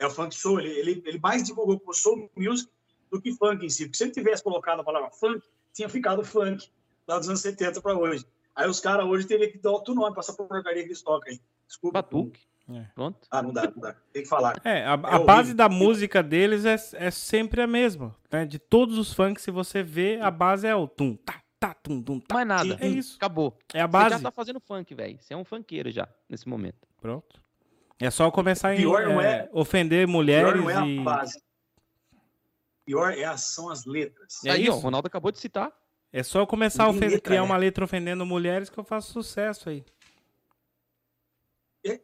é 0.04 0.08
o 0.08 0.10
funk 0.10 0.36
soul. 0.36 0.60
Ele, 0.60 0.70
ele, 0.70 1.04
ele 1.06 1.20
mais 1.20 1.44
divulgou 1.44 1.80
com 1.80 1.94
soul 1.94 2.30
music 2.36 2.70
do 3.12 3.22
que 3.22 3.34
funk 3.34 3.66
em 3.66 3.70
si. 3.70 3.86
Porque 3.86 3.98
se 3.98 4.04
ele 4.04 4.12
tivesse 4.12 4.44
colocado 4.44 4.82
a 4.82 4.84
palavra 4.84 5.10
funk, 5.12 5.46
tinha 5.74 5.90
ficado 5.90 6.24
funk 6.24 6.70
lá 7.08 7.18
dos 7.18 7.28
anos 7.28 7.42
70 7.42 7.82
para 7.82 7.98
hoje. 7.98 8.26
Aí 8.56 8.70
os 8.70 8.80
caras 8.80 9.06
hoje 9.06 9.26
teriam 9.26 9.52
que 9.52 9.58
dar 9.58 9.72
outro 9.72 9.96
nome 9.96 10.12
para 10.12 10.22
essa 10.22 10.34
porcaria 10.34 10.84
que 10.84 10.90
eles 10.90 11.02
tocam 11.02 11.32
aí. 11.32 11.42
Desculpa. 11.68 12.02
Batuque. 12.02 12.42
É. 12.72 12.86
Pronto. 12.96 13.28
Ah, 13.30 13.42
não 13.42 13.52
dá, 13.52 13.64
não 13.64 13.82
dá. 13.82 13.96
Tem 14.14 14.24
que 14.24 14.30
falar. 14.30 14.60
É, 14.64 14.86
a, 14.86 14.92
é 14.92 15.16
a 15.16 15.20
base 15.20 15.54
da 15.54 15.68
música 15.68 16.24
deles 16.24 16.66
é, 16.66 16.76
é 16.94 17.12
sempre 17.12 17.62
a 17.62 17.68
mesma. 17.68 18.16
Né? 18.32 18.46
De 18.46 18.58
todos 18.58 18.98
os 18.98 19.14
funks, 19.14 19.44
se 19.44 19.52
você 19.52 19.84
vê, 19.84 20.20
a 20.22 20.32
base 20.32 20.66
é 20.66 20.76
o 20.76 20.88
tum, 20.88 21.16
tá, 21.16 21.42
tá, 21.60 21.74
tum, 21.74 22.02
tum, 22.02 22.20
tá. 22.20 22.36
Mais 22.36 22.48
nada. 22.48 22.78
É 22.80 22.88
isso. 22.88 23.18
Acabou. 23.18 23.58
É 23.74 23.82
a 23.82 23.88
base. 23.88 24.10
Você 24.10 24.16
já 24.16 24.24
tá 24.24 24.32
fazendo 24.32 24.60
funk, 24.62 24.94
velho. 24.96 25.18
Você 25.20 25.34
é 25.34 25.38
um 25.38 25.44
funkeiro 25.44 25.92
já, 25.92 26.08
nesse 26.30 26.48
momento. 26.48 26.88
Pronto. 27.02 27.42
É 28.00 28.10
só 28.10 28.30
começar 28.32 28.70
a 28.70 28.76
é, 28.76 28.82
é, 28.82 29.50
ofender 29.52 30.08
mulheres 30.08 30.52
pior 30.54 30.62
não 30.62 30.70
é 30.70 30.76
a 30.76 31.04
base. 31.04 31.42
Pior 32.86 33.12
é, 33.12 33.38
são 33.38 33.70
as 33.70 33.86
letras. 33.86 34.44
É 34.46 34.52
Aí, 34.52 34.64
isso. 34.64 34.78
o 34.78 34.80
Ronaldo 34.80 35.08
acabou 35.08 35.32
de 35.32 35.40
citar. 35.40 35.72
É 36.16 36.22
só 36.22 36.46
começar 36.46 36.84
a 36.84 36.90
ofender, 36.90 37.20
criar 37.20 37.40
é. 37.40 37.42
uma 37.42 37.58
letra 37.58 37.84
ofendendo 37.84 38.24
mulheres 38.24 38.70
que 38.70 38.78
eu 38.78 38.84
faço 38.84 39.12
sucesso 39.12 39.68
aí. 39.68 39.84
É, 41.84 42.00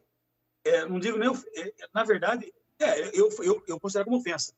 é, 0.64 0.84
não 0.84 0.98
digo 0.98 1.16
nem. 1.16 1.30
É, 1.54 1.72
na 1.94 2.02
verdade, 2.02 2.52
é, 2.80 3.16
eu, 3.16 3.30
eu, 3.38 3.62
eu 3.68 3.78
considero 3.78 4.06
como 4.06 4.18
ofensa. 4.18 4.52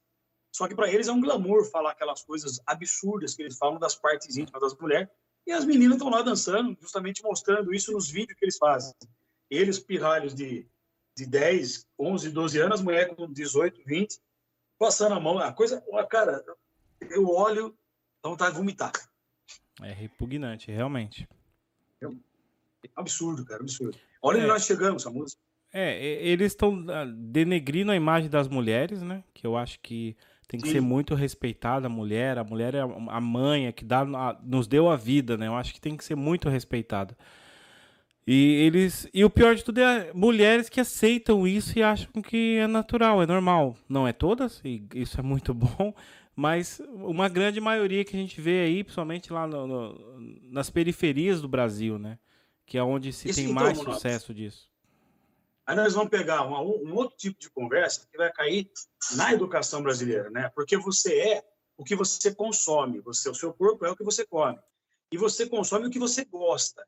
Só 0.51 0.67
que 0.67 0.75
para 0.75 0.91
eles 0.91 1.07
é 1.07 1.13
um 1.13 1.21
glamour 1.21 1.67
falar 1.67 1.91
aquelas 1.91 2.23
coisas 2.23 2.61
absurdas 2.65 3.35
que 3.35 3.43
eles 3.43 3.59
falam 3.59 3.79
das 3.79 3.95
partes 3.95 4.39
íntimas 4.39 4.63
das 4.63 4.75
mulheres. 4.75 5.09
E 5.47 5.53
as 5.53 5.67
meninas 5.67 5.97
estão 5.97 6.09
lá 6.09 6.23
dançando, 6.23 6.75
justamente 6.81 7.23
mostrando 7.23 7.75
isso 7.75 7.93
nos 7.93 8.09
vídeos 8.09 8.39
que 8.39 8.47
eles 8.47 8.57
fazem. 8.57 8.95
Eles, 9.51 9.79
pirralhos 9.79 10.35
de, 10.35 10.67
de 11.15 11.27
10, 11.27 11.87
11, 11.99 12.31
12 12.31 12.59
anos, 12.59 12.81
as 12.81 12.85
mulheres 12.85 13.15
com 13.15 13.31
18, 13.31 13.83
20, 13.85 14.19
passando 14.79 15.15
a 15.15 15.21
mão. 15.21 15.39
A 15.39 15.53
coisa, 15.53 15.83
cara, 16.09 16.43
eu 17.11 17.29
olho, 17.29 17.77
dá 18.23 18.31
vontade 18.31 18.53
de 18.53 18.59
vomitar. 18.59 18.93
É 19.85 19.93
repugnante, 19.93 20.71
realmente. 20.71 21.29
É 22.01 22.09
um 22.09 22.19
absurdo, 22.97 23.45
cara, 23.45 23.63
absurdo. 23.63 23.99
Olha 24.23 24.37
é. 24.37 24.41
onde 24.41 24.49
nós 24.49 24.65
chegamos, 24.65 25.07
a 25.07 25.11
música. 25.11 25.41
É, 25.73 26.03
eles 26.05 26.53
estão 26.53 26.85
ah, 26.91 27.07
denegrindo 27.07 27.91
a 27.91 27.97
imagem 27.97 28.29
das 28.29 28.47
mulheres, 28.47 29.01
né? 29.03 29.25
Que 29.33 29.47
eu 29.47 29.57
acho 29.57 29.81
que 29.81 30.17
tem 30.47 30.61
que 30.61 30.67
Sim. 30.67 30.75
ser 30.75 30.81
muito 30.83 31.15
respeitada 31.15 31.87
a 31.87 31.91
mulher. 31.91 32.37
A 32.37 32.45
mulher 32.45 32.75
é 32.75 32.81
a 32.81 33.21
mãe, 33.21 33.67
é 33.67 33.73
que 33.73 33.85
dá, 33.85 34.05
nos 34.43 34.67
deu 34.67 34.91
a 34.91 34.97
vida, 34.97 35.39
né? 35.39 35.47
Eu 35.47 35.55
acho 35.55 35.73
que 35.73 35.81
tem 35.81 35.97
que 35.97 36.05
ser 36.05 36.15
muito 36.15 36.51
respeitada. 36.51 37.17
E 38.27 38.67
eles 38.67 39.09
e 39.13 39.25
o 39.25 39.31
pior 39.31 39.55
de 39.55 39.65
tudo 39.65 39.81
é 39.81 40.13
mulheres 40.13 40.69
que 40.69 40.81
aceitam 40.81 41.47
isso 41.47 41.77
e 41.79 41.83
acham 41.83 42.23
que 42.23 42.57
é 42.57 42.67
natural, 42.67 43.23
é 43.23 43.27
normal. 43.27 43.77
Não 43.89 44.07
é 44.07 44.13
todas, 44.13 44.61
e 44.65 44.85
isso 44.95 45.19
é 45.19 45.23
muito 45.23 45.53
bom, 45.55 45.95
mas 46.35 46.81
uma 46.89 47.29
grande 47.29 47.61
maioria 47.61 48.05
que 48.05 48.17
a 48.17 48.19
gente 48.19 48.41
vê 48.41 48.61
aí, 48.61 48.83
principalmente 48.83 49.33
lá 49.33 49.47
no, 49.47 49.67
no, 49.67 50.41
nas 50.51 50.71
periferias 50.71 51.41
do 51.41 51.49
Brasil, 51.49 51.99
né? 51.99 52.19
Que 52.65 52.79
é 52.79 52.83
onde 52.83 53.13
se 53.13 53.29
isso 53.29 53.41
tem 53.41 53.53
mais 53.53 53.79
sucesso 53.79 54.33
disso. 54.33 54.71
Aí 55.67 55.77
nós 55.77 55.95
vamos 55.95 56.11
pegar 56.11 56.43
uma, 56.43 56.61
um 56.61 56.95
outro 56.95 57.17
tipo 57.17 57.39
de 57.39 57.51
conversa 57.51 58.07
que 58.11 58.17
vai 58.17 58.33
cair 58.33 58.71
na 59.15 59.33
educação 59.33 59.83
brasileira, 59.83 60.31
né? 60.31 60.51
Porque 60.55 60.77
você 60.77 61.19
é 61.19 61.45
o 61.77 61.85
que 61.85 61.95
você 61.95 62.35
consome, 62.35 63.01
você, 63.01 63.29
o 63.29 63.35
seu 63.35 63.53
corpo 63.53 63.85
é 63.85 63.91
o 63.91 63.97
que 63.97 64.05
você 64.05 64.27
come. 64.27 64.59
E 65.11 65.19
você 65.19 65.47
consome 65.47 65.87
o 65.87 65.91
que 65.91 65.99
você 65.99 66.25
gosta. 66.25 66.87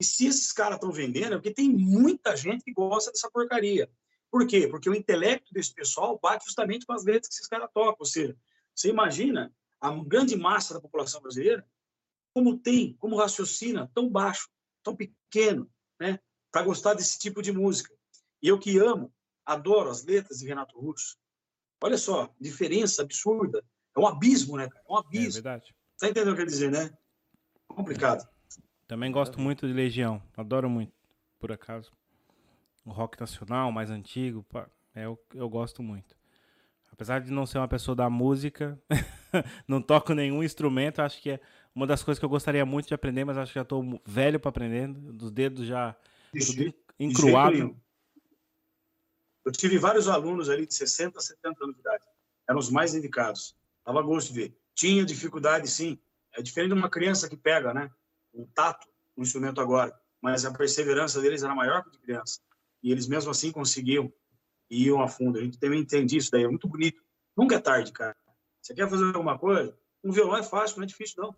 E 0.00 0.04
se 0.04 0.26
esses 0.26 0.52
caras 0.52 0.76
estão 0.76 0.90
vendendo, 0.90 1.34
é 1.34 1.36
porque 1.36 1.52
tem 1.52 1.68
muita 1.68 2.36
gente 2.36 2.64
que 2.64 2.72
gosta 2.72 3.10
dessa 3.10 3.30
porcaria. 3.30 3.90
Por 4.30 4.46
quê? 4.46 4.68
Porque 4.68 4.88
o 4.88 4.94
intelecto 4.94 5.52
desse 5.52 5.72
pessoal 5.72 6.18
bate 6.22 6.44
justamente 6.44 6.86
com 6.86 6.92
as 6.92 7.04
letras 7.04 7.28
que 7.28 7.34
esses 7.34 7.48
caras 7.48 7.68
tocam. 7.72 7.96
Ou 7.98 8.06
seja, 8.06 8.36
você 8.78 8.90
imagina 8.90 9.52
a 9.80 9.90
grande 10.04 10.36
massa 10.36 10.74
da 10.74 10.80
população 10.80 11.20
brasileira 11.20 11.66
como 12.32 12.56
tem, 12.56 12.94
como 12.94 13.16
raciocina 13.16 13.90
tão 13.92 14.08
baixo, 14.08 14.48
tão 14.84 14.94
pequeno, 14.94 15.68
né? 15.98 16.20
Para 16.52 16.62
gostar 16.62 16.94
desse 16.94 17.18
tipo 17.18 17.42
de 17.42 17.50
música. 17.50 17.92
E 18.40 18.46
eu 18.46 18.56
que 18.56 18.78
amo, 18.78 19.12
adoro 19.44 19.90
as 19.90 20.04
letras 20.04 20.38
de 20.38 20.46
Renato 20.46 20.78
Russo. 20.78 21.16
Olha 21.82 21.98
só, 21.98 22.32
diferença 22.40 23.02
absurda. 23.02 23.64
É 23.96 23.98
um 23.98 24.06
abismo, 24.06 24.56
né, 24.56 24.68
cara? 24.68 24.84
É 24.88 24.92
um 24.92 24.96
abismo. 24.96 25.40
É 25.40 25.42
verdade. 25.42 25.74
Tá 25.98 26.08
entendendo 26.08 26.28
o 26.32 26.36
que 26.36 26.42
eu 26.42 26.46
quero 26.46 26.50
dizer, 26.50 26.70
né? 26.70 26.96
Complicado. 27.66 28.28
Também 28.86 29.10
gosto 29.10 29.40
muito 29.40 29.66
de 29.66 29.72
Legião. 29.72 30.22
Adoro 30.36 30.70
muito, 30.70 30.92
por 31.40 31.50
acaso. 31.50 31.92
O 32.84 32.92
rock 32.92 33.20
nacional, 33.20 33.72
mais 33.72 33.90
antigo, 33.90 34.46
é, 34.94 35.04
eu, 35.04 35.20
eu 35.34 35.48
gosto 35.48 35.82
muito. 35.82 36.17
Apesar 36.98 37.20
de 37.20 37.30
não 37.30 37.46
ser 37.46 37.58
uma 37.58 37.68
pessoa 37.68 37.94
da 37.94 38.10
música, 38.10 38.76
não 39.68 39.80
toco 39.80 40.12
nenhum 40.14 40.42
instrumento, 40.42 41.00
acho 41.00 41.22
que 41.22 41.30
é 41.30 41.40
uma 41.72 41.86
das 41.86 42.02
coisas 42.02 42.18
que 42.18 42.24
eu 42.24 42.28
gostaria 42.28 42.66
muito 42.66 42.88
de 42.88 42.94
aprender, 42.94 43.24
mas 43.24 43.38
acho 43.38 43.52
que 43.52 43.58
já 43.60 43.62
estou 43.62 44.02
velho 44.04 44.40
para 44.40 44.48
aprender, 44.48 44.88
dos 44.88 45.30
dedos 45.30 45.64
já 45.64 45.94
encruado. 46.98 47.80
Eu 49.44 49.52
tive 49.52 49.78
vários 49.78 50.08
alunos 50.08 50.50
ali 50.50 50.66
de 50.66 50.74
60, 50.74 51.20
70 51.20 51.62
anos 51.62 51.76
de 51.76 51.80
idade. 51.82 52.02
Eram 52.48 52.58
os 52.58 52.68
mais 52.68 52.96
indicados. 52.96 53.54
Dava 53.86 54.02
gosto 54.02 54.32
de 54.32 54.40
ver. 54.40 54.58
Tinha 54.74 55.04
dificuldade, 55.04 55.68
sim. 55.68 56.00
É 56.32 56.42
diferente 56.42 56.72
de 56.72 56.78
uma 56.80 56.90
criança 56.90 57.28
que 57.28 57.36
pega, 57.36 57.72
né? 57.72 57.88
Um 58.34 58.44
tato, 58.44 58.88
um 59.16 59.22
instrumento 59.22 59.60
agora. 59.60 59.96
Mas 60.20 60.44
a 60.44 60.52
perseverança 60.52 61.20
deles 61.20 61.44
era 61.44 61.54
maior 61.54 61.84
que 61.84 61.92
de 61.92 61.98
criança. 62.00 62.40
E 62.82 62.90
eles 62.90 63.06
mesmo 63.06 63.30
assim 63.30 63.52
conseguiam 63.52 64.12
e 64.70 64.86
iam 64.86 65.00
a 65.02 65.08
fundo. 65.08 65.38
A 65.38 65.42
gente 65.42 65.58
também 65.58 65.80
entende 65.80 66.16
isso 66.16 66.30
daí. 66.30 66.44
É 66.44 66.48
muito 66.48 66.68
bonito. 66.68 67.02
Nunca 67.36 67.56
é 67.56 67.60
tarde, 67.60 67.92
cara. 67.92 68.16
Você 68.60 68.74
quer 68.74 68.88
fazer 68.88 69.04
alguma 69.04 69.38
coisa? 69.38 69.76
Um 70.04 70.12
violão 70.12 70.36
é 70.36 70.42
fácil, 70.42 70.76
não 70.78 70.84
é 70.84 70.86
difícil, 70.86 71.22
não. 71.22 71.32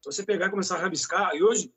Se 0.00 0.06
você 0.06 0.24
pegar 0.24 0.46
e 0.46 0.50
começar 0.50 0.76
a 0.76 0.80
rabiscar, 0.80 1.34
e 1.34 1.42
hoje, 1.42 1.72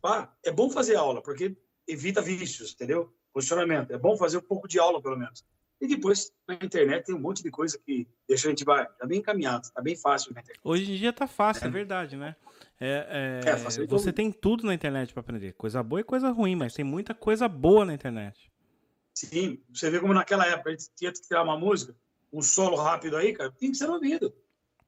pá, 0.00 0.34
é 0.44 0.52
bom 0.52 0.70
fazer 0.70 0.96
aula, 0.96 1.22
porque 1.22 1.56
evita 1.86 2.22
vícios, 2.22 2.72
entendeu? 2.72 3.12
posicionamento. 3.36 3.90
É 3.90 3.98
bom 3.98 4.16
fazer 4.16 4.38
um 4.38 4.42
pouco 4.42 4.66
de 4.66 4.78
aula, 4.78 5.02
pelo 5.02 5.18
menos. 5.18 5.44
E 5.78 5.86
depois, 5.86 6.32
na 6.48 6.54
internet, 6.54 7.04
tem 7.04 7.14
um 7.14 7.20
monte 7.20 7.42
de 7.42 7.50
coisa 7.50 7.78
que 7.78 8.08
deixa 8.26 8.48
a 8.48 8.50
gente 8.50 8.64
vai, 8.64 8.86
tá 8.86 9.06
bem 9.06 9.18
encaminhado, 9.18 9.68
tá 9.74 9.82
bem 9.82 9.94
fácil 9.94 10.32
na 10.32 10.40
internet. 10.40 10.58
Hoje 10.64 10.90
em 10.90 10.96
dia 10.96 11.12
tá 11.12 11.26
fácil, 11.26 11.64
é, 11.64 11.68
é 11.68 11.70
verdade, 11.70 12.16
né? 12.16 12.34
É, 12.80 13.42
é, 13.44 13.50
é 13.50 13.86
você 13.86 14.10
tem 14.10 14.32
tudo 14.32 14.64
na 14.64 14.72
internet 14.72 15.12
para 15.12 15.20
aprender. 15.20 15.52
Coisa 15.52 15.82
boa 15.82 16.00
e 16.00 16.04
coisa 16.04 16.30
ruim, 16.30 16.56
mas 16.56 16.72
tem 16.72 16.84
muita 16.84 17.12
coisa 17.12 17.46
boa 17.46 17.84
na 17.84 17.92
internet. 17.92 18.50
Sim, 19.16 19.58
você 19.72 19.88
vê 19.88 19.98
como 19.98 20.12
naquela 20.12 20.46
época 20.46 20.68
a 20.68 20.72
gente 20.72 20.90
tinha 20.94 21.10
que 21.10 21.22
tirar 21.22 21.42
uma 21.42 21.58
música, 21.58 21.96
um 22.30 22.42
solo 22.42 22.76
rápido 22.76 23.16
aí, 23.16 23.32
cara, 23.32 23.50
tinha 23.50 23.70
que 23.70 23.76
ser 23.78 23.88
ouvido. 23.88 24.30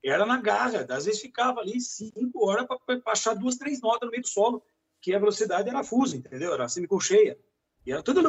Era 0.04 0.26
na 0.26 0.36
garra, 0.36 0.86
às 0.90 1.06
vezes 1.06 1.22
ficava 1.22 1.60
ali 1.60 1.80
cinco 1.80 2.46
horas 2.46 2.66
para 2.66 3.00
achar 3.06 3.32
duas, 3.32 3.56
três 3.56 3.80
notas 3.80 4.06
no 4.06 4.10
meio 4.10 4.22
do 4.22 4.28
solo, 4.28 4.62
que 5.00 5.14
a 5.14 5.18
velocidade 5.18 5.70
era 5.70 5.82
fusa, 5.82 6.14
entendeu? 6.14 6.52
Era 6.52 6.68
semicolcheia. 6.68 7.38
E 7.86 7.90
era 7.90 8.02
tudo. 8.02 8.20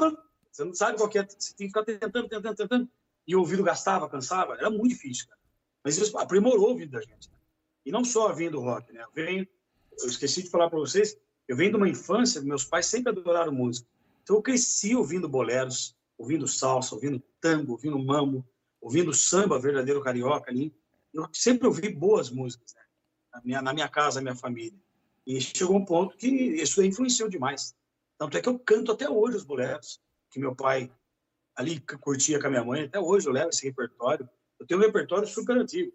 Você 0.50 0.64
não 0.64 0.74
sabe 0.74 0.98
qual 0.98 1.10
que 1.10 1.20
é. 1.20 1.28
Você 1.28 1.54
tem 1.54 1.68
que 1.68 1.74
ficar 1.74 1.84
tentando, 1.84 2.30
tentando, 2.30 2.56
tentando. 2.56 2.90
E 3.28 3.36
o 3.36 3.40
ouvido 3.40 3.62
gastava, 3.62 4.08
cansava. 4.08 4.54
Era 4.54 4.70
muito 4.70 4.90
difícil, 4.90 5.28
cara. 5.28 5.40
Mas 5.84 5.98
isso 5.98 6.18
aprimorou 6.18 6.68
o 6.68 6.70
ouvido 6.70 6.92
da 6.92 7.02
gente. 7.02 7.30
E 7.86 7.92
não 7.92 8.06
só 8.06 8.32
vindo 8.32 8.62
rock, 8.62 8.94
né? 8.94 9.04
Eu, 9.04 9.12
venho, 9.14 9.48
eu 10.00 10.08
esqueci 10.08 10.44
de 10.44 10.50
falar 10.50 10.70
para 10.70 10.80
vocês, 10.80 11.18
eu 11.46 11.58
venho 11.58 11.72
de 11.72 11.78
uma 11.78 11.90
infância, 11.90 12.42
meus 12.42 12.64
pais 12.64 12.86
sempre 12.86 13.12
adoraram 13.12 13.52
música. 13.52 13.88
Então 14.30 14.38
eu 14.38 14.44
cresci 14.44 14.96
ouvindo 14.96 15.28
boleros, 15.28 15.98
ouvindo 16.16 16.48
salsa, 16.48 16.94
ouvindo 16.94 17.20
tango, 17.42 17.72
ouvindo 17.72 17.98
mambo, 17.98 18.48
ouvindo 18.80 19.12
samba 19.12 19.60
verdadeiro 19.60 20.04
carioca 20.04 20.52
ali. 20.52 20.72
Eu 21.12 21.28
sempre 21.34 21.66
ouvi 21.66 21.90
boas 21.90 22.30
músicas, 22.30 22.76
né? 22.76 22.82
Na 23.34 23.42
minha, 23.44 23.62
na 23.64 23.74
minha 23.74 23.90
casa, 23.90 24.20
na 24.20 24.26
minha 24.26 24.36
família. 24.36 24.80
E 25.26 25.42
chegou 25.42 25.76
um 25.76 25.84
ponto 25.84 26.16
que 26.16 26.28
isso 26.28 26.84
influenciou 26.84 27.28
demais. 27.28 27.76
Tanto 28.20 28.38
é 28.38 28.42
que 28.42 28.48
eu 28.48 28.60
canto 28.60 28.92
até 28.92 29.10
hoje 29.10 29.38
os 29.38 29.44
boleros, 29.44 30.00
que 30.30 30.40
meu 30.40 30.56
pai 30.56 30.92
ali 31.56 31.80
curtia 31.80 32.40
com 32.40 32.46
a 32.46 32.50
minha 32.52 32.64
mãe, 32.64 32.84
até 32.84 33.00
hoje 33.00 33.28
eu 33.28 33.34
levo 33.34 33.50
esse 33.50 33.66
repertório. 33.66 34.30
Eu 34.60 34.68
tenho 34.68 34.80
um 34.80 34.84
repertório 34.84 35.28
super 35.28 35.58
antigo. 35.58 35.92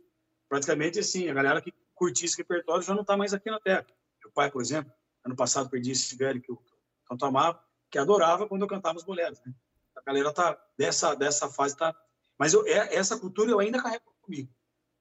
Praticamente, 0.49 0.99
assim, 0.99 1.29
a 1.29 1.35
galera 1.35 1.63
que 1.63 1.73
curtia 1.95 2.27
esse 2.27 2.37
repertório 2.37 2.83
já 2.83 2.95
não 2.95 3.03
está 3.03 3.17
mais 3.17 3.33
aqui 3.33 3.49
na 3.49 3.61
Terra. 3.61 3.87
Meu 4.25 4.33
pai, 4.33 4.51
por 4.51 4.61
exemplo, 4.61 4.93
ano 5.25 5.37
passado 5.37 5.71
perdi 5.71 5.93
esse 5.93 6.17
velho 6.17 6.43
que 6.43 6.51
eu 6.51 6.61
tanto 7.09 7.25
amava, 7.25 7.63
que 7.95 7.99
adorava 8.01 8.49
quando 8.49 8.63
eu 8.63 8.67
cantava 8.67 8.99
os 8.99 9.05
boleros. 9.05 9.41
Né? 9.47 9.55
A 9.97 10.03
galera 10.03 10.33
tá 10.33 10.61
dessa, 10.77 11.15
dessa 11.15 11.49
fase, 11.49 11.77
tá... 11.77 11.95
Mas 12.37 12.53
eu, 12.53 12.67
é, 12.67 12.93
essa 12.93 13.17
cultura 13.17 13.53
eu 13.53 13.61
ainda 13.61 13.81
carrego 13.81 14.13
comigo. 14.21 14.53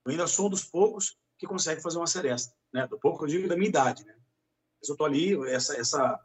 Eu 0.05 0.11
ainda 0.11 0.27
sou 0.27 0.45
um 0.45 0.49
dos 0.51 0.63
poucos 0.63 1.17
que 1.35 1.47
consegue 1.47 1.81
fazer 1.81 1.97
uma 1.97 2.05
seresta, 2.05 2.55
né? 2.71 2.85
Do 2.85 2.99
pouco 2.99 3.17
que 3.17 3.23
eu 3.23 3.29
digo 3.29 3.47
da 3.47 3.55
minha 3.55 3.67
idade, 3.67 4.05
né? 4.05 4.15
Mas 4.79 4.87
eu 4.87 4.95
tô 4.95 5.05
ali, 5.05 5.33
essa, 5.49 5.75
essa 5.75 6.19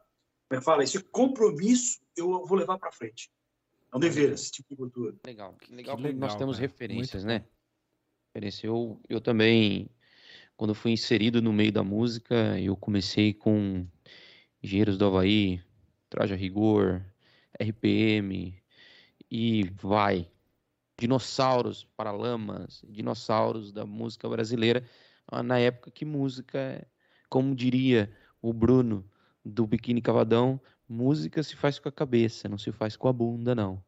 como 0.46 0.56
é 0.56 0.58
que 0.58 0.64
fala? 0.64 0.84
Esse 0.84 1.02
compromisso 1.04 2.00
eu 2.14 2.44
vou 2.44 2.58
levar 2.58 2.78
para 2.78 2.92
frente. 2.92 3.30
É 3.90 3.96
um 3.96 4.00
dever 4.00 4.32
esse 4.32 4.52
tipo 4.52 4.68
de 4.68 4.76
cultura. 4.76 5.16
Legal, 5.24 5.54
que 5.54 5.74
legal 5.74 5.96
que, 5.96 6.02
legal, 6.02 6.20
nós 6.20 6.36
temos 6.36 6.56
cara. 6.56 6.68
referências, 6.68 7.24
Muito 7.24 7.44
né? 7.44 8.50
Eu, 8.62 9.00
eu 9.08 9.22
também, 9.22 9.88
quando 10.54 10.74
fui 10.74 10.90
inserido 10.90 11.40
no 11.40 11.50
meio 11.50 11.72
da 11.72 11.82
música, 11.82 12.60
eu 12.60 12.76
comecei 12.76 13.32
com 13.32 13.86
Engenheiros 14.62 14.98
do 14.98 15.06
Havaí, 15.06 15.62
Traja 16.08 16.34
Rigor, 16.34 17.02
RPM 17.60 18.54
e 19.30 19.64
vai. 19.70 20.28
Dinossauros, 20.98 21.84
Paralamas, 21.96 22.82
dinossauros 22.88 23.72
da 23.72 23.86
música 23.86 24.28
brasileira, 24.28 24.84
ah, 25.28 25.42
na 25.42 25.58
época 25.58 25.90
que 25.92 26.04
música, 26.04 26.84
como 27.28 27.54
diria 27.54 28.12
o 28.42 28.52
Bruno, 28.52 29.08
do 29.44 29.66
Biquíni 29.66 30.02
Cavadão, 30.02 30.60
música 30.88 31.42
se 31.42 31.54
faz 31.54 31.78
com 31.78 31.88
a 31.88 31.92
cabeça, 31.92 32.48
não 32.48 32.58
se 32.58 32.72
faz 32.72 32.96
com 32.96 33.08
a 33.08 33.12
bunda, 33.12 33.54
não. 33.54 33.82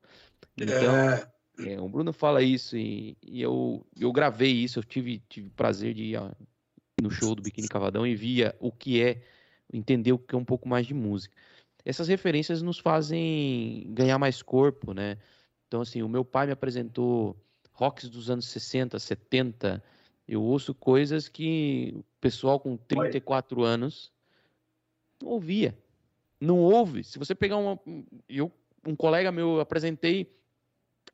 Então, 0.56 0.94
é. 1.10 1.30
É, 1.66 1.80
o 1.80 1.88
Bruno 1.88 2.12
fala 2.12 2.42
isso 2.42 2.76
e, 2.76 3.16
e, 3.22 3.42
eu, 3.42 3.86
eu 3.98 4.12
gravei 4.12 4.52
isso, 4.52 4.78
eu 4.78 4.84
tive, 4.84 5.22
tive 5.28 5.50
prazer 5.50 5.92
de 5.92 6.12
no 7.02 7.10
show 7.10 7.34
do 7.34 7.42
Biquíni 7.42 7.68
Cavadão 7.68 8.06
e 8.06 8.14
via 8.14 8.54
o 8.58 8.70
que 8.70 9.02
é, 9.02 9.22
entender 9.72 10.12
o 10.12 10.18
que 10.18 10.34
é 10.34 10.38
um 10.38 10.44
pouco 10.44 10.68
mais 10.68 10.86
de 10.86 10.94
música. 10.94 11.34
Essas 11.84 12.08
referências 12.08 12.62
nos 12.62 12.78
fazem 12.78 13.86
ganhar 13.90 14.18
mais 14.18 14.42
corpo, 14.42 14.92
né? 14.92 15.18
Então, 15.66 15.80
assim, 15.80 16.02
o 16.02 16.08
meu 16.08 16.24
pai 16.24 16.46
me 16.46 16.52
apresentou 16.52 17.36
rocks 17.72 18.08
dos 18.08 18.28
anos 18.28 18.46
60, 18.46 18.98
70. 18.98 19.82
Eu 20.26 20.42
ouço 20.42 20.74
coisas 20.74 21.28
que 21.28 21.94
o 21.96 22.04
pessoal 22.20 22.60
com 22.60 22.76
34 22.76 23.62
anos 23.62 24.12
não 25.22 25.30
ouvia. 25.30 25.76
Não 26.40 26.58
ouve. 26.58 27.04
Se 27.04 27.18
você 27.18 27.34
pegar 27.34 27.56
uma. 27.56 27.78
Eu, 28.28 28.52
um 28.86 28.96
colega 28.96 29.30
meu, 29.30 29.56
eu 29.56 29.60
apresentei 29.60 30.34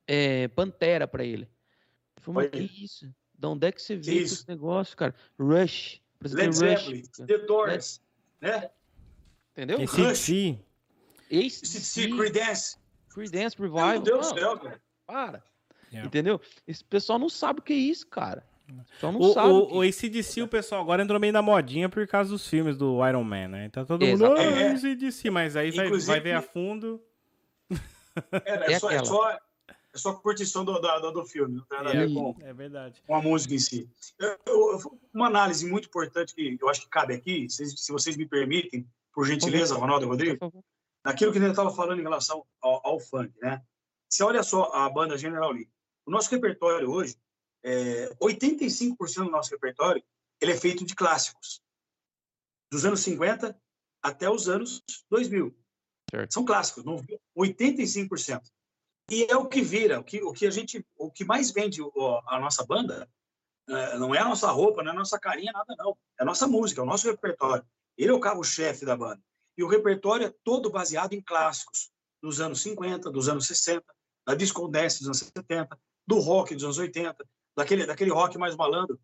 é, 0.06 0.48
Pantera 0.48 1.06
para 1.06 1.24
ele. 1.24 1.42
Ele 1.42 2.20
falou, 2.20 2.42
mas 2.42 2.50
que 2.50 2.84
isso? 2.84 3.12
De 3.34 3.46
onde 3.46 3.66
é 3.66 3.72
que 3.72 3.82
você 3.82 3.96
vê 3.96 4.16
esse 4.16 4.48
negócio, 4.48 4.96
cara? 4.96 5.14
Rush. 5.38 6.00
Led 6.22 6.56
Zeppelin, 6.56 7.02
The 7.26 7.38
Doors, 7.38 8.00
né? 8.40 8.60
né? 8.60 8.70
Entendeu? 9.56 9.78
ACDC. 9.82 10.58
ACDC, 11.32 12.10
Creedence. 12.10 12.76
Creedence 13.08 13.56
Revival. 13.58 13.88
Meu 13.92 14.00
Deus 14.00 14.32
do 14.32 14.38
céu, 14.38 14.58
cara. 14.58 14.80
Para. 15.06 15.42
Yeah. 15.90 16.06
Entendeu? 16.06 16.40
Esse 16.68 16.84
pessoal 16.84 17.18
não 17.18 17.30
sabe 17.30 17.60
o 17.60 17.62
que 17.62 17.72
é 17.72 17.76
isso, 17.76 18.06
cara. 18.06 18.44
Só 19.00 19.10
não 19.10 19.20
o, 19.20 19.32
sabe. 19.32 19.48
O, 19.48 19.76
o 19.76 19.80
ACDC, 19.80 20.42
o 20.42 20.48
pessoal 20.48 20.82
agora 20.82 21.02
entrou 21.02 21.18
meio 21.18 21.32
na 21.32 21.40
modinha 21.40 21.88
por 21.88 22.06
causa 22.06 22.30
dos 22.30 22.46
filmes 22.46 22.76
do 22.76 23.06
Iron 23.06 23.24
Man, 23.24 23.48
né? 23.48 23.64
Então 23.64 23.86
todo 23.86 24.04
mundo, 24.04 24.24
oh, 24.24 24.36
é. 24.36 24.72
ACDC, 24.72 25.30
mas 25.30 25.56
aí 25.56 25.70
vai, 25.70 25.88
vai 25.88 26.20
ver 26.20 26.32
a 26.32 26.42
fundo. 26.42 27.00
É, 28.32 28.72
é, 28.72 28.72
é, 28.72 28.78
só, 28.78 28.90
é, 28.90 29.04
só, 29.04 29.30
é 29.30 29.38
só 29.94 30.14
curtição 30.14 30.64
do, 30.64 30.72
do, 30.80 31.10
do 31.12 31.24
filme, 31.26 31.56
não 31.56 31.64
tem 31.64 31.78
nada 31.78 31.90
a 31.90 31.92
ver 31.92 32.12
com, 32.12 32.34
é 32.40 32.52
verdade. 32.52 33.02
com 33.06 33.14
a 33.14 33.20
música 33.20 33.54
em 33.54 33.58
si. 33.58 33.88
Eu, 34.18 34.38
eu, 34.46 34.98
uma 35.12 35.26
análise 35.26 35.66
muito 35.68 35.86
importante 35.86 36.34
que 36.34 36.58
eu 36.60 36.68
acho 36.68 36.80
que 36.80 36.88
cabe 36.88 37.14
aqui, 37.14 37.48
se, 37.50 37.66
se 37.66 37.92
vocês 37.92 38.16
me 38.16 38.26
permitem, 38.26 38.86
por 39.16 39.26
gentileza, 39.26 39.74
Ronaldo 39.74 40.04
e 40.04 40.08
Rodrigo, 40.08 40.52
naquilo 41.02 41.32
que 41.32 41.38
ele 41.38 41.48
estava 41.48 41.74
falando 41.74 41.98
em 41.98 42.02
relação 42.02 42.46
ao, 42.60 42.86
ao 42.86 43.00
funk, 43.00 43.32
né? 43.40 43.64
Você 44.06 44.22
olha 44.22 44.42
só 44.42 44.70
a 44.74 44.90
banda 44.90 45.16
General 45.16 45.50
Lee. 45.50 45.70
O 46.04 46.10
nosso 46.10 46.30
repertório 46.30 46.90
hoje, 46.90 47.16
é, 47.64 48.14
85% 48.22 49.24
do 49.24 49.30
nosso 49.30 49.50
repertório, 49.50 50.04
ele 50.38 50.52
é 50.52 50.56
feito 50.56 50.84
de 50.84 50.94
clássicos. 50.94 51.62
Dos 52.70 52.84
anos 52.84 53.00
50 53.00 53.58
até 54.02 54.28
os 54.28 54.50
anos 54.50 54.82
2000. 55.10 55.56
Certo. 56.10 56.34
São 56.34 56.44
clássicos, 56.44 56.84
85%. 57.34 58.42
E 59.10 59.24
é 59.30 59.36
o 59.36 59.48
que 59.48 59.62
vira, 59.62 59.98
o 59.98 60.04
que, 60.04 60.22
o 60.22 60.32
que 60.32 60.46
a 60.46 60.50
gente, 60.50 60.84
o 60.94 61.10
que 61.10 61.24
mais 61.24 61.50
vende 61.50 61.80
a 62.26 62.38
nossa 62.38 62.66
banda, 62.66 63.08
é, 63.66 63.98
não 63.98 64.14
é 64.14 64.18
a 64.18 64.28
nossa 64.28 64.50
roupa, 64.50 64.82
não 64.82 64.90
é 64.90 64.94
a 64.94 64.98
nossa 64.98 65.18
carinha, 65.18 65.52
nada 65.52 65.74
não. 65.78 65.96
É 66.20 66.22
a 66.22 66.26
nossa 66.26 66.46
música, 66.46 66.82
é 66.82 66.84
o 66.84 66.86
nosso 66.86 67.10
repertório. 67.10 67.64
Ele 67.96 68.10
é 68.10 68.14
o 68.14 68.20
carro-chefe 68.20 68.84
da 68.84 68.96
banda. 68.96 69.22
E 69.56 69.62
o 69.62 69.68
repertório 69.68 70.26
é 70.26 70.34
todo 70.44 70.70
baseado 70.70 71.14
em 71.14 71.20
clássicos 71.20 71.90
dos 72.22 72.40
anos 72.40 72.60
50, 72.60 73.10
dos 73.10 73.28
anos 73.28 73.46
60, 73.46 73.84
da 74.26 74.34
disco 74.34 74.68
dance 74.68 74.98
dos 74.98 75.06
anos 75.06 75.18
70, 75.18 75.78
do 76.06 76.18
rock 76.18 76.54
dos 76.54 76.64
anos 76.64 76.78
80, 76.78 77.26
daquele, 77.56 77.86
daquele 77.86 78.10
rock 78.10 78.36
mais 78.36 78.54
malandro, 78.54 79.00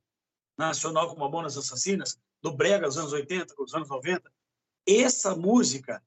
nacional 0.59 1.09
como 1.09 1.21
Mamonas 1.21 1.57
Assassinas, 1.57 2.19
do 2.43 2.53
brega 2.55 2.87
dos 2.87 2.99
anos 2.99 3.13
80, 3.13 3.55
dos 3.55 3.75
anos 3.75 3.89
90. 3.89 4.31
Essa 4.87 5.35
música 5.35 6.03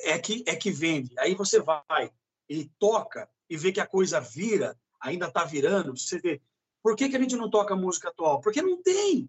é 0.00 0.18
que 0.18 0.42
é 0.46 0.56
que 0.56 0.70
vende. 0.70 1.14
Aí 1.18 1.34
você 1.34 1.60
vai 1.60 2.10
e 2.48 2.64
toca 2.78 3.28
e 3.48 3.56
vê 3.56 3.70
que 3.70 3.80
a 3.80 3.86
coisa 3.86 4.20
vira, 4.20 4.78
ainda 5.00 5.26
está 5.26 5.44
virando. 5.44 5.96
Você 5.96 6.18
vê. 6.18 6.40
Por 6.82 6.96
que, 6.96 7.08
que 7.08 7.16
a 7.16 7.20
gente 7.20 7.36
não 7.36 7.50
toca 7.50 7.76
música 7.76 8.08
atual? 8.08 8.40
Porque 8.40 8.62
não 8.62 8.82
tem. 8.82 9.28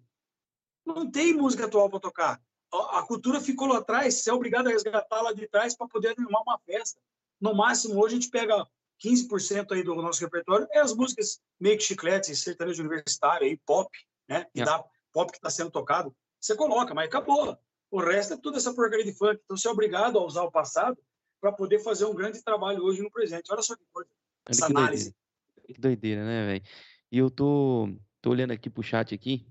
Não 0.84 1.10
tem 1.10 1.34
música 1.34 1.66
atual 1.66 1.90
para 1.90 2.00
tocar 2.00 2.40
a 2.72 3.02
cultura 3.02 3.40
ficou 3.40 3.66
lá 3.66 3.78
atrás, 3.78 4.14
você 4.14 4.30
é 4.30 4.32
obrigado 4.32 4.68
a 4.68 4.70
resgatar 4.70 5.20
lá 5.22 5.32
de 5.32 5.46
trás 5.48 5.76
para 5.76 5.88
poder 5.88 6.14
animar 6.16 6.42
uma 6.42 6.58
festa. 6.58 7.00
No 7.40 7.54
máximo, 7.54 8.00
hoje 8.00 8.16
a 8.16 8.20
gente 8.20 8.30
pega 8.30 8.66
15% 9.04 9.72
aí 9.72 9.82
do 9.82 9.94
nosso 9.96 10.20
repertório, 10.20 10.68
é 10.70 10.80
as 10.80 10.94
músicas 10.94 11.40
meio 11.58 11.76
que 11.76 11.84
chicletes, 11.84 12.42
sertanejo 12.42 12.82
universitário, 12.82 13.46
aí, 13.46 13.56
pop, 13.66 13.90
né? 14.28 14.46
Que 14.54 14.64
dá, 14.64 14.84
pop 15.12 15.30
que 15.30 15.38
está 15.38 15.50
sendo 15.50 15.70
tocado, 15.70 16.14
você 16.40 16.54
coloca, 16.54 16.94
mas 16.94 17.06
acabou. 17.06 17.58
O 17.90 18.00
resto 18.00 18.34
é 18.34 18.36
toda 18.36 18.56
essa 18.56 18.72
porcaria 18.72 19.04
de 19.04 19.12
funk. 19.12 19.40
Então 19.44 19.56
você 19.56 19.68
é 19.68 19.70
obrigado 19.70 20.18
a 20.18 20.24
usar 20.24 20.42
o 20.42 20.50
passado 20.50 20.96
para 21.40 21.52
poder 21.52 21.80
fazer 21.80 22.04
um 22.04 22.14
grande 22.14 22.42
trabalho 22.42 22.82
hoje 22.84 23.02
no 23.02 23.10
presente. 23.10 23.52
Olha 23.52 23.62
só 23.62 23.74
que 23.74 23.82
coisa. 23.92 24.10
Essa 24.48 24.66
que 24.66 24.72
análise. 24.72 25.10
Doideira. 25.10 25.74
Que 25.74 25.80
doideira, 25.80 26.24
né, 26.24 26.46
velho? 26.46 26.64
E 27.10 27.18
eu 27.18 27.30
tô, 27.30 27.88
tô 28.22 28.30
olhando 28.30 28.52
aqui 28.52 28.70
pro 28.70 28.82
chat 28.82 29.14
aqui. 29.14 29.46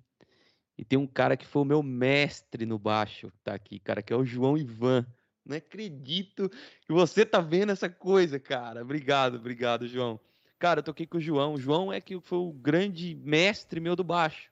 E 0.80 0.86
tem 0.86 0.98
um 0.98 1.06
cara 1.06 1.36
que 1.36 1.46
foi 1.46 1.62
o 1.62 1.66
meu 1.66 1.84
mestre 1.84 2.66
no 2.66 2.80
baixo, 2.80 3.30
tá 3.44 3.54
aqui, 3.54 3.80
cara, 3.80 4.02
que 4.02 4.14
é 4.14 4.16
o 4.16 4.24
João 4.24 4.58
Ivan. 4.58 5.06
Não 5.46 5.58
acredito 5.58 6.48
que 6.48 6.94
você 6.94 7.26
tá 7.26 7.42
vendo 7.42 7.74
essa 7.74 7.90
coisa, 7.90 8.40
cara. 8.40 8.82
Obrigado, 8.82 9.36
obrigado, 9.36 9.86
João. 9.90 10.18
Cara, 10.58 10.80
eu 10.80 10.84
toquei 10.84 11.06
com 11.06 11.18
o 11.18 11.22
João. 11.22 11.56
O 11.56 11.60
João 11.60 11.92
é 11.92 12.00
que 12.00 12.18
foi 12.22 12.38
o 12.38 12.54
grande 12.54 13.14
mestre 13.14 13.82
meu 13.82 13.94
do 13.94 14.06
baixo. 14.06 14.50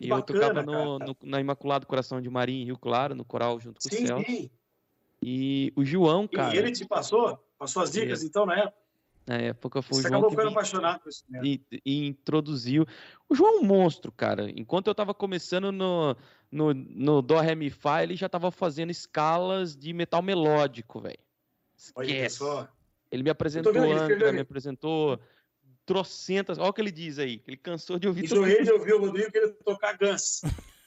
E 0.00 0.08
Bacana, 0.08 0.38
eu 0.38 0.40
tocava 0.40 0.62
no, 0.66 0.98
no, 0.98 1.16
na 1.22 1.40
Imaculado 1.40 1.86
Coração 1.86 2.20
de 2.20 2.28
Maria 2.28 2.60
em 2.60 2.64
Rio 2.64 2.76
Claro, 2.76 3.14
no 3.14 3.24
coral 3.24 3.60
junto 3.60 3.80
com 3.80 3.88
sim, 3.88 4.02
o 4.02 4.06
Celso. 4.08 4.26
Sim. 4.26 4.50
E 5.22 5.72
o 5.76 5.84
João, 5.84 6.26
cara. 6.26 6.56
E 6.56 6.58
ele 6.58 6.72
te 6.72 6.84
passou? 6.84 7.38
Passou 7.56 7.84
as 7.84 7.92
dicas, 7.92 8.24
então? 8.24 8.46
Na 8.46 8.58
época 8.58 8.85
foi 9.60 9.82
Você 9.82 9.98
o 9.98 10.02
João 10.02 10.14
acabou 10.14 10.30
ficando 10.30 10.48
apaixonado 10.50 11.00
por 11.00 11.08
isso 11.08 11.24
mesmo. 11.28 11.46
E, 11.46 11.60
e, 11.84 12.06
introduziu. 12.06 12.86
O 13.28 13.34
João 13.34 13.56
é 13.56 13.58
um 13.58 13.64
monstro, 13.64 14.12
cara. 14.12 14.48
Enquanto 14.50 14.86
eu 14.86 14.94
tava 14.94 15.12
começando 15.12 15.72
no, 15.72 16.16
no, 16.50 16.72
no 16.72 17.22
Dó, 17.22 17.40
Ré, 17.40 17.54
Mi, 17.54 17.68
Fá, 17.68 18.02
ele 18.02 18.14
já 18.14 18.28
tava 18.28 18.50
fazendo 18.52 18.90
escalas 18.90 19.76
de 19.76 19.92
metal 19.92 20.22
melódico, 20.22 21.00
velho. 21.00 21.18
Esquece. 21.76 22.44
Ele 23.10 23.22
me 23.24 23.30
apresentou 23.30 23.72
Angra, 23.76 24.32
me 24.32 24.40
apresentou 24.40 25.20
trocentas. 25.84 26.58
Olha 26.58 26.70
o 26.70 26.72
que 26.72 26.80
ele 26.80 26.92
diz 26.92 27.18
aí, 27.18 27.42
ele 27.46 27.56
cansou 27.56 27.98
de 27.98 28.06
ouvir. 28.06 28.24
Enjoei 28.24 28.62
de 28.62 28.72
ouvir 28.72 28.94
o 28.94 29.00
Rodrigo 29.00 29.30
querer 29.30 29.52
tocar 29.64 29.96
Guns. 29.98 30.42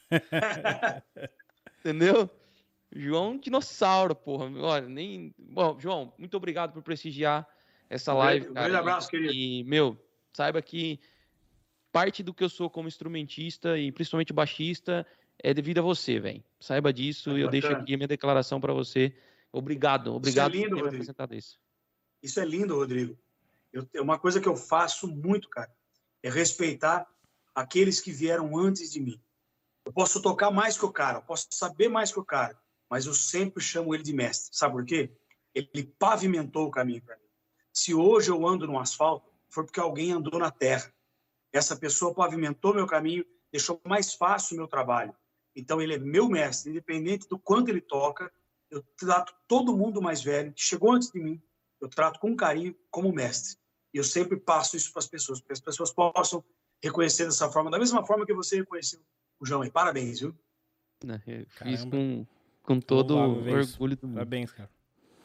Entendeu? 1.80 2.30
João 2.92 3.38
dinossauro, 3.38 4.16
porra. 4.16 4.50
Olha, 4.62 4.88
nem. 4.88 5.34
Bom, 5.38 5.78
João, 5.80 6.14
muito 6.18 6.36
obrigado 6.36 6.74
por 6.74 6.82
prestigiar 6.82 7.48
essa 7.90 8.14
live. 8.14 8.50
Um 8.50 8.54
grande 8.54 8.76
abraço, 8.76 9.10
querido. 9.10 9.34
E, 9.34 9.64
meu, 9.64 9.98
saiba 10.34 10.62
que 10.62 11.00
parte 11.92 12.22
do 12.22 12.34
que 12.34 12.44
eu 12.44 12.50
sou 12.50 12.70
como 12.70 12.88
instrumentista 12.88 13.78
e 13.78 13.92
principalmente 13.92 14.32
baixista 14.32 15.06
é 15.42 15.54
devido 15.54 15.80
a 15.80 15.82
você, 15.82 16.20
velho. 16.20 16.44
Saiba 16.60 16.94
disso 16.94 17.38
e 17.38 17.42
eu 17.42 17.50
deixo 17.50 17.68
aqui 17.68 17.94
a 17.94 17.98
minha 17.98 18.08
declaração 18.08 18.60
para 18.60 18.74
você. 18.74 19.16
Obrigado, 19.52 20.14
obrigado 20.14 20.54
isso 20.54 20.64
é 20.64 20.64
lindo, 20.64 20.70
por 20.70 20.76
ter 20.76 20.82
Rodrigo. 20.84 20.96
apresentado 20.98 21.36
isso. 21.36 21.60
Isso 22.22 22.40
é 22.40 22.46
lindo, 22.46 22.76
Rodrigo. 22.76 23.18
Eu, 23.74 23.88
uma 24.02 24.20
coisa 24.20 24.40
que 24.40 24.48
eu 24.48 24.56
faço 24.56 25.08
muito, 25.08 25.50
cara, 25.50 25.72
é 26.22 26.30
respeitar 26.30 27.08
aqueles 27.56 28.00
que 28.00 28.12
vieram 28.12 28.58
antes 28.58 28.92
de 28.92 29.00
mim. 29.00 29.20
Eu 29.86 29.94
posso 29.94 30.22
tocar 30.22 30.52
mais 30.52 30.78
que 30.78 30.86
o 30.86 30.92
cara, 30.92 31.20
eu 31.20 31.22
posso 31.24 31.48
saber 31.52 31.88
mais 31.88 32.12
que 32.12 32.20
o 32.20 32.26
cara, 32.26 32.60
mas 32.90 33.06
eu 33.06 33.14
sempre 33.14 33.64
chamo 33.64 33.96
ele 33.96 34.04
de 34.04 34.14
mestre. 34.14 34.56
Sabe 34.56 34.74
por 34.74 34.86
quê? 34.86 35.12
Ele 35.56 35.84
pavimentou 35.98 36.68
o 36.68 36.72
caminho 36.72 37.02
para 37.02 37.16
mim. 37.18 37.29
Se 37.74 37.94
hoje 37.94 38.32
eu 38.32 38.46
ando 38.48 38.68
no 38.68 38.80
asfalto, 38.80 39.30
foi 39.50 39.64
porque 39.64 39.80
alguém 39.80 40.12
andou 40.12 40.40
na 40.40 40.52
terra. 40.52 40.94
Essa 41.52 41.76
pessoa 41.76 42.14
pavimentou 42.14 42.74
meu 42.74 42.86
caminho, 42.86 43.26
deixou 43.52 43.82
mais 43.86 44.14
fácil 44.14 44.56
o 44.56 44.58
meu 44.58 44.68
trabalho. 44.68 45.16
Então 45.56 45.82
ele 45.82 45.96
é 45.96 46.00
meu 46.00 46.30
mestre, 46.30 46.72
independente 46.72 47.28
do 47.28 47.40
quanto 47.40 47.70
ele 47.70 47.82
toca. 47.82 48.32
Eu 48.70 48.84
trato 48.98 49.34
todo 49.48 49.76
mundo 49.76 50.02
mais 50.02 50.22
velho, 50.22 50.54
que 50.54 50.62
chegou 50.62 50.92
antes 50.92 51.12
de 51.12 51.20
mim, 51.20 51.42
eu 51.82 51.90
trato 51.90 52.20
com 52.20 52.36
carinho 52.36 52.76
como 52.92 53.12
mestre. 53.12 53.58
E 53.94 53.98
eu 53.98 54.04
sempre 54.04 54.38
passo 54.38 54.78
isso 54.78 54.92
para 54.92 55.00
as 55.00 55.08
pessoas, 55.08 55.40
para 55.40 55.48
que 55.48 55.54
as 55.54 55.60
pessoas 55.60 55.92
possam 55.92 56.44
reconhecer 56.82 57.26
dessa 57.26 57.50
forma, 57.52 57.72
da 57.72 57.80
mesma 57.80 58.06
forma 58.06 58.26
que 58.26 58.34
você 58.34 58.58
reconheceu 58.58 59.00
o 59.40 59.46
João. 59.46 59.64
E 59.64 59.72
parabéns, 59.72 60.20
viu? 60.20 60.36
Eu 61.26 61.46
fiz 61.50 61.86
com, 61.86 62.26
com 62.62 62.80
todo 62.80 63.16
orgulho 63.18 63.98
do 63.98 64.08
mundo. 64.08 64.16
Parabéns, 64.16 64.52
cara. 64.52 64.70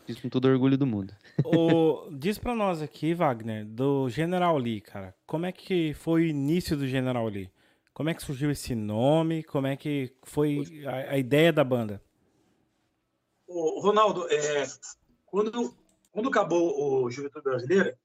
Fiz 0.04 0.20
com 0.20 0.28
todo 0.28 0.46
orgulho 0.46 0.76
do 0.76 0.86
mundo. 0.86 1.14
O, 1.44 2.10
diz 2.12 2.38
pra 2.38 2.54
nós 2.54 2.82
aqui, 2.82 3.14
Wagner, 3.14 3.64
do 3.64 4.08
General 4.10 4.56
Lee, 4.58 4.80
cara. 4.80 5.14
Como 5.26 5.46
é 5.46 5.52
que 5.52 5.94
foi 5.94 6.22
o 6.22 6.26
início 6.26 6.76
do 6.76 6.86
General 6.86 7.26
Lee? 7.26 7.50
Como 7.92 8.10
é 8.10 8.14
que 8.14 8.22
surgiu 8.22 8.50
esse 8.50 8.74
nome? 8.74 9.42
Como 9.44 9.66
é 9.66 9.76
que 9.76 10.14
foi 10.24 10.84
a, 10.84 11.12
a 11.12 11.18
ideia 11.18 11.52
da 11.52 11.64
banda? 11.64 12.02
O 13.46 13.80
Ronaldo, 13.80 14.26
é, 14.30 14.66
quando, 15.24 15.74
quando 16.10 16.28
acabou 16.28 17.04
o 17.04 17.10
Juventude 17.10 17.44
Brasileira, 17.44 17.98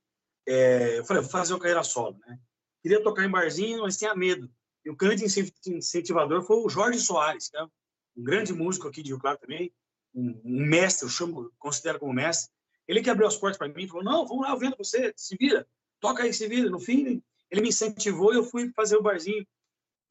é, 0.48 1.00
eu 1.00 1.06
falei, 1.06 1.22
vou 1.22 1.32
fazer 1.32 1.54
uma 1.54 1.60
carreira 1.60 1.84
solo, 1.84 2.18
né? 2.26 2.40
Queria 2.82 3.04
tocar 3.04 3.26
em 3.26 3.30
barzinho, 3.30 3.82
mas 3.82 3.98
tinha 3.98 4.16
medo. 4.16 4.50
E 4.86 4.90
o 4.90 4.96
grande 4.96 5.26
incentivador 5.26 6.44
foi 6.44 6.58
o 6.58 6.70
Jorge 6.70 7.00
Soares, 7.00 7.50
que 7.50 7.58
é 7.58 7.64
um 7.64 8.24
grande 8.24 8.54
músico 8.54 8.88
aqui 8.88 9.04
de 9.04 9.10
Rio 9.10 9.20
Claro 9.20 9.38
também, 9.38 9.72
um, 10.20 10.42
um 10.44 10.66
mestre, 10.66 11.06
eu 11.06 11.10
chamo, 11.10 11.52
considero 11.58 12.00
como 12.00 12.14
mestre, 12.14 12.52
ele 12.88 13.02
que 13.02 13.10
abriu 13.10 13.28
as 13.28 13.38
portas 13.38 13.58
para 13.58 13.68
mim, 13.68 13.88
falou, 13.88 14.04
não, 14.04 14.26
vamos 14.26 14.44
lá, 14.44 14.52
eu 14.52 14.58
vendo 14.58 14.76
você, 14.78 15.14
se 15.16 15.36
vira, 15.38 15.68
toca 16.00 16.24
aí, 16.24 16.34
se 16.34 16.48
vira. 16.48 16.70
No 16.70 16.80
fim, 16.80 17.22
ele 17.52 17.62
me 17.62 17.70
incentivou 17.70 18.34
e 18.34 18.38
eu 18.38 18.44
fui 18.44 18.72
fazer 18.76 18.98
o 18.98 19.02
barzinho. 19.02 19.46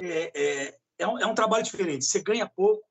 É, 0.00 0.30
é, 0.34 0.78
é 0.98 1.08
um, 1.08 1.18
é 1.18 1.26
um 1.26 1.34
trabalho 1.34 1.64
diferente. 1.64 2.04
Você 2.04 2.22
ganha 2.22 2.48
pouco, 2.48 2.84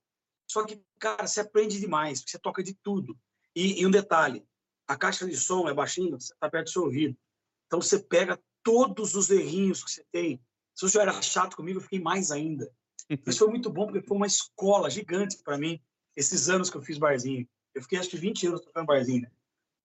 só 0.49 0.65
que, 0.65 0.81
cara, 0.99 1.25
você 1.25 1.39
aprende 1.39 1.79
demais, 1.79 2.23
você 2.25 2.37
toca 2.37 2.61
de 2.61 2.73
tudo. 2.73 3.17
E, 3.55 3.81
e 3.81 3.85
um 3.85 3.91
detalhe, 3.91 4.45
a 4.87 4.95
caixa 4.95 5.25
de 5.25 5.37
som 5.37 5.67
é 5.67 5.73
baixinha, 5.73 6.11
você 6.11 6.33
está 6.33 6.49
perto 6.49 6.65
do 6.65 6.71
seu 6.71 6.83
ouvido. 6.83 7.17
Então 7.65 7.81
você 7.81 7.99
pega 7.99 8.39
todos 8.63 9.15
os 9.15 9.29
errinhos 9.29 9.83
que 9.83 9.91
você 9.91 10.05
tem. 10.11 10.41
Se 10.75 10.85
o 10.85 10.89
senhor 10.89 11.03
era 11.03 11.21
chato 11.21 11.55
comigo, 11.55 11.79
eu 11.79 11.83
fiquei 11.83 11.99
mais 11.99 12.29
ainda. 12.29 12.69
Isso 13.25 13.39
foi 13.39 13.47
muito 13.47 13.69
bom, 13.69 13.85
porque 13.85 14.05
foi 14.05 14.17
uma 14.17 14.27
escola 14.27 14.89
gigante 14.89 15.37
para 15.43 15.57
mim, 15.57 15.81
esses 16.17 16.49
anos 16.49 16.69
que 16.69 16.75
eu 16.75 16.81
fiz 16.81 16.97
barzinho. 16.97 17.47
Eu 17.75 17.81
fiquei 17.83 17.99
acho 17.99 18.09
que 18.09 18.17
20 18.17 18.47
anos 18.47 18.61
tocando 18.61 18.87
barzinho. 18.87 19.21
Né? 19.21 19.31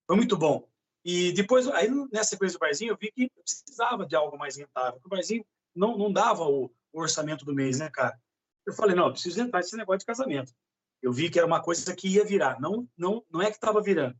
Foi 0.06 0.16
muito 0.16 0.36
bom. 0.36 0.66
E 1.04 1.30
depois, 1.32 1.68
aí 1.68 1.90
nessa 2.10 2.30
sequência 2.30 2.58
do 2.58 2.60
barzinho, 2.60 2.92
eu 2.92 2.96
vi 2.98 3.12
que 3.12 3.24
eu 3.24 3.42
precisava 3.42 4.06
de 4.06 4.16
algo 4.16 4.38
mais 4.38 4.56
rentável. 4.56 4.98
O 5.04 5.08
barzinho 5.08 5.44
não, 5.74 5.98
não 5.98 6.10
dava 6.10 6.44
o, 6.44 6.72
o 6.92 7.00
orçamento 7.00 7.44
do 7.44 7.54
mês, 7.54 7.78
né, 7.78 7.90
cara? 7.90 8.18
Eu 8.64 8.72
falei, 8.72 8.96
não, 8.96 9.06
eu 9.06 9.12
preciso 9.12 9.40
entrar 9.42 9.58
nesse 9.58 9.76
negócio 9.76 9.98
de 9.98 10.06
casamento. 10.06 10.54
Eu 11.02 11.12
vi 11.12 11.28
que 11.28 11.38
era 11.38 11.46
uma 11.46 11.60
coisa 11.60 11.94
que 11.94 12.08
ia 12.08 12.24
virar. 12.24 12.58
Não, 12.60 12.88
não, 12.96 13.22
não 13.30 13.42
é 13.42 13.50
que 13.50 13.56
estava 13.56 13.82
virando. 13.82 14.16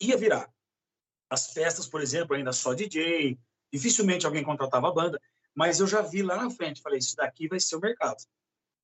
Ia 0.00 0.16
virar. 0.16 0.52
As 1.30 1.52
festas, 1.52 1.86
por 1.86 2.02
exemplo, 2.02 2.36
ainda 2.36 2.52
só 2.52 2.74
DJ, 2.74 3.38
dificilmente 3.72 4.26
alguém 4.26 4.44
contratava 4.44 4.88
a 4.88 4.92
banda, 4.92 5.20
mas 5.54 5.80
eu 5.80 5.86
já 5.86 6.02
vi 6.02 6.22
lá 6.22 6.36
na 6.36 6.50
frente, 6.50 6.82
falei, 6.82 6.98
isso 6.98 7.16
daqui 7.16 7.48
vai 7.48 7.58
ser 7.58 7.76
o 7.76 7.80
mercado. 7.80 8.22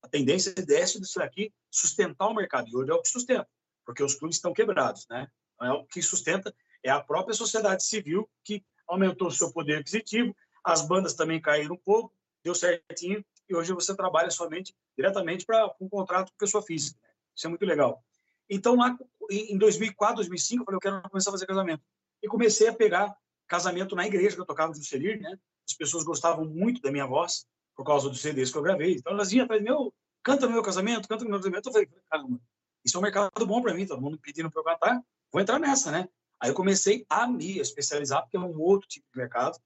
A 0.03 0.07
tendência 0.07 0.53
desse 0.53 0.99
disso 0.99 1.17
daqui 1.17 1.51
sustentar 1.71 2.27
o 2.27 2.35
mercado. 2.35 2.67
E 2.69 2.75
hoje 2.75 2.91
é 2.91 2.93
o 2.93 3.01
que 3.01 3.09
sustenta, 3.09 3.47
porque 3.85 4.03
os 4.03 4.15
clubes 4.15 4.37
estão 4.37 4.53
quebrados, 4.53 5.07
né? 5.09 5.27
É 5.61 5.71
o 5.71 5.85
que 5.85 6.01
sustenta 6.01 6.53
é 6.83 6.89
a 6.89 7.01
própria 7.01 7.33
sociedade 7.33 7.85
civil 7.85 8.29
que 8.43 8.63
aumentou 8.85 9.29
o 9.29 9.31
seu 9.31 9.51
poder 9.51 9.79
aquisitivo, 9.79 10.35
as 10.63 10.85
bandas 10.85 11.13
também 11.13 11.41
caíram 11.41 11.75
um 11.75 11.77
pouco, 11.77 12.13
deu 12.43 12.53
certinho, 12.53 13.23
e 13.49 13.55
hoje 13.55 13.73
você 13.73 13.95
trabalha 13.95 14.29
somente 14.29 14.75
diretamente 14.97 15.45
para 15.45 15.73
um 15.79 15.87
contrato 15.87 16.31
com 16.31 16.37
pessoa 16.37 16.61
física. 16.61 16.99
Né? 17.01 17.09
Isso 17.35 17.47
é 17.47 17.49
muito 17.49 17.65
legal. 17.65 18.03
Então, 18.49 18.75
lá 18.75 18.97
em 19.31 19.57
2004, 19.57 20.17
2005, 20.17 20.61
eu 20.61 20.65
falei, 20.65 20.75
eu 20.75 20.81
quero 20.81 21.09
começar 21.09 21.29
a 21.29 21.33
fazer 21.33 21.45
casamento. 21.45 21.81
E 22.21 22.27
comecei 22.27 22.67
a 22.67 22.73
pegar 22.73 23.15
casamento 23.47 23.95
na 23.95 24.05
igreja 24.05 24.35
que 24.35 24.41
eu 24.41 24.45
tocava 24.45 24.73
no 24.73 24.83
Celir, 24.83 25.21
né? 25.21 25.37
As 25.67 25.75
pessoas 25.75 26.03
gostavam 26.03 26.45
muito 26.45 26.81
da 26.81 26.91
minha 26.91 27.05
voz, 27.05 27.45
por 27.75 27.85
causa 27.85 28.09
dos 28.09 28.21
CDs 28.21 28.51
que 28.51 28.57
eu 28.57 28.61
gravei. 28.61 28.95
Então, 28.95 29.13
elas 29.13 29.31
vinham 29.31 29.45
atrás, 29.45 29.61
meu, 29.61 29.93
canta 30.23 30.45
no 30.45 30.53
meu 30.53 30.63
casamento, 30.63 31.07
canta 31.07 31.23
no 31.23 31.29
meu 31.29 31.39
casamento. 31.39 31.67
Eu 31.67 31.73
falei, 31.73 31.89
caramba, 32.09 32.39
isso 32.85 32.97
é 32.97 32.99
um 32.99 33.03
mercado 33.03 33.45
bom 33.45 33.61
para 33.61 33.73
mim, 33.73 33.85
todo 33.85 34.01
mundo 34.01 34.19
pedindo 34.19 34.51
para 34.51 34.59
eu 34.59 34.65
cantar, 34.65 35.01
vou 35.31 35.41
entrar 35.41 35.59
nessa, 35.59 35.91
né? 35.91 36.07
Aí 36.39 36.49
eu 36.49 36.53
comecei 36.53 37.05
a 37.09 37.25
me 37.27 37.59
especializar, 37.59 38.21
porque 38.21 38.35
é 38.35 38.39
um 38.39 38.59
outro 38.59 38.87
tipo 38.87 39.05
de 39.11 39.17
mercado, 39.17 39.57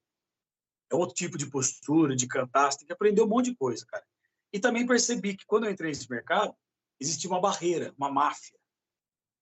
é 0.91 0.95
outro 0.95 1.15
tipo 1.15 1.37
de 1.37 1.49
postura, 1.49 2.15
de 2.15 2.27
cantar, 2.27 2.71
você 2.71 2.79
tem 2.79 2.87
que 2.87 2.93
aprender 2.93 3.21
um 3.21 3.27
monte 3.27 3.49
de 3.49 3.55
coisa, 3.55 3.85
cara. 3.85 4.05
E 4.53 4.59
também 4.59 4.85
percebi 4.85 5.35
que 5.35 5.45
quando 5.45 5.65
eu 5.65 5.71
entrei 5.71 5.89
nesse 5.89 6.09
mercado, 6.09 6.55
existia 6.99 7.29
uma 7.29 7.41
barreira, 7.41 7.93
uma 7.97 8.11
máfia. 8.11 8.57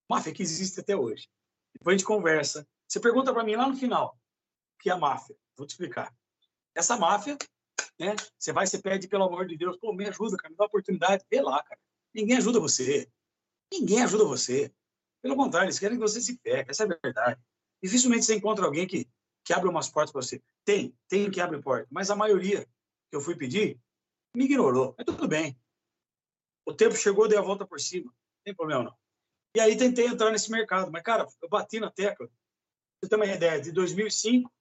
Máfia 0.09 0.33
que 0.33 0.41
existe 0.41 0.79
até 0.79 0.95
hoje. 0.95 1.27
Depois 1.73 1.95
a 1.95 1.97
gente 1.97 2.07
conversa. 2.07 2.67
Você 2.87 2.99
pergunta 2.99 3.33
para 3.33 3.43
mim 3.43 3.55
lá 3.55 3.67
no 3.67 3.75
final, 3.75 4.17
o 4.75 4.81
que 4.81 4.89
é 4.89 4.93
a 4.93 4.97
máfia? 4.97 5.35
Vou 5.57 5.67
te 5.67 5.71
explicar. 5.71 6.13
Essa 6.73 6.97
máfia, 6.97 7.37
né? 7.99 8.15
Você 8.37 8.51
vai, 8.51 8.67
você 8.67 8.79
pede, 8.79 9.07
pelo 9.07 9.23
amor 9.23 9.47
de 9.47 9.57
Deus, 9.57 9.77
pô, 9.77 9.93
me 9.93 10.07
ajuda, 10.07 10.37
cara, 10.37 10.51
me 10.51 10.57
dá 10.57 10.63
uma 10.63 10.67
oportunidade. 10.67 11.25
Vê 11.29 11.41
lá, 11.41 11.61
cara. 11.63 11.79
Ninguém 12.13 12.37
ajuda 12.37 12.59
você. 12.59 13.09
Ninguém 13.71 14.03
ajuda 14.03 14.25
você. 14.25 14.73
Pelo 15.21 15.35
contrário, 15.35 15.67
eles 15.67 15.79
querem 15.79 15.97
que 15.97 16.01
você 16.01 16.21
se 16.21 16.37
pegue. 16.37 16.69
Essa 16.69 16.83
é 16.83 16.85
a 16.85 16.99
verdade. 17.01 17.41
Dificilmente 17.81 18.25
você 18.25 18.35
encontra 18.35 18.65
alguém 18.65 18.85
que, 18.87 19.07
que 19.43 19.53
abre 19.53 19.69
umas 19.69 19.89
portas 19.89 20.11
para 20.11 20.21
você. 20.21 20.41
Tem, 20.63 20.95
tem 21.07 21.29
que 21.31 21.41
abre 21.41 21.61
porta. 21.61 21.87
Mas 21.91 22.09
a 22.09 22.15
maioria 22.15 22.65
que 23.09 23.15
eu 23.15 23.21
fui 23.21 23.35
pedir 23.35 23.79
me 24.35 24.45
ignorou. 24.45 24.93
Mas 24.97 25.05
tudo 25.05 25.27
bem. 25.27 25.59
O 26.65 26.73
tempo 26.73 26.95
chegou, 26.95 27.27
dei 27.27 27.37
a 27.37 27.41
volta 27.41 27.65
por 27.65 27.79
cima. 27.79 28.13
Tem 28.43 28.53
problema, 28.53 28.83
não. 28.83 28.97
E 29.55 29.59
aí 29.59 29.77
tentei 29.77 30.07
entrar 30.07 30.31
nesse 30.31 30.51
mercado. 30.51 30.91
Mas, 30.91 31.03
cara, 31.03 31.27
eu 31.41 31.49
bati 31.49 31.79
na 31.79 31.89
tecla. 31.89 32.29
Você 33.01 33.09
tem 33.09 33.17
uma 33.17 33.25
ideia, 33.25 33.61
de 33.61 33.71
2005 33.71 34.51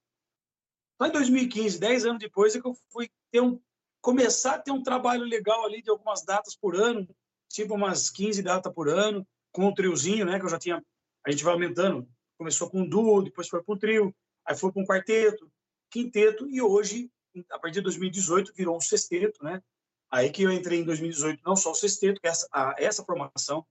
só 1.01 1.09
em 1.09 1.13
2015, 1.13 1.79
10 1.79 2.05
anos 2.07 2.19
depois, 2.19 2.55
é 2.55 2.61
que 2.61 2.67
eu 2.67 2.77
fui 2.91 3.11
ter 3.31 3.41
um, 3.41 3.61
começar 4.01 4.57
a 4.57 4.59
ter 4.59 4.71
um 4.71 4.83
trabalho 4.83 5.25
legal 5.25 5.65
ali 5.65 5.83
de 5.83 5.91
algumas 5.91 6.25
datas 6.25 6.55
por 6.55 6.77
ano, 6.77 7.09
tipo 7.49 7.75
umas 7.75 8.11
15 8.11 8.43
datas 8.43 8.73
por 8.73 8.89
ano, 8.89 9.27
com 9.51 9.67
um 9.67 9.75
triozinho, 9.75 10.27
né, 10.27 10.39
que 10.39 10.45
eu 10.45 10.51
já 10.51 10.59
tinha, 10.59 10.85
a 11.25 11.31
gente 11.31 11.43
vai 11.43 11.55
aumentando, 11.55 12.07
começou 12.37 12.69
com 12.69 12.83
um 12.83 12.89
duo, 12.89 13.23
depois 13.23 13.49
foi 13.49 13.63
para 13.63 13.75
um 13.75 13.79
trio, 13.79 14.15
aí 14.45 14.57
foi 14.57 14.71
para 14.73 14.83
um 14.83 14.87
quarteto, 14.87 15.51
quinteto, 15.91 16.49
e 16.49 16.61
hoje, 16.61 17.11
a 17.51 17.59
partir 17.59 17.77
de 17.77 17.83
2018, 17.83 18.53
virou 18.55 18.77
um 18.77 18.81
sexteto, 18.81 19.43
né, 19.43 19.63
aí 20.11 20.31
que 20.31 20.43
eu 20.43 20.53
entrei 20.53 20.81
em 20.81 20.85
2018, 20.85 21.41
não 21.45 21.57
só 21.57 21.71
o 21.71 21.75
sexteto, 21.75 22.21
que 22.21 22.27
é 22.27 22.31
essa, 22.31 22.49
a, 22.53 22.75
essa 22.77 23.05
formação, 23.05 23.65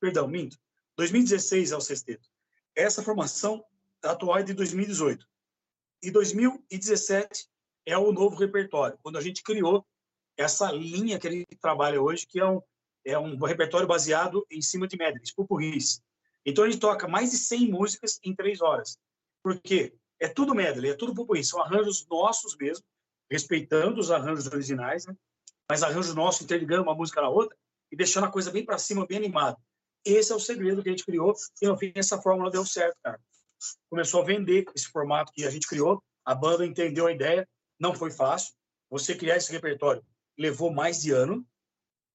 perdão, 0.00 0.26
minto, 0.26 0.58
2016 0.96 1.72
é 1.72 1.76
o 1.76 1.80
sexteto, 1.80 2.28
essa 2.74 3.02
formação 3.02 3.64
atual 4.02 4.38
é 4.38 4.42
de 4.42 4.52
2018, 4.54 5.26
e 6.02 6.10
2017 6.10 7.46
é 7.86 7.96
o 7.96 8.12
novo 8.12 8.36
repertório, 8.36 8.98
quando 9.02 9.16
a 9.16 9.20
gente 9.20 9.42
criou 9.42 9.84
essa 10.36 10.70
linha 10.70 11.18
que 11.18 11.28
a 11.28 11.30
gente 11.30 11.56
trabalha 11.60 12.00
hoje, 12.00 12.26
que 12.26 12.38
é 12.38 12.46
um, 12.46 12.60
é 13.04 13.18
um 13.18 13.36
repertório 13.44 13.86
baseado 13.86 14.46
em 14.50 14.60
cima 14.60 14.86
de 14.86 14.96
medleys, 14.96 15.32
pupurris. 15.32 16.02
Então 16.44 16.64
a 16.64 16.70
gente 16.70 16.80
toca 16.80 17.08
mais 17.08 17.30
de 17.30 17.38
100 17.38 17.70
músicas 17.70 18.18
em 18.22 18.34
três 18.34 18.60
horas. 18.60 18.98
Por 19.42 19.58
quê? 19.60 19.94
É 20.20 20.28
tudo 20.28 20.54
medley, 20.54 20.90
é 20.90 20.94
tudo 20.94 21.14
pupurri, 21.14 21.44
são 21.44 21.60
arranjos 21.60 22.06
nossos 22.08 22.56
mesmo, 22.56 22.84
respeitando 23.30 24.00
os 24.00 24.10
arranjos 24.10 24.46
originais, 24.46 25.06
né? 25.06 25.16
mas 25.68 25.82
arranjos 25.82 26.14
nossos 26.14 26.42
interligando 26.42 26.82
uma 26.82 26.94
música 26.94 27.22
na 27.22 27.28
outra 27.28 27.56
e 27.90 27.96
deixando 27.96 28.24
a 28.24 28.30
coisa 28.30 28.50
bem 28.50 28.64
para 28.64 28.78
cima, 28.78 29.06
bem 29.06 29.18
animada. 29.18 29.56
Esse 30.04 30.32
é 30.32 30.34
o 30.34 30.40
segredo 30.40 30.82
que 30.82 30.88
a 30.88 30.92
gente 30.92 31.04
criou 31.04 31.34
e 31.60 31.66
no 31.66 31.76
fim 31.76 31.92
essa 31.94 32.20
fórmula 32.20 32.50
deu 32.50 32.64
certo, 32.64 32.96
cara 33.02 33.20
começou 33.88 34.22
a 34.22 34.24
vender 34.24 34.64
esse 34.74 34.88
formato 34.88 35.32
que 35.32 35.44
a 35.44 35.50
gente 35.50 35.66
criou. 35.66 36.02
A 36.24 36.34
banda 36.34 36.66
entendeu 36.66 37.06
a 37.06 37.12
ideia, 37.12 37.48
não 37.78 37.94
foi 37.94 38.10
fácil. 38.10 38.52
Você 38.90 39.14
criar 39.14 39.36
esse 39.36 39.52
repertório 39.52 40.04
levou 40.38 40.72
mais 40.72 41.00
de 41.00 41.12
ano. 41.12 41.46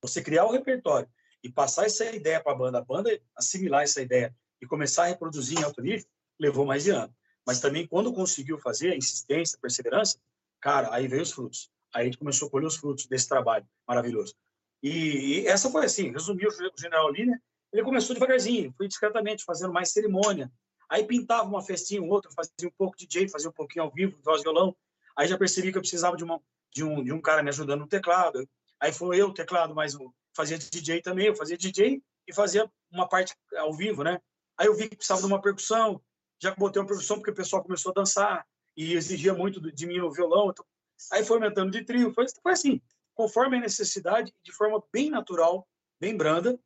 Você 0.01 0.22
criar 0.22 0.45
o 0.45 0.51
repertório 0.51 1.07
e 1.43 1.51
passar 1.51 1.85
essa 1.85 2.05
ideia 2.05 2.41
para 2.41 2.51
a 2.51 2.55
banda, 2.55 2.77
a 2.80 2.84
banda 2.84 3.19
assimilar 3.35 3.84
essa 3.84 4.01
ideia 4.01 4.35
e 4.61 4.68
começar 4.68 5.03
a 5.03 5.07
reproduzir 5.07 5.59
em 5.59 5.63
alto 5.63 5.81
nível, 5.81 6.05
levou 6.39 6.65
mais 6.65 6.84
de 6.84 6.91
ano. 6.91 7.13
Mas 7.45 7.59
também, 7.59 7.88
quando 7.88 8.13
conseguiu 8.13 8.57
fazer, 8.59 8.91
a 8.91 8.95
insistência, 8.95 9.57
a 9.57 9.61
perseverança, 9.61 10.19
cara, 10.59 10.93
aí 10.93 11.07
veio 11.07 11.23
os 11.23 11.31
frutos. 11.31 11.72
Aí 11.93 12.03
a 12.03 12.05
gente 12.05 12.18
começou 12.18 12.47
a 12.47 12.51
colher 12.51 12.68
os 12.68 12.76
frutos 12.76 13.07
desse 13.07 13.27
trabalho 13.27 13.68
maravilhoso. 13.88 14.35
E, 14.84 15.41
e 15.41 15.47
essa 15.47 15.69
foi 15.69 15.85
assim, 15.85 16.11
resumiu 16.11 16.49
o 16.49 16.80
General 16.80 17.09
Lee, 17.09 17.26
né? 17.26 17.39
Ele 17.73 17.84
começou 17.84 18.13
devagarzinho, 18.13 18.73
foi 18.77 18.88
discretamente, 18.88 19.43
fazendo 19.43 19.73
mais 19.73 19.91
cerimônia, 19.91 20.51
Aí 20.91 21.05
pintava 21.05 21.47
uma 21.47 21.61
festinha, 21.61 22.03
um 22.03 22.09
outro, 22.09 22.30
fazia 22.34 22.68
um 22.68 22.72
pouco 22.77 22.97
de 22.97 23.07
DJ, 23.07 23.30
fazia 23.30 23.49
um 23.49 23.53
pouquinho 23.53 23.85
ao 23.85 23.91
vivo, 23.91 24.19
voz 24.22 24.43
violão. 24.43 24.76
Aí 25.15 25.26
já 25.26 25.38
percebi 25.38 25.72
que 25.72 25.77
eu 25.77 25.81
precisava 25.81 26.18
de, 26.18 26.23
uma, 26.26 26.41
de, 26.69 26.84
um, 26.84 27.01
de 27.01 27.13
um 27.13 27.22
cara 27.22 27.41
me 27.41 27.47
ajudando 27.47 27.80
no 27.80 27.88
teclado. 27.88 28.45
Aí 28.77 28.91
foi 28.91 29.15
eu, 29.15 29.34
teclado, 29.34 29.73
mas 29.73 29.93
eu 29.93 30.13
fazia 30.35 30.57
DJ 30.57 31.01
também, 31.01 31.27
eu 31.27 31.35
fazia 31.35 31.57
DJ 31.57 32.03
e 32.27 32.34
fazia 32.34 32.69
uma 32.91 33.07
parte 33.07 33.34
ao 33.55 33.73
vivo, 33.73 34.03
né? 34.03 34.19
Aí 34.57 34.68
eu 34.68 34.76
vi 34.76 34.89
que 34.89 34.97
precisava 34.97 35.22
de 35.22 35.27
uma 35.27 35.41
percussão, 35.41 36.01
já 36.38 36.53
botei 36.55 36.81
uma 36.81 36.88
percussão 36.88 37.15
porque 37.15 37.31
o 37.31 37.35
pessoal 37.35 37.63
começou 37.63 37.91
a 37.91 37.93
dançar 37.93 38.45
e 38.76 38.93
exigia 38.93 39.34
muito 39.34 39.61
de 39.61 39.88
mim 39.88 40.01
o 40.01 40.11
violão. 40.11 40.49
Então, 40.49 40.65
aí 41.13 41.23
foi 41.23 41.38
aumentando 41.38 41.72
de 41.72 41.85
trio, 41.85 42.13
foi, 42.13 42.26
foi 42.43 42.51
assim, 42.51 42.81
conforme 43.15 43.55
a 43.55 43.61
necessidade, 43.61 44.34
de 44.43 44.51
forma 44.51 44.84
bem 44.91 45.09
natural, 45.09 45.65
bem 46.01 46.18
branda. 46.18 46.59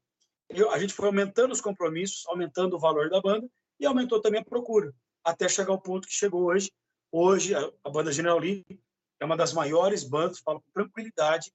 Eu, 0.50 0.72
a 0.72 0.80
gente 0.80 0.96
foi 0.96 1.06
aumentando 1.06 1.52
os 1.52 1.62
compromissos, 1.62 2.26
aumentando 2.26 2.76
o 2.76 2.80
valor 2.80 3.08
da 3.12 3.22
banda 3.22 3.48
e 3.80 3.86
aumentou 3.86 4.22
também 4.22 4.42
a 4.42 4.46
procura, 4.46 4.94
até 5.24 5.48
chegar 5.48 5.72
ao 5.72 5.82
ponto 5.82 6.08
que 6.08 6.14
chegou 6.14 6.46
hoje. 6.46 6.72
Hoje, 7.12 7.54
a, 7.56 7.72
a 7.84 7.90
banda 7.90 8.12
General 8.12 8.38
Lee 8.38 8.66
é 9.20 9.26
uma 9.26 9.38
das 9.38 9.54
maiores 9.54 10.04
bandas, 10.04 10.40
falo 10.40 10.62
com 10.62 10.72
tranquilidade, 10.72 11.52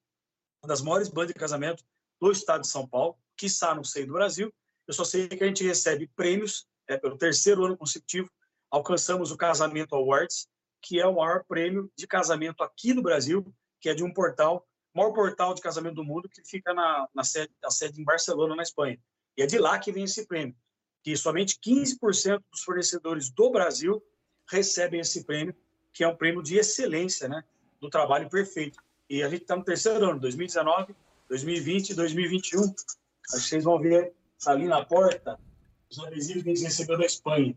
uma 0.63 0.67
das 0.67 0.81
maiores 0.81 1.09
bandas 1.09 1.33
de 1.33 1.39
casamento 1.39 1.83
do 2.19 2.31
estado 2.31 2.61
de 2.61 2.67
São 2.67 2.87
Paulo, 2.87 3.17
que 3.35 3.45
está 3.45 3.73
no 3.73 3.83
seio 3.83 4.07
do 4.07 4.13
Brasil. 4.13 4.53
Eu 4.87 4.93
só 4.93 5.03
sei 5.03 5.27
que 5.27 5.43
a 5.43 5.47
gente 5.47 5.63
recebe 5.63 6.07
prêmios 6.15 6.67
é, 6.87 6.97
pelo 6.97 7.17
terceiro 7.17 7.65
ano 7.65 7.77
consecutivo. 7.77 8.29
Alcançamos 8.69 9.31
o 9.31 9.37
Casamento 9.37 9.95
Awards, 9.95 10.47
que 10.81 10.99
é 10.99 11.05
o 11.05 11.15
maior 11.15 11.43
prêmio 11.45 11.91
de 11.97 12.07
casamento 12.07 12.63
aqui 12.63 12.93
no 12.93 13.01
Brasil, 13.01 13.53
que 13.79 13.89
é 13.89 13.93
de 13.93 14.03
um 14.03 14.13
portal, 14.13 14.65
maior 14.93 15.11
portal 15.13 15.53
de 15.53 15.61
casamento 15.61 15.95
do 15.95 16.03
mundo, 16.03 16.29
que 16.29 16.43
fica 16.43 16.73
na, 16.73 17.07
na 17.13 17.23
sede, 17.23 17.51
a 17.63 17.71
sede 17.71 17.99
em 18.01 18.05
Barcelona, 18.05 18.55
na 18.55 18.63
Espanha. 18.63 18.99
E 19.37 19.41
é 19.41 19.45
de 19.45 19.57
lá 19.57 19.79
que 19.79 19.91
vem 19.91 20.03
esse 20.03 20.25
prêmio 20.27 20.55
que 21.03 21.15
somente 21.17 21.59
15% 21.59 22.41
dos 22.51 22.63
fornecedores 22.63 23.29
do 23.29 23.49
Brasil 23.49 24.03
recebem 24.49 24.99
esse 24.99 25.23
prêmio, 25.23 25.55
que 25.93 26.03
é 26.03 26.07
um 26.07 26.15
prêmio 26.15 26.43
de 26.43 26.57
excelência, 26.57 27.27
né, 27.27 27.43
do 27.79 27.89
trabalho 27.89 28.29
perfeito. 28.29 28.79
E 29.09 29.23
a 29.23 29.29
gente 29.29 29.41
está 29.41 29.55
no 29.55 29.63
terceiro 29.63 30.09
ano, 30.09 30.19
2019, 30.19 30.95
2020 31.27 31.89
e 31.89 31.93
2021. 31.95 32.61
Acho 32.61 32.73
que 32.73 33.39
vocês 33.39 33.63
vão 33.63 33.79
ver 33.79 34.13
ali 34.45 34.67
na 34.67 34.85
porta 34.85 35.39
os 35.89 35.99
adesivos 35.99 36.43
que 36.43 36.49
a 36.49 36.55
gente 36.55 36.65
recebeu 36.65 36.97
da 36.97 37.05
Espanha. 37.05 37.55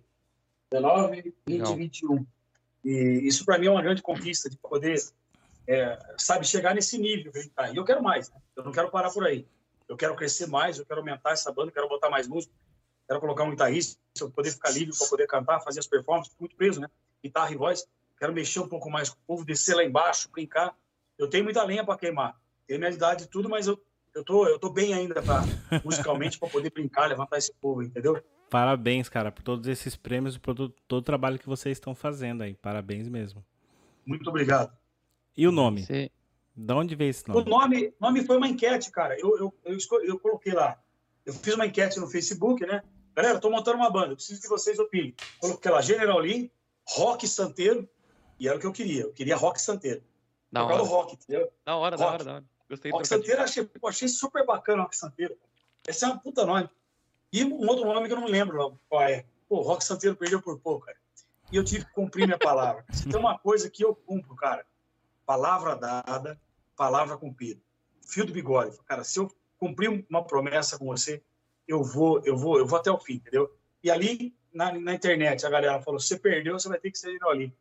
19, 0.70 1.34
20 1.46 1.68
e 1.68 1.76
21. 1.76 2.26
E 2.84 3.20
isso 3.22 3.44
para 3.44 3.58
mim 3.58 3.66
é 3.66 3.70
uma 3.70 3.82
grande 3.82 4.02
conquista 4.02 4.50
de 4.50 4.56
poder 4.58 5.00
é, 5.66 5.98
sabe, 6.18 6.46
chegar 6.46 6.74
nesse 6.74 6.98
nível. 6.98 7.32
Tá? 7.54 7.70
E 7.70 7.76
eu 7.76 7.84
quero 7.84 8.02
mais, 8.02 8.30
né? 8.30 8.36
eu 8.56 8.64
não 8.64 8.72
quero 8.72 8.90
parar 8.90 9.10
por 9.10 9.24
aí. 9.26 9.46
Eu 9.88 9.96
quero 9.96 10.16
crescer 10.16 10.46
mais, 10.46 10.78
eu 10.78 10.86
quero 10.86 11.00
aumentar 11.00 11.32
essa 11.32 11.52
banda, 11.52 11.70
quero 11.70 11.88
botar 11.88 12.10
mais 12.10 12.26
música, 12.26 12.52
quero 13.06 13.20
colocar 13.20 13.44
um 13.44 13.50
guitarrista, 13.50 13.98
eu 14.20 14.30
poder 14.30 14.50
ficar 14.50 14.70
livre 14.70 14.96
para 14.96 15.08
poder 15.08 15.26
cantar, 15.26 15.60
fazer 15.60 15.80
as 15.80 15.86
performances, 15.86 16.34
muito 16.38 16.56
preso, 16.56 16.80
né? 16.80 16.88
Guitarra 17.22 17.52
e 17.52 17.56
voz. 17.56 17.86
Quero 18.18 18.32
mexer 18.32 18.60
um 18.60 18.68
pouco 18.68 18.90
mais 18.90 19.08
com 19.08 19.16
o 19.16 19.26
povo, 19.26 19.44
descer 19.44 19.74
lá 19.74 19.84
embaixo, 19.84 20.30
brincar. 20.30 20.76
Eu 21.18 21.28
tenho 21.28 21.44
muita 21.44 21.62
lenha 21.64 21.84
para 21.84 21.98
queimar. 21.98 22.40
Tenho 22.66 22.80
minha 22.80 22.90
idade 22.90 23.24
e 23.24 23.26
tudo, 23.26 23.48
mas 23.48 23.66
eu, 23.66 23.80
eu, 24.14 24.24
tô, 24.24 24.46
eu 24.46 24.58
tô 24.58 24.70
bem 24.70 24.94
ainda 24.94 25.20
pra, 25.22 25.42
musicalmente 25.84 26.38
para 26.38 26.48
poder 26.48 26.70
brincar, 26.70 27.06
levantar 27.06 27.38
esse 27.38 27.52
povo, 27.60 27.82
entendeu? 27.82 28.22
Parabéns, 28.48 29.08
cara, 29.08 29.32
por 29.32 29.42
todos 29.42 29.66
esses 29.66 29.96
prêmios 29.96 30.36
e 30.36 30.38
por 30.38 30.54
todo, 30.54 30.74
todo 30.86 31.00
o 31.00 31.04
trabalho 31.04 31.38
que 31.38 31.46
vocês 31.46 31.76
estão 31.76 31.94
fazendo 31.94 32.42
aí. 32.42 32.54
Parabéns 32.54 33.08
mesmo. 33.08 33.44
Muito 34.06 34.28
obrigado. 34.30 34.72
E 35.36 35.46
o 35.48 35.52
nome? 35.52 35.82
Sim. 35.82 36.08
De 36.56 36.72
onde 36.72 36.94
veio 36.94 37.10
esse 37.10 37.26
nome? 37.28 37.40
O 37.40 37.44
nome, 37.44 37.94
nome 38.00 38.24
foi 38.24 38.36
uma 38.36 38.46
enquete, 38.46 38.90
cara. 38.90 39.18
Eu, 39.18 39.36
eu, 39.38 39.54
eu, 39.64 39.78
eu 40.04 40.18
coloquei 40.20 40.52
lá. 40.52 40.78
Eu 41.26 41.32
fiz 41.32 41.54
uma 41.54 41.66
enquete 41.66 41.98
no 41.98 42.06
Facebook, 42.06 42.64
né? 42.64 42.82
Galera, 43.14 43.38
tô 43.38 43.48
montando 43.48 43.78
uma 43.78 43.90
banda, 43.90 44.16
preciso 44.16 44.40
que 44.40 44.48
vocês 44.48 44.78
opinem. 44.78 45.14
Coloquei 45.38 45.70
lá 45.70 45.80
General 45.80 46.18
Lee, 46.18 46.50
Rock 46.88 47.28
Santeiro, 47.28 47.88
e 48.40 48.48
era 48.48 48.56
o 48.56 48.60
que 48.60 48.66
eu 48.66 48.72
queria. 48.72 49.02
Eu 49.02 49.12
queria 49.12 49.36
Rock 49.36 49.60
Santeiro. 49.60 50.02
Da 50.50 50.64
hora. 50.64 50.82
rock, 50.82 51.14
entendeu? 51.14 51.52
Da 51.64 51.76
hora, 51.76 51.96
rock. 51.96 52.06
da 52.06 52.12
hora, 52.12 52.24
da 52.24 52.32
hora. 52.34 52.44
Gostei 52.68 52.90
Rock 52.90 53.06
Santeiro, 53.06 53.42
achei, 53.42 53.70
achei 53.84 54.08
super 54.08 54.44
bacana 54.44 54.82
Rock 54.82 54.96
Santeiro. 54.96 55.36
Esse 55.86 56.04
é 56.04 56.08
uma 56.08 56.18
puta 56.18 56.44
nome. 56.44 56.68
E 57.32 57.44
um 57.44 57.68
outro 57.68 57.84
nome 57.84 58.06
que 58.06 58.12
eu 58.12 58.20
não 58.20 58.26
lembro 58.26 58.78
qual 58.88 59.02
é. 59.02 59.24
Pô, 59.48 59.60
Rock 59.60 59.84
Santeiro 59.84 60.16
perdeu 60.16 60.40
por 60.42 60.58
pouco, 60.58 60.86
cara. 60.86 60.98
E 61.52 61.56
eu 61.56 61.64
tive 61.64 61.84
que 61.84 61.92
cumprir 61.92 62.26
minha 62.26 62.38
palavra. 62.38 62.84
Se 62.92 63.06
tem 63.08 63.18
uma 63.18 63.38
coisa 63.38 63.70
que 63.70 63.84
eu 63.84 63.94
cumpro, 63.94 64.34
cara, 64.34 64.66
palavra 65.24 65.76
dada, 65.76 66.40
palavra 66.76 67.16
cumprida. 67.16 67.60
Fio 68.06 68.24
do 68.24 68.32
bigode. 68.32 68.76
Cara, 68.86 69.04
se 69.04 69.18
eu 69.18 69.30
cumprir 69.58 70.04
uma 70.08 70.24
promessa 70.24 70.78
com 70.78 70.86
você, 70.86 71.22
eu 71.66 71.82
vou, 71.82 72.20
eu 72.24 72.36
vou, 72.36 72.58
eu 72.58 72.66
vou 72.66 72.78
até 72.78 72.90
o 72.90 72.98
fim, 72.98 73.14
entendeu? 73.14 73.54
E 73.82 73.90
ali 73.90 74.34
na, 74.52 74.72
na 74.72 74.94
internet 74.94 75.44
a 75.44 75.50
galera 75.50 75.82
falou: 75.82 76.00
você 76.00 76.18
perdeu, 76.18 76.58
você 76.58 76.68
vai 76.68 76.78
ter 76.78 76.90
que 76.90 76.98
ser 76.98 77.18
ali. 77.24 77.52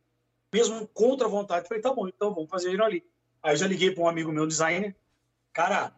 Mesmo 0.52 0.86
contra 0.88 1.26
a 1.26 1.30
vontade, 1.30 1.64
eu 1.64 1.68
falei: 1.68 1.82
tá 1.82 1.92
bom, 1.92 2.08
então 2.08 2.34
vamos 2.34 2.50
fazer 2.50 2.80
ali. 2.80 3.04
Aí 3.42 3.52
eu 3.52 3.56
já 3.56 3.66
liguei 3.66 3.90
para 3.90 4.04
um 4.04 4.08
amigo 4.08 4.32
meu, 4.32 4.46
designer, 4.46 4.96
cara, 5.52 5.94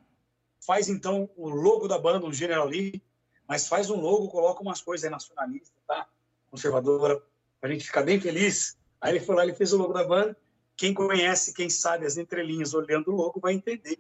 faz 0.65 0.89
então 0.89 1.31
o 1.37 1.49
logo 1.49 1.87
da 1.87 1.99
banda, 1.99 2.27
um 2.27 2.33
General 2.33 2.67
Lee, 2.67 3.01
mas 3.47 3.69
faz 3.69 3.91
um 3.91 4.01
logo, 4.01 4.29
coloca 4.29 4.63
umas 4.63 4.81
coisas 4.81 5.09
nacionalistas, 5.11 5.81
tá? 5.87 6.09
Conservadora, 6.51 7.23
para 7.61 7.71
a 7.71 7.73
gente 7.73 7.85
ficar 7.85 8.03
bem 8.03 8.21
feliz. 8.21 8.77
Aí 9.01 9.13
ele 9.13 9.21
foi 9.21 9.37
lá, 9.37 9.45
ele 9.45 9.55
fez 9.55 9.73
o 9.73 9.77
logo 9.77 9.93
da 9.93 10.03
banda, 10.03 10.37
quem 10.77 10.93
conhece, 10.93 11.55
quem 11.55 11.71
sabe 11.71 12.05
as 12.05 12.17
entrelinhas 12.17 12.75
olhando 12.75 13.13
o 13.13 13.17
logo 13.17 13.39
vai 13.39 13.53
entender 13.53 13.99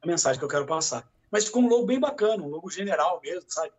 a 0.00 0.06
mensagem 0.06 0.38
que 0.38 0.44
eu 0.44 0.48
quero 0.48 0.66
passar. 0.66 1.06
Mas 1.30 1.44
ficou 1.44 1.62
um 1.62 1.68
logo 1.68 1.86
bem 1.86 1.98
bacana, 1.98 2.42
um 2.42 2.48
logo 2.48 2.70
general 2.70 3.20
mesmo, 3.22 3.44
sabe? 3.48 3.72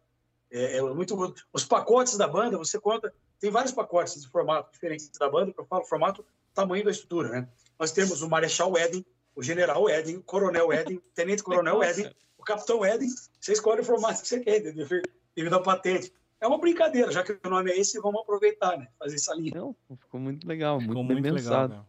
É, 0.51 0.77
é 0.77 0.81
muito 0.81 1.35
Os 1.51 1.65
pacotes 1.65 2.17
da 2.17 2.27
banda, 2.27 2.57
você 2.57 2.79
conta, 2.79 3.13
tem 3.39 3.51
vários 3.51 3.73
pacotes 3.73 4.21
de 4.21 4.27
formato 4.29 4.71
diferentes 4.71 5.09
da 5.09 5.29
banda, 5.29 5.53
que 5.53 5.59
eu 5.59 5.65
falo 5.65 5.85
formato, 5.85 6.25
tamanho 6.53 6.83
da 6.83 6.91
estrutura, 6.91 7.29
né? 7.29 7.47
Nós 7.79 7.91
temos 7.91 8.21
o 8.21 8.29
Marechal 8.29 8.75
Eden, 8.77 9.05
o 9.35 9.43
General 9.43 9.89
Eden, 9.89 10.17
o 10.17 10.23
Coronel 10.23 10.73
Eden, 10.73 10.97
o 10.97 11.01
Tenente 11.13 11.43
Coronel 11.43 11.83
Eden, 11.83 12.11
o 12.37 12.43
Capitão 12.43 12.83
Eden. 12.83 13.09
Você 13.39 13.53
escolhe 13.53 13.81
o 13.81 13.85
formato 13.85 14.21
que 14.21 14.27
você 14.27 14.39
quer, 14.39 14.59
devido 14.61 15.53
à 15.53 15.61
patente. 15.61 16.11
É 16.39 16.47
uma 16.47 16.57
brincadeira, 16.59 17.11
já 17.11 17.23
que 17.23 17.31
o 17.31 17.49
nome 17.49 17.71
é 17.71 17.79
esse, 17.79 17.99
vamos 17.99 18.21
aproveitar, 18.21 18.77
né? 18.77 18.87
Fazer 18.97 19.15
essa 19.15 19.33
linha. 19.33 19.53
Não, 19.55 19.75
ficou 19.97 20.19
muito 20.19 20.47
legal, 20.47 20.75
muito, 20.75 20.89
ficou 20.89 21.03
muito. 21.03 21.33
Legal, 21.33 21.85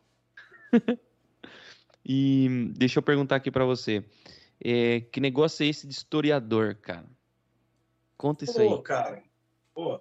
e 2.05 2.73
deixa 2.77 2.99
eu 2.99 3.03
perguntar 3.03 3.37
aqui 3.37 3.51
para 3.51 3.65
você. 3.65 4.05
É, 4.65 5.01
que 5.01 5.21
negócio 5.21 5.65
é 5.65 5.69
esse 5.69 5.87
de 5.87 5.95
historiador, 5.95 6.75
cara? 6.77 7.07
Conta 8.17 8.45
isso 8.45 8.55
Pô, 8.55 8.77
aí. 8.77 8.83
cara, 8.83 9.23
pô, 9.73 10.01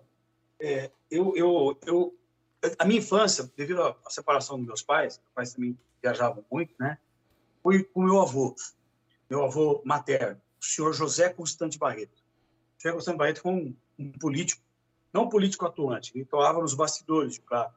é, 0.59 0.91
eu, 1.11 1.35
eu, 1.35 1.79
eu, 1.85 2.17
a 2.79 2.85
minha 2.85 2.99
infância, 2.99 3.51
devido 3.55 3.83
à 3.83 3.95
separação 4.09 4.57
dos 4.57 4.65
meus 4.65 4.81
pais, 4.81 5.19
meus 5.19 5.33
pais 5.33 5.53
também 5.53 5.77
viajavam 6.01 6.43
muito, 6.51 6.73
né? 6.79 6.97
Fui 7.61 7.83
com 7.83 8.03
meu 8.03 8.19
avô, 8.19 8.55
meu 9.29 9.43
avô 9.43 9.81
materno, 9.85 10.41
o 10.59 10.65
senhor 10.65 10.93
José 10.93 11.29
Constante 11.29 11.77
Barreto. 11.77 12.17
O 12.17 12.81
José 12.81 12.93
Constante 12.93 13.17
Barreto 13.17 13.41
foi 13.41 13.51
um, 13.51 13.75
um 13.99 14.11
político, 14.13 14.63
não 15.13 15.25
um 15.25 15.29
político 15.29 15.65
atuante, 15.65 16.11
ele 16.15 16.23
atuava 16.23 16.59
nos 16.59 16.73
bastidores, 16.73 17.37
claro. 17.37 17.71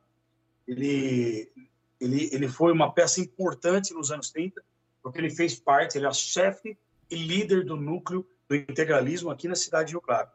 Ele 0.66 1.52
ele, 2.00 2.30
ele 2.32 2.48
foi 2.48 2.72
uma 2.72 2.90
peça 2.90 3.20
importante 3.20 3.92
nos 3.92 4.10
anos 4.10 4.30
30, 4.30 4.64
porque 5.02 5.18
ele 5.18 5.30
fez 5.30 5.58
parte, 5.58 5.96
ele 5.96 6.06
é 6.06 6.12
chefe 6.12 6.76
e 7.10 7.16
líder 7.16 7.64
do 7.64 7.76
núcleo 7.76 8.26
do 8.48 8.54
integralismo 8.54 9.30
aqui 9.30 9.48
na 9.48 9.54
cidade 9.54 9.88
de 9.88 9.92
Rio 9.94 10.00
Claro, 10.00 10.28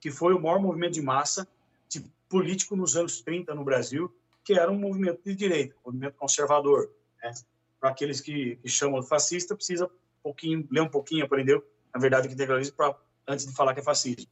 que 0.00 0.10
foi 0.10 0.34
o 0.34 0.40
maior 0.40 0.60
movimento 0.60 0.94
de 0.94 1.02
massa 1.02 1.46
de 1.88 2.04
político 2.28 2.76
nos 2.76 2.96
anos 2.96 3.20
30 3.20 3.54
no 3.54 3.64
Brasil, 3.64 4.14
que 4.44 4.54
era 4.54 4.70
um 4.70 4.78
movimento 4.78 5.20
de 5.24 5.34
direita, 5.34 5.74
um 5.84 5.92
movimento 5.92 6.14
conservador. 6.16 6.90
Né? 7.22 7.32
Para 7.80 7.90
aqueles 7.90 8.20
que, 8.20 8.56
que, 8.56 8.68
chamam 8.68 9.00
de 9.00 9.08
fascista, 9.08 9.54
precisa 9.54 9.86
um 9.86 10.22
pouquinho, 10.22 10.66
ler 10.70 10.80
um 10.80 10.88
pouquinho, 10.88 11.24
aprender, 11.24 11.62
na 11.94 12.00
verdade, 12.00 12.28
que 12.28 12.34
integralismo 12.34 12.76
pra, 12.76 12.94
antes 13.26 13.46
de 13.46 13.54
falar 13.54 13.74
que 13.74 13.80
é 13.80 13.82
fascismo. 13.82 14.30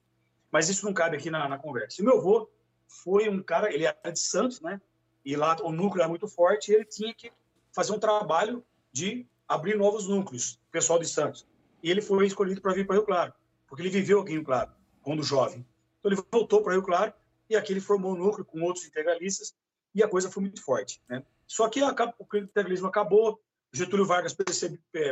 Mas 0.51 0.69
isso 0.69 0.85
não 0.85 0.93
cabe 0.93 1.17
aqui 1.17 1.31
na, 1.31 1.49
na 1.49 1.59
conversa. 1.59 2.01
E 2.01 2.05
meu 2.05 2.19
avô 2.19 2.51
foi 2.89 3.29
um 3.29 3.43
cara, 3.43 3.73
ele 3.73 3.85
era 3.85 4.11
de 4.11 4.19
Santos, 4.19 4.61
né? 4.61 4.81
e 5.27 5.35
lá 5.35 5.57
o 5.61 5.73
núcleo 5.73 6.03
era 6.03 6.09
muito 6.09 6.29
forte, 6.29 6.71
e 6.71 6.77
ele 6.77 6.85
tinha 6.85 7.13
que 7.13 7.33
fazer 7.73 7.93
um 7.93 7.99
trabalho 7.99 8.65
de 8.93 9.27
abrir 9.49 9.77
novos 9.77 10.07
núcleos, 10.07 10.61
pessoal 10.71 10.99
de 10.99 11.07
Santos. 11.07 11.47
E 11.83 11.91
ele 11.91 12.03
foi 12.03 12.27
escolhido 12.27 12.61
para 12.61 12.73
vir 12.73 12.87
para 12.87 12.97
Rio 12.97 13.05
Claro, 13.05 13.33
porque 13.67 13.83
ele 13.83 13.91
viveu 13.91 14.21
aqui 14.21 14.33
em 14.33 14.37
Rio 14.37 14.45
Claro, 14.45 14.73
quando 15.03 15.23
jovem. 15.23 15.67
Então 15.99 16.13
ele 16.13 16.23
voltou 16.31 16.63
para 16.63 16.73
Rio 16.73 16.83
Claro, 16.83 17.13
e 17.49 17.57
aqui 17.57 17.73
ele 17.73 17.81
formou 17.81 18.13
um 18.13 18.17
núcleo 18.17 18.45
com 18.45 18.61
outros 18.63 18.85
integralistas, 18.85 19.55
e 19.95 20.03
a 20.03 20.09
coisa 20.09 20.31
foi 20.31 20.43
muito 20.43 20.63
forte. 20.63 21.01
Né? 21.09 21.25
Só 21.47 21.69
que 21.69 21.81
o 21.83 22.37
integralismo 22.37 22.89
acabou, 22.89 23.41
Getúlio 23.73 24.07
Vargas 24.07 24.37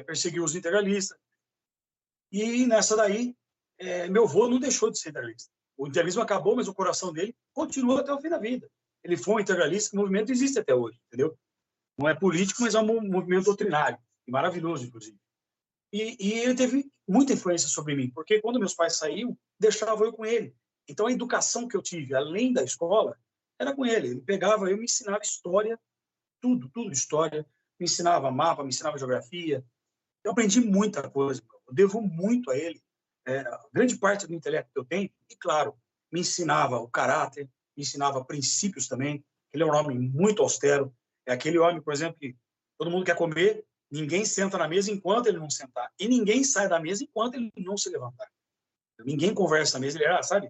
perseguiu 0.07 0.45
os 0.45 0.55
integralistas, 0.55 1.19
e 2.33 2.67
nessa 2.67 2.97
daí, 2.97 3.37
é, 3.79 4.09
meu 4.09 4.25
avô 4.25 4.49
não 4.49 4.59
deixou 4.59 4.91
de 4.91 4.99
ser 4.99 5.11
integralista. 5.11 5.51
O 5.77 5.87
integralismo 5.87 6.23
acabou, 6.23 6.57
mas 6.57 6.67
o 6.67 6.75
coração 6.75 7.13
dele 7.13 7.37
continua 7.53 8.01
até 8.01 8.13
o 8.13 8.21
fim 8.21 8.29
da 8.29 8.39
vida 8.39 8.69
ele 9.05 9.17
foi 9.17 9.35
um 9.35 9.41
integralista, 9.41 9.95
o 9.95 10.01
movimento 10.01 10.33
existe 10.33 10.59
até 10.59 10.75
hoje, 10.75 10.99
entendeu? 11.07 11.37
Não 11.97 12.09
é 12.09 12.15
político, 12.15 12.63
mas 12.63 12.75
é 12.75 12.81
um 12.81 13.03
movimento 13.03 13.45
doutrinário, 13.45 13.99
e 14.27 14.31
maravilhoso, 14.31 14.87
inclusive. 14.87 15.19
E, 15.93 16.17
e, 16.19 16.33
ele 16.41 16.55
teve 16.55 16.91
muita 17.07 17.33
influência 17.33 17.69
sobre 17.69 17.95
mim, 17.95 18.11
porque 18.11 18.41
quando 18.41 18.59
meus 18.59 18.75
pais 18.75 18.97
saíam, 18.97 19.39
deixava 19.59 20.05
eu 20.05 20.13
com 20.13 20.25
ele. 20.25 20.55
Então 20.89 21.07
a 21.07 21.13
educação 21.13 21.69
que 21.69 21.77
eu 21.77 21.83
tive, 21.83 22.15
além 22.15 22.53
da 22.53 22.63
escola, 22.63 23.17
era 23.59 23.75
com 23.75 23.87
ele. 23.87 24.09
Ele 24.09 24.21
pegava, 24.21 24.69
eu 24.69 24.77
me 24.77 24.85
ensinava 24.85 25.21
história, 25.23 25.79
tudo, 26.41 26.69
tudo 26.71 26.93
história, 26.93 27.47
me 27.79 27.85
ensinava 27.85 28.31
mapa, 28.31 28.63
me 28.63 28.71
ensinava 28.71 28.99
geografia. 28.99 29.65
Eu 30.25 30.33
aprendi 30.33 30.61
muita 30.61 31.09
coisa, 31.09 31.43
eu 31.67 31.75
devo 31.75 32.01
muito 32.01 32.51
a 32.51 32.57
ele. 32.57 32.83
É, 33.27 33.45
grande 33.73 33.97
parte 33.97 34.27
do 34.27 34.35
intelecto 34.35 34.71
que 34.73 34.79
eu 34.79 34.85
tenho, 34.85 35.11
e 35.31 35.37
claro, 35.37 35.75
me 36.13 36.21
ensinava 36.21 36.79
o 36.79 36.89
caráter, 36.89 37.49
ensinava 37.77 38.25
princípios 38.25 38.87
também. 38.87 39.25
Ele 39.53 39.63
é 39.63 39.67
um 39.67 39.75
homem 39.75 39.99
muito 39.99 40.43
austero. 40.43 40.95
É 41.27 41.33
aquele 41.33 41.59
homem, 41.59 41.81
por 41.81 41.93
exemplo, 41.93 42.19
que 42.19 42.37
todo 42.79 42.91
mundo 42.91 43.05
quer 43.05 43.17
comer, 43.17 43.65
ninguém 43.95 44.25
senta 44.25 44.59
na 44.59 44.67
mesa 44.67 44.91
enquanto 44.91 45.29
ele 45.29 45.39
não 45.39 45.49
sentar. 45.49 45.89
E 46.01 46.09
ninguém 46.09 46.43
sai 46.43 46.69
da 46.69 46.81
mesa 46.81 47.05
enquanto 47.05 47.37
ele 47.37 47.53
não 47.57 47.77
se 47.77 47.89
levantar. 47.89 48.29
Ninguém 49.05 49.33
conversa 49.33 49.79
na 49.79 49.83
mesa. 49.83 49.97
Ele 49.97 50.05
era, 50.05 50.21
sabe? 50.23 50.49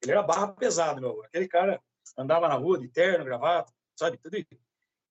Ele 0.00 0.12
era 0.12 0.22
barra 0.22 0.48
pesada, 0.52 1.00
meu. 1.00 1.24
Aquele 1.24 1.48
cara 1.48 1.82
andava 2.16 2.46
na 2.46 2.54
rua 2.54 2.78
de 2.78 2.88
terno, 2.88 3.24
gravata, 3.24 3.72
sabe? 3.96 4.16
Tudo 4.18 4.36
isso. 4.36 4.56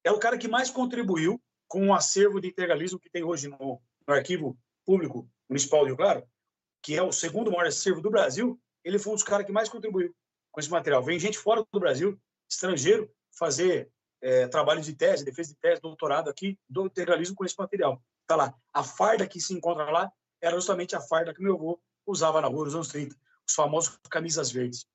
É 0.01 0.11
o 0.11 0.19
cara 0.19 0.37
que 0.37 0.47
mais 0.47 0.69
contribuiu 0.69 1.41
com 1.67 1.89
o 1.89 1.93
acervo 1.93 2.39
de 2.39 2.47
integralismo 2.47 2.99
que 2.99 3.09
tem 3.09 3.23
hoje 3.23 3.49
no, 3.49 3.81
no 4.07 4.13
Arquivo 4.13 4.57
Público 4.85 5.29
Municipal 5.49 5.81
de 5.81 5.87
Rio 5.87 5.97
Claro, 5.97 6.25
que 6.81 6.95
é 6.95 7.03
o 7.03 7.11
segundo 7.11 7.51
maior 7.51 7.67
acervo 7.67 7.99
do 7.99 8.09
Brasil. 8.09 8.57
Ele 8.81 8.97
foi 8.97 9.11
um 9.11 9.15
dos 9.15 9.25
caras 9.25 9.45
que 9.45 9.51
mais 9.51 9.67
contribuiu 9.67 10.15
com 10.51 10.61
esse 10.61 10.71
material. 10.71 11.03
Vem 11.03 11.19
gente 11.19 11.37
fora 11.37 11.65
do 11.69 11.79
Brasil, 11.81 12.17
estrangeiro, 12.49 13.13
fazer 13.37 13.91
é, 14.21 14.47
trabalho 14.47 14.81
de 14.81 14.93
tese, 14.93 15.25
defesa 15.25 15.53
de 15.53 15.59
tese, 15.59 15.81
doutorado 15.81 16.29
aqui 16.29 16.59
do 16.69 16.85
integralismo 16.85 17.35
com 17.35 17.45
esse 17.45 17.57
material. 17.57 18.01
Está 18.21 18.35
lá. 18.35 18.53
A 18.73 18.83
farda 18.83 19.27
que 19.27 19.39
se 19.39 19.53
encontra 19.53 19.89
lá 19.89 20.11
era 20.41 20.55
justamente 20.55 20.95
a 20.95 21.01
farda 21.01 21.33
que 21.33 21.41
meu 21.41 21.55
avô 21.55 21.81
usava 22.05 22.41
na 22.41 22.47
rua 22.47 22.65
nos 22.65 22.75
anos 22.75 22.87
30, 22.89 23.15
os 23.47 23.53
famosos 23.53 23.97
camisas 24.09 24.51
verdes. 24.51 24.85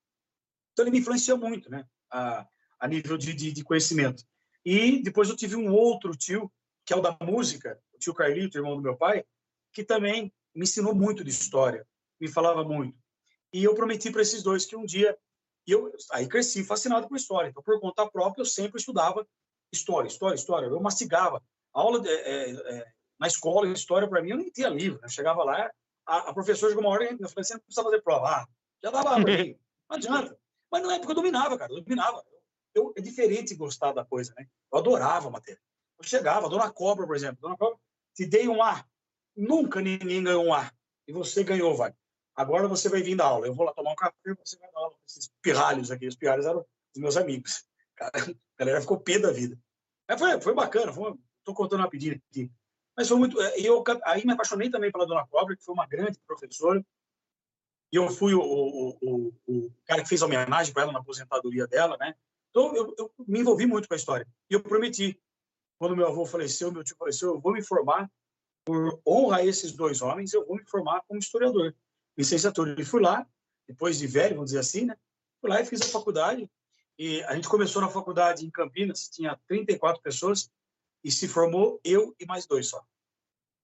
Então 0.72 0.84
ele 0.84 0.92
me 0.92 0.98
influenciou 0.98 1.38
muito, 1.38 1.70
né, 1.70 1.86
a, 2.10 2.46
a 2.80 2.88
nível 2.88 3.18
de, 3.18 3.34
de, 3.34 3.52
de 3.52 3.64
conhecimento. 3.64 4.24
E 4.64 5.02
depois 5.02 5.28
eu 5.28 5.36
tive 5.36 5.56
um 5.56 5.72
outro 5.72 6.16
tio, 6.16 6.50
que 6.84 6.92
é 6.92 6.96
o 6.96 7.02
da 7.02 7.16
música, 7.20 7.78
o 7.94 7.98
tio 7.98 8.14
Carlito, 8.14 8.56
irmão 8.56 8.76
do 8.76 8.82
meu 8.82 8.96
pai, 8.96 9.24
que 9.72 9.84
também 9.84 10.32
me 10.54 10.62
ensinou 10.62 10.94
muito 10.94 11.24
de 11.24 11.30
história, 11.30 11.86
me 12.20 12.28
falava 12.28 12.64
muito. 12.64 12.98
E 13.52 13.64
eu 13.64 13.74
prometi 13.74 14.10
para 14.10 14.22
esses 14.22 14.42
dois 14.42 14.64
que 14.64 14.76
um 14.76 14.84
dia 14.84 15.16
e 15.66 15.72
eu 15.72 15.92
aí 16.10 16.26
cresci 16.26 16.64
fascinado 16.64 17.08
por 17.08 17.16
história. 17.16 17.48
Então, 17.48 17.62
por 17.62 17.80
conta 17.80 18.08
própria, 18.10 18.42
eu 18.42 18.46
sempre 18.46 18.78
estudava 18.78 19.26
história, 19.72 20.08
história, 20.08 20.34
história. 20.34 20.66
Eu 20.66 20.80
mastigava 20.80 21.42
aula 21.72 22.00
de, 22.00 22.08
é, 22.08 22.50
é, 22.50 22.92
na 23.18 23.26
escola, 23.26 23.68
história, 23.68 24.08
para 24.08 24.22
mim, 24.22 24.30
eu 24.30 24.36
nem 24.36 24.50
tinha 24.50 24.68
livro. 24.68 24.98
Né? 25.00 25.06
Eu 25.06 25.10
chegava 25.10 25.44
lá, 25.44 25.70
a, 26.06 26.30
a 26.30 26.34
professora 26.34 26.70
chegou 26.70 26.84
uma 26.84 26.92
hora 26.92 27.04
e 27.04 27.12
eu 27.12 27.28
falei, 27.28 27.44
você 27.44 27.54
não 27.54 27.60
precisa 27.60 27.84
fazer 27.84 28.02
prova. 28.02 28.28
Ah, 28.28 28.48
já 28.82 28.90
dava 28.90 29.10
aula 29.10 29.24
Não 29.88 29.96
adianta. 29.96 30.38
Mas 30.70 30.82
não 30.82 30.90
é 30.90 30.98
porque 30.98 31.12
eu 31.12 31.16
dominava, 31.16 31.58
cara. 31.58 31.72
Eu 31.72 31.82
dominava. 31.82 32.24
Eu, 32.74 32.92
é 32.96 33.00
diferente 33.02 33.54
gostar 33.54 33.92
da 33.92 34.04
coisa, 34.04 34.32
né? 34.38 34.46
Eu 34.72 34.78
adorava 34.78 35.28
a 35.28 35.30
matéria. 35.30 35.60
Eu 35.98 36.04
chegava, 36.04 36.48
Dona 36.48 36.70
Cobra, 36.72 37.06
por 37.06 37.14
exemplo. 37.14 37.38
Dona 37.42 37.56
Cobra, 37.56 37.78
te 38.14 38.24
dei 38.24 38.48
um 38.48 38.62
A. 38.62 38.82
Nunca 39.36 39.82
ninguém 39.82 40.24
ganhou 40.24 40.46
um 40.46 40.54
A. 40.54 40.72
E 41.06 41.12
você 41.12 41.44
ganhou, 41.44 41.76
vai. 41.76 41.94
Agora 42.34 42.66
você 42.66 42.88
vai 42.88 43.02
vir 43.02 43.16
da 43.16 43.24
aula. 43.24 43.46
Eu 43.46 43.54
vou 43.54 43.66
lá 43.66 43.72
tomar 43.72 43.92
um 43.92 43.96
café 43.96 44.34
você 44.44 44.56
vai 44.58 44.70
dar 44.70 44.78
aula 44.78 44.90
com 44.92 45.04
esses 45.06 45.30
pirralhos 45.42 45.90
aqui. 45.90 46.06
Os 46.06 46.16
pirralhos 46.16 46.46
eram 46.46 46.64
os 46.94 47.00
meus 47.00 47.16
amigos. 47.16 47.64
A 48.58 48.64
galera 48.64 48.80
ficou 48.80 49.00
pé 49.00 49.18
da 49.18 49.30
vida. 49.30 49.58
Mas 50.08 50.18
foi, 50.18 50.40
foi 50.40 50.54
bacana. 50.54 50.92
Foi, 50.92 51.14
tô 51.44 51.54
contando 51.54 51.80
rapidinho 51.80 52.20
aqui. 52.30 52.50
Mas 52.96 53.08
foi 53.08 53.18
muito. 53.18 53.40
É, 53.40 53.60
eu 53.60 53.82
aí 54.04 54.24
me 54.24 54.32
apaixonei 54.32 54.70
também 54.70 54.92
pela 54.92 55.06
Dona 55.06 55.26
Cobra, 55.26 55.56
que 55.56 55.64
foi 55.64 55.74
uma 55.74 55.86
grande 55.86 56.18
professora. 56.26 56.84
E 57.92 57.96
eu 57.96 58.08
fui 58.08 58.34
o, 58.34 58.40
o, 58.40 58.98
o, 59.02 59.34
o 59.46 59.72
cara 59.84 60.02
que 60.02 60.08
fez 60.08 60.22
a 60.22 60.26
homenagem 60.26 60.72
para 60.72 60.84
ela 60.84 60.92
na 60.92 61.00
aposentadoria 61.00 61.66
dela, 61.66 61.96
né? 61.98 62.14
Então 62.50 62.74
eu, 62.74 62.94
eu, 62.98 63.12
me 63.26 63.40
envolvi 63.40 63.66
muito 63.66 63.88
com 63.88 63.94
a 63.94 63.96
história. 63.96 64.26
E 64.50 64.54
eu 64.54 64.62
prometi, 64.62 65.20
quando 65.78 65.96
meu 65.96 66.06
avô 66.06 66.24
faleceu, 66.24 66.72
meu 66.72 66.84
tio 66.84 66.96
faleceu, 66.96 67.34
eu 67.34 67.40
vou 67.40 67.52
me 67.52 67.62
formar 67.62 68.10
por 68.64 69.00
honra 69.06 69.38
a 69.38 69.44
esses 69.44 69.72
dois 69.72 70.00
homens, 70.00 70.32
eu 70.32 70.46
vou 70.46 70.56
me 70.56 70.64
formar 70.66 71.02
como 71.06 71.18
historiador, 71.18 71.74
licenciatura. 72.16 72.80
E 72.80 72.84
fui 72.84 73.00
lá, 73.00 73.26
depois 73.66 73.98
de 73.98 74.06
velho, 74.06 74.36
vamos 74.36 74.50
dizer 74.50 74.60
assim, 74.60 74.84
né? 74.84 74.96
Fui 75.40 75.50
lá 75.50 75.60
e 75.60 75.66
fiz 75.66 75.80
a 75.82 75.86
faculdade. 75.86 76.50
E 76.98 77.22
a 77.24 77.34
gente 77.34 77.48
começou 77.48 77.80
na 77.80 77.88
faculdade 77.88 78.46
em 78.46 78.50
Campinas, 78.50 79.08
tinha 79.08 79.38
34 79.48 80.02
pessoas, 80.02 80.50
e 81.02 81.10
se 81.10 81.26
formou 81.26 81.80
eu 81.84 82.14
e 82.20 82.26
mais 82.26 82.46
dois 82.46 82.68
só, 82.68 82.84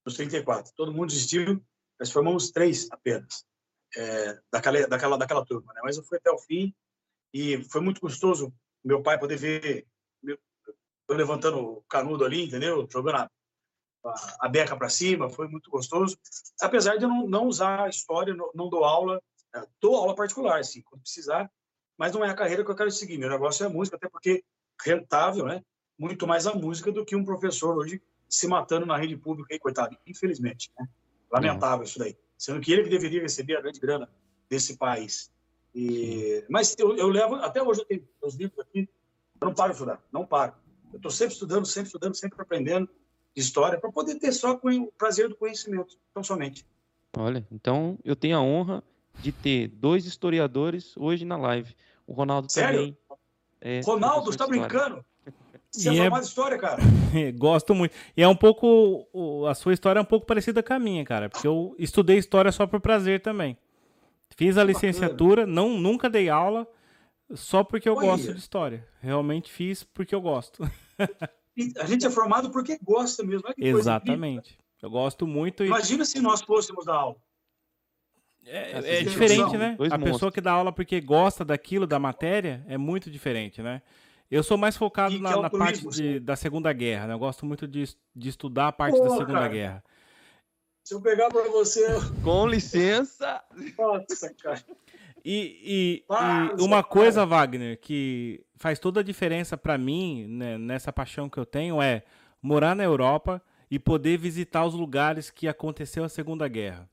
os 0.04 0.14
34. 0.14 0.72
Todo 0.74 0.92
mundo 0.92 1.10
desistiu, 1.10 1.62
nós 2.00 2.10
formamos 2.10 2.50
três 2.50 2.88
apenas, 2.90 3.44
é, 3.96 4.40
daquela, 4.50 4.86
daquela, 4.88 5.16
daquela 5.16 5.44
turma. 5.44 5.72
Né? 5.74 5.80
Mas 5.84 5.96
eu 5.96 6.02
fui 6.02 6.18
até 6.18 6.30
o 6.30 6.38
fim 6.38 6.74
e 7.32 7.62
foi 7.64 7.80
muito 7.80 8.00
gostoso 8.00 8.52
meu 8.84 9.02
pai 9.02 9.18
poder 9.18 9.36
ver 9.36 9.86
eu 11.08 11.16
levantando 11.16 11.58
o 11.58 11.82
canudo 11.82 12.24
ali, 12.24 12.44
entendeu? 12.44 12.86
Jogando 12.90 13.16
a, 13.16 13.30
a, 14.40 14.48
beca 14.48 14.76
para 14.76 14.88
cima, 14.88 15.28
foi 15.28 15.48
muito 15.48 15.70
gostoso. 15.70 16.18
Apesar 16.60 16.96
de 16.96 17.04
eu 17.04 17.08
não, 17.08 17.26
não 17.28 17.46
usar 17.46 17.84
a 17.84 17.88
história, 17.88 18.34
não, 18.34 18.50
não 18.54 18.68
dou 18.68 18.84
aula, 18.84 19.20
é, 19.54 19.62
dou 19.80 19.96
aula 19.96 20.14
particular, 20.14 20.60
assim, 20.60 20.82
quando 20.82 21.02
precisar, 21.02 21.50
mas 21.96 22.12
não 22.12 22.24
é 22.24 22.30
a 22.30 22.34
carreira 22.34 22.64
que 22.64 22.70
eu 22.70 22.76
quero 22.76 22.90
seguir. 22.90 23.18
Meu 23.18 23.28
negócio 23.28 23.64
é 23.64 23.66
a 23.66 23.70
música, 23.70 23.96
até 23.96 24.08
porque 24.08 24.44
rentável, 24.80 25.46
né? 25.46 25.62
muito 25.98 26.26
mais 26.26 26.46
a 26.46 26.54
música 26.54 26.92
do 26.92 27.04
que 27.04 27.16
um 27.16 27.24
professor 27.24 27.76
hoje 27.76 28.00
se 28.28 28.46
matando 28.46 28.86
na 28.86 28.96
rede 28.96 29.16
pública, 29.16 29.52
aí, 29.52 29.58
coitado, 29.58 29.96
infelizmente. 30.06 30.70
Né? 30.78 30.88
Lamentável 31.30 31.84
isso 31.84 31.98
daí. 31.98 32.16
Sendo 32.36 32.60
que 32.60 32.72
ele 32.72 32.84
que 32.84 32.90
deveria 32.90 33.20
receber 33.20 33.56
a 33.56 33.60
grande 33.60 33.80
grana 33.80 34.08
desse 34.48 34.76
país. 34.76 35.32
E... 35.74 36.44
Mas 36.48 36.76
eu, 36.78 36.96
eu, 36.96 37.08
levo, 37.08 37.34
até 37.36 37.62
hoje 37.62 37.80
eu 37.80 37.86
tenho 37.86 38.08
os 38.22 38.34
livros 38.36 38.60
aqui, 38.60 38.88
eu 39.40 39.46
não 39.46 39.54
paro 39.54 39.72
de 39.72 39.76
estudar, 39.76 40.02
não 40.12 40.24
paro. 40.24 40.54
Eu 40.92 40.98
estou 40.98 41.10
sempre 41.10 41.34
estudando, 41.34 41.66
sempre 41.66 41.88
estudando, 41.88 42.14
sempre 42.14 42.40
aprendendo 42.40 42.88
história, 43.34 43.78
para 43.78 43.90
poder 43.92 44.16
ter 44.16 44.32
só 44.32 44.59
o 44.62 44.92
prazer 44.92 45.28
do 45.28 45.36
conhecimento, 45.36 45.96
tão 46.12 46.22
somente. 46.22 46.66
Olha, 47.16 47.46
então 47.50 47.98
eu 48.05 48.14
tenho 48.14 48.36
a 48.36 48.42
honra 48.42 48.82
de 49.20 49.32
ter 49.32 49.68
dois 49.68 50.06
historiadores 50.06 50.96
hoje 50.96 51.24
na 51.24 51.36
live. 51.36 51.74
O 52.06 52.12
Ronaldo 52.12 52.50
Sério? 52.50 52.78
também. 52.78 52.98
É 53.60 53.80
Ronaldo, 53.84 54.26
você 54.26 54.30
está 54.30 54.46
brincando? 54.46 55.05
Você 55.70 55.90
e 55.90 55.98
é, 55.98 56.06
é 56.06 56.20
história, 56.20 56.59
cara. 56.59 56.82
Gosto 57.36 57.74
muito. 57.74 57.94
E 58.16 58.22
é 58.22 58.28
um 58.28 58.36
pouco. 58.36 59.06
A 59.46 59.55
sua 59.55 59.74
história 59.74 59.98
é 59.98 60.02
um 60.02 60.06
pouco 60.06 60.26
parecida 60.26 60.62
com 60.62 60.72
a 60.72 60.78
minha, 60.78 61.05
cara. 61.05 61.28
Porque 61.28 61.46
eu 61.46 61.74
estudei 61.78 62.16
história 62.16 62.50
só 62.50 62.66
por 62.66 62.80
prazer 62.80 63.20
também. 63.20 63.56
Fiz 64.36 64.56
a 64.56 64.64
licenciatura, 64.64 65.46
não, 65.46 65.78
nunca 65.78 66.09
dei 66.09 66.28
aula, 66.28 66.66
só 67.34 67.64
porque 67.64 67.88
eu 67.88 67.96
Oi. 67.96 68.05
gosto 68.06 68.32
de 68.32 68.38
história. 68.38 68.86
Realmente 69.00 69.50
fiz 69.50 69.82
porque 69.82 70.14
eu 70.14 70.20
gosto. 70.20 70.62
a 71.78 71.86
gente 71.86 72.06
é 72.06 72.10
formado 72.10 72.51
porque 72.51 72.78
gosta 72.82 73.22
mesmo. 73.22 73.48
Exatamente. 73.56 74.59
Eu 74.80 74.90
gosto 74.90 75.26
muito. 75.26 75.64
Imagina 75.64 76.05
se 76.05 76.20
nós 76.20 76.40
fôssemos 76.43 76.85
dar 76.85 76.94
aula. 76.94 77.16
É, 78.47 79.01
é 79.01 79.02
diferente, 79.02 79.56
né? 79.59 79.76
a 79.90 79.98
pessoa 79.98 80.32
que 80.32 80.40
dá 80.40 80.52
aula 80.52 80.72
porque 80.72 81.01
gosta 81.01 81.44
daquilo, 81.44 81.86
da 81.86 81.98
matéria, 81.98 82.64
é 82.66 82.78
muito 82.78 83.10
diferente, 83.10 83.60
né? 83.60 83.82
Eu 84.30 84.43
sou 84.43 84.56
mais 84.56 84.76
focado 84.76 85.18
na, 85.18 85.32
é 85.32 85.40
na 85.40 85.51
parte 85.51 85.86
de, 85.89 86.20
da 86.20 86.36
Segunda 86.36 86.72
Guerra, 86.72 87.09
né? 87.09 87.14
Eu 87.14 87.18
gosto 87.18 87.44
muito 87.44 87.66
de, 87.66 87.85
de 88.14 88.28
estudar 88.28 88.68
a 88.68 88.72
parte 88.72 88.97
Pô, 88.97 89.05
da 89.05 89.10
Segunda 89.10 89.32
cara. 89.32 89.48
Guerra. 89.48 89.85
Se 90.85 90.94
eu 90.94 91.01
pegar 91.01 91.28
para 91.28 91.48
você. 91.51 91.86
Com 92.22 92.47
licença. 92.47 93.43
Nossa, 93.76 94.35
cara. 94.35 94.64
E, 95.24 96.05
e, 96.05 96.05
e 96.59 96.62
uma 96.62 96.82
coisa, 96.82 97.26
Wagner, 97.26 97.78
que 97.78 98.44
faz 98.59 98.78
toda 98.78 99.01
a 99.01 99.05
diferença 99.05 99.56
para 99.56 99.78
mim, 99.78 100.26
né, 100.28 100.59
nessa 100.59 100.93
paixão 100.93 101.28
que 101.28 101.39
eu 101.39 101.47
tenho, 101.47 101.80
é 101.80 102.02
morar 102.43 102.74
na 102.74 102.85
Europa 102.85 103.43
e 103.70 103.78
poder 103.78 104.18
visitar 104.18 104.64
os 104.64 104.74
lugares 104.74 105.30
que 105.30 105.47
aconteceu 105.48 106.05
a 106.05 106.09
Segunda 106.09 106.48
Guerra. 106.48 106.90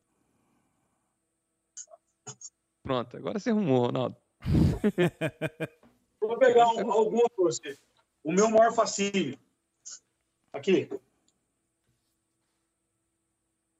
Pronto, 2.83 3.17
agora 3.17 3.39
você 3.39 3.49
arrumou, 3.49 3.87
Ronaldo. 3.87 4.15
Vou 6.21 6.37
pegar 6.37 6.67
um, 6.69 6.91
alguma 6.91 7.29
para 7.29 7.45
você. 7.45 7.77
O 8.23 8.31
meu 8.31 8.49
maior 8.49 8.73
fascínio. 8.73 9.37
Aqui. 10.53 10.89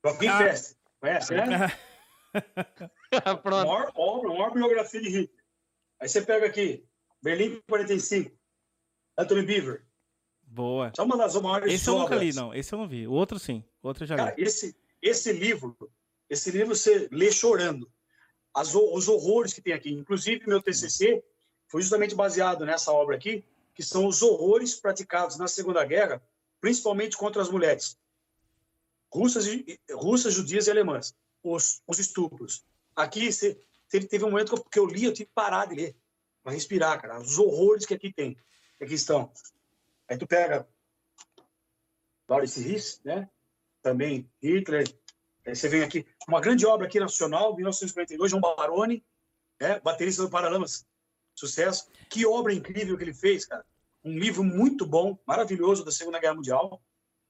Joaquim 0.04 0.28
ah. 0.28 0.38
Fest. 0.38 0.78
Conhece, 1.00 1.34
né? 1.36 1.72
Pronto. 3.44 3.68
Maior 3.68 3.92
obra, 3.96 4.30
maior 4.30 4.54
biografia 4.54 5.02
de 5.02 5.10
Hitler. 5.10 5.46
Aí 6.00 6.10
você 6.10 6.22
pega 6.22 6.48
aqui, 6.48 6.86
Berlim 7.26 7.60
45, 7.68 8.38
Anthony 9.18 9.42
Beaver. 9.42 9.84
Boa. 10.44 10.94
Só 10.96 11.04
uma 11.04 11.18
das 11.18 11.34
maiores 11.42 11.74
Esse 11.74 11.90
eu 11.90 11.98
nunca 11.98 12.14
li, 12.14 12.32
não. 12.32 12.54
Esse 12.54 12.72
eu 12.72 12.78
não 12.78 12.88
vi. 12.88 13.08
O 13.08 13.14
outro 13.14 13.40
sim. 13.40 13.64
O 13.82 13.88
outro 13.88 14.04
eu 14.04 14.08
já 14.08 14.16
Cara, 14.16 14.36
li. 14.38 14.44
Esse, 14.44 14.78
esse 15.02 15.34
livro, 15.34 15.76
esse 16.30 16.52
livro 16.52 16.76
você 16.76 17.10
lê 17.12 17.32
chorando. 17.32 17.92
As, 18.54 18.76
os 18.76 19.08
horrores 19.08 19.54
que 19.54 19.62
tem 19.62 19.74
aqui. 19.74 19.92
Inclusive, 19.92 20.46
meu 20.46 20.62
TCC 20.62 21.24
foi 21.68 21.82
justamente 21.82 22.14
baseado 22.14 22.64
nessa 22.64 22.92
obra 22.92 23.16
aqui, 23.16 23.44
que 23.74 23.82
são 23.82 24.06
os 24.06 24.22
horrores 24.22 24.76
praticados 24.76 25.36
na 25.36 25.48
Segunda 25.48 25.84
Guerra, 25.84 26.22
principalmente 26.62 27.18
contra 27.18 27.42
as 27.42 27.50
mulheres 27.50 27.98
russas, 29.12 29.48
russas 29.94 30.32
judias 30.32 30.68
e 30.68 30.72
alemãs, 30.72 31.16
os, 31.42 31.82
os 31.88 31.98
estupros. 31.98 32.64
Aqui 32.96 33.32
você, 33.32 33.60
teve, 33.90 34.06
teve 34.06 34.24
um 34.26 34.30
momento 34.30 34.64
que 34.72 34.78
eu 34.78 34.86
li, 34.86 35.06
eu 35.06 35.14
tive 35.14 35.26
que 35.26 35.34
parar 35.34 35.66
de 35.66 35.74
ler, 35.74 35.96
para 36.46 36.54
respirar, 36.54 37.02
cara, 37.02 37.20
os 37.20 37.40
horrores 37.40 37.88
que 37.88 37.96
aqui 37.96 38.14
tem, 38.14 38.36
que 38.78 38.84
aqui 38.84 38.94
estão. 38.94 39.32
Aí 40.08 40.16
tu 40.16 40.28
pega 40.28 40.68
Lawrence 42.30 42.62
Hiss, 42.62 43.02
né? 43.04 43.28
Também 43.82 44.30
Hitler. 44.44 44.88
Aí 45.44 45.56
você 45.56 45.68
vem 45.68 45.82
aqui, 45.82 46.06
uma 46.28 46.40
grande 46.40 46.64
obra 46.64 46.86
aqui 46.86 47.00
nacional, 47.00 47.56
1952, 47.56 48.30
João 48.30 48.42
Baroni, 48.42 49.04
né? 49.60 49.80
baterista 49.80 50.22
do 50.22 50.30
Paralamas 50.30 50.86
sucesso. 51.34 51.90
Que 52.12 52.28
obra 52.28 52.54
incrível 52.54 52.96
que 52.96 53.04
ele 53.04 53.14
fez, 53.14 53.46
cara. 53.46 53.66
Um 54.04 54.16
livro 54.16 54.44
muito 54.44 54.86
bom, 54.86 55.18
maravilhoso 55.26 55.84
da 55.84 55.92
Segunda 55.92 56.20
Guerra 56.20 56.36
Mundial. 56.36 56.80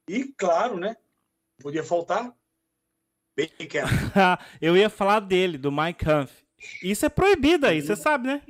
E, 0.10 0.26
claro, 0.26 0.78
né? 0.78 0.98
Podia 1.62 1.86
faltar. 1.86 2.36
Quieto. 3.70 3.88
Eu 4.62 4.76
ia 4.76 4.90
falar 4.90 5.22
dele, 5.22 5.58
do 5.58 5.72
Mike 5.72 6.06
Humph. 6.06 6.34
Isso 6.84 7.06
é 7.06 7.10
proibido 7.10 7.66
aí, 7.66 7.82
você 7.82 7.96
sabe, 7.96 8.28
né? 8.28 8.42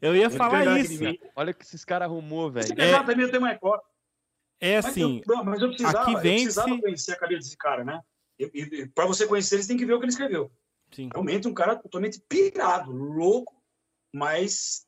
Eu 0.00 0.16
ia 0.16 0.30
falar 0.30 0.78
isso. 0.78 1.02
Olha 1.36 1.50
o 1.50 1.54
que 1.54 1.64
esses 1.64 1.84
caras 1.84 2.06
arrumou, 2.06 2.50
velho. 2.50 2.72
É, 2.80 3.02
também 3.02 3.30
tem 3.30 3.38
uma 3.38 3.58
É 4.60 4.76
assim. 4.78 5.22
Mas 5.26 5.36
eu, 5.36 5.44
mas 5.44 5.62
eu 5.62 5.68
precisava, 5.68 6.02
aqui 6.02 6.16
vem 6.20 6.38
eu 6.38 6.42
precisava 6.44 6.80
conhecer 6.80 7.12
a 7.12 7.18
cabeça 7.18 7.40
desse 7.40 7.56
cara, 7.56 7.84
né? 7.84 8.00
E, 8.38 8.50
e, 8.54 8.86
para 8.88 9.06
você 9.06 9.26
conhecer, 9.26 9.56
eles 9.56 9.66
têm 9.66 9.76
que 9.76 9.86
ver 9.86 9.94
o 9.94 9.98
que 9.98 10.04
ele 10.04 10.12
escreveu. 10.12 10.50
Sim. 10.90 11.08
Realmente 11.12 11.48
um 11.48 11.54
cara 11.54 11.76
totalmente 11.76 12.20
pirado, 12.28 12.92
louco, 12.92 13.54
mas 14.12 14.86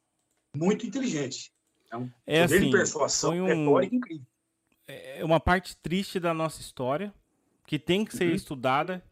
muito 0.55 0.86
inteligente. 0.86 1.52
É 1.90 1.97
um 1.97 2.10
é 2.27 2.43
poder 2.43 2.56
assim, 2.56 2.64
de 2.66 2.70
persuasão 2.70 3.32
um, 3.39 3.47
retórica 3.47 3.94
incrível. 3.94 4.27
É 4.86 5.24
uma 5.24 5.40
parte 5.40 5.77
triste 5.77 6.20
da 6.20 6.32
nossa 6.32 6.60
história 6.60 7.12
que 7.66 7.78
tem 7.78 8.05
que 8.05 8.16
ser 8.16 8.28
uhum. 8.28 8.35
estudada 8.35 9.02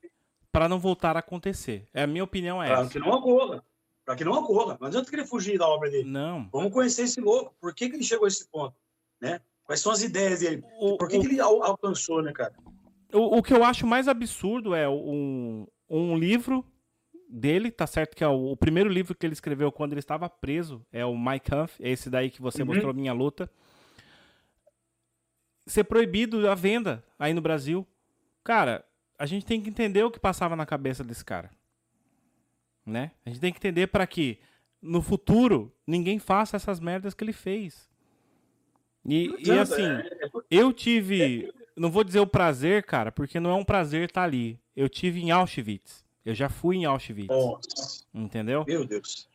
para 0.52 0.68
não 0.68 0.78
voltar 0.78 1.16
a 1.16 1.20
acontecer. 1.20 1.88
É 1.92 2.04
a 2.04 2.06
minha 2.06 2.22
opinião 2.22 2.62
é 2.62 2.68
pra 2.68 2.80
essa. 2.82 2.90
que 2.90 2.98
não 2.98 3.10
ocorra. 3.10 3.64
Para 4.04 4.16
que 4.16 4.24
não 4.24 4.32
ocorra. 4.32 4.76
Não 4.80 4.88
adianta 4.88 5.10
querer 5.10 5.26
fugir 5.26 5.58
da 5.58 5.66
obra 5.66 5.90
dele. 5.90 6.08
Não. 6.08 6.48
Vamos 6.52 6.72
conhecer 6.72 7.02
esse 7.02 7.20
louco. 7.20 7.54
Por 7.60 7.74
que, 7.74 7.88
que 7.88 7.96
ele 7.96 8.04
chegou 8.04 8.26
a 8.26 8.28
esse 8.28 8.46
ponto? 8.48 8.74
Né? 9.20 9.40
Quais 9.64 9.80
são 9.80 9.92
as 9.92 10.02
ideias 10.02 10.40
dele? 10.40 10.62
O, 10.78 10.96
Por 10.98 11.08
que, 11.08 11.16
o, 11.16 11.20
que 11.20 11.26
ele 11.26 11.40
alcançou, 11.40 12.22
né, 12.22 12.32
cara? 12.32 12.54
O, 13.12 13.38
o 13.38 13.42
que 13.42 13.54
eu 13.54 13.64
acho 13.64 13.86
mais 13.86 14.08
absurdo 14.08 14.74
é 14.74 14.88
um, 14.88 15.66
um 15.88 16.18
livro 16.18 16.64
dele, 17.28 17.70
tá 17.70 17.86
certo 17.86 18.14
que 18.14 18.22
é 18.22 18.28
o, 18.28 18.52
o, 18.52 18.56
primeiro 18.56 18.90
livro 18.90 19.14
que 19.14 19.26
ele 19.26 19.32
escreveu 19.32 19.72
quando 19.72 19.92
ele 19.92 20.00
estava 20.00 20.28
preso, 20.28 20.84
é 20.92 21.04
o 21.04 21.16
My 21.16 21.40
Kampf, 21.40 21.82
é 21.82 21.90
esse 21.90 22.10
daí 22.10 22.30
que 22.30 22.42
você 22.42 22.62
uhum. 22.62 22.68
mostrou 22.68 22.94
Minha 22.94 23.12
Luta. 23.12 23.50
ser 25.66 25.84
proibido 25.84 26.48
a 26.48 26.54
venda 26.54 27.02
aí 27.18 27.32
no 27.32 27.40
Brasil. 27.40 27.86
Cara, 28.44 28.84
a 29.18 29.24
gente 29.24 29.46
tem 29.46 29.60
que 29.60 29.70
entender 29.70 30.04
o 30.04 30.10
que 30.10 30.20
passava 30.20 30.54
na 30.54 30.66
cabeça 30.66 31.02
desse 31.02 31.24
cara. 31.24 31.50
Né? 32.84 33.12
A 33.24 33.30
gente 33.30 33.40
tem 33.40 33.52
que 33.52 33.58
entender 33.58 33.86
para 33.86 34.06
que 34.06 34.38
no 34.80 35.00
futuro 35.00 35.72
ninguém 35.86 36.18
faça 36.18 36.56
essas 36.56 36.78
merdas 36.78 37.14
que 37.14 37.24
ele 37.24 37.32
fez. 37.32 37.88
E, 39.06 39.34
e 39.38 39.50
assim, 39.52 39.82
é, 39.82 40.24
é 40.24 40.28
eu 40.50 40.72
tive, 40.72 41.52
não 41.76 41.90
vou 41.90 42.04
dizer 42.04 42.20
o 42.20 42.26
prazer, 42.26 42.84
cara, 42.84 43.12
porque 43.12 43.38
não 43.40 43.50
é 43.50 43.54
um 43.54 43.64
prazer 43.64 44.08
estar 44.08 44.22
tá 44.22 44.24
ali. 44.26 44.58
Eu 44.74 44.88
tive 44.88 45.20
em 45.20 45.30
Auschwitz. 45.30 46.04
Eu 46.24 46.34
já 46.34 46.48
fui 46.48 46.76
em 46.76 46.84
Auschwitz. 46.84 47.28
Nossa. 47.28 48.04
Entendeu? 48.14 48.64
Meu 48.66 48.84
Deus. 48.84 49.28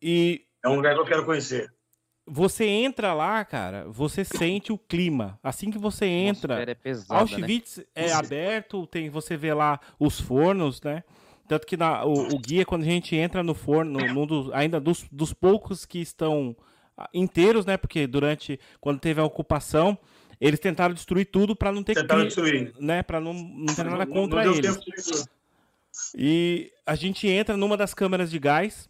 E 0.00 0.44
é 0.62 0.68
um 0.68 0.76
lugar 0.76 0.94
que 0.94 1.00
eu 1.00 1.06
quero 1.06 1.24
conhecer. 1.24 1.72
Você 2.28 2.64
entra 2.64 3.14
lá, 3.14 3.44
cara, 3.44 3.86
você 3.88 4.24
sente 4.24 4.72
o 4.72 4.78
clima. 4.78 5.38
Assim 5.42 5.70
que 5.70 5.78
você 5.78 6.06
entra, 6.06 6.60
é 6.60 6.74
pesada, 6.74 7.20
Auschwitz 7.20 7.78
né? 7.78 7.84
é 7.94 8.12
aberto, 8.12 8.86
tem 8.86 9.08
você 9.08 9.36
vê 9.36 9.54
lá 9.54 9.80
os 9.98 10.20
fornos, 10.20 10.82
né? 10.82 11.04
Tanto 11.48 11.66
que 11.66 11.76
na, 11.76 12.04
o, 12.04 12.34
o, 12.34 12.38
guia, 12.38 12.64
quando 12.64 12.82
a 12.82 12.86
gente 12.86 13.14
entra 13.14 13.42
no 13.42 13.54
forno, 13.54 13.98
num 14.12 14.26
dos, 14.26 14.52
ainda 14.52 14.80
dos, 14.80 15.04
dos 15.10 15.32
poucos 15.32 15.84
que 15.84 16.00
estão 16.00 16.56
ah, 16.96 17.08
inteiros, 17.12 17.64
né? 17.64 17.76
Porque 17.76 18.06
durante, 18.06 18.58
quando 18.80 19.00
teve 19.00 19.20
a 19.20 19.24
ocupação, 19.24 19.98
eles 20.40 20.60
tentaram 20.60 20.94
destruir 20.94 21.26
tudo 21.26 21.54
para 21.54 21.72
não 21.72 21.82
ter 21.82 21.94
tentaram 21.94 22.22
que, 22.22 22.26
destruir. 22.26 22.74
né? 22.78 23.02
Para 23.02 23.20
não, 23.20 23.32
não 23.32 23.74
ter 23.74 23.84
nada 23.84 24.06
contra 24.06 24.44
não, 24.44 24.52
não 24.52 24.58
eles. 24.58 25.28
E 26.14 26.72
a 26.84 26.94
gente 26.94 27.26
entra 27.28 27.56
numa 27.56 27.76
das 27.76 27.94
câmeras 27.94 28.30
de 28.30 28.38
gás 28.38 28.88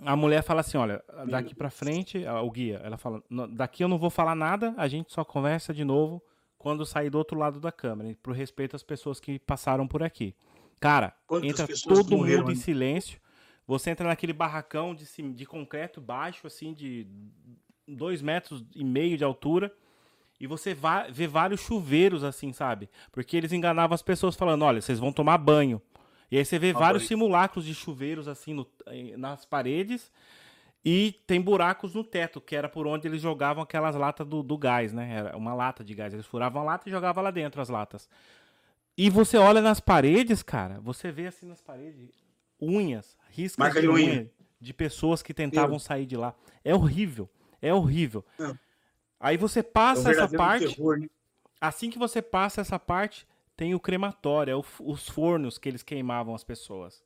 a 0.00 0.14
mulher 0.14 0.42
fala 0.42 0.60
assim, 0.60 0.78
olha, 0.78 1.02
daqui 1.28 1.54
para 1.54 1.70
frente, 1.70 2.24
o 2.26 2.50
guia, 2.50 2.80
ela 2.84 2.96
fala, 2.96 3.22
daqui 3.50 3.82
eu 3.82 3.88
não 3.88 3.98
vou 3.98 4.10
falar 4.10 4.34
nada, 4.34 4.74
a 4.76 4.86
gente 4.86 5.12
só 5.12 5.24
conversa 5.24 5.74
de 5.74 5.84
novo 5.84 6.22
quando 6.56 6.86
sair 6.86 7.10
do 7.10 7.18
outro 7.18 7.38
lado 7.38 7.60
da 7.60 7.72
câmera, 7.72 8.16
por 8.22 8.34
respeito 8.34 8.76
às 8.76 8.82
pessoas 8.82 9.18
que 9.20 9.38
passaram 9.38 9.86
por 9.86 10.02
aqui. 10.02 10.34
Cara, 10.80 11.14
Quantas 11.26 11.48
entra 11.48 11.68
todo 11.82 12.16
morreram, 12.16 12.42
mundo 12.42 12.52
em 12.52 12.56
silêncio. 12.56 13.20
Você 13.66 13.90
entra 13.90 14.06
naquele 14.06 14.32
barracão 14.32 14.94
de, 14.94 15.04
de 15.32 15.46
concreto 15.46 16.00
baixo, 16.00 16.46
assim, 16.46 16.72
de 16.72 17.06
dois 17.86 18.22
metros 18.22 18.64
e 18.74 18.82
meio 18.82 19.16
de 19.16 19.24
altura. 19.24 19.72
E 20.40 20.46
você 20.46 20.72
vai, 20.72 21.10
vê 21.10 21.26
vários 21.26 21.60
chuveiros, 21.60 22.22
assim, 22.22 22.52
sabe? 22.52 22.88
Porque 23.10 23.36
eles 23.36 23.52
enganavam 23.52 23.94
as 23.94 24.02
pessoas 24.02 24.36
falando: 24.36 24.64
olha, 24.64 24.80
vocês 24.80 24.98
vão 24.98 25.12
tomar 25.12 25.36
banho. 25.38 25.82
E 26.30 26.38
aí 26.38 26.44
você 26.44 26.58
vê 26.58 26.70
ah, 26.70 26.78
vários 26.78 27.06
simulacros 27.06 27.64
de 27.64 27.74
chuveiros 27.74 28.28
assim 28.28 28.52
no, 28.52 28.66
nas 29.16 29.44
paredes 29.46 30.12
e 30.84 31.20
tem 31.26 31.40
buracos 31.40 31.94
no 31.94 32.04
teto, 32.04 32.40
que 32.40 32.54
era 32.54 32.68
por 32.68 32.86
onde 32.86 33.08
eles 33.08 33.20
jogavam 33.20 33.62
aquelas 33.62 33.96
latas 33.96 34.26
do, 34.26 34.42
do 34.42 34.56
gás, 34.56 34.92
né? 34.92 35.16
Era 35.16 35.36
uma 35.36 35.54
lata 35.54 35.82
de 35.82 35.94
gás. 35.94 36.14
Eles 36.14 36.26
furavam 36.26 36.62
a 36.62 36.64
lata 36.64 36.88
e 36.88 36.92
jogavam 36.92 37.24
lá 37.24 37.30
dentro 37.30 37.60
as 37.60 37.68
latas. 37.68 38.08
E 38.98 39.08
você 39.08 39.38
olha 39.38 39.62
nas 39.62 39.78
paredes, 39.78 40.42
cara, 40.42 40.80
você 40.80 41.12
vê 41.12 41.28
assim 41.28 41.46
nas 41.46 41.62
paredes 41.62 42.10
unhas, 42.60 43.16
riscas 43.30 43.58
Marca 43.58 43.80
de, 43.80 43.88
unha 43.88 44.28
de 44.60 44.74
pessoas 44.74 45.22
que 45.22 45.32
tentavam 45.32 45.76
Eu. 45.76 45.80
sair 45.80 46.04
de 46.04 46.16
lá. 46.16 46.34
É 46.64 46.74
horrível. 46.74 47.30
É 47.62 47.72
horrível. 47.72 48.24
É. 48.40 48.52
Aí 49.20 49.36
você 49.36 49.62
passa 49.62 50.08
é 50.08 50.12
essa 50.12 50.28
parte. 50.28 50.74
Terror, 50.74 50.98
né? 50.98 51.08
Assim 51.60 51.90
que 51.90 51.98
você 51.98 52.20
passa 52.20 52.60
essa 52.60 52.78
parte, 52.78 53.26
tem 53.56 53.74
o 53.74 53.80
crematório, 53.80 54.50
é 54.50 54.56
o, 54.56 54.64
os 54.80 55.08
fornos 55.08 55.58
que 55.58 55.68
eles 55.68 55.82
queimavam 55.82 56.34
as 56.34 56.44
pessoas. 56.44 57.02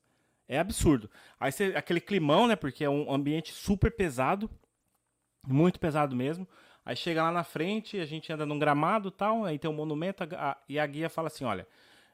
É 0.48 0.59
absurdo. 0.59 1.10
Aí 1.39 1.52
você, 1.52 1.74
aquele 1.77 2.01
climão, 2.01 2.47
né? 2.47 2.56
Porque 2.56 2.85
é 2.85 2.90
um 2.90 3.12
ambiente 3.12 3.52
super 3.52 3.94
pesado, 3.94 4.51
muito 5.47 5.78
pesado 5.78 6.16
mesmo. 6.16 6.47
Aí 6.84 6.96
chega 6.96 7.22
lá 7.22 7.30
na 7.30 7.44
frente, 7.44 7.98
a 7.98 8.04
gente 8.04 8.32
anda 8.32 8.44
num 8.44 8.59
gramado 8.59 9.10
tal, 9.10 9.44
aí 9.44 9.59
tem 9.59 9.70
um 9.70 9.74
monumento, 9.74 10.24
a, 10.36 10.56
e 10.68 10.78
a 10.78 10.86
guia 10.86 11.09
fala 11.09 11.28
assim: 11.28 11.44
olha. 11.44 11.66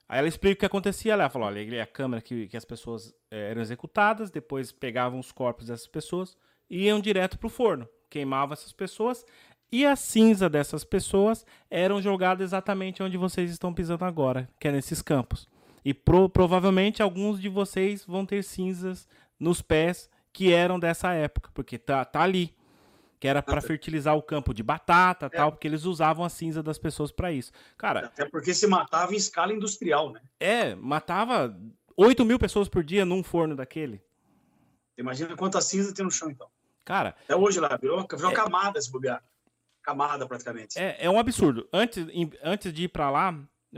Aí 0.09 0.19
ela 0.21 0.29
explica 0.29 0.55
o 0.55 0.59
que 0.61 0.67
acontecia. 0.67 1.13
Ela 1.13 1.29
falou: 1.29 1.49
olha, 1.49 1.77
é 1.77 1.81
a 1.83 1.87
câmera 1.87 2.23
que, 2.23 2.49
que 2.49 2.57
as 2.57 2.65
pessoas 2.65 3.15
é, 3.31 3.51
eram 3.51 3.61
executadas, 3.61 4.31
depois 4.31 4.73
pegavam 4.73 5.19
os 5.19 5.33
corpos 5.33 5.67
dessas 5.67 5.87
pessoas 5.87 6.37
e 6.69 6.85
iam 6.85 7.01
direto 7.01 7.39
pro 7.39 7.49
forno. 7.49 7.89
Queimavam 8.09 8.55
essas 8.55 8.73
pessoas 8.73 9.25
e 9.71 9.85
a 9.85 9.95
cinza 9.97 10.49
dessas 10.49 10.83
pessoas 10.83 11.45
eram 11.71 12.01
jogadas 12.01 12.43
exatamente 12.43 13.03
onde 13.03 13.19
vocês 13.19 13.51
estão 13.51 13.73
pisando 13.75 14.05
agora, 14.05 14.49
que 14.59 14.67
é 14.67 14.73
nesses 14.73 15.03
campos. 15.03 15.47
E 15.85 15.93
pro, 15.93 16.29
provavelmente 16.29 17.03
alguns 17.03 17.41
de 17.41 17.49
vocês 17.49 18.05
vão 18.05 18.25
ter 18.25 18.43
cinzas 18.43 19.07
nos 19.39 19.61
pés 19.61 20.11
que 20.33 20.53
eram 20.53 20.79
dessa 20.79 21.13
época, 21.13 21.51
porque 21.53 21.77
tá, 21.79 22.05
tá 22.05 22.23
ali. 22.23 22.55
Que 23.21 23.27
era 23.27 23.43
para 23.43 23.61
fertilizar 23.61 24.17
o 24.17 24.23
campo 24.23 24.55
de 24.55 24.63
batata 24.63 25.27
é. 25.27 25.29
tal, 25.29 25.51
porque 25.51 25.67
eles 25.67 25.85
usavam 25.85 26.25
a 26.25 26.29
cinza 26.29 26.63
das 26.63 26.79
pessoas 26.79 27.11
para 27.11 27.33
isso. 27.33 27.51
Cara. 27.77 28.07
Até 28.07 28.25
porque 28.25 28.55
se 28.55 28.67
matava 28.67 29.13
em 29.13 29.17
escala 29.17 29.53
industrial, 29.53 30.13
né? 30.13 30.21
É, 30.39 30.75
matava 30.75 31.59
8 31.97 32.25
mil 32.25 32.39
pessoas 32.39 32.69
por 32.69 32.85
dia 32.85 33.05
num 33.05 33.23
forno 33.23 33.57
daquele. 33.57 34.01
Imagina 34.97 35.37
quanta 35.37 35.61
cinza 35.61 35.95
tem 35.95 36.05
no 36.05 36.11
chão, 36.11 36.31
então. 36.31 36.49
Cara. 36.85 37.17
Até 37.25 37.37
hoje 37.37 37.61
lá, 37.61 37.77
virou, 37.77 38.07
virou 38.11 38.31
é... 38.31 38.35
camada 38.35 38.79
esse 38.79 38.93
lugar 38.93 39.23
camada 39.89 40.27
praticamente. 40.27 40.79
É, 40.79 41.07
é 41.07 41.11
um 41.11 41.19
absurdo. 41.19 41.67
Antes, 41.73 42.07
em, 42.11 42.31
antes 42.43 42.73
de 42.73 42.85
ir 42.85 42.89
para 42.89 43.11
lá, 43.11 43.35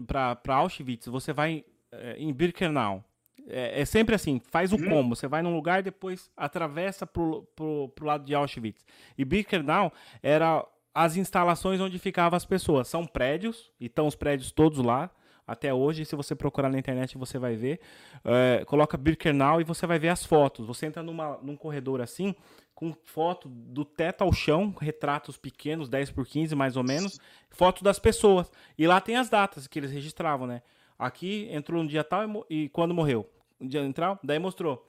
para 0.07 0.57
Auschwitz, 0.57 1.07
você 1.07 1.33
vai 1.33 1.65
é, 1.93 2.17
em 2.17 2.33
Birkenau. 2.33 3.05
É, 3.51 3.81
é, 3.81 3.85
sempre 3.85 4.15
assim, 4.15 4.41
faz 4.51 4.73
o 4.73 4.77
uhum. 4.77 4.89
combo. 4.89 5.17
Você 5.17 5.29
vai 5.29 5.43
num 5.43 5.55
lugar 5.55 5.81
e 5.81 5.85
depois 5.85 6.31
atravessa 6.37 7.07
pro, 7.07 7.43
pro, 7.55 7.89
pro 7.95 8.07
lado 8.07 8.25
de 8.25 8.35
Auschwitz. 8.35 8.85
E 9.17 9.25
Birkenau 9.25 9.93
era 10.23 10.65
as 10.95 11.17
instalações 11.17 11.81
onde 11.81 11.99
ficavam 11.99 12.37
as 12.37 12.45
pessoas. 12.45 12.89
São 12.89 13.07
prédios, 13.07 13.71
e 13.81 13.87
estão 13.87 14.07
os 14.07 14.15
prédios 14.15 14.51
todos 14.51 14.79
lá. 14.79 15.11
Até 15.47 15.75
hoje, 15.75 16.05
se 16.05 16.15
você 16.15 16.35
procurar 16.35 16.69
na 16.69 16.79
internet, 16.79 17.19
você 17.19 17.37
vai 17.37 17.57
ver. 17.57 17.81
É, 18.25 18.65
coloca 18.67 18.97
Birkenau 18.97 19.61
e 19.61 19.65
você 19.65 19.85
vai 19.85 19.99
ver 19.99 20.09
as 20.09 20.25
fotos. 20.25 20.65
Você 20.67 20.87
entra 20.87 21.03
numa, 21.03 21.39
num 21.43 21.57
corredor 21.57 22.01
assim, 22.01 22.37
com 22.73 22.95
foto 23.05 23.49
do 23.49 23.85
teto 23.85 24.23
ao 24.23 24.33
chão, 24.33 24.73
retratos 24.81 25.37
pequenos, 25.37 25.89
10 25.89 26.13
por 26.13 26.25
15 26.25 26.55
mais 26.55 26.77
ou 26.77 26.85
menos, 26.85 27.19
foto 27.51 27.83
das 27.83 27.99
pessoas. 27.99 28.51
E 28.79 28.87
lá 28.87 29.01
tem 29.01 29.17
as 29.17 29.29
datas 29.29 29.67
que 29.67 29.79
eles 29.79 29.91
registravam, 29.91 30.47
né? 30.47 30.63
Aqui 30.97 31.49
entrou 31.51 31.83
um 31.83 31.87
dia 31.87 32.05
tal 32.05 32.47
e, 32.49 32.65
e 32.65 32.69
quando 32.69 32.95
morreu. 32.95 33.29
Dia 33.61 33.83
entral, 33.83 34.19
daí 34.23 34.39
mostrou. 34.39 34.87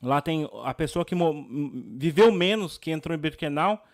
Lá 0.00 0.20
tem 0.20 0.48
a 0.62 0.72
pessoa 0.72 1.04
que 1.04 1.14
viveu 1.96 2.30
menos, 2.30 2.78
que 2.78 2.90
entrou 2.90 3.16
em 3.16 3.20
Birkenau, 3.20 3.84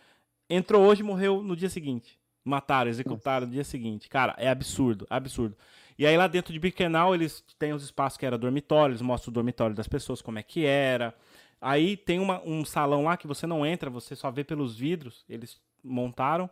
entrou 0.48 0.84
hoje 0.84 1.00
e 1.00 1.04
morreu 1.04 1.42
no 1.42 1.56
dia 1.56 1.70
seguinte. 1.70 2.18
Mataram, 2.44 2.90
executaram 2.90 3.46
no 3.46 3.52
dia 3.52 3.64
seguinte. 3.64 4.08
Cara, 4.08 4.34
é 4.36 4.48
absurdo, 4.48 5.06
absurdo. 5.08 5.56
E 5.98 6.06
aí 6.06 6.16
lá 6.16 6.26
dentro 6.26 6.52
de 6.52 6.58
Birkenau 6.58 7.14
eles 7.14 7.42
têm 7.58 7.72
os 7.72 7.82
espaços 7.82 8.18
que 8.18 8.26
era 8.26 8.36
dormitório, 8.36 8.92
eles 8.92 9.00
mostram 9.00 9.30
o 9.30 9.34
dormitório 9.34 9.74
das 9.74 9.88
pessoas, 9.88 10.20
como 10.20 10.38
é 10.38 10.42
que 10.42 10.66
era. 10.66 11.14
Aí 11.60 11.96
tem 11.96 12.18
uma, 12.18 12.42
um 12.44 12.64
salão 12.64 13.04
lá 13.04 13.16
que 13.16 13.26
você 13.26 13.46
não 13.46 13.64
entra, 13.64 13.88
você 13.88 14.14
só 14.14 14.30
vê 14.30 14.44
pelos 14.44 14.76
vidros. 14.76 15.24
Eles 15.26 15.58
montaram. 15.82 16.50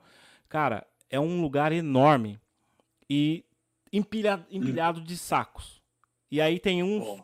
Cara, 0.48 0.86
é 1.10 1.20
um 1.20 1.42
lugar 1.42 1.72
enorme 1.72 2.40
e 3.10 3.44
empilhado, 3.92 4.46
empilhado 4.50 5.00
de 5.02 5.18
sacos. 5.18 5.81
E 6.32 6.40
aí 6.40 6.58
tem 6.58 6.82
uns 6.82 7.22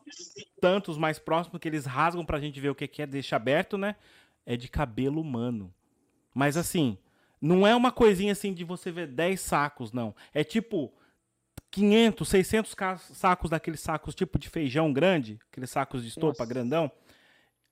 tantos 0.60 0.97
mais 0.97 1.18
próximos 1.18 1.59
que 1.59 1.66
eles 1.66 1.86
rasgam 1.86 2.24
pra 2.24 2.39
gente 2.39 2.60
ver 2.60 2.68
o 2.68 2.74
que, 2.74 2.86
que 2.86 3.02
é, 3.02 3.06
deixa 3.06 3.35
aberto, 3.36 3.76
né? 3.76 3.97
É 4.44 4.56
de 4.56 4.68
cabelo 4.68 5.20
humano. 5.20 5.74
Mas 6.35 6.56
assim, 6.56 6.97
não 7.40 7.66
é 7.66 7.74
uma 7.74 7.90
coisinha 7.90 8.32
assim 8.32 8.52
de 8.52 8.62
você 8.62 8.93
ver 8.93 9.06
10 9.06 9.40
sacos, 9.40 9.93
não. 9.93 10.14
É 10.32 10.44
tipo 10.44 10.93
500, 11.70 12.28
600 12.28 12.76
sacos 13.14 13.51
daqueles 13.51 13.80
sacos 13.80 14.14
tipo 14.14 14.39
de 14.39 14.48
feijão 14.48 14.93
grande, 14.93 15.40
aqueles 15.51 15.70
sacos 15.70 16.02
de 16.02 16.09
estopa 16.09 16.44
Nossa. 16.44 16.47
grandão 16.47 16.93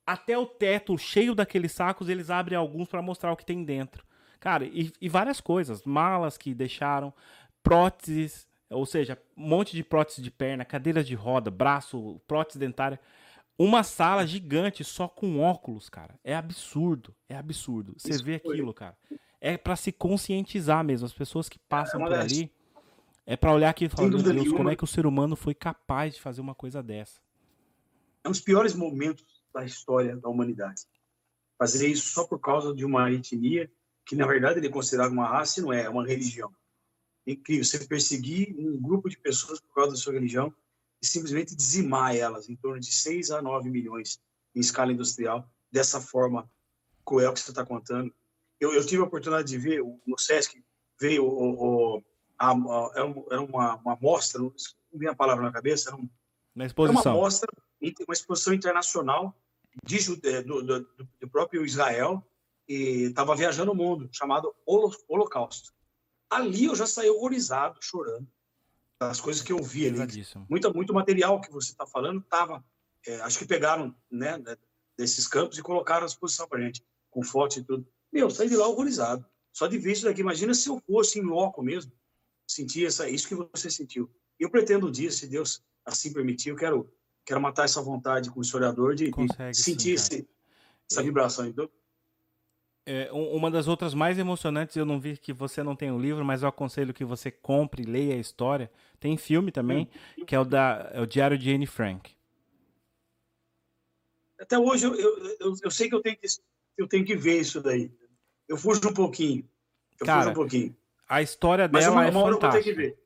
até 0.07 0.37
o 0.37 0.45
teto 0.45 0.97
cheio 0.97 1.35
daqueles 1.35 1.73
sacos, 1.73 2.07
eles 2.07 2.29
abrem 2.29 2.57
alguns 2.57 2.87
para 2.87 3.01
mostrar 3.01 3.33
o 3.33 3.35
que 3.35 3.45
tem 3.45 3.65
dentro. 3.65 4.05
Cara, 4.39 4.63
e, 4.63 4.93
e, 5.01 5.09
várias 5.09 5.41
coisas, 5.41 5.83
malas 5.83 6.37
que 6.37 6.53
deixaram, 6.53 7.13
próteses, 7.61 8.47
ou 8.69 8.85
seja, 8.85 9.17
um 9.35 9.47
monte 9.47 9.75
de 9.75 9.83
próteses 9.83 10.23
de 10.23 10.31
perna, 10.31 10.65
cadeiras 10.65 11.07
de 11.07 11.15
roda, 11.15 11.49
braço, 11.49 12.21
prótese 12.27 12.59
dentária. 12.59 12.99
Uma 13.57 13.81
sala 13.83 14.25
gigante 14.27 14.83
só 14.83 15.07
com 15.07 15.39
óculos, 15.39 15.89
cara. 15.89 16.19
É 16.23 16.35
absurdo, 16.35 17.15
é 17.27 17.35
absurdo. 17.35 17.95
Você 17.97 18.11
Isso 18.11 18.23
vê 18.23 18.39
foi. 18.39 18.53
aquilo, 18.53 18.73
cara. 18.73 18.95
É 19.41 19.57
para 19.57 19.75
se 19.75 19.91
conscientizar 19.91 20.83
mesmo. 20.83 21.05
As 21.05 21.13
pessoas 21.13 21.49
que 21.49 21.57
passam 21.57 22.01
é 22.01 22.03
por 22.03 22.13
ali, 22.13 22.51
é 23.25 23.35
para 23.35 23.53
olhar 23.53 23.69
aqui 23.69 23.85
e 23.85 23.89
falar, 23.89 24.09
meu 24.09 24.21
Deus, 24.21 24.35
nenhuma. 24.35 24.57
como 24.57 24.69
é 24.69 24.75
que 24.75 24.83
o 24.83 24.87
ser 24.87 25.05
humano 25.05 25.35
foi 25.35 25.53
capaz 25.53 26.15
de 26.15 26.21
fazer 26.21 26.41
uma 26.41 26.53
coisa 26.53 26.83
dessa? 26.83 27.19
É 28.23 28.27
um 28.27 28.31
dos 28.31 28.41
piores 28.41 28.75
momentos 28.75 29.25
da 29.53 29.65
história 29.65 30.15
da 30.15 30.29
humanidade. 30.29 30.83
Fazer 31.57 31.87
isso 31.87 32.09
só 32.09 32.25
por 32.25 32.39
causa 32.39 32.75
de 32.75 32.85
uma 32.85 33.11
etnia 33.11 33.71
que, 34.05 34.15
na 34.15 34.27
verdade, 34.27 34.59
ele 34.59 34.67
é 34.67 34.71
considerava 34.71 35.11
uma 35.11 35.27
raça 35.27 35.59
e 35.59 35.63
não 35.63 35.73
é, 35.73 35.83
é 35.83 35.89
uma 35.89 36.05
religião. 36.05 36.53
É 37.27 37.31
incrível 37.31 37.65
você 37.65 37.85
perseguir 37.85 38.55
um 38.57 38.81
grupo 38.81 39.09
de 39.09 39.17
pessoas 39.17 39.59
por 39.59 39.75
causa 39.75 39.91
da 39.91 39.97
sua 39.97 40.13
religião 40.13 40.53
e 41.01 41.05
simplesmente 41.05 41.53
dizimar 41.53 42.15
elas 42.15 42.47
em 42.47 42.55
torno 42.55 42.79
de 42.79 42.91
6 42.91 43.31
a 43.31 43.41
9 43.41 43.69
milhões 43.69 44.19
em 44.55 44.61
escala 44.61 44.93
industrial, 44.93 45.47
dessa 45.69 45.99
forma 45.99 46.49
cruel 47.05 47.33
que 47.33 47.41
você 47.41 47.51
está 47.51 47.65
contando. 47.65 48.13
Eu, 48.59 48.73
eu, 48.73 48.83
tive 48.85 49.01
a 49.01 49.05
oportunidade 49.05 49.47
de 49.47 49.57
ver 49.57 49.83
no 50.05 50.17
SESC 50.17 50.63
veio 50.99 51.25
o, 51.25 51.97
o 51.97 52.03
a, 52.39 52.51
a, 52.51 52.91
era 53.29 53.41
uma, 53.41 53.75
uma 53.75 53.97
mostra, 54.01 54.41
não 54.41 54.53
me 54.93 55.07
a 55.07 55.15
palavra 55.15 55.43
na 55.43 55.51
cabeça, 55.51 55.89
era, 55.89 55.97
um, 55.97 56.09
uma 56.55 56.65
exposição. 56.65 57.01
Era 57.01 57.11
uma 57.11 57.21
mostra, 57.21 57.47
uma 57.81 58.13
exposição 58.13 58.53
internacional 58.53 59.35
de, 59.83 59.99
do, 60.43 60.63
do, 60.63 60.79
do 61.19 61.29
próprio 61.29 61.65
Israel 61.65 62.25
e 62.67 63.03
estava 63.09 63.35
viajando 63.35 63.71
o 63.71 63.75
mundo, 63.75 64.09
chamado 64.11 64.53
Holocausto. 64.65 65.76
Ali 66.29 66.65
eu 66.65 66.75
já 66.75 66.85
saí 66.85 67.09
horrorizado, 67.09 67.77
chorando, 67.81 68.27
das 68.99 69.21
coisas 69.21 69.41
que 69.41 69.53
eu 69.53 69.61
vi 69.61 69.87
ali. 69.87 70.25
Muito, 70.49 70.73
muito 70.73 70.93
material 70.93 71.39
que 71.39 71.51
você 71.51 71.71
está 71.71 71.85
falando 71.85 72.19
estava, 72.19 72.63
é, 73.05 73.21
acho 73.21 73.39
que 73.39 73.45
pegaram 73.45 73.95
né, 74.11 74.41
desses 74.97 75.27
campos 75.27 75.57
e 75.57 75.61
colocaram 75.61 76.03
à 76.03 76.07
disposição 76.07 76.47
para 76.47 76.61
gente, 76.61 76.83
com 77.09 77.23
fotos 77.23 77.57
e 77.57 77.63
tudo. 77.63 77.87
Meu, 78.11 78.29
saí 78.29 78.49
de 78.49 78.57
lá 78.57 78.67
horrorizado. 78.67 79.25
Só 79.53 79.67
de 79.67 79.77
ver 79.77 79.93
isso 79.93 80.05
daqui, 80.05 80.21
imagina 80.21 80.53
se 80.53 80.69
eu 80.69 80.79
fosse 80.85 81.19
em 81.19 81.23
loco 81.23 81.63
mesmo, 81.63 81.91
sentir 82.47 82.85
essa, 82.85 83.09
isso 83.09 83.27
que 83.27 83.35
você 83.35 83.71
sentiu. 83.71 84.09
Eu 84.39 84.51
pretendo 84.51 84.87
um 84.87 84.91
dia, 84.91 85.09
se 85.11 85.27
Deus 85.27 85.63
assim 85.83 86.13
permitir, 86.13 86.49
eu 86.49 86.55
quero, 86.55 86.93
quero 87.25 87.41
matar 87.41 87.65
essa 87.65 87.81
vontade 87.81 88.29
com 88.29 88.39
o 88.39 88.43
historiador 88.43 88.93
de, 88.93 89.09
de 89.09 89.55
sentir 89.55 89.97
sim, 89.97 90.15
esse, 90.15 90.29
essa 90.89 91.01
vibração. 91.01 91.47
Então, 91.47 91.69
é, 92.87 93.09
uma 93.11 93.51
das 93.51 93.67
outras 93.67 93.93
mais 93.93 94.17
emocionantes, 94.17 94.77
eu 94.77 94.85
não 94.85 94.97
vi 94.97 95.17
que 95.17 95.33
você 95.33 95.61
não 95.61 95.75
tem 95.75 95.91
o 95.91 95.99
livro, 95.99 96.23
mas 96.23 96.41
eu 96.41 96.47
aconselho 96.47 96.93
que 96.93 97.03
você 97.03 97.29
compre, 97.29 97.83
leia 97.83 98.15
a 98.15 98.17
história. 98.17 98.71
Tem 98.97 99.17
filme 99.17 99.51
também, 99.51 99.89
hum. 100.17 100.23
que 100.23 100.33
é 100.33 100.39
o, 100.39 100.45
da, 100.45 100.89
é 100.93 101.01
o 101.01 101.05
Diário 101.05 101.37
de 101.37 101.53
Anne 101.53 101.67
Frank. 101.67 102.15
Até 104.39 104.57
hoje 104.57 104.85
eu, 104.85 104.95
eu, 104.95 105.53
eu, 105.63 105.71
sei 105.71 105.89
que 105.89 105.95
eu 105.95 106.01
tenho 106.01 106.15
que 106.15 106.27
eu 106.77 106.87
tenho 106.87 107.03
que 107.03 107.15
ver 107.15 107.41
isso 107.41 107.59
daí. 107.59 107.91
Eu 108.47 108.55
fujo 108.55 108.79
um 108.87 108.93
pouquinho. 108.93 109.43
Eu 109.99 110.05
Cara, 110.05 110.21
fujo 110.21 110.31
um 110.31 110.35
pouquinho. 110.35 110.77
A 111.09 111.21
história 111.21 111.67
dela 111.67 111.93
mas 111.93 111.93
uma, 111.93 112.05
é 112.05 112.09
uma 112.09 112.31
fantástica. 112.31 112.47
Eu 112.47 112.51
vou 112.51 112.51
ter 112.51 112.63
que 112.63 112.73
ver. 112.73 112.97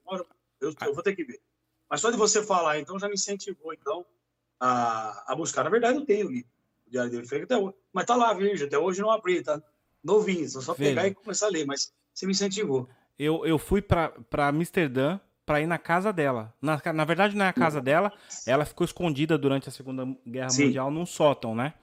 Eu, 0.61 0.75
eu 0.87 0.93
vou 0.93 1.03
ter 1.03 1.15
que 1.15 1.23
ver. 1.23 1.41
Mas 1.89 2.01
só 2.01 2.11
de 2.11 2.17
você 2.17 2.43
falar, 2.43 2.79
então 2.79 2.99
já 2.99 3.07
me 3.07 3.15
incentivou 3.15 3.73
então 3.73 4.05
a, 4.59 5.31
a 5.31 5.35
buscar. 5.35 5.63
Na 5.63 5.71
verdade, 5.71 5.97
eu 5.97 6.05
tenho 6.05 6.27
o 6.27 6.31
livro. 6.31 6.51
Diário 6.87 7.09
de 7.09 7.17
Anne 7.17 7.27
Frank 7.27 7.43
até 7.45 7.57
hoje. 7.57 7.75
Mas 7.91 8.05
tá 8.05 8.15
lá, 8.15 8.33
virgem. 8.33 8.67
Até 8.67 8.77
hoje 8.77 9.01
não 9.01 9.09
abri, 9.09 9.41
tá? 9.41 9.61
Novinho, 10.03 10.47
só, 10.49 10.61
só 10.61 10.73
pegar 10.73 11.07
e 11.07 11.13
começar 11.13 11.47
a 11.47 11.49
ler, 11.49 11.65
mas 11.65 11.91
você 12.13 12.25
me 12.25 12.31
incentivou. 12.31 12.87
Eu, 13.17 13.45
eu 13.45 13.57
fui 13.57 13.81
para 13.81 14.47
Amsterdã 14.47 15.19
para 15.45 15.61
ir 15.61 15.67
na 15.67 15.77
casa 15.77 16.13
dela. 16.13 16.53
Na, 16.61 16.81
na 16.93 17.05
verdade, 17.05 17.35
não 17.35 17.45
é 17.45 17.49
a 17.49 17.53
casa 17.53 17.79
uhum. 17.79 17.83
dela, 17.83 18.13
ela 18.45 18.65
ficou 18.65 18.85
escondida 18.85 19.37
durante 19.37 19.69
a 19.69 19.71
Segunda 19.71 20.07
Guerra 20.25 20.49
Sim. 20.49 20.65
Mundial 20.65 20.91
num 20.91 21.05
sótão, 21.05 21.53
né? 21.53 21.73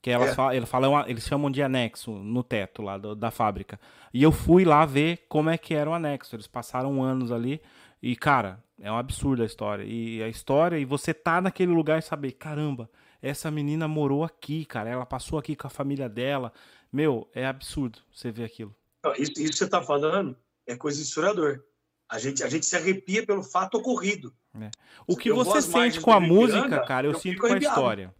Que 0.00 0.10
elas 0.10 0.30
é. 0.30 0.34
falam, 0.34 0.52
eles, 0.52 0.68
falam, 0.68 1.08
eles 1.08 1.24
chamam 1.24 1.50
de 1.50 1.62
anexo 1.62 2.12
no 2.12 2.42
teto 2.42 2.82
lá 2.82 2.98
do, 2.98 3.16
da 3.16 3.30
fábrica. 3.30 3.80
E 4.14 4.22
eu 4.22 4.30
fui 4.30 4.64
lá 4.64 4.84
ver 4.84 5.24
como 5.28 5.50
é 5.50 5.58
que 5.58 5.74
era 5.74 5.90
o 5.90 5.94
anexo. 5.94 6.36
Eles 6.36 6.46
passaram 6.46 7.02
anos 7.02 7.32
ali. 7.32 7.60
E, 8.00 8.14
cara, 8.14 8.62
é 8.80 8.90
um 8.92 8.96
absurdo 8.96 9.42
a 9.42 9.46
história. 9.46 9.84
E 9.84 10.22
a 10.22 10.28
história, 10.28 10.78
e 10.78 10.84
você 10.84 11.12
tá 11.12 11.40
naquele 11.40 11.72
lugar 11.72 11.98
e 11.98 12.02
saber, 12.02 12.32
caramba, 12.32 12.88
essa 13.20 13.50
menina 13.50 13.88
morou 13.88 14.22
aqui, 14.22 14.64
cara. 14.64 14.88
Ela 14.88 15.04
passou 15.04 15.38
aqui 15.38 15.56
com 15.56 15.66
a 15.66 15.70
família 15.70 16.08
dela. 16.08 16.52
Meu, 16.92 17.28
é 17.34 17.46
absurdo 17.46 17.98
você 18.12 18.30
ver 18.30 18.44
aquilo. 18.44 18.74
Isso, 19.16 19.32
isso 19.32 19.50
que 19.52 19.58
você 19.58 19.64
está 19.64 19.82
falando 19.82 20.36
é 20.66 20.76
coisa 20.76 20.96
de 20.98 21.04
historiador. 21.04 21.64
A 22.08 22.18
gente, 22.18 22.42
a 22.42 22.48
gente 22.48 22.64
se 22.64 22.74
arrepia 22.74 23.24
pelo 23.24 23.42
fato 23.42 23.76
ocorrido. 23.76 24.34
É. 24.60 24.70
O 25.06 25.16
que 25.16 25.30
você 25.30 25.60
sente 25.60 26.00
com 26.00 26.10
a 26.10 26.18
música, 26.18 26.60
Ipiranga, 26.60 26.86
cara, 26.86 27.06
eu, 27.06 27.12
eu 27.12 27.18
sinto 27.18 27.40
com 27.40 27.46
a 27.46 27.58
história. 27.58 28.14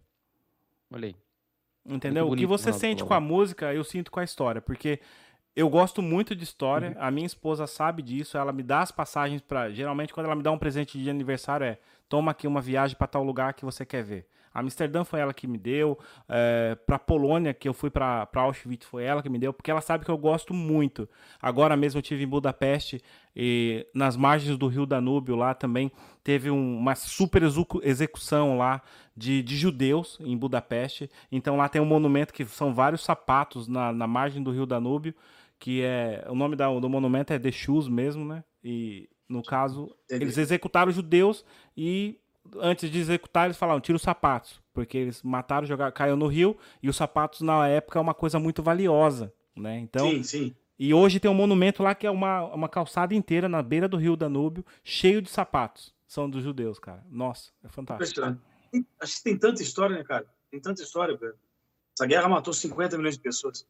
Olha 0.90 1.06
aí. 1.08 1.16
Entendeu? 1.84 2.28
o 2.28 2.36
que 2.36 2.46
você 2.46 2.72
sente 2.72 3.02
com 3.02 3.14
a 3.14 3.20
música, 3.20 3.72
eu 3.72 3.82
sinto 3.82 4.10
com 4.10 4.20
a 4.20 4.24
história. 4.24 4.60
Porque 4.60 5.00
eu 5.56 5.68
gosto 5.70 6.02
muito 6.02 6.36
de 6.36 6.44
história. 6.44 6.90
Uhum. 6.90 6.96
A 6.98 7.10
minha 7.10 7.26
esposa 7.26 7.66
sabe 7.66 8.02
disso. 8.02 8.36
Ela 8.36 8.52
me 8.52 8.62
dá 8.62 8.80
as 8.80 8.92
passagens 8.92 9.40
para. 9.40 9.70
Geralmente, 9.70 10.12
quando 10.12 10.26
ela 10.26 10.36
me 10.36 10.42
dá 10.42 10.52
um 10.52 10.58
presente 10.58 11.02
de 11.02 11.08
aniversário, 11.08 11.64
é 11.64 11.78
toma 12.08 12.32
aqui 12.32 12.46
uma 12.46 12.60
viagem 12.60 12.96
para 12.96 13.06
tal 13.06 13.24
lugar 13.24 13.54
que 13.54 13.64
você 13.64 13.86
quer 13.86 14.04
ver. 14.04 14.26
Amsterdã 14.58 15.04
foi 15.04 15.20
ela 15.20 15.32
que 15.32 15.46
me 15.46 15.58
deu. 15.58 15.98
É, 16.28 16.76
para 16.86 16.98
Polônia, 16.98 17.54
que 17.54 17.68
eu 17.68 17.74
fui 17.74 17.90
para 17.90 18.28
Auschwitz, 18.34 18.86
foi 18.86 19.04
ela 19.04 19.22
que 19.22 19.28
me 19.28 19.38
deu, 19.38 19.52
porque 19.52 19.70
ela 19.70 19.80
sabe 19.80 20.04
que 20.04 20.10
eu 20.10 20.18
gosto 20.18 20.52
muito. 20.54 21.08
Agora 21.40 21.76
mesmo 21.76 21.98
eu 21.98 22.02
tive 22.02 22.24
em 22.24 22.28
Budapeste 22.28 23.02
e 23.34 23.86
nas 23.94 24.16
margens 24.16 24.58
do 24.58 24.66
Rio 24.66 24.84
Danúbio 24.84 25.36
lá 25.36 25.54
também 25.54 25.92
teve 26.24 26.50
um, 26.50 26.76
uma 26.76 26.94
super 26.94 27.42
execução 27.82 28.58
lá 28.58 28.82
de, 29.16 29.42
de, 29.42 29.56
judeus 29.56 30.18
em 30.20 30.36
Budapeste. 30.36 31.10
Então 31.30 31.56
lá 31.56 31.68
tem 31.68 31.80
um 31.80 31.86
monumento 31.86 32.34
que 32.34 32.44
são 32.44 32.74
vários 32.74 33.02
sapatos 33.02 33.68
na, 33.68 33.92
na 33.92 34.06
margem 34.06 34.42
do 34.42 34.50
Rio 34.50 34.66
Danúbio, 34.66 35.14
que 35.58 35.82
é 35.82 36.26
o 36.28 36.34
nome 36.34 36.56
da, 36.56 36.68
do 36.68 36.88
monumento 36.88 37.32
é 37.32 37.38
The 37.38 37.50
Shoes 37.50 37.88
mesmo, 37.88 38.24
né? 38.24 38.44
E 38.62 39.08
no 39.28 39.42
caso 39.42 39.94
eles 40.08 40.38
executaram 40.38 40.90
judeus 40.90 41.44
e 41.76 42.18
antes 42.56 42.90
de 42.90 42.98
executar, 42.98 43.46
eles 43.46 43.56
falaram, 43.56 43.80
tira 43.80 43.96
os 43.96 44.02
sapatos. 44.02 44.60
Porque 44.72 44.96
eles 44.96 45.22
mataram, 45.22 45.66
jogaram, 45.66 45.92
caiu 45.92 46.16
no 46.16 46.26
rio, 46.26 46.56
e 46.82 46.88
os 46.88 46.96
sapatos 46.96 47.40
na 47.40 47.66
época 47.66 47.98
é 47.98 48.02
uma 48.02 48.14
coisa 48.14 48.38
muito 48.38 48.62
valiosa, 48.62 49.32
né? 49.56 49.78
Então, 49.78 50.08
sim, 50.08 50.22
sim. 50.22 50.56
E 50.78 50.94
hoje 50.94 51.18
tem 51.18 51.30
um 51.30 51.34
monumento 51.34 51.82
lá 51.82 51.94
que 51.94 52.06
é 52.06 52.10
uma, 52.10 52.44
uma 52.54 52.68
calçada 52.68 53.12
inteira 53.12 53.48
na 53.48 53.60
beira 53.60 53.88
do 53.88 53.96
rio 53.96 54.16
Danúbio, 54.16 54.64
cheio 54.84 55.20
de 55.20 55.28
sapatos. 55.28 55.92
São 56.06 56.30
dos 56.30 56.42
judeus, 56.42 56.78
cara. 56.78 57.04
Nossa, 57.10 57.50
é 57.64 57.68
fantástico. 57.68 58.38
Acho 59.00 59.16
que 59.16 59.24
tem 59.24 59.36
tanta 59.36 59.62
história, 59.62 59.96
né, 59.96 60.04
cara? 60.04 60.26
Tem 60.50 60.60
tanta 60.60 60.82
história, 60.82 61.16
velho. 61.16 61.34
Essa 61.98 62.06
guerra 62.06 62.28
matou 62.28 62.54
50 62.54 62.96
milhões 62.96 63.16
de 63.16 63.20
pessoas. 63.20 63.66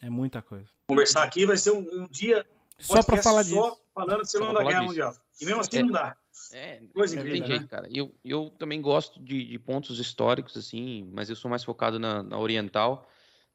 É 0.00 0.08
muita 0.08 0.40
coisa. 0.40 0.68
Conversar 0.88 1.24
aqui 1.24 1.44
vai 1.44 1.56
ser 1.56 1.72
um, 1.72 1.80
um 1.80 2.06
dia. 2.08 2.46
Só 2.78 3.02
para 3.02 3.20
falar 3.20 3.42
só 3.42 3.70
disso. 3.70 3.80
falando 3.92 4.22
de 4.22 4.30
Segunda 4.30 4.62
Guerra 4.62 4.80
disso. 4.80 4.88
Mundial. 4.88 5.14
E 5.40 5.44
mesmo 5.44 5.60
assim 5.60 5.78
é. 5.78 5.82
não 5.82 5.90
dá. 5.90 6.16
É, 6.52 6.80
Coisa 6.92 7.16
incrível, 7.16 7.38
tem 7.38 7.46
jeito, 7.46 7.62
né? 7.62 7.68
cara. 7.68 7.88
Eu, 7.90 8.14
eu 8.24 8.50
também 8.50 8.80
gosto 8.80 9.22
de, 9.22 9.44
de, 9.44 9.58
pontos 9.58 9.98
históricos, 9.98 10.56
assim, 10.56 11.08
mas 11.12 11.30
eu 11.30 11.36
sou 11.36 11.50
mais 11.50 11.64
focado 11.64 11.98
na, 11.98 12.22
na, 12.22 12.38
oriental. 12.38 13.08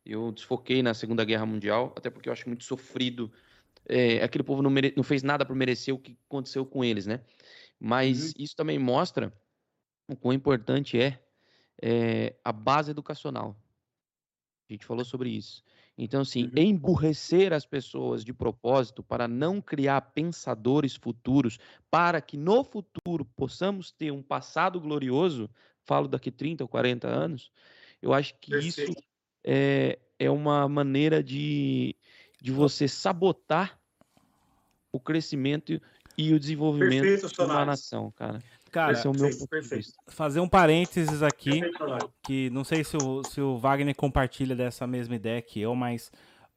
Eu 0.05 0.31
desfoquei 0.31 0.81
na 0.81 0.93
Segunda 0.93 1.23
Guerra 1.23 1.45
Mundial, 1.45 1.93
até 1.95 2.09
porque 2.09 2.27
eu 2.27 2.33
acho 2.33 2.47
muito 2.47 2.63
sofrido. 2.63 3.31
É, 3.85 4.23
aquele 4.23 4.43
povo 4.43 4.61
não, 4.61 4.69
mere... 4.69 4.93
não 4.95 5.03
fez 5.03 5.23
nada 5.23 5.45
para 5.45 5.55
merecer 5.55 5.93
o 5.93 5.99
que 5.99 6.17
aconteceu 6.27 6.65
com 6.65 6.83
eles, 6.83 7.05
né? 7.05 7.21
Mas 7.79 8.27
uhum. 8.27 8.33
isso 8.39 8.55
também 8.55 8.77
mostra 8.77 9.33
o 10.07 10.15
quão 10.15 10.33
importante 10.33 10.99
é, 10.99 11.19
é 11.81 12.35
a 12.43 12.51
base 12.51 12.91
educacional. 12.91 13.55
A 14.69 14.73
gente 14.73 14.85
falou 14.85 15.03
sobre 15.03 15.29
isso. 15.29 15.63
Então, 16.03 16.21
assim, 16.21 16.45
uhum. 16.45 16.51
emburrecer 16.55 17.53
as 17.53 17.63
pessoas 17.63 18.25
de 18.25 18.33
propósito 18.33 19.03
para 19.03 19.27
não 19.27 19.61
criar 19.61 20.01
pensadores 20.01 20.95
futuros, 20.95 21.59
para 21.91 22.19
que 22.19 22.35
no 22.35 22.63
futuro 22.63 23.23
possamos 23.35 23.91
ter 23.91 24.11
um 24.11 24.23
passado 24.23 24.81
glorioso, 24.81 25.47
falo 25.85 26.07
daqui 26.07 26.31
30 26.31 26.63
ou 26.63 26.67
40 26.67 27.07
anos, 27.07 27.51
eu 28.01 28.13
acho 28.13 28.33
que 28.39 28.49
Perfeito. 28.49 28.89
isso 28.89 29.03
é, 29.43 29.99
é 30.17 30.27
uma 30.31 30.67
maneira 30.67 31.23
de, 31.23 31.95
de 32.41 32.51
você 32.51 32.87
sabotar 32.87 33.79
o 34.91 34.99
crescimento 34.99 35.79
e 36.17 36.33
o 36.33 36.39
desenvolvimento 36.39 37.03
Perfeito, 37.03 37.31
de 37.31 37.41
uma 37.41 37.63
nação, 37.63 38.11
cara. 38.11 38.39
Cara, 38.71 38.93
Esse 38.93 39.05
é 39.05 39.09
o 39.09 39.13
meu 39.13 39.23
perfeito, 39.23 39.47
perfeito. 39.49 39.91
fazer 40.07 40.39
um 40.39 40.47
parênteses 40.47 41.21
aqui, 41.21 41.59
que 42.23 42.49
não 42.51 42.63
sei 42.63 42.85
se 42.85 42.95
o, 42.95 43.21
se 43.23 43.41
o 43.41 43.57
Wagner 43.57 43.93
compartilha 43.93 44.55
dessa 44.55 44.87
mesma 44.87 45.15
ideia 45.15 45.41
que 45.41 45.59
eu, 45.59 45.75
mas 45.75 46.09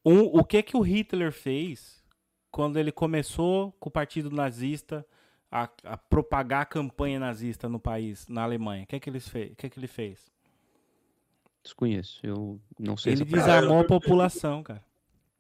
um, 0.05 0.21
o 0.21 0.45
que 0.45 0.63
que 0.63 0.77
o 0.77 0.81
Hitler 0.81 1.33
fez 1.33 2.05
quando 2.53 2.79
ele 2.79 2.93
começou 2.93 3.73
com 3.81 3.89
o 3.89 3.93
partido 3.93 4.31
nazista 4.31 5.05
a, 5.51 5.69
a 5.83 5.97
propagar 5.97 6.63
a 6.63 6.67
campanha 6.67 7.19
nazista 7.19 7.69
no 7.69 7.81
país, 7.81 8.29
na 8.29 8.45
Alemanha? 8.45 8.85
O 8.85 8.87
que 8.87 9.01
que 9.01 9.11
ele 9.11 9.19
fez? 9.19 9.51
O 9.51 9.57
que 9.57 9.69
que 9.69 9.79
ele 9.79 9.89
fez? 9.89 10.33
Desconheço, 11.65 12.21
eu 12.23 12.61
não 12.79 12.97
sei. 12.97 13.15
Ele 13.15 13.25
desarmou 13.25 13.81
a 13.81 13.85
população, 13.85 14.63
cara. 14.63 14.85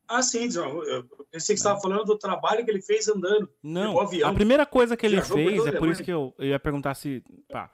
Ah, 0.06 0.22
sim, 0.22 0.48
eu 0.55 1.05
pensei 1.31 1.31
que 1.31 1.40
você 1.40 1.52
estava 1.55 1.81
falando 1.81 2.05
do 2.05 2.18
trabalho 2.18 2.64
que 2.64 2.70
ele 2.70 2.82
fez 2.82 3.09
andando. 3.09 3.48
Não, 3.62 3.98
a 4.01 4.32
primeira 4.35 4.66
coisa 4.66 4.97
que 4.97 5.06
ele 5.06 5.20
fez, 5.22 5.66
é 5.66 5.72
por 5.72 5.89
isso 5.89 6.02
que 6.02 6.12
eu, 6.12 6.35
eu 6.39 6.48
ia 6.48 6.59
perguntar 6.59 6.94
se. 6.94 7.22
Pá. 7.48 7.70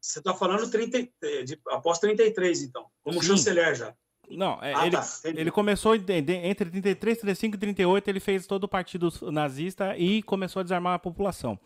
Você 0.00 0.18
está 0.18 0.34
falando 0.34 0.70
30, 0.70 0.98
de, 1.44 1.60
após 1.68 1.98
33, 1.98 2.62
então, 2.62 2.86
como 3.02 3.22
sim. 3.22 3.28
chanceler 3.28 3.74
já. 3.74 3.94
Não, 4.30 4.62
é, 4.62 4.72
ah, 4.74 4.86
ele, 4.86 4.96
tá, 4.96 5.06
ele 5.24 5.50
começou 5.50 5.94
entre 5.94 6.70
33, 6.70 7.18
35 7.18 7.56
e 7.56 7.58
38, 7.58 8.08
ele 8.08 8.20
fez 8.20 8.46
todo 8.46 8.64
o 8.64 8.68
partido 8.68 9.12
nazista 9.30 9.96
e 9.98 10.22
começou 10.22 10.60
a 10.60 10.62
desarmar 10.62 10.94
a 10.94 10.98
população. 10.98 11.58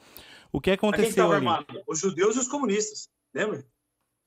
O 0.51 0.61
que 0.61 0.71
aconteceu 0.71 1.27
ali? 1.27 1.35
Armado? 1.35 1.83
Os 1.87 2.01
judeus 2.01 2.37
e 2.37 2.39
os 2.39 2.49
comunistas, 2.49 3.09
lembra? 3.35 3.67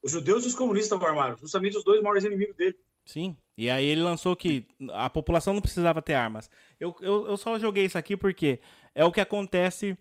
Os 0.04 0.12
judeus 0.12 0.44
e 0.46 0.48
os 0.48 0.56
comunistas 0.56 0.86
estavam 0.86 1.08
armados, 1.08 1.42
justamente 1.42 1.78
os 1.78 1.84
dois 1.84 2.02
maiores 2.02 2.24
inimigos 2.24 2.56
dele. 2.56 2.78
Sim. 3.08 3.36
E 3.58 3.70
aí 3.70 3.86
ele 3.86 4.04
lançou 4.04 4.36
que 4.36 4.68
a 4.92 5.10
população 5.10 5.54
não 5.54 5.62
precisava 5.62 6.02
ter 6.02 6.14
armas. 6.14 6.50
Eu, 6.80 6.96
eu, 7.02 7.26
eu 7.28 7.38
só 7.38 7.58
joguei 7.58 7.86
isso 7.86 7.98
aqui 7.98 8.16
porque 8.16 8.60
é 8.94 9.04
o 9.04 9.12
que 9.12 9.22
acontece, 9.22 9.98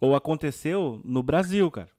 ou 0.00 0.14
aconteceu 0.14 1.00
no 1.04 1.22
Brasil, 1.22 1.70
cara. 1.70 1.90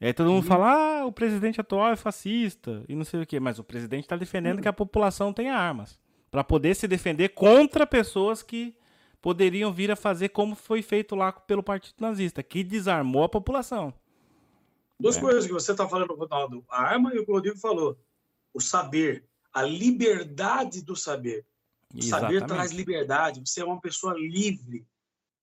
E 0.00 0.06
aí 0.06 0.12
todo 0.12 0.30
mundo 0.30 0.42
uhum. 0.42 0.48
fala, 0.48 1.00
ah, 1.00 1.06
o 1.06 1.12
presidente 1.12 1.60
atual 1.60 1.92
é 1.92 1.96
fascista 1.96 2.84
e 2.88 2.94
não 2.94 3.04
sei 3.04 3.22
o 3.22 3.26
quê. 3.26 3.40
Mas 3.40 3.58
o 3.58 3.64
presidente 3.64 4.04
está 4.04 4.16
defendendo 4.16 4.60
que 4.60 4.68
a 4.68 4.72
população 4.72 5.32
tenha 5.32 5.54
armas. 5.54 5.98
para 6.30 6.44
poder 6.44 6.74
se 6.74 6.86
defender 6.86 7.30
contra 7.30 7.86
pessoas 7.86 8.42
que 8.42 8.76
poderiam 9.22 9.72
vir 9.72 9.90
a 9.90 9.96
fazer 9.96 10.28
como 10.28 10.54
foi 10.54 10.82
feito 10.82 11.16
lá 11.16 11.32
pelo 11.32 11.62
Partido 11.62 11.96
Nazista, 12.00 12.42
que 12.42 12.62
desarmou 12.62 13.24
a 13.24 13.28
população. 13.28 13.94
Duas 15.00 15.16
é. 15.16 15.20
coisas 15.20 15.46
que 15.46 15.52
você 15.52 15.72
está 15.72 15.88
falando, 15.88 16.14
Ronaldo: 16.14 16.64
a 16.68 16.82
arma 16.82 17.14
e 17.14 17.18
o 17.18 17.24
que 17.24 17.30
o 17.30 17.34
Rodrigo 17.34 17.58
falou. 17.58 17.96
O 18.52 18.60
saber, 18.60 19.27
a 19.52 19.62
liberdade 19.62 20.82
do 20.82 20.96
saber. 20.96 21.46
O 21.94 21.98
Exatamente. 21.98 22.40
saber 22.40 22.46
traz 22.46 22.70
liberdade. 22.70 23.40
Você 23.40 23.60
é 23.60 23.64
uma 23.64 23.80
pessoa 23.80 24.14
livre. 24.14 24.86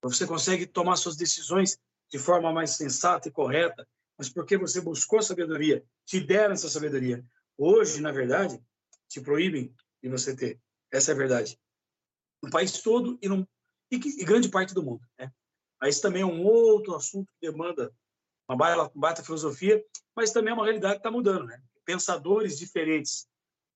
Você 0.01 0.27
consegue 0.27 0.65
tomar 0.65 0.95
suas 0.97 1.15
decisões 1.15 1.79
de 2.11 2.19
forma 2.19 2.53
mais 2.53 2.71
sensata 2.71 3.27
e 3.27 3.31
correta, 3.31 3.87
mas 4.17 4.29
porque 4.29 4.57
você 4.57 4.79
buscou 4.79 5.21
sabedoria, 5.21 5.83
te 6.05 6.19
deram 6.19 6.53
essa 6.53 6.69
sabedoria. 6.69 7.25
Hoje, 7.57 8.01
na 8.01 8.11
verdade, 8.11 8.61
te 9.09 9.19
proíbem 9.19 9.73
de 10.01 10.09
você 10.09 10.35
ter. 10.35 10.59
Essa 10.91 11.11
é 11.11 11.13
a 11.13 11.17
verdade. 11.17 11.59
No 12.41 12.49
país 12.49 12.81
todo 12.81 13.17
e, 13.21 13.27
num, 13.27 13.45
e, 13.91 13.95
e 13.95 14.23
grande 14.23 14.49
parte 14.49 14.73
do 14.73 14.83
mundo. 14.83 15.01
Né? 15.17 15.31
Mas 15.81 15.99
também 15.99 16.21
é 16.21 16.25
um 16.25 16.43
outro 16.43 16.95
assunto 16.95 17.27
que 17.33 17.47
demanda 17.47 17.91
uma 18.47 18.89
baita 18.93 19.23
filosofia, 19.23 19.83
mas 20.15 20.31
também 20.31 20.51
é 20.51 20.53
uma 20.53 20.63
realidade 20.63 20.95
que 20.95 20.99
está 20.99 21.11
mudando. 21.11 21.45
Né? 21.47 21.59
Pensadores 21.83 22.57
diferentes 22.57 23.27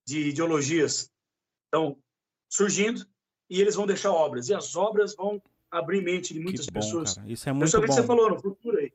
de 0.10 0.30
ideologias 0.30 1.12
estão 1.66 1.98
surgindo 2.50 3.06
e 3.50 3.62
eles 3.62 3.76
vão 3.76 3.86
deixar 3.86 4.12
obras. 4.12 4.50
E 4.50 4.54
as 4.54 4.76
obras 4.76 5.16
vão 5.16 5.42
abrir 5.72 6.02
mente 6.02 6.34
de 6.34 6.40
muitas 6.40 6.66
bom, 6.66 6.74
pessoas. 6.74 7.16
Cara. 7.16 7.32
Isso 7.32 7.48
é 7.48 7.54
muito 7.54 7.72
bom. 7.72 7.82
que 7.82 7.92
você 7.92 8.04
falou 8.04 8.30
no 8.30 8.40
futuro 8.40 8.78
aí. 8.78 8.92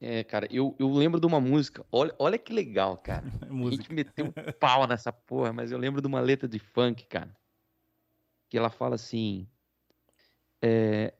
É, 0.00 0.22
cara, 0.22 0.46
eu, 0.50 0.76
eu 0.78 0.92
lembro 0.92 1.20
de 1.20 1.26
uma 1.26 1.40
música. 1.40 1.84
Olha, 1.90 2.14
olha 2.18 2.38
que 2.38 2.52
legal, 2.52 2.96
cara. 2.96 3.24
a 3.42 3.70
gente 3.70 3.92
meteu 3.92 4.26
um 4.26 4.52
pau 4.52 4.86
nessa 4.86 5.12
porra, 5.12 5.52
mas 5.52 5.72
eu 5.72 5.78
lembro 5.78 6.00
de 6.00 6.06
uma 6.06 6.20
letra 6.20 6.48
de 6.48 6.58
funk, 6.58 7.04
cara. 7.06 7.36
Que 8.48 8.56
ela 8.56 8.70
fala 8.70 8.94
assim: 8.94 9.46
é, 10.62 11.12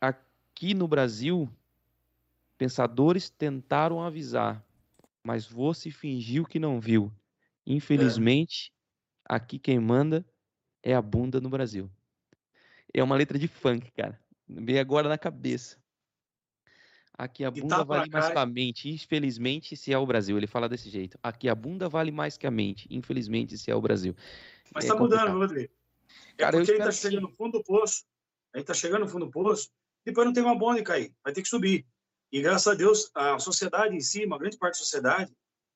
Aqui 0.00 0.74
no 0.74 0.86
Brasil, 0.86 1.48
pensadores 2.56 3.28
tentaram 3.28 4.00
avisar, 4.00 4.64
mas 5.24 5.44
você 5.44 5.90
fingiu 5.90 6.44
que 6.44 6.60
não 6.60 6.78
viu. 6.80 7.12
Infelizmente, 7.66 8.72
é. 9.28 9.34
aqui 9.34 9.58
quem 9.58 9.78
manda 9.78 10.24
é 10.82 10.94
a 10.94 11.02
bunda 11.02 11.40
no 11.40 11.48
Brasil. 11.48 11.90
É 12.92 13.02
uma 13.02 13.16
letra 13.16 13.38
de 13.38 13.48
funk, 13.48 13.90
cara. 13.92 14.20
Veio 14.48 14.80
agora 14.80 15.08
na 15.08 15.16
cabeça. 15.16 15.80
Aqui 17.16 17.44
a 17.44 17.50
bunda 17.50 17.76
tá 17.76 17.84
vale 17.84 18.10
mais 18.10 18.30
que 18.30 18.38
a 18.38 18.46
mente. 18.46 18.90
Infelizmente, 18.90 19.76
se 19.76 19.92
é 19.92 19.98
o 19.98 20.06
Brasil. 20.06 20.36
Ele 20.36 20.46
fala 20.46 20.68
desse 20.68 20.90
jeito. 20.90 21.18
Aqui 21.22 21.48
a 21.48 21.54
bunda 21.54 21.88
vale 21.88 22.10
mais 22.10 22.36
que 22.36 22.46
a 22.46 22.50
mente. 22.50 22.86
Infelizmente, 22.90 23.56
se 23.56 23.70
é 23.70 23.74
o 23.74 23.80
Brasil. 23.80 24.14
Mas 24.74 24.84
é 24.84 24.88
tá 24.88 24.96
complicado. 24.96 25.28
mudando, 25.28 25.40
Rodrigo. 25.40 25.72
É 26.36 26.42
Cara, 26.42 26.56
porque 26.56 26.70
ele 26.70 26.78
tá 26.78 26.90
chegando 26.90 27.22
no 27.22 27.30
fundo 27.30 27.58
do 27.58 27.64
poço. 27.64 28.04
Gente 28.54 28.66
tá 28.66 28.74
chegando 28.74 29.02
no 29.02 29.08
fundo 29.08 29.26
do 29.26 29.30
poço. 29.30 29.70
Depois 30.04 30.26
não 30.26 30.32
tem 30.32 30.42
uma 30.42 30.58
bonde 30.58 30.82
cair. 30.82 31.14
Vai 31.22 31.32
ter 31.32 31.42
que 31.42 31.48
subir. 31.48 31.86
E 32.30 32.40
graças 32.40 32.66
a 32.66 32.74
Deus, 32.74 33.10
a 33.14 33.38
sociedade 33.38 33.94
em 33.94 34.00
si, 34.00 34.24
uma 34.24 34.38
grande 34.38 34.56
parte 34.56 34.74
da 34.74 34.78
sociedade, 34.78 35.32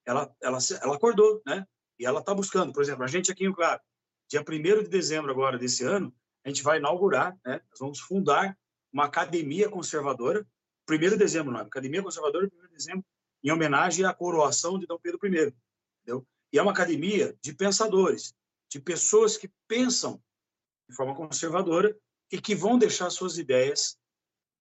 ela, 0.06 0.34
ela, 0.42 0.58
ela 0.82 0.96
acordou, 0.96 1.42
né? 1.46 1.66
E 1.98 2.06
ela 2.06 2.20
está 2.20 2.34
buscando. 2.34 2.72
Por 2.72 2.82
exemplo, 2.82 3.04
a 3.04 3.08
gente 3.08 3.30
aqui 3.30 3.44
em 3.44 3.52
Claro, 3.52 3.80
dia 4.28 4.42
1 4.42 4.82
de 4.82 4.88
dezembro 4.88 5.30
agora 5.30 5.58
desse 5.58 5.84
ano, 5.84 6.14
a 6.44 6.48
gente 6.48 6.62
vai 6.62 6.78
inaugurar, 6.78 7.36
né? 7.44 7.60
Nós 7.70 7.78
vamos 7.78 8.00
fundar 8.00 8.56
uma 8.92 9.04
academia 9.04 9.68
conservadora 9.68 10.46
1 10.88 10.98
de 11.10 11.16
dezembro, 11.16 11.52
não 11.52 11.60
é? 11.60 11.62
Academia 11.64 12.02
Conservadora, 12.02 12.46
1 12.46 12.48
de 12.48 12.72
dezembro, 12.72 13.04
em 13.42 13.50
homenagem 13.50 14.04
à 14.04 14.14
coroação 14.14 14.78
de 14.78 14.86
Dom 14.86 14.98
Pedro 14.98 15.18
I. 15.24 15.52
Entendeu? 16.02 16.26
E 16.52 16.58
é 16.58 16.62
uma 16.62 16.70
academia 16.70 17.36
de 17.42 17.52
pensadores, 17.52 18.32
de 18.70 18.80
pessoas 18.80 19.36
que 19.36 19.50
pensam 19.66 20.22
de 20.88 20.94
forma 20.94 21.14
conservadora 21.14 21.96
e 22.30 22.40
que 22.40 22.54
vão 22.54 22.78
deixar 22.78 23.10
suas 23.10 23.36
ideias 23.36 23.98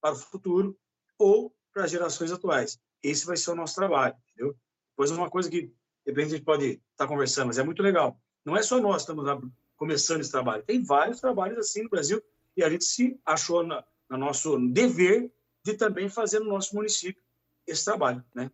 para 0.02 0.14
o 0.14 0.18
futuro 0.18 0.78
ou 1.18 1.56
para 1.72 1.86
as 1.86 1.91
gerações 1.91 2.32
atuais. 2.32 2.80
Esse 3.03 3.26
vai 3.26 3.38
ser 3.38 3.52
o 3.52 3.56
nosso 3.56 3.76
trabalho, 3.76 4.16
entendeu? 4.30 4.57
Pois 4.95 5.12
uma 5.12 5.30
coisa 5.30 5.49
que, 5.49 5.72
de 6.06 6.11
repente, 6.11 6.27
a 6.27 6.38
gente 6.38 6.45
pode 6.45 6.65
estar 6.65 6.82
tá 6.98 7.07
conversando, 7.07 7.48
mas 7.48 7.57
é 7.57 7.64
muito 7.64 7.82
legal. 7.82 8.19
Não 8.45 8.56
é 8.56 8.61
só 8.61 8.80
nós 8.80 9.03
que 9.03 9.11
estamos 9.11 9.52
começando 9.76 10.22
esse 10.22 10.32
trabalho. 10.32 10.64
Tem 10.64 10.84
vários 10.84 11.19
trabalhos 11.19 11.57
assim 11.57 11.84
no 11.84 11.90
Brasil 11.90 12.22
e 12.56 12.64
a 12.64 12.69
gente 12.69 12.86
se 12.86 13.19
achou 13.26 13.65
na, 13.65 13.84
no 14.10 14.18
nosso 14.18 14.57
dever 14.69 15.32
de 15.64 15.73
também 15.73 16.07
fazer 16.07 16.40
no 16.40 16.45
nosso 16.45 16.76
município 16.76 17.22
esse 17.65 17.84
trabalho, 17.84 18.23
né? 18.34 18.52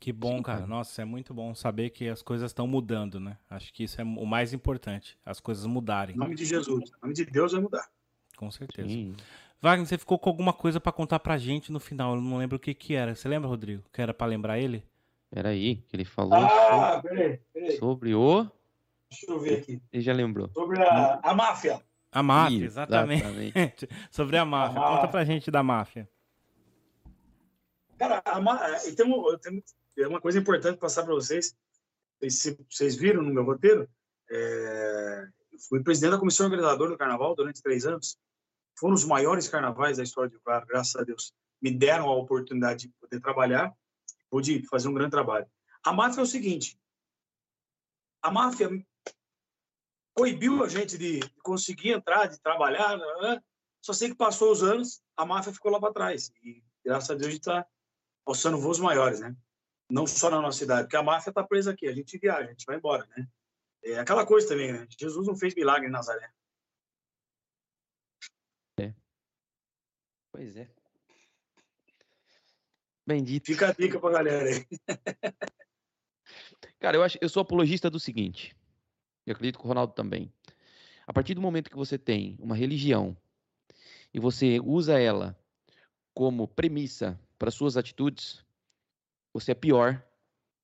Que 0.00 0.12
bom, 0.12 0.42
cara. 0.42 0.66
Nossa, 0.66 1.02
é 1.02 1.04
muito 1.04 1.32
bom 1.32 1.54
saber 1.54 1.90
que 1.90 2.08
as 2.08 2.22
coisas 2.22 2.50
estão 2.50 2.66
mudando, 2.66 3.20
né? 3.20 3.38
Acho 3.48 3.72
que 3.72 3.84
isso 3.84 4.00
é 4.00 4.04
o 4.04 4.26
mais 4.26 4.52
importante, 4.52 5.18
as 5.24 5.40
coisas 5.40 5.64
mudarem. 5.66 6.14
Em 6.14 6.18
nome 6.18 6.34
de 6.34 6.44
Jesus, 6.44 6.90
em 6.90 7.00
nome 7.02 7.14
de 7.14 7.24
Deus 7.24 7.52
vai 7.52 7.60
mudar. 7.60 7.88
Com 8.36 8.50
certeza. 8.50 8.88
Sim. 8.88 9.14
Wagner, 9.62 9.86
você 9.86 9.96
ficou 9.96 10.18
com 10.18 10.28
alguma 10.28 10.52
coisa 10.52 10.78
para 10.78 10.92
contar 10.92 11.20
pra 11.20 11.38
gente 11.38 11.72
no 11.72 11.80
final, 11.80 12.16
eu 12.16 12.20
não 12.20 12.36
lembro 12.36 12.56
o 12.56 12.60
que 12.60 12.74
que 12.74 12.94
era. 12.94 13.14
Você 13.14 13.28
lembra, 13.28 13.48
Rodrigo? 13.48 13.82
Que 13.92 14.02
era 14.02 14.12
para 14.12 14.26
lembrar 14.26 14.58
ele? 14.58 14.84
Peraí, 15.34 15.82
que 15.88 15.96
ele 15.96 16.04
falou 16.04 16.32
ah, 16.32 16.94
sobre, 16.94 17.08
peraí, 17.08 17.40
peraí. 17.52 17.78
sobre 17.78 18.14
o... 18.14 18.48
Deixa 19.10 19.32
eu 19.32 19.40
ver 19.40 19.58
aqui. 19.58 19.82
Ele 19.92 20.02
já 20.02 20.12
lembrou. 20.12 20.48
Sobre 20.54 20.80
a, 20.80 21.18
a 21.20 21.34
máfia. 21.34 21.82
A 22.12 22.22
máfia, 22.22 22.64
exatamente. 22.64 23.24
exatamente. 23.24 23.88
sobre 24.12 24.36
a 24.36 24.44
máfia. 24.44 24.80
A 24.80 24.88
Conta 24.90 25.08
pra 25.08 25.24
gente 25.24 25.50
da 25.50 25.60
máfia. 25.60 26.08
Cara, 27.98 28.22
a, 28.24 28.94
tem, 28.94 29.04
uma, 29.04 29.38
tem 29.40 30.06
uma 30.06 30.20
coisa 30.20 30.38
importante 30.38 30.78
passar 30.78 31.02
para 31.02 31.14
vocês. 31.14 31.52
Se 32.28 32.56
vocês 32.70 32.94
viram 32.94 33.20
no 33.20 33.34
meu 33.34 33.42
roteiro, 33.42 33.88
é, 34.30 35.26
fui 35.68 35.82
presidente 35.82 36.12
da 36.12 36.18
comissão 36.18 36.46
organizadora 36.46 36.90
do 36.90 36.96
carnaval 36.96 37.34
durante 37.34 37.60
três 37.60 37.84
anos. 37.84 38.16
Foram 38.78 38.94
os 38.94 39.04
maiores 39.04 39.48
carnavais 39.48 39.96
da 39.96 40.04
história 40.04 40.30
do 40.30 40.40
Claro, 40.42 40.64
graças 40.64 40.94
a 40.94 41.02
Deus. 41.02 41.32
Me 41.60 41.72
deram 41.72 42.08
a 42.08 42.14
oportunidade 42.14 42.86
de 42.86 42.92
poder 43.00 43.18
trabalhar, 43.18 43.74
pude 44.34 44.66
fazer 44.66 44.88
um 44.88 44.94
grande 44.94 45.12
trabalho. 45.12 45.48
A 45.84 45.92
máfia 45.92 46.18
é 46.18 46.24
o 46.24 46.26
seguinte: 46.26 46.76
a 48.20 48.32
máfia 48.32 48.68
coibiu 50.12 50.64
a 50.64 50.68
gente 50.68 50.98
de 50.98 51.20
conseguir 51.44 51.92
entrar, 51.92 52.26
de 52.26 52.40
trabalhar. 52.40 52.98
Né? 52.98 53.40
Só 53.80 53.92
sei 53.92 54.08
que 54.08 54.16
passou 54.16 54.50
os 54.50 54.60
anos, 54.60 55.00
a 55.16 55.24
máfia 55.24 55.52
ficou 55.52 55.70
lá 55.70 55.78
para 55.78 55.92
trás. 55.92 56.32
E 56.42 56.64
graças 56.84 57.10
a 57.10 57.14
Deus 57.14 57.28
a 57.28 57.30
gente 57.30 57.40
está 57.42 57.64
alçando 58.26 58.58
voos 58.58 58.80
maiores, 58.80 59.20
né? 59.20 59.36
Não 59.88 60.04
só 60.04 60.28
na 60.28 60.40
nossa 60.40 60.58
cidade, 60.58 60.82
porque 60.84 60.96
a 60.96 61.02
máfia 61.02 61.30
está 61.30 61.44
presa 61.44 61.70
aqui, 61.70 61.86
a 61.86 61.92
gente 61.92 62.18
viaja, 62.18 62.48
a 62.48 62.50
gente 62.50 62.66
vai 62.66 62.76
embora, 62.76 63.06
né? 63.16 63.28
É 63.84 64.00
aquela 64.00 64.26
coisa 64.26 64.48
também, 64.48 64.72
né? 64.72 64.88
Jesus 64.98 65.28
não 65.28 65.36
fez 65.36 65.54
milagre 65.54 65.86
em 65.86 65.92
Nazaré. 65.92 66.28
É. 68.80 68.92
Pois 70.32 70.56
é. 70.56 70.83
Bendito. 73.06 73.46
Fica 73.46 73.68
a 73.68 73.72
dica 73.72 74.00
pra 74.00 74.10
galera 74.10 74.48
aí. 74.48 74.66
Cara, 76.80 76.96
eu 76.96 77.02
acho, 77.02 77.18
eu 77.20 77.28
sou 77.28 77.42
apologista 77.42 77.90
do 77.90 78.00
seguinte. 78.00 78.56
Eu 79.26 79.32
acredito 79.32 79.58
que 79.58 79.64
o 79.64 79.68
Ronaldo 79.68 79.92
também. 79.92 80.32
A 81.06 81.12
partir 81.12 81.34
do 81.34 81.40
momento 81.40 81.70
que 81.70 81.76
você 81.76 81.98
tem 81.98 82.36
uma 82.38 82.56
religião 82.56 83.16
e 84.12 84.18
você 84.18 84.58
usa 84.60 84.98
ela 84.98 85.38
como 86.14 86.48
premissa 86.48 87.20
para 87.38 87.50
suas 87.50 87.76
atitudes, 87.76 88.44
você 89.32 89.52
é 89.52 89.54
pior 89.54 90.02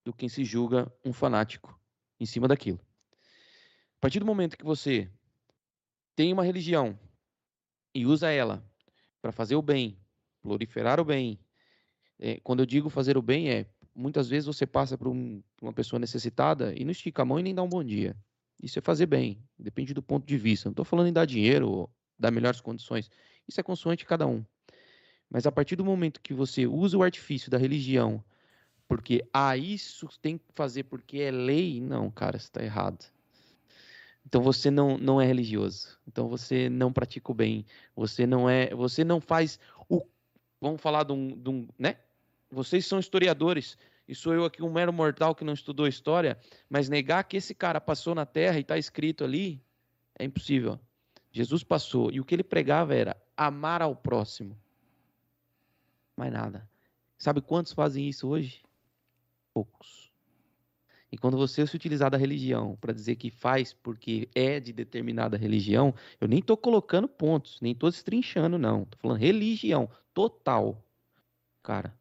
do 0.05 0.13
que 0.13 0.29
se 0.29 0.45
julga 0.45 0.91
um 1.05 1.13
fanático 1.13 1.79
em 2.19 2.25
cima 2.25 2.49
daquilo. 2.49 2.81
A 3.97 4.01
partir 4.01 4.19
do 4.19 4.27
momento 4.27 4.57
que 4.57 4.65
você 4.65 5.11
tem 6.17 6.33
uma 6.33 6.45
religião 6.45 6.99
e 7.95 8.07
usa 8.07 8.31
ela 8.31 8.65
para 9.21 9.33
fazer 9.33 9.57
o 9.57 9.63
bem, 9.63 9.99
proliferar 10.41 10.99
o 11.01 11.05
bem, 11.05 11.39
é, 12.21 12.39
quando 12.45 12.61
eu 12.61 12.67
digo 12.67 12.91
fazer 12.91 13.17
o 13.17 13.23
bem 13.23 13.51
é 13.51 13.67
muitas 13.95 14.29
vezes 14.29 14.47
você 14.47 14.67
passa 14.67 14.97
por 14.97 15.09
um, 15.09 15.43
uma 15.61 15.73
pessoa 15.73 15.99
necessitada 15.99 16.73
e 16.77 16.85
não 16.85 16.93
estica 16.93 17.23
a 17.23 17.25
mão 17.25 17.41
e 17.41 17.43
nem 17.43 17.55
dá 17.55 17.63
um 17.63 17.69
bom 17.69 17.83
dia. 17.83 18.17
Isso 18.63 18.79
é 18.79 18.83
fazer 18.83 19.07
bem, 19.07 19.43
depende 19.59 19.95
do 19.95 20.03
ponto 20.03 20.27
de 20.27 20.37
vista. 20.37 20.69
Não 20.69 20.73
estou 20.73 20.85
falando 20.85 21.09
em 21.09 21.13
dar 21.13 21.25
dinheiro 21.25 21.69
ou 21.69 21.91
dar 22.19 22.31
melhores 22.31 22.61
condições. 22.61 23.11
Isso 23.49 23.59
é 23.59 23.63
consoante 23.63 24.01
de 24.01 24.07
cada 24.07 24.27
um. 24.27 24.45
Mas 25.31 25.47
a 25.47 25.53
partir 25.53 25.77
do 25.77 25.85
momento 25.85 26.21
que 26.21 26.35
você 26.35 26.67
usa 26.67 26.99
o 26.99 27.03
artifício 27.03 27.51
da 27.51 27.57
religião, 27.57 28.23
porque 28.87 29.27
ah, 29.33 29.57
isso 29.57 30.09
tem 30.21 30.37
que 30.37 30.45
fazer 30.53 30.85
porque 30.85 31.19
é 31.19 31.31
lei, 31.31 31.81
não, 31.81 32.11
cara, 32.11 32.39
você 32.39 32.47
está 32.47 32.63
errado. 32.63 33.11
Então 34.27 34.43
você 34.43 34.71
não, 34.71 34.99
não 34.99 35.21
é 35.21 35.27
religioso. 35.27 35.99
Então 36.07 36.29
você 36.29 36.69
não 36.69 36.93
pratica 36.93 37.33
o 37.33 37.35
bem. 37.35 37.65
Você 37.97 38.27
não 38.27 38.51
é, 38.51 38.75
você 38.75 39.05
não 39.05 39.21
faz 39.21 39.59
o 39.89 40.05
vamos 40.61 40.81
falar 40.83 41.05
de 41.05 41.13
um, 41.13 41.29
de 41.29 41.49
um 41.49 41.69
né? 41.79 41.97
Vocês 42.51 42.85
são 42.85 42.99
historiadores 42.99 43.79
e 44.09 44.15
sou 44.15 44.35
eu 44.35 44.45
aqui 44.45 44.63
um 44.63 44.73
mero 44.73 44.93
mortal 44.93 45.35
que 45.35 45.45
não 45.45 45.53
estudou 45.53 45.87
história, 45.87 46.37
mas 46.69 46.89
negar 46.89 47.23
que 47.25 47.37
esse 47.37 47.55
cara 47.55 47.81
passou 47.81 48.15
na 48.15 48.27
terra 48.27 48.59
e 48.59 48.63
está 48.63 48.77
escrito 48.77 49.23
ali 49.23 49.63
é 50.19 50.25
impossível. 50.25 50.79
Jesus 51.31 51.63
passou 51.63 52.11
e 52.11 52.19
o 52.21 52.25
que 52.25 52.35
ele 52.35 52.43
pregava 52.43 52.95
era 52.95 53.17
amar 53.37 53.83
ao 53.83 53.95
próximo. 53.95 54.59
Mais 56.17 56.33
nada. 56.33 56.69
Sabe 57.17 57.41
quantos 57.41 57.73
fazem 57.73 58.09
isso 58.09 58.29
hoje? 58.29 58.63
Poucos. 59.55 60.11
E 61.13 61.19
quando 61.19 61.37
você 61.37 61.67
se 61.67 61.75
utilizar 61.77 62.11
da 62.11 62.17
religião 62.17 62.77
para 62.81 62.93
dizer 62.93 63.17
que 63.17 63.31
faz 63.31 63.73
porque 63.73 64.29
é 64.35 64.61
de 64.61 64.73
determinada 64.73 65.37
religião, 65.37 65.95
eu 66.21 66.29
nem 66.29 66.39
estou 66.39 66.57
colocando 66.57 67.09
pontos, 67.09 67.61
nem 67.61 67.73
estou 67.73 67.89
estrinchando, 67.89 68.59
não. 68.59 68.83
Estou 68.83 68.99
falando 69.01 69.19
religião 69.19 69.89
total. 70.13 70.85
Cara, 71.63 71.99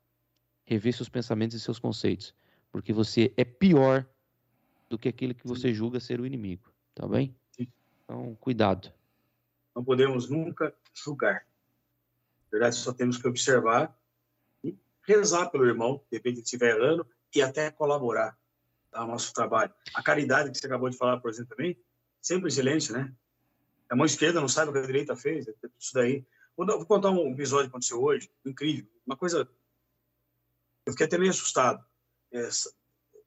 rever 0.70 0.94
seus 0.94 1.10
pensamentos 1.10 1.58
e 1.58 1.60
seus 1.60 1.80
conceitos. 1.80 2.34
Porque 2.72 2.94
você 2.94 3.34
é 3.36 3.44
pior 3.44 4.06
do 4.88 5.00
que 5.00 5.10
aquele 5.10 5.34
que 5.34 5.48
você 5.48 5.74
julga 5.74 6.00
ser 6.00 6.22
o 6.22 6.26
inimigo. 6.26 6.72
Tá 6.94 7.08
bem? 7.08 7.36
Então, 7.58 8.36
cuidado. 8.36 8.94
Não 9.76 9.84
podemos 9.84 10.30
nunca 10.30 10.74
julgar. 10.94 11.46
Na 12.46 12.52
verdade, 12.52 12.76
só 12.76 12.94
temos 12.94 13.18
que 13.18 13.28
observar 13.28 13.98
e 14.64 14.78
rezar 15.08 15.50
pelo 15.50 15.66
irmão, 15.66 16.04
de 16.12 16.18
repente 16.18 16.42
estiver 16.42 16.76
errando, 16.76 17.06
e 17.36 17.42
até 17.42 17.72
colaborar 17.72 18.38
ao 18.92 19.08
nosso 19.08 19.34
trabalho. 19.34 19.74
A 19.96 20.04
caridade 20.04 20.52
que 20.52 20.58
você 20.58 20.68
acabou 20.68 20.90
de 20.90 20.98
falar, 20.98 21.20
por 21.20 21.32
exemplo, 21.32 21.56
também, 21.56 21.78
sempre 22.22 22.48
excelente, 22.48 22.92
né? 22.92 23.12
A 23.90 23.96
mão 23.96 24.06
esquerda 24.06 24.40
não 24.40 24.48
sabe 24.48 24.70
o 24.70 24.74
que 24.74 24.80
a 24.80 24.86
direita 24.86 25.16
fez, 25.16 25.48
é 25.48 25.54
isso 25.80 25.94
daí. 25.94 26.26
Vou, 26.56 26.86
contar 26.86 27.10
um 27.10 27.32
episódio 27.32 27.66
que 27.66 27.70
aconteceu 27.70 28.02
hoje, 28.04 28.30
incrível. 28.46 28.86
Uma 29.06 29.16
coisa. 29.16 29.50
Eu 30.90 30.94
fiquei 30.94 31.06
até 31.06 31.18
meio 31.20 31.30
assustado. 31.30 31.86
É, 32.32 32.50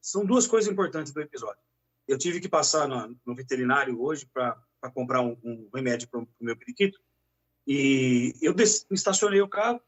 são 0.01 0.27
duas 0.27 0.49
coisas 0.49 0.71
importantes 0.71 1.13
do 1.13 1.21
episódio. 1.21 1.63
Eu 2.09 2.19
tive 2.19 2.41
que 2.41 2.49
passar 2.49 2.89
no, 2.89 3.17
no 3.25 3.37
veterinário 3.37 4.03
hoje 4.03 4.27
para 4.27 4.61
comprar 4.93 5.21
um, 5.21 5.37
um 5.45 5.71
remédio 5.73 6.09
para 6.09 6.21
o 6.21 6.29
meu 6.41 6.57
periquito. 6.57 7.01
E 7.65 8.35
eu 8.43 8.53
estacionei 8.91 9.41
o 9.41 9.49
carro 9.49 9.81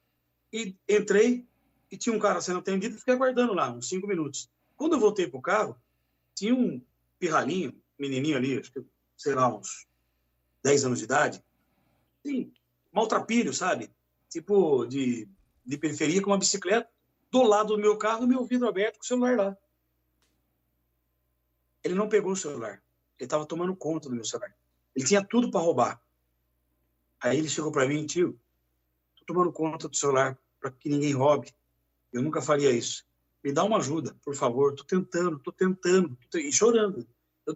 e 0.53 0.77
entrei 0.89 1.45
e 1.91 1.97
tinha 1.97 2.15
um 2.15 2.21
cara 2.21 2.41
sendo 2.41 2.61
atendido 2.61 2.97
fiquei 2.97 3.15
aguardando 3.15 3.53
lá 3.53 3.73
uns 3.73 3.89
cinco 3.89 4.07
minutos. 4.07 4.49
Quando 4.77 4.93
eu 4.93 5.01
voltei 5.01 5.27
pro 5.27 5.43
carro, 5.43 5.77
tinha 6.33 6.55
um 6.55 6.81
pirralhinho, 7.19 7.75
menininho 7.99 8.37
ali, 8.37 8.57
acho 8.57 8.73
que, 8.73 8.85
sei 9.17 9.35
lá, 9.35 9.53
uns 9.53 9.89
10 10.63 10.85
anos 10.85 10.99
de 11.01 11.05
idade, 11.07 11.45
sim, 12.25 12.53
maltrapilho, 12.93 13.53
sabe? 13.53 13.91
Tipo 14.29 14.87
de, 14.87 15.29
de 15.67 15.77
periferia 15.77 16.23
com 16.23 16.31
uma 16.31 16.39
bicicleta, 16.39 16.89
do 17.43 17.49
lado 17.49 17.77
do 17.77 17.81
meu 17.81 17.97
carro, 17.97 18.27
meu 18.27 18.45
vidro 18.45 18.69
aberto, 18.69 18.99
com 18.99 19.05
o 19.05 19.07
celular 19.07 19.37
lá. 19.37 19.59
Ele 21.83 21.95
não 21.95 22.09
pegou 22.09 22.33
o 22.33 22.37
celular. 22.37 22.83
Ele 23.19 23.27
estava 23.27 23.47
tomando 23.47 23.77
conta 23.77 24.09
do 24.09 24.15
meu 24.15 24.25
celular. 24.25 24.55
Ele 24.95 25.07
tinha 25.07 25.25
tudo 25.25 25.51
para 25.51 25.61
roubar. 25.61 26.03
Aí 27.21 27.39
ele 27.39 27.49
chegou 27.49 27.73
para 27.73 27.87
mim, 27.87 28.07
tio, 28.07 28.39
tô 29.17 29.25
tomando 29.25 29.53
conta 29.53 29.89
do 29.89 29.97
celular 29.97 30.39
para 30.61 30.71
que 30.71 30.89
ninguém 30.89 31.13
roube. 31.13 31.55
Eu 32.13 32.23
nunca 32.23 32.41
faria 32.43 32.71
isso 32.71 33.05
me 33.45 33.53
dá 33.53 33.63
uma 33.63 33.77
ajuda, 33.77 34.17
por 34.25 34.35
favor, 34.35 34.71
estou 34.71 34.87
tentando, 34.87 35.37
estou 35.37 35.53
tentando, 35.53 36.17
tô, 36.31 36.39
e 36.39 36.51
chorando. 36.51 37.07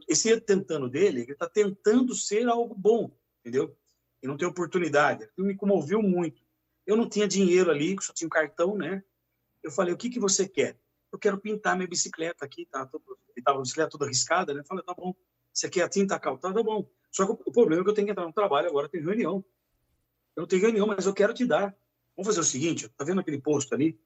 Esse 0.07 0.39
tentando 0.39 0.87
dele, 0.87 1.23
ele 1.23 1.33
está 1.33 1.49
tentando 1.49 2.15
ser 2.15 2.47
algo 2.47 2.75
bom, 2.75 3.11
entendeu? 3.41 3.75
E 4.23 4.27
não 4.27 4.37
tem 4.37 4.47
oportunidade. 4.47 5.25
Aquilo 5.25 5.47
me 5.47 5.57
comoveu 5.57 6.03
muito. 6.03 6.43
Eu 6.87 6.95
não 6.95 7.09
tinha 7.09 7.27
dinheiro 7.27 7.71
ali, 7.71 7.97
só 8.03 8.13
tinha 8.13 8.27
um 8.27 8.31
cartão, 8.31 8.77
né? 8.77 9.03
Eu 9.69 9.73
falei, 9.73 9.93
o 9.93 9.97
que, 9.97 10.09
que 10.09 10.19
você 10.19 10.49
quer? 10.49 10.79
Eu 11.13 11.19
quero 11.19 11.39
pintar 11.39 11.77
minha 11.77 11.87
bicicleta 11.87 12.45
aqui, 12.45 12.67
tá? 12.67 12.89
Estava 13.37 13.59
a 13.59 13.61
bicicleta 13.61 13.91
toda 13.91 14.07
arriscada, 14.07 14.55
né? 14.55 14.61
Eu 14.61 14.65
falei, 14.65 14.83
tá 14.83 14.95
bom. 14.95 15.15
Você 15.53 15.69
quer 15.69 15.83
a 15.83 15.89
tinta 15.89 16.19
caltada? 16.19 16.55
Tá 16.55 16.63
bom. 16.63 16.89
Só 17.11 17.27
que 17.27 17.33
o 17.33 17.53
problema 17.53 17.83
é 17.83 17.85
que 17.85 17.91
eu 17.91 17.95
tenho 17.95 18.07
que 18.07 18.13
entrar 18.13 18.27
no 18.27 18.33
trabalho 18.33 18.69
agora, 18.69 18.89
tem 18.89 19.03
reunião. 19.03 19.45
Eu 20.35 20.43
não 20.43 20.47
tenho 20.47 20.63
reunião, 20.63 20.87
mas 20.87 21.05
eu 21.05 21.13
quero 21.13 21.35
te 21.35 21.45
dar. 21.45 21.77
Vamos 22.17 22.27
fazer 22.27 22.41
o 22.41 22.45
seguinte, 22.45 22.89
tá 22.89 23.05
vendo 23.05 23.21
aquele 23.21 23.41
posto 23.41 23.75
ali? 23.75 23.99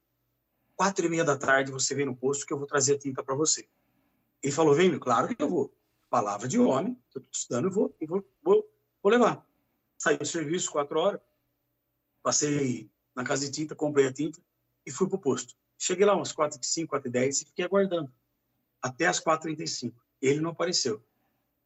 quatro 0.75 1.05
e 1.05 1.09
meia 1.09 1.23
da 1.23 1.37
tarde 1.37 1.71
você 1.71 1.95
vem 1.95 2.05
no 2.05 2.15
posto 2.15 2.45
que 2.45 2.51
eu 2.51 2.57
vou 2.57 2.67
trazer 2.67 2.95
a 2.95 2.99
tinta 2.99 3.23
para 3.23 3.35
você. 3.35 3.67
Ele 4.41 4.51
falou, 4.51 4.73
vem, 4.73 4.97
claro 4.99 5.33
que 5.33 5.41
eu 5.41 5.49
vou. 5.49 5.73
Palavra 6.09 6.47
de 6.47 6.59
homem, 6.59 6.93
eu 7.15 7.19
estou 7.19 7.23
estudando, 7.31 7.65
eu 7.65 7.71
vou, 7.71 7.95
eu 8.01 8.07
vou, 8.07 8.25
vou, 8.43 8.69
vou 9.01 9.11
levar. 9.11 9.47
Saí 9.97 10.17
do 10.17 10.25
serviço, 10.25 10.71
quatro 10.71 10.99
horas, 10.99 11.21
passei 12.21 12.91
na 13.15 13.23
casa 13.23 13.45
de 13.45 13.51
tinta, 13.51 13.75
comprei 13.75 14.07
a 14.07 14.13
tinta 14.13 14.41
e 14.85 14.91
fui 14.91 15.07
para 15.07 15.15
o 15.15 15.19
posto. 15.19 15.55
Cheguei 15.77 16.05
lá 16.05 16.15
umas 16.15 16.31
quatro 16.31 16.59
e 16.61 16.65
cinco, 16.65 16.89
quatro 16.89 17.09
e 17.09 17.11
dez 17.11 17.41
e 17.41 17.45
fiquei 17.45 17.65
aguardando. 17.65 18.11
Até 18.81 19.07
as 19.07 19.19
quatro 19.19 19.49
e 19.49 19.55
trinta 19.55 19.63
e 19.63 19.67
cinco. 19.67 20.01
Ele 20.21 20.39
não 20.39 20.51
apareceu. 20.51 21.03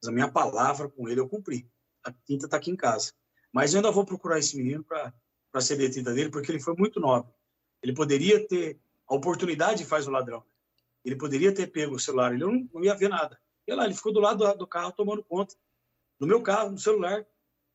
Mas 0.02 0.10
a 0.10 0.11
minha 0.11 0.31
palavra 0.31 0.89
com 0.89 1.07
ele 1.07 1.19
eu 1.19 1.27
cumpri. 1.27 1.69
A 2.03 2.11
tinta 2.11 2.45
está 2.45 2.57
aqui 2.57 2.72
em 2.72 2.76
casa. 2.76 3.11
Mas 3.52 3.73
eu 3.73 3.80
ainda 3.80 3.91
vou 3.91 4.06
procurar 4.06 4.39
esse 4.39 4.56
menino 4.56 4.84
para 4.84 5.14
a 5.53 5.60
tinta 5.60 6.14
dele, 6.14 6.30
porque 6.30 6.52
ele 6.52 6.60
foi 6.60 6.76
muito 6.76 6.99
nobre. 6.99 7.31
Ele 7.81 7.94
poderia 7.94 8.45
ter 8.48 8.80
a 9.07 9.15
oportunidade 9.15 9.85
faz 9.85 10.07
o 10.07 10.11
ladrão. 10.11 10.44
Ele 11.03 11.15
poderia 11.15 11.53
ter 11.53 11.68
pego 11.68 11.95
o 11.95 11.99
celular, 11.99 12.34
ele 12.34 12.44
não, 12.44 12.69
não 12.73 12.84
ia 12.84 12.94
ver 12.94 13.10
nada. 13.10 13.39
E 13.65 13.73
lá, 13.73 13.85
ele 13.85 13.94
ficou 13.94 14.11
do 14.11 14.19
lado 14.19 14.45
do, 14.45 14.57
do 14.57 14.68
carro 14.68 14.91
tomando 14.91 15.23
conta, 15.23 15.56
do 16.19 16.27
meu 16.27 16.41
carro, 16.41 16.72
no 16.72 16.77
celular. 16.77 17.26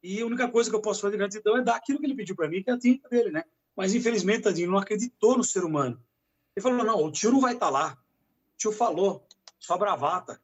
E 0.03 0.21
a 0.21 0.27
única 0.27 0.51
coisa 0.51 0.69
que 0.69 0.77
eu 0.77 0.81
posso 0.83 1.01
fazer 1.01 1.13
de 1.13 1.19
gratidão 1.19 1.57
é 1.57 1.63
dar 1.63 1.77
aquilo 1.77 1.99
que 1.99 2.07
ele 2.07 2.15
pediu 2.15 2.37
para 2.37 2.49
mim, 2.49 2.63
que 2.63 2.71
é 2.71 2.75
a 2.75 2.79
tinta 2.79 3.09
dele, 3.09 3.31
né? 3.31 3.45
Mas 3.77 3.95
infelizmente, 3.95 4.43
tadinho, 4.43 4.71
não 4.71 4.79
acreditou 4.79 5.37
no 5.37 5.45
ser 5.45 5.65
humano. 5.65 6.03
Ele 6.55 6.63
falou: 6.63 6.85
não, 6.85 7.05
o 7.05 7.11
tio 7.11 7.33
não 7.33 7.41
vai 7.41 7.55
estar 7.55 7.67
tá 7.67 7.73
lá. 7.73 7.99
O 8.55 8.57
tio 8.57 8.73
falou, 8.73 9.27
sua 9.59 9.79
bravata. 9.79 10.41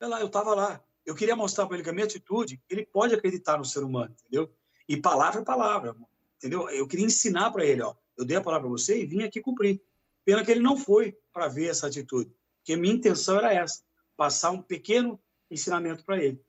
Olha 0.00 0.10
lá, 0.10 0.20
eu 0.20 0.26
estava 0.26 0.54
lá. 0.54 0.82
Eu 1.04 1.14
queria 1.14 1.34
mostrar 1.34 1.66
para 1.66 1.76
ele 1.76 1.82
que 1.84 1.90
a 1.90 1.92
minha 1.92 2.04
atitude, 2.04 2.60
ele 2.68 2.84
pode 2.84 3.14
acreditar 3.14 3.56
no 3.56 3.64
ser 3.64 3.82
humano, 3.82 4.14
entendeu? 4.20 4.52
E 4.88 4.96
palavra 4.96 5.40
é 5.40 5.44
palavra, 5.44 5.96
entendeu? 6.36 6.68
Eu 6.68 6.86
queria 6.86 7.06
ensinar 7.06 7.50
para 7.50 7.64
ele, 7.64 7.82
ó. 7.82 7.94
Eu 8.16 8.24
dei 8.24 8.36
a 8.36 8.40
palavra 8.40 8.68
para 8.68 8.76
você 8.76 9.00
e 9.02 9.06
vim 9.06 9.22
aqui 9.22 9.40
cumprir. 9.40 9.80
Pena 10.24 10.44
que 10.44 10.50
ele 10.50 10.60
não 10.60 10.76
foi 10.76 11.16
para 11.32 11.48
ver 11.48 11.68
essa 11.68 11.86
atitude, 11.86 12.30
porque 12.58 12.76
minha 12.76 12.94
intenção 12.94 13.38
era 13.38 13.54
essa, 13.54 13.82
passar 14.16 14.50
um 14.50 14.60
pequeno 14.60 15.18
ensinamento 15.50 16.04
para 16.04 16.22
ele. 16.22 16.42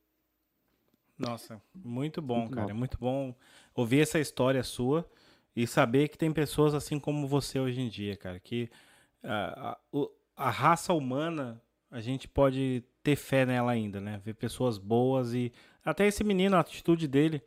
Nossa, 1.17 1.61
muito 1.73 2.21
bom, 2.21 2.41
muito 2.41 2.55
cara. 2.55 2.67
Bom. 2.67 2.73
Muito 2.73 2.97
bom 2.97 3.35
ouvir 3.73 4.01
essa 4.01 4.19
história 4.19 4.63
sua 4.63 5.09
e 5.55 5.67
saber 5.67 6.07
que 6.07 6.17
tem 6.17 6.31
pessoas 6.31 6.73
assim 6.73 6.99
como 6.99 7.27
você 7.27 7.59
hoje 7.59 7.81
em 7.81 7.89
dia, 7.89 8.15
cara. 8.15 8.39
Que 8.39 8.69
a, 9.23 9.71
a, 9.71 9.77
a 10.35 10.49
raça 10.49 10.93
humana, 10.93 11.61
a 11.91 11.99
gente 11.99 12.27
pode 12.27 12.83
ter 13.03 13.15
fé 13.15 13.45
nela 13.45 13.71
ainda, 13.71 13.99
né? 13.99 14.21
Ver 14.23 14.35
pessoas 14.35 14.77
boas 14.77 15.33
e 15.33 15.51
até 15.83 16.07
esse 16.07 16.23
menino, 16.23 16.55
a 16.55 16.59
atitude 16.59 17.07
dele, 17.07 17.41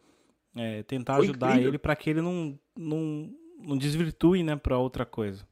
é, 0.55 0.83
tentar 0.83 1.16
Foi 1.16 1.24
ajudar 1.24 1.51
incrível. 1.51 1.69
ele 1.69 1.79
para 1.79 1.97
que 1.97 2.11
ele 2.11 2.20
não, 2.20 2.59
não, 2.77 3.35
não 3.59 3.79
desvirtue, 3.79 4.43
né, 4.43 4.57
para 4.57 4.79
outra 4.79 5.07
coisa. 5.07 5.47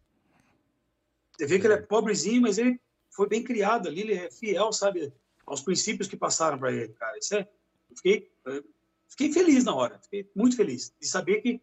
Você 1.36 1.46
vê 1.46 1.58
que 1.58 1.66
ele 1.66 1.74
é 1.74 1.82
pobrezinho, 1.82 2.42
mas 2.42 2.58
ele 2.58 2.78
foi 3.10 3.28
bem 3.28 3.42
criado 3.42 3.88
ali, 3.88 4.00
ele 4.00 4.14
é 4.14 4.30
fiel, 4.30 4.72
sabe, 4.72 5.12
aos 5.46 5.62
princípios 5.62 6.08
que 6.08 6.16
passaram 6.16 6.58
para 6.58 6.72
ele, 6.72 6.92
cara. 6.94 7.16
Isso 7.18 7.34
é, 7.34 7.48
fiquei, 7.96 8.30
fiquei 9.08 9.32
feliz 9.32 9.64
na 9.64 9.74
hora, 9.74 9.98
fiquei 10.02 10.28
muito 10.34 10.56
feliz 10.56 10.92
de 11.00 11.06
saber 11.06 11.40
que 11.40 11.60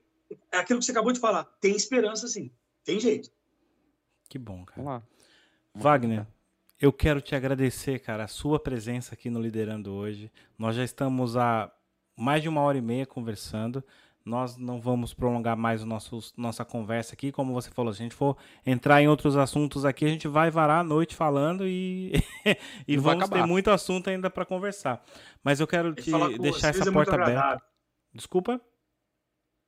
é 0.51 0.57
aquilo 0.57 0.79
que 0.79 0.85
você 0.85 0.91
acabou 0.91 1.11
de 1.11 1.19
falar, 1.19 1.43
tem 1.59 1.75
esperança 1.75 2.27
sim, 2.27 2.51
tem 2.83 2.99
jeito. 2.99 3.29
Que 4.29 4.37
bom, 4.37 4.65
cara. 4.65 4.81
Vamos 4.81 4.93
lá. 4.93 5.03
Wagner, 5.73 6.27
eu 6.79 6.91
quero 6.91 7.21
te 7.21 7.35
agradecer, 7.35 7.99
cara, 7.99 8.25
a 8.25 8.27
sua 8.27 8.59
presença 8.59 9.13
aqui 9.13 9.29
no 9.29 9.41
Liderando 9.41 9.93
hoje. 9.93 10.31
Nós 10.57 10.75
já 10.75 10.83
estamos 10.83 11.37
há 11.37 11.71
mais 12.15 12.41
de 12.41 12.49
uma 12.49 12.61
hora 12.61 12.77
e 12.77 12.81
meia 12.81 13.05
conversando. 13.05 13.83
Nós 14.25 14.57
não 14.57 14.81
vamos 14.81 15.13
prolongar 15.13 15.55
mais 15.55 15.81
o 15.81 15.85
nosso, 15.85 16.19
nossa 16.35 16.65
conversa 16.65 17.13
aqui. 17.13 17.31
Como 17.31 17.53
você 17.53 17.71
falou, 17.71 17.93
se 17.93 18.01
a 18.01 18.03
gente 18.03 18.15
for 18.15 18.35
entrar 18.65 19.01
em 19.01 19.07
outros 19.07 19.37
assuntos 19.37 19.85
aqui, 19.85 20.03
a 20.03 20.09
gente 20.09 20.27
vai 20.27 20.51
varar 20.51 20.81
a 20.81 20.83
noite 20.83 21.15
falando 21.15 21.65
e, 21.65 22.11
e 22.87 22.97
vamos 22.97 23.29
ter 23.29 23.45
muito 23.45 23.71
assunto 23.71 24.09
ainda 24.09 24.29
para 24.29 24.45
conversar. 24.45 25.03
Mas 25.43 25.59
eu 25.59 25.67
quero 25.67 25.95
te 25.95 26.11
deixar 26.39 26.69
essa 26.69 26.89
é 26.89 26.91
porta 26.91 27.15
aberta. 27.15 27.61
Desculpa? 28.13 28.61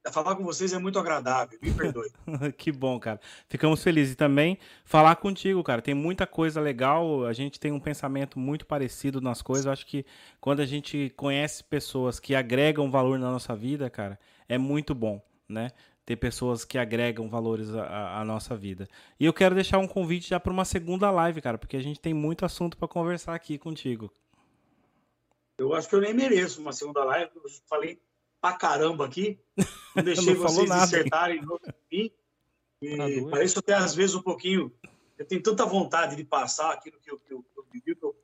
Falar 0.09 0.35
com 0.35 0.43
vocês 0.43 0.73
é 0.73 0.77
muito 0.77 0.99
agradável, 0.99 1.57
me 1.61 1.73
perdoe. 1.73 2.11
que 2.57 2.71
bom, 2.71 2.99
cara. 2.99 3.19
Ficamos 3.47 3.83
felizes. 3.83 4.13
E 4.13 4.15
também 4.15 4.57
falar 4.83 5.15
contigo, 5.17 5.63
cara. 5.63 5.81
Tem 5.81 5.93
muita 5.93 6.25
coisa 6.25 6.59
legal. 6.59 7.25
A 7.25 7.33
gente 7.33 7.59
tem 7.59 7.71
um 7.71 7.79
pensamento 7.79 8.39
muito 8.39 8.65
parecido 8.65 9.21
nas 9.21 9.41
coisas. 9.41 9.65
Eu 9.65 9.71
acho 9.71 9.85
que 9.85 10.05
quando 10.39 10.61
a 10.61 10.65
gente 10.65 11.13
conhece 11.15 11.63
pessoas 11.63 12.19
que 12.19 12.35
agregam 12.35 12.89
valor 12.89 13.19
na 13.19 13.31
nossa 13.31 13.55
vida, 13.55 13.89
cara, 13.89 14.19
é 14.47 14.57
muito 14.57 14.95
bom, 14.95 15.21
né? 15.47 15.71
Ter 16.05 16.15
pessoas 16.15 16.65
que 16.65 16.77
agregam 16.77 17.29
valores 17.29 17.73
à, 17.75 18.19
à 18.19 18.25
nossa 18.25 18.55
vida. 18.55 18.87
E 19.19 19.25
eu 19.25 19.33
quero 19.33 19.53
deixar 19.53 19.77
um 19.77 19.87
convite 19.87 20.29
já 20.29 20.39
para 20.39 20.51
uma 20.51 20.65
segunda 20.65 21.11
live, 21.11 21.41
cara, 21.41 21.57
porque 21.57 21.77
a 21.77 21.83
gente 21.83 21.99
tem 21.99 22.13
muito 22.13 22.45
assunto 22.45 22.77
para 22.77 22.87
conversar 22.87 23.35
aqui 23.35 23.57
contigo. 23.57 24.11
Eu 25.59 25.73
acho 25.73 25.89
que 25.89 25.95
eu 25.95 26.01
nem 26.01 26.13
mereço 26.13 26.61
uma 26.61 26.71
segunda 26.71 27.03
live. 27.03 27.29
Eu 27.35 27.43
falei 27.67 27.99
pra 28.41 28.53
caramba 28.53 29.05
aqui. 29.05 29.39
Não 29.95 30.03
deixei 30.03 30.35
não 30.35 30.41
vocês 30.41 30.69
nada, 30.69 30.83
dissertarem 30.83 31.41
no 31.41 31.59
fim. 31.89 32.11
E 32.79 32.95
tá 32.95 33.29
parece 33.31 33.57
até 33.57 33.73
às 33.73 33.95
vezes 33.95 34.15
um 34.15 34.21
pouquinho. 34.21 34.71
Eu 35.17 35.25
tenho 35.25 35.41
tanta 35.41 35.65
vontade 35.65 36.15
de 36.15 36.23
passar 36.23 36.71
aquilo 36.71 36.99
que 37.01 37.11
eu, 37.11 37.17
que 37.17 37.33
eu, 37.33 37.43
que 37.43 37.59
eu 37.59 37.65
vivi, 37.73 37.95
que 37.95 38.05
eu, 38.05 38.15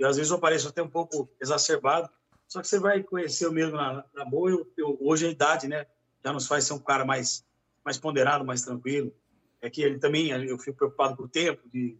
e 0.00 0.04
às 0.04 0.16
vezes 0.16 0.32
eu 0.32 0.38
pareço 0.38 0.66
até 0.66 0.82
um 0.82 0.88
pouco 0.88 1.28
exacerbado. 1.40 2.08
Só 2.48 2.62
que 2.62 2.66
você 2.66 2.78
vai 2.78 3.02
conhecer 3.02 3.46
o 3.46 3.52
mesmo 3.52 3.76
na, 3.76 4.02
na 4.14 4.24
boa. 4.24 4.50
Eu, 4.50 4.72
eu, 4.76 4.98
hoje 5.00 5.26
a 5.26 5.30
idade, 5.30 5.68
né, 5.68 5.86
já 6.24 6.32
nos 6.32 6.46
faz 6.46 6.64
ser 6.64 6.72
um 6.72 6.78
cara 6.78 7.04
mais, 7.04 7.44
mais 7.84 7.98
ponderado, 7.98 8.44
mais 8.44 8.62
tranquilo. 8.62 9.14
É 9.60 9.68
que 9.68 9.82
ele 9.82 9.98
também, 9.98 10.30
eu 10.30 10.58
fico 10.58 10.78
preocupado 10.78 11.16
com 11.16 11.24
o 11.24 11.28
tempo, 11.28 11.68
de 11.68 11.98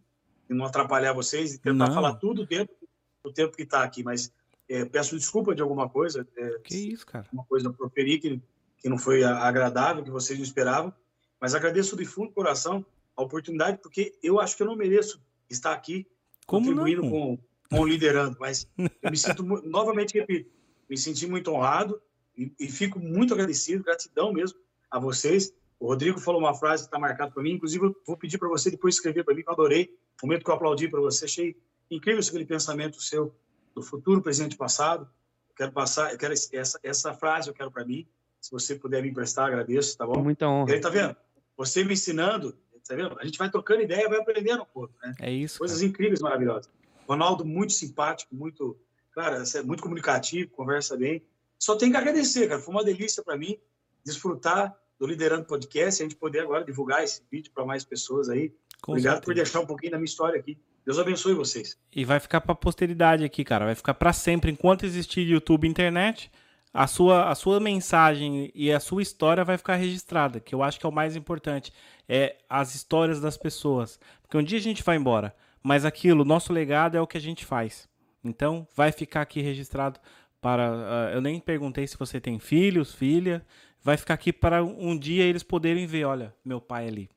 e 0.48 0.55
não 0.55 0.64
atrapalhar 0.64 1.12
vocês 1.12 1.55
e 1.55 1.59
tentar 1.59 1.86
não. 1.86 1.94
falar 1.94 2.14
tudo 2.14 2.47
dentro 2.47 2.74
do 3.22 3.32
tempo 3.32 3.56
que 3.56 3.62
está 3.62 3.82
aqui, 3.82 4.02
mas 4.02 4.32
é, 4.69 4.85
peço 4.85 5.16
desculpa 5.16 5.55
de 5.55 5.62
alguma 5.62 5.89
coisa. 5.89 6.27
É, 6.36 6.59
que 6.65 6.93
isso, 6.93 7.07
cara? 7.07 7.27
Uma 7.32 7.45
coisa 7.45 7.73
proferi 7.73 8.19
que, 8.19 8.41
que 8.78 8.89
não 8.89 8.99
foi 8.99 9.23
agradável, 9.24 10.03
que 10.03 10.11
vocês 10.11 10.39
não 10.39 10.45
esperavam, 10.45 10.93
mas 11.41 11.55
agradeço 11.55 11.97
de 11.97 12.05
fundo 12.05 12.28
do 12.28 12.35
coração 12.35 12.85
a 13.16 13.23
oportunidade, 13.23 13.78
porque 13.78 14.15
eu 14.23 14.41
acho 14.41 14.57
que 14.57 14.62
eu 14.62 14.66
não 14.66 14.77
mereço 14.77 15.23
estar 15.49 15.73
aqui 15.73 16.07
Como 16.47 16.66
contribuindo 16.66 17.03
com, 17.03 17.39
com 17.70 17.86
liderando, 17.86 18.36
mas 18.41 18.69
eu 18.77 19.11
me 19.11 19.16
sinto, 19.16 19.43
novamente 19.43 20.19
repito, 20.19 20.51
me 20.89 20.97
senti 20.97 21.27
muito 21.27 21.51
honrado 21.53 22.01
e, 22.36 22.53
e 22.59 22.69
fico 22.69 22.99
muito 22.99 23.32
agradecido, 23.35 23.85
gratidão 23.85 24.32
mesmo 24.32 24.59
a 24.91 24.99
vocês. 24.99 25.53
O 25.78 25.86
Rodrigo 25.86 26.19
falou 26.19 26.41
uma 26.41 26.55
frase 26.55 26.85
que 26.85 26.89
está 26.89 26.99
marcada 26.99 27.31
para 27.31 27.43
mim, 27.43 27.53
inclusive 27.53 27.85
eu 27.85 27.97
vou 28.07 28.16
pedir 28.16 28.39
para 28.39 28.49
você 28.49 28.70
depois 28.70 28.95
escrever 28.95 29.24
para 29.24 29.35
mim, 29.35 29.43
que 29.43 29.49
eu 29.49 29.53
adorei, 29.53 29.97
o 30.23 30.27
momento 30.27 30.45
que 30.45 30.51
eu 30.51 30.55
aplaudi 30.55 30.89
para 30.89 31.01
você, 31.01 31.27
achei 31.27 31.57
incrível 31.91 32.23
aquele 32.27 32.47
pensamento 32.47 33.01
seu 33.01 33.35
do 33.74 33.82
futuro, 33.82 34.22
presente 34.22 34.55
e 34.55 34.56
passado. 34.56 35.09
Eu 35.51 35.56
quero 35.56 35.72
passar, 35.72 36.12
eu 36.12 36.18
quero 36.18 36.32
essa, 36.32 36.78
essa 36.82 37.14
frase 37.14 37.48
eu 37.48 37.55
quero 37.55 37.70
para 37.70 37.84
mim. 37.84 38.06
Se 38.40 38.51
você 38.51 38.74
puder 38.74 39.02
me 39.02 39.09
emprestar, 39.09 39.46
agradeço, 39.46 39.96
tá 39.96 40.06
bom? 40.06 40.22
Muita 40.22 40.48
honra. 40.48 40.70
E 40.70 40.74
aí, 40.74 40.80
tá 40.80 40.90
vendo? 40.90 41.16
Você 41.56 41.82
me 41.82 41.94
ensinando, 41.94 42.56
tá 42.86 42.94
vendo? 42.94 43.16
A 43.18 43.24
gente 43.24 43.38
vai 43.38 43.51
trocando 43.51 43.82
ideia, 43.82 44.09
vai 44.09 44.18
aprendendo 44.18 44.62
um 44.62 44.66
pouco, 44.66 44.94
né? 45.02 45.14
É 45.20 45.32
isso. 45.32 45.59
Coisas 45.59 45.78
cara. 45.78 45.88
incríveis, 45.88 46.20
maravilhosas. 46.20 46.70
Ronaldo, 47.09 47.44
muito 47.44 47.72
simpático, 47.72 48.34
muito, 48.34 48.78
cara, 49.12 49.42
é 49.55 49.62
muito 49.62 49.82
comunicativo, 49.82 50.51
conversa 50.51 50.96
bem. 50.96 51.22
Só 51.59 51.76
tem 51.76 51.90
que 51.90 51.96
agradecer, 51.96 52.48
cara. 52.48 52.60
Foi 52.60 52.74
uma 52.74 52.84
delícia 52.84 53.22
para 53.22 53.36
mim 53.36 53.59
desfrutar 54.05 54.76
do 54.98 55.06
Liderando 55.06 55.44
Podcast, 55.46 56.02
a 56.02 56.05
gente 56.05 56.16
poder 56.16 56.40
agora 56.40 56.64
divulgar 56.64 57.02
esse 57.02 57.22
vídeo 57.30 57.51
para 57.55 57.64
mais 57.64 57.84
pessoas 57.84 58.28
aí. 58.28 58.52
Com 58.82 58.92
Obrigado 58.92 59.14
certeza. 59.14 59.24
por 59.24 59.34
deixar 59.34 59.60
um 59.60 59.66
pouquinho 59.66 59.92
da 59.92 59.98
minha 59.98 60.05
história 60.05 60.38
aqui. 60.38 60.59
Deus 60.85 60.98
abençoe 60.98 61.35
vocês. 61.35 61.78
E 61.94 62.05
vai 62.05 62.20
ficar 62.20 62.40
para 62.40 62.55
posteridade 62.55 63.24
aqui, 63.24 63.43
cara. 63.43 63.65
Vai 63.65 63.74
ficar 63.74 63.94
para 63.94 64.12
sempre. 64.12 64.51
Enquanto 64.51 64.85
existir 64.85 65.23
YouTube 65.23 65.66
e 65.66 65.70
internet, 65.70 66.31
a 66.73 66.86
sua, 66.86 67.31
a 67.31 67.35
sua 67.35 67.59
mensagem 67.59 68.51
e 68.55 68.70
a 68.70 68.78
sua 68.78 69.01
história 69.01 69.44
vai 69.44 69.56
ficar 69.56 69.77
registrada, 69.77 70.40
que 70.40 70.55
eu 70.55 70.62
acho 70.62 70.78
que 70.78 70.85
é 70.85 70.89
o 70.89 70.93
mais 70.93 71.16
importante. 71.16 71.73
É 72.09 72.36
as 72.48 72.74
histórias 72.74 73.20
das 73.20 73.36
pessoas. 73.36 73.98
Porque 74.20 74.36
um 74.36 74.43
dia 74.43 74.59
a 74.59 74.62
gente 74.62 74.82
vai 74.82 74.97
embora, 74.97 75.35
mas 75.62 75.85
aquilo, 75.85 76.24
nosso 76.24 76.52
legado 76.52 76.97
é 76.97 77.01
o 77.01 77.06
que 77.06 77.16
a 77.16 77.20
gente 77.20 77.47
faz. 77.47 77.89
Então, 78.23 78.66
vai 78.74 78.93
ficar 78.93 79.23
aqui 79.23 79.40
registrado 79.40 80.01
para. 80.40 80.70
Uh, 80.70 81.15
eu 81.15 81.20
nem 81.20 81.40
perguntei 81.40 81.86
se 81.86 81.97
você 81.97 82.20
tem 82.20 82.39
filhos, 82.39 82.94
filha. 82.94 83.44
Vai 83.82 83.97
ficar 83.97 84.15
aqui 84.15 84.32
para 84.32 84.65
um 84.65 84.98
dia 84.98 85.24
eles 85.24 85.43
poderem 85.43 85.86
ver: 85.86 86.05
olha, 86.05 86.35
meu 86.44 86.61
pai 86.61 86.89
ali. 86.89 87.11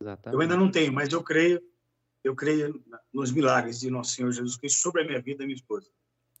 Exatamente. 0.00 0.34
Eu 0.34 0.40
ainda 0.40 0.56
não 0.56 0.70
tenho, 0.70 0.92
mas 0.92 1.12
eu 1.12 1.22
creio 1.22 1.60
eu 2.28 2.36
creio 2.36 2.82
nos 3.12 3.32
milagres 3.32 3.80
de 3.80 3.90
nosso 3.90 4.12
Senhor 4.12 4.30
Jesus 4.30 4.56
Cristo 4.56 4.82
sobre 4.82 5.02
a 5.02 5.04
minha 5.06 5.20
vida 5.20 5.42
e 5.42 5.46
minha 5.46 5.56
esposa. 5.56 5.88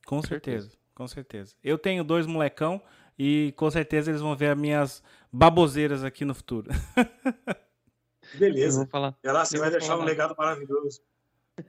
Com 0.04 0.22
certeza, 0.22 0.70
com 0.94 1.08
certeza. 1.08 1.54
Eu 1.64 1.78
tenho 1.78 2.04
dois 2.04 2.26
molecão 2.26 2.80
e 3.18 3.54
com 3.56 3.70
certeza 3.70 4.10
eles 4.10 4.20
vão 4.20 4.36
ver 4.36 4.50
as 4.50 4.58
minhas 4.58 5.02
baboseiras 5.32 6.04
aqui 6.04 6.26
no 6.26 6.34
futuro. 6.34 6.70
Beleza. 8.38 8.86
Falar, 8.86 9.16
lá, 9.24 9.44
você 9.44 9.58
vai 9.58 9.70
deixar 9.70 9.88
falar. 9.88 10.02
um 10.02 10.06
legado 10.06 10.34
maravilhoso. 10.36 11.00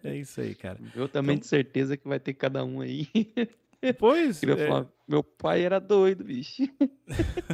É 0.03 0.17
isso 0.17 0.41
aí, 0.41 0.53
cara. 0.53 0.77
Eu 0.93 1.07
também 1.07 1.35
então... 1.35 1.43
de 1.43 1.47
certeza 1.47 1.95
que 1.95 2.07
vai 2.07 2.19
ter 2.19 2.33
cada 2.33 2.63
um 2.63 2.81
aí. 2.81 3.07
Pois. 3.97 4.43
É. 4.43 4.67
Falar, 4.67 4.87
meu 5.07 5.23
pai 5.23 5.63
era 5.63 5.79
doido, 5.79 6.25
bicho. 6.25 6.63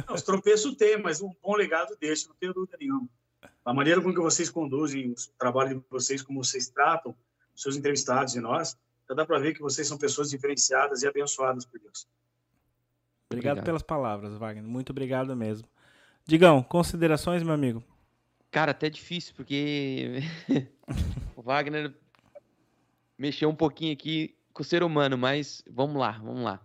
Não, 0.08 0.16
os 0.16 0.22
tropeços 0.22 0.74
tem, 0.74 1.00
mas 1.00 1.22
um 1.22 1.30
bom 1.40 1.54
legado 1.54 1.96
deixa, 2.00 2.28
não 2.28 2.34
tenho 2.34 2.52
dúvida 2.52 2.76
nenhuma 2.80 3.08
a 3.64 3.74
maneira 3.74 4.00
com 4.00 4.12
que 4.12 4.20
vocês 4.20 4.48
conduzem 4.48 5.10
o 5.10 5.14
trabalho 5.38 5.80
de 5.80 5.84
vocês, 5.90 6.22
como 6.22 6.42
vocês 6.42 6.68
tratam 6.68 7.14
os 7.54 7.62
seus 7.62 7.76
entrevistados 7.76 8.34
e 8.34 8.40
nós, 8.40 8.78
já 9.08 9.14
dá 9.14 9.24
para 9.24 9.38
ver 9.38 9.54
que 9.54 9.60
vocês 9.60 9.86
são 9.86 9.98
pessoas 9.98 10.30
diferenciadas 10.30 11.02
e 11.02 11.06
abençoadas 11.08 11.64
por 11.64 11.80
Deus. 11.80 12.06
Obrigado, 13.30 13.52
obrigado, 13.52 13.64
pelas 13.64 13.82
palavras, 13.82 14.36
Wagner. 14.36 14.62
Muito 14.62 14.90
obrigado 14.90 15.34
mesmo. 15.34 15.68
Digão, 16.24 16.62
considerações, 16.62 17.42
meu 17.42 17.54
amigo? 17.54 17.82
Cara, 18.50 18.70
até 18.70 18.88
difícil, 18.88 19.34
porque 19.34 20.20
o 21.36 21.42
Wagner 21.42 21.94
mexeu 23.18 23.48
um 23.48 23.54
pouquinho 23.54 23.92
aqui 23.92 24.36
com 24.52 24.62
o 24.62 24.64
ser 24.64 24.82
humano, 24.82 25.18
mas 25.18 25.62
vamos 25.70 25.96
lá, 25.96 26.12
vamos 26.12 26.42
lá. 26.42 26.60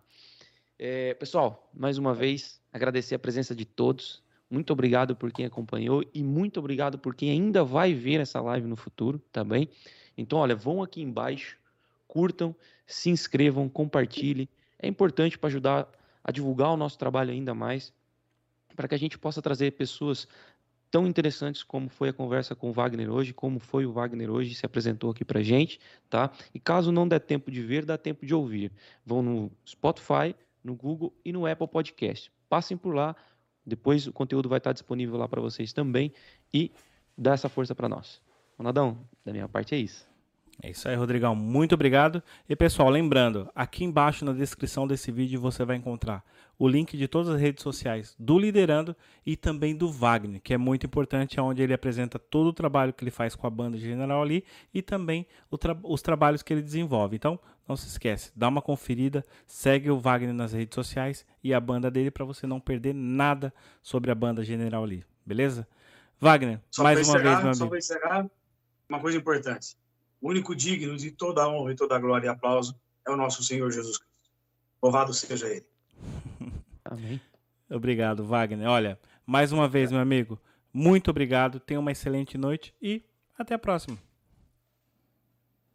É, 0.77 1.14
pessoal, 1.15 1.69
mais 1.73 1.98
uma 1.98 2.14
vez, 2.14 2.61
agradecer 2.72 3.15
a 3.15 3.19
presença 3.19 3.53
de 3.53 3.65
todos. 3.65 4.23
Muito 4.51 4.73
obrigado 4.73 5.15
por 5.15 5.31
quem 5.31 5.45
acompanhou 5.45 6.03
e 6.13 6.21
muito 6.21 6.59
obrigado 6.59 6.99
por 6.99 7.15
quem 7.15 7.31
ainda 7.31 7.63
vai 7.63 7.93
ver 7.93 8.19
essa 8.19 8.41
live 8.41 8.67
no 8.67 8.75
futuro, 8.75 9.17
bem? 9.47 9.69
Então, 10.17 10.39
olha, 10.39 10.53
vão 10.53 10.83
aqui 10.83 11.01
embaixo, 11.01 11.57
curtam, 12.05 12.53
se 12.85 13.09
inscrevam, 13.09 13.69
compartilhem. 13.69 14.49
É 14.77 14.89
importante 14.89 15.39
para 15.39 15.47
ajudar 15.47 15.87
a 16.21 16.31
divulgar 16.33 16.69
o 16.71 16.75
nosso 16.75 16.97
trabalho 16.97 17.31
ainda 17.31 17.53
mais, 17.53 17.93
para 18.75 18.89
que 18.89 18.95
a 18.95 18.99
gente 18.99 19.17
possa 19.17 19.41
trazer 19.41 19.71
pessoas 19.71 20.27
tão 20.91 21.07
interessantes 21.07 21.63
como 21.63 21.87
foi 21.87 22.09
a 22.09 22.13
conversa 22.13 22.53
com 22.53 22.69
o 22.69 22.73
Wagner 22.73 23.09
hoje, 23.09 23.33
como 23.33 23.57
foi 23.57 23.85
o 23.85 23.93
Wagner 23.93 24.29
hoje, 24.29 24.53
se 24.53 24.65
apresentou 24.65 25.11
aqui 25.11 25.23
para 25.23 25.41
gente, 25.41 25.79
tá? 26.09 26.29
E 26.53 26.59
caso 26.59 26.91
não 26.91 27.07
der 27.07 27.21
tempo 27.21 27.49
de 27.49 27.61
ver, 27.61 27.85
dá 27.85 27.97
tempo 27.97 28.25
de 28.25 28.35
ouvir. 28.35 28.69
Vão 29.05 29.21
no 29.21 29.51
Spotify, 29.65 30.35
no 30.61 30.75
Google 30.75 31.13
e 31.23 31.31
no 31.31 31.45
Apple 31.45 31.69
Podcast. 31.69 32.29
Passem 32.49 32.75
por 32.75 32.93
lá, 32.93 33.15
depois 33.65 34.07
o 34.07 34.13
conteúdo 34.13 34.49
vai 34.49 34.57
estar 34.57 34.73
disponível 34.73 35.17
lá 35.17 35.27
para 35.27 35.41
vocês 35.41 35.71
também 35.73 36.11
e 36.53 36.71
dá 37.17 37.33
essa 37.33 37.49
força 37.49 37.75
para 37.75 37.88
nós. 37.88 38.21
Ronaldão, 38.57 38.97
da 39.23 39.31
minha 39.31 39.47
parte 39.47 39.75
é 39.75 39.77
isso. 39.77 40.10
É 40.63 40.69
isso 40.69 40.87
aí, 40.87 40.95
Rodrigão. 40.95 41.35
Muito 41.35 41.73
obrigado. 41.73 42.21
E 42.47 42.55
pessoal, 42.55 42.89
lembrando, 42.89 43.49
aqui 43.55 43.83
embaixo 43.83 44.23
na 44.23 44.31
descrição 44.33 44.87
desse 44.87 45.11
vídeo 45.11 45.39
você 45.39 45.65
vai 45.65 45.75
encontrar 45.75 46.23
o 46.57 46.67
link 46.67 46.95
de 46.95 47.07
todas 47.07 47.29
as 47.29 47.41
redes 47.41 47.63
sociais 47.63 48.15
do 48.19 48.37
Liderando 48.37 48.95
e 49.25 49.35
também 49.35 49.75
do 49.75 49.91
Wagner, 49.91 50.39
que 50.39 50.53
é 50.53 50.57
muito 50.59 50.85
importante, 50.85 51.39
é 51.39 51.41
onde 51.41 51.63
ele 51.63 51.73
apresenta 51.73 52.19
todo 52.19 52.47
o 52.47 52.53
trabalho 52.53 52.93
que 52.93 53.03
ele 53.03 53.09
faz 53.09 53.35
com 53.35 53.47
a 53.47 53.49
banda 53.49 53.77
General 53.77 54.21
ali 54.21 54.45
e 54.71 54.83
também 54.83 55.25
tra 55.59 55.75
os 55.81 56.03
trabalhos 56.03 56.43
que 56.43 56.53
ele 56.53 56.61
desenvolve. 56.61 57.15
Então, 57.15 57.39
não 57.67 57.75
se 57.75 57.87
esquece, 57.87 58.31
dá 58.35 58.47
uma 58.47 58.61
conferida, 58.61 59.25
segue 59.47 59.89
o 59.89 59.99
Wagner 59.99 60.35
nas 60.35 60.53
redes 60.53 60.75
sociais 60.75 61.25
e 61.43 61.51
a 61.51 61.59
banda 61.59 61.89
dele 61.89 62.11
para 62.11 62.25
você 62.25 62.45
não 62.45 62.59
perder 62.59 62.93
nada 62.93 63.51
sobre 63.81 64.11
a 64.11 64.15
banda 64.15 64.43
General 64.43 64.83
ali, 64.83 65.03
beleza? 65.25 65.67
Wagner, 66.19 66.61
só 66.69 66.83
mais 66.83 66.99
uma 66.99 67.17
encerrar, 67.17 67.23
vez, 67.23 67.39
meu 67.39 67.49
amigo. 67.49 67.55
Só 67.55 67.67
para 67.67 67.77
encerrar, 67.79 68.29
uma 68.87 68.99
coisa 68.99 69.17
importante. 69.17 69.75
O 70.22 70.30
único 70.30 70.56
digno 70.56 70.95
de 70.95 71.11
toda 71.11 71.43
a 71.43 71.49
honra 71.49 71.72
e 71.72 71.76
toda 71.76 71.95
a 71.95 71.99
glória 71.99 72.27
e 72.27 72.30
aplauso 72.30 72.80
é 73.06 73.11
o 73.11 73.18
nosso 73.18 73.43
Senhor 73.43 73.72
Jesus 73.72 73.98
Cristo. 73.98 74.11
Louvado 74.81 75.14
seja 75.14 75.48
Ele. 75.48 75.65
Amém. 76.85 77.19
Obrigado, 77.69 78.23
Wagner. 78.23 78.68
Olha, 78.68 78.99
mais 79.26 79.52
uma 79.52 79.68
vez, 79.68 79.91
meu 79.91 79.99
amigo, 79.99 80.39
muito 80.73 81.10
obrigado. 81.10 81.60
Tenha 81.60 81.80
uma 81.80 81.91
excelente 81.91 82.38
noite 82.38 82.73
e 82.81 83.03
até 83.38 83.56
a 83.56 83.60
próxima. 83.60 83.98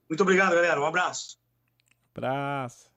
Muito 0.09 0.23
obrigado, 0.23 0.55
galera. 0.55 0.81
Um 0.81 0.87
abraço. 0.87 1.39
Abraço. 2.15 2.91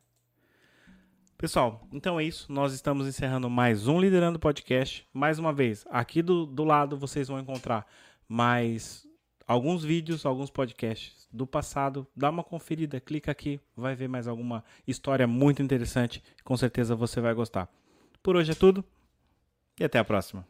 Pessoal, 1.38 1.88
então 1.92 2.20
é 2.20 2.24
isso. 2.24 2.52
Nós 2.52 2.74
estamos 2.74 3.08
encerrando 3.08 3.50
mais 3.50 3.88
um 3.88 4.00
Liderando 4.00 4.38
Podcast. 4.38 5.08
Mais 5.14 5.40
uma 5.40 5.54
vez, 5.54 5.86
aqui 5.90 6.22
do, 6.22 6.46
do 6.46 6.64
lado 6.64 6.98
vocês 6.98 7.30
vão 7.30 7.40
encontrar 7.40 7.88
mais 8.28 9.08
alguns 9.50 9.84
vídeos, 9.84 10.28
alguns 10.28 10.52
podcasts 10.52 11.28
do 11.34 11.48
passado. 11.48 12.06
Dá 12.16 12.30
uma 12.30 12.44
conferida, 12.44 13.00
clica 13.00 13.32
aqui, 13.32 13.60
vai 13.76 13.96
ver 13.96 14.08
mais 14.08 14.28
alguma 14.28 14.64
história 14.88 15.26
muito 15.26 15.64
interessante. 15.64 16.24
Com 16.44 16.56
certeza 16.56 16.96
você 16.96 17.20
vai 17.20 17.34
gostar. 17.34 17.68
Por 18.22 18.36
hoje 18.36 18.52
é 18.52 18.56
tudo 18.56 18.86
e 19.80 19.84
até 19.84 19.98
a 19.98 20.04
próxima. 20.04 20.46